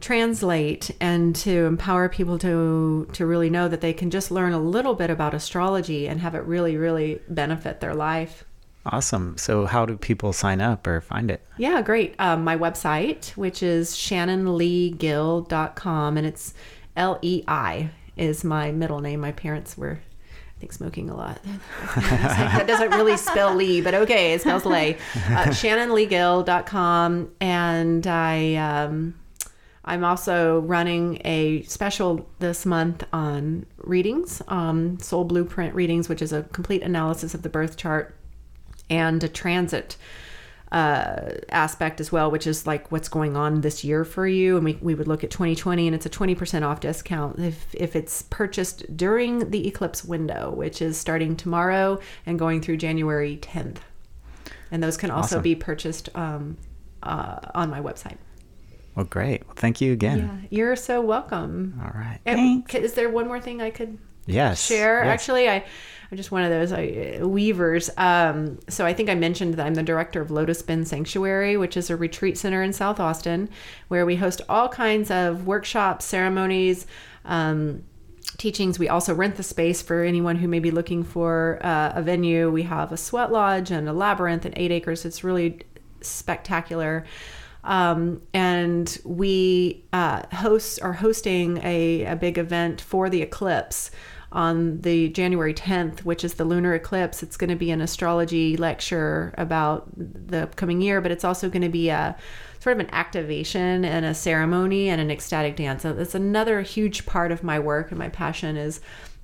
translate 0.00 0.90
and 1.00 1.36
to 1.36 1.66
empower 1.66 2.08
people 2.08 2.36
to 2.38 3.08
to 3.12 3.24
really 3.24 3.48
know 3.48 3.68
that 3.68 3.80
they 3.80 3.92
can 3.92 4.10
just 4.10 4.32
learn 4.32 4.52
a 4.52 4.58
little 4.58 4.94
bit 4.94 5.10
about 5.10 5.32
astrology 5.32 6.08
and 6.08 6.20
have 6.20 6.34
it 6.34 6.40
really 6.40 6.76
really 6.76 7.20
benefit 7.28 7.80
their 7.80 7.94
life 7.94 8.44
Awesome. 8.84 9.38
So, 9.38 9.64
how 9.66 9.86
do 9.86 9.96
people 9.96 10.32
sign 10.32 10.60
up 10.60 10.88
or 10.88 11.00
find 11.00 11.30
it? 11.30 11.40
Yeah, 11.56 11.82
great. 11.82 12.16
Um, 12.18 12.42
my 12.42 12.56
website, 12.56 13.28
which 13.36 13.62
is 13.62 13.92
shannonleigill.com, 13.92 16.16
and 16.16 16.26
it's 16.26 16.52
L 16.96 17.20
E 17.22 17.44
I 17.46 17.90
is 18.16 18.42
my 18.42 18.72
middle 18.72 19.00
name. 19.00 19.20
My 19.20 19.30
parents 19.30 19.78
were, 19.78 20.00
I 20.56 20.58
think, 20.58 20.72
smoking 20.72 21.10
a 21.10 21.16
lot. 21.16 21.38
that 21.94 22.66
doesn't 22.66 22.90
really 22.90 23.16
spell 23.16 23.54
Lee, 23.54 23.80
but 23.80 23.94
okay, 23.94 24.32
it 24.32 24.40
spells 24.40 24.64
Lay. 24.64 24.96
Uh, 25.14 25.46
shannonleigill.com, 25.46 27.30
and 27.40 28.04
I. 28.06 28.54
Um, 28.56 29.14
I'm 29.84 30.04
also 30.04 30.60
running 30.60 31.20
a 31.24 31.62
special 31.62 32.28
this 32.38 32.64
month 32.64 33.02
on 33.12 33.66
readings, 33.78 34.40
um, 34.46 35.00
soul 35.00 35.24
blueprint 35.24 35.74
readings, 35.74 36.08
which 36.08 36.22
is 36.22 36.32
a 36.32 36.44
complete 36.44 36.82
analysis 36.82 37.34
of 37.34 37.42
the 37.42 37.48
birth 37.48 37.76
chart 37.76 38.14
and 38.92 39.24
a 39.24 39.28
transit 39.28 39.96
uh, 40.70 41.32
aspect 41.50 42.00
as 42.00 42.10
well, 42.10 42.30
which 42.30 42.46
is 42.46 42.66
like 42.66 42.90
what's 42.90 43.08
going 43.08 43.36
on 43.36 43.60
this 43.60 43.84
year 43.84 44.04
for 44.04 44.26
you. 44.26 44.56
And 44.56 44.64
we, 44.64 44.78
we 44.80 44.94
would 44.94 45.06
look 45.08 45.22
at 45.24 45.30
2020 45.30 45.86
and 45.86 45.94
it's 45.94 46.06
a 46.06 46.10
20% 46.10 46.62
off 46.62 46.80
discount 46.80 47.38
if, 47.38 47.74
if 47.74 47.94
it's 47.94 48.22
purchased 48.22 48.96
during 48.96 49.50
the 49.50 49.66
eclipse 49.68 50.04
window, 50.04 50.50
which 50.50 50.80
is 50.80 50.96
starting 50.96 51.36
tomorrow 51.36 52.00
and 52.24 52.38
going 52.38 52.60
through 52.62 52.78
January 52.78 53.38
10th. 53.42 53.78
And 54.70 54.82
those 54.82 54.96
can 54.96 55.10
also 55.10 55.36
Awesome. 55.36 55.42
be 55.42 55.54
purchased 55.54 56.08
um, 56.14 56.56
uh, 57.02 57.36
on 57.54 57.68
my 57.68 57.80
website. 57.80 58.16
Well, 58.94 59.04
great. 59.06 59.44
Well, 59.46 59.54
thank 59.56 59.80
you 59.82 59.92
again. 59.92 60.18
Yeah, 60.50 60.56
you're 60.58 60.76
so 60.76 61.00
welcome. 61.02 61.80
All 61.84 61.92
right. 61.94 62.20
And 62.24 62.38
Thanks. 62.66 62.74
Is 62.74 62.92
there 62.94 63.10
one 63.10 63.26
more 63.26 63.40
thing 63.40 63.60
I 63.60 63.70
could 63.70 63.98
Yes. 64.26 64.64
share? 64.64 65.04
yes. 65.04 65.12
Actually, 65.12 65.48
I. 65.50 65.64
I'm 66.12 66.18
just 66.18 66.30
one 66.30 66.42
of 66.42 66.50
those 66.50 66.72
uh, 66.72 67.26
weavers. 67.26 67.88
Um, 67.96 68.58
so 68.68 68.84
I 68.84 68.92
think 68.92 69.08
I 69.08 69.14
mentioned 69.14 69.54
that 69.54 69.66
I'm 69.66 69.72
the 69.72 69.82
director 69.82 70.20
of 70.20 70.30
Lotus 70.30 70.60
Bend 70.60 70.86
Sanctuary, 70.86 71.56
which 71.56 71.74
is 71.74 71.88
a 71.88 71.96
retreat 71.96 72.36
center 72.36 72.62
in 72.62 72.74
South 72.74 73.00
Austin, 73.00 73.48
where 73.88 74.04
we 74.04 74.16
host 74.16 74.42
all 74.46 74.68
kinds 74.68 75.10
of 75.10 75.46
workshops, 75.46 76.04
ceremonies, 76.04 76.86
um, 77.24 77.84
teachings. 78.36 78.78
We 78.78 78.90
also 78.90 79.14
rent 79.14 79.36
the 79.36 79.42
space 79.42 79.80
for 79.80 80.02
anyone 80.02 80.36
who 80.36 80.48
may 80.48 80.58
be 80.58 80.70
looking 80.70 81.02
for 81.02 81.58
uh, 81.62 81.92
a 81.94 82.02
venue. 82.02 82.50
We 82.50 82.64
have 82.64 82.92
a 82.92 82.98
sweat 82.98 83.32
lodge 83.32 83.70
and 83.70 83.88
a 83.88 83.94
labyrinth 83.94 84.44
and 84.44 84.52
eight 84.58 84.70
acres. 84.70 85.06
It's 85.06 85.24
really 85.24 85.60
spectacular. 86.02 87.06
Um, 87.64 88.20
and 88.34 88.98
we 89.02 89.86
uh, 89.94 90.24
host 90.30 90.82
are 90.82 90.92
hosting 90.92 91.58
a, 91.64 92.04
a 92.04 92.16
big 92.16 92.36
event 92.36 92.82
for 92.82 93.08
the 93.08 93.22
eclipse 93.22 93.90
on 94.32 94.80
the 94.80 95.08
January 95.10 95.54
10th, 95.54 96.00
which 96.00 96.24
is 96.24 96.34
the 96.34 96.44
lunar 96.44 96.74
eclipse. 96.74 97.22
It's 97.22 97.36
going 97.36 97.50
to 97.50 97.56
be 97.56 97.70
an 97.70 97.80
astrology 97.80 98.56
lecture 98.56 99.34
about 99.38 99.88
the 99.96 100.48
coming 100.56 100.80
year, 100.80 101.00
but 101.00 101.10
it's 101.12 101.24
also 101.24 101.48
going 101.48 101.62
to 101.62 101.68
be 101.68 101.88
a 101.90 102.16
sort 102.60 102.76
of 102.76 102.80
an 102.80 102.94
activation 102.94 103.84
and 103.84 104.06
a 104.06 104.14
ceremony 104.14 104.88
and 104.88 105.00
an 105.00 105.10
ecstatic 105.10 105.56
dance. 105.56 105.82
That's 105.82 106.14
another 106.14 106.62
huge 106.62 107.06
part 107.06 107.32
of 107.32 107.42
my 107.42 107.58
work 107.58 107.90
and 107.90 107.98
my 107.98 108.08
passion 108.08 108.56
is 108.56 108.80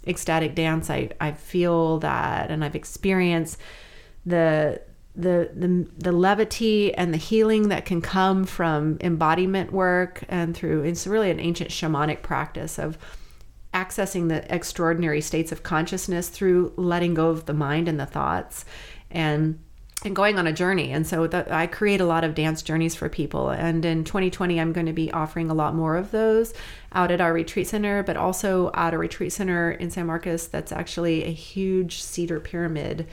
ecstatic 0.07 0.55
dance. 0.55 0.91
I, 0.91 1.11
I 1.21 1.33
feel 1.33 1.99
that 2.01 2.51
and 2.51 2.65
I've 2.65 2.75
experienced 2.75 3.59
the 4.27 4.81
the, 5.17 5.51
the 5.53 5.87
the 5.99 6.13
levity 6.13 6.95
and 6.95 7.13
the 7.13 7.19
healing 7.19 7.71
that 7.71 7.85
can 7.85 8.01
come 8.01 8.45
from 8.45 8.99
embodiment 9.01 9.73
work 9.73 10.23
and 10.29 10.57
through 10.57 10.83
it's 10.83 11.09
really 11.09 11.31
an 11.31 11.41
ancient 11.41 11.71
shamanic 11.71 12.23
practice 12.23 12.79
of 12.79 12.97
accessing 13.75 14.29
the 14.29 14.53
extraordinary 14.55 15.21
states 15.21 15.53
of 15.53 15.63
consciousness 15.63 16.29
through 16.29 16.73
letting 16.77 17.15
go 17.15 17.29
of 17.29 17.47
the 17.47 17.55
mind 17.55 17.89
and 17.89 18.01
the 18.01 18.07
thoughts 18.07 18.65
and 19.11 19.59
and 20.05 20.15
going 20.15 20.39
on 20.39 20.47
a 20.47 20.53
journey. 20.53 20.93
And 20.93 21.05
so 21.05 21.27
the, 21.27 21.53
i 21.53 21.67
create 21.67 22.01
a 22.01 22.07
lot 22.07 22.23
of 22.23 22.35
dance 22.35 22.63
journeys 22.63 22.95
for 22.95 23.09
people. 23.09 23.51
And 23.51 23.85
in 23.85 24.05
2020 24.05 24.61
i'm 24.61 24.73
going 24.73 24.87
to 24.87 24.93
be 24.93 25.13
offering 25.13 25.51
a 25.51 25.55
lot 25.55 25.75
more 25.75 25.97
of 25.97 26.11
those 26.11 26.55
out 26.93 27.11
at 27.11 27.21
our 27.21 27.33
retreat 27.33 27.67
center 27.67 28.03
but 28.03 28.17
also 28.17 28.71
at 28.75 28.95
a 28.95 28.99
retreat 28.99 29.33
center 29.33 29.73
in 29.73 29.91
san 29.91 30.07
marcos 30.07 30.47
that's 30.47 30.73
actually 30.73 31.25
a 31.25 31.33
huge 31.33 32.01
cedar 32.01 32.41
pyramid. 32.41 33.07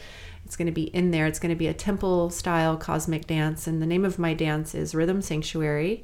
It's 0.45 0.55
going 0.55 0.67
to 0.67 0.71
be 0.71 0.83
in 0.83 1.09
there. 1.09 1.25
It's 1.25 1.39
going 1.39 1.49
to 1.49 1.55
be 1.55 1.67
a 1.67 1.73
temple 1.73 2.29
style 2.29 2.77
cosmic 2.77 3.25
dance 3.25 3.65
and 3.67 3.81
the 3.81 3.87
name 3.87 4.05
of 4.05 4.19
my 4.19 4.33
dance 4.33 4.75
is 4.75 4.93
rhythm 4.93 5.21
sanctuary 5.21 6.03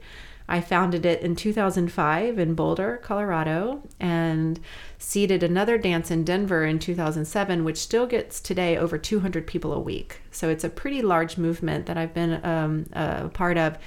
I 0.52 0.60
founded 0.60 1.06
it 1.06 1.22
in 1.22 1.38
2005 1.38 2.38
in 2.38 2.56
Boulder, 2.56 3.00
Colorado, 3.02 3.82
and 4.02 4.60
seeded 4.98 5.44
another 5.44 5.78
dance 5.78 6.12
in 6.12 6.26
Denver 6.26 6.66
in 6.66 6.78
2007, 6.78 7.64
which 7.64 7.78
still 7.78 8.06
gets 8.06 8.42
today 8.42 8.76
over 8.76 8.98
200 8.98 9.48
people 9.48 9.72
a 9.72 9.80
week. 9.80 10.20
So 10.30 10.50
it's 10.50 10.66
a 10.66 10.70
pretty 10.70 11.02
large 11.02 11.38
movement 11.38 11.86
that 11.86 11.98
I've 11.98 12.14
been 12.14 12.44
um, 12.46 12.86
a 12.92 13.30
part 13.30 13.58
of, 13.58 13.78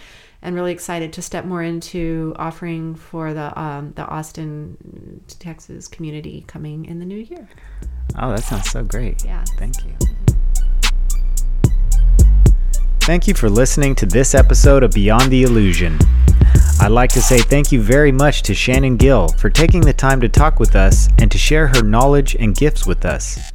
and 0.40 0.54
really 0.54 0.72
excited 0.72 1.12
to 1.12 1.20
step 1.20 1.44
more 1.44 1.62
into 1.62 2.34
offering 2.36 2.94
for 2.94 3.34
the 3.34 3.60
um, 3.60 3.92
the 3.94 4.06
Austin, 4.06 5.20
Texas 5.38 5.86
community 5.86 6.44
coming 6.46 6.86
in 6.86 6.98
the 6.98 7.04
new 7.04 7.18
year. 7.20 7.46
Oh, 8.18 8.30
that 8.30 8.42
sounds 8.42 8.70
so 8.70 8.82
great. 8.82 9.22
Yeah. 9.22 9.44
Thank 9.58 9.84
you. 9.84 9.92
Thank 13.00 13.28
you 13.28 13.34
for 13.34 13.50
listening 13.50 13.94
to 13.96 14.06
this 14.06 14.34
episode 14.34 14.82
of 14.82 14.92
Beyond 14.92 15.30
the 15.30 15.42
Illusion. 15.42 15.98
I'd 16.80 16.90
like 16.90 17.10
to 17.12 17.22
say 17.22 17.38
thank 17.38 17.72
you 17.72 17.80
very 17.80 18.12
much 18.12 18.42
to 18.42 18.54
Shannon 18.54 18.96
Gill 18.96 19.28
for 19.28 19.48
taking 19.48 19.80
the 19.80 19.92
time 19.92 20.20
to 20.20 20.28
talk 20.28 20.60
with 20.60 20.76
us 20.76 21.08
and 21.18 21.30
to 21.30 21.38
share 21.38 21.68
her 21.68 21.82
knowledge 21.82 22.34
and 22.34 22.54
gifts 22.54 22.86
with 22.86 23.04
us. 23.06 23.52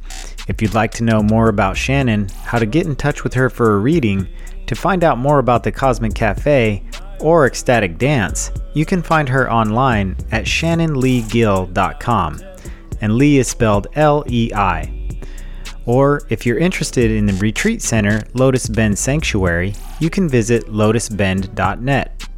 If 0.48 0.60
you'd 0.60 0.74
like 0.74 0.90
to 0.92 1.04
know 1.04 1.22
more 1.22 1.48
about 1.48 1.76
Shannon, 1.76 2.28
how 2.44 2.58
to 2.58 2.66
get 2.66 2.86
in 2.86 2.96
touch 2.96 3.22
with 3.22 3.34
her 3.34 3.48
for 3.48 3.76
a 3.76 3.78
reading, 3.78 4.26
to 4.66 4.74
find 4.74 5.04
out 5.04 5.18
more 5.18 5.38
about 5.38 5.62
the 5.62 5.70
Cosmic 5.70 6.14
Cafe, 6.14 6.82
or 7.20 7.46
ecstatic 7.46 7.98
dance, 7.98 8.50
you 8.74 8.84
can 8.84 9.02
find 9.02 9.28
her 9.28 9.50
online 9.50 10.16
at 10.32 10.44
shannonleigill.com. 10.44 12.40
And 13.00 13.14
Lee 13.14 13.38
is 13.38 13.48
spelled 13.48 13.86
L 13.94 14.24
E 14.28 14.50
I. 14.54 15.18
Or 15.86 16.22
if 16.30 16.44
you're 16.44 16.58
interested 16.58 17.10
in 17.10 17.26
the 17.26 17.32
retreat 17.34 17.82
center, 17.82 18.22
Lotus 18.34 18.68
Bend 18.68 18.98
Sanctuary, 18.98 19.74
you 19.98 20.10
can 20.10 20.28
visit 20.28 20.66
lotusbend.net. 20.66 22.28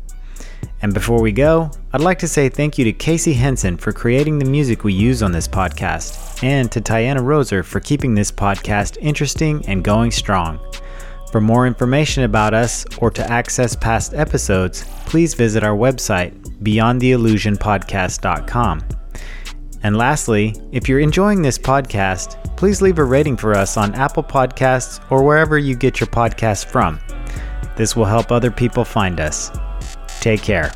And 0.83 0.93
before 0.93 1.23
we 1.23 1.31
go, 1.31 1.71
I'd 1.93 2.01
like 2.01 2.19
to 2.19 2.29
say 2.29 2.49
thank 2.49 2.77
you 2.77 2.85
to 2.85 2.93
Casey 2.93 3.33
Henson 3.33 3.77
for 3.77 3.93
creating 3.93 4.41
the 4.41 4.45
music 4.45 4.83
we 4.83 4.93
use 4.93 5.23
on 5.23 5.31
this 5.31 5.47
podcast, 5.47 6.43
and 6.43 6.73
to 6.73 6.81
Tiana 6.81 7.21
Roser 7.21 7.65
for 7.65 7.79
keeping 7.79 8.15
this 8.15 8.33
podcast 8.33 8.99
interesting 9.01 9.65
and 9.69 9.85
going 9.85 10.11
strong. 10.11 10.59
For 11.31 11.41
more 11.41 11.69
information 11.69 12.25
about 12.25 12.53
us 12.53 12.85
or 12.99 13.13
to 13.13 13.31
access 13.31 13.77
past 13.77 14.13
episodes, 14.13 14.83
please 15.07 15.35
visit 15.35 15.63
our 15.63 15.77
website, 15.77 16.33
beyondtheillusionpodcast.com. 16.63 18.85
And 19.85 19.97
lastly, 19.97 20.55
if 20.73 20.89
you're 20.89 21.01
enjoying 21.01 21.43
this 21.43 21.59
podcast, 21.59 22.57
please 22.57 22.83
leave 22.83 22.99
a 22.99 23.05
rating 23.05 23.37
for 23.37 23.55
us 23.55 23.77
on 23.77 23.95
Apple 23.95 24.23
Podcasts 24.23 25.01
or 25.11 25.25
wherever 25.25 25.59
you 25.59 25.75
get 25.75 25.99
your 26.01 26.07
podcasts 26.09 26.65
from. 26.65 27.01
This 27.77 27.97
will 27.97 28.05
help 28.05 28.31
other 28.31 28.51
people 28.51 28.85
find 28.85 29.19
us. 29.19 29.51
Take 30.23 30.43
care. 30.43 30.71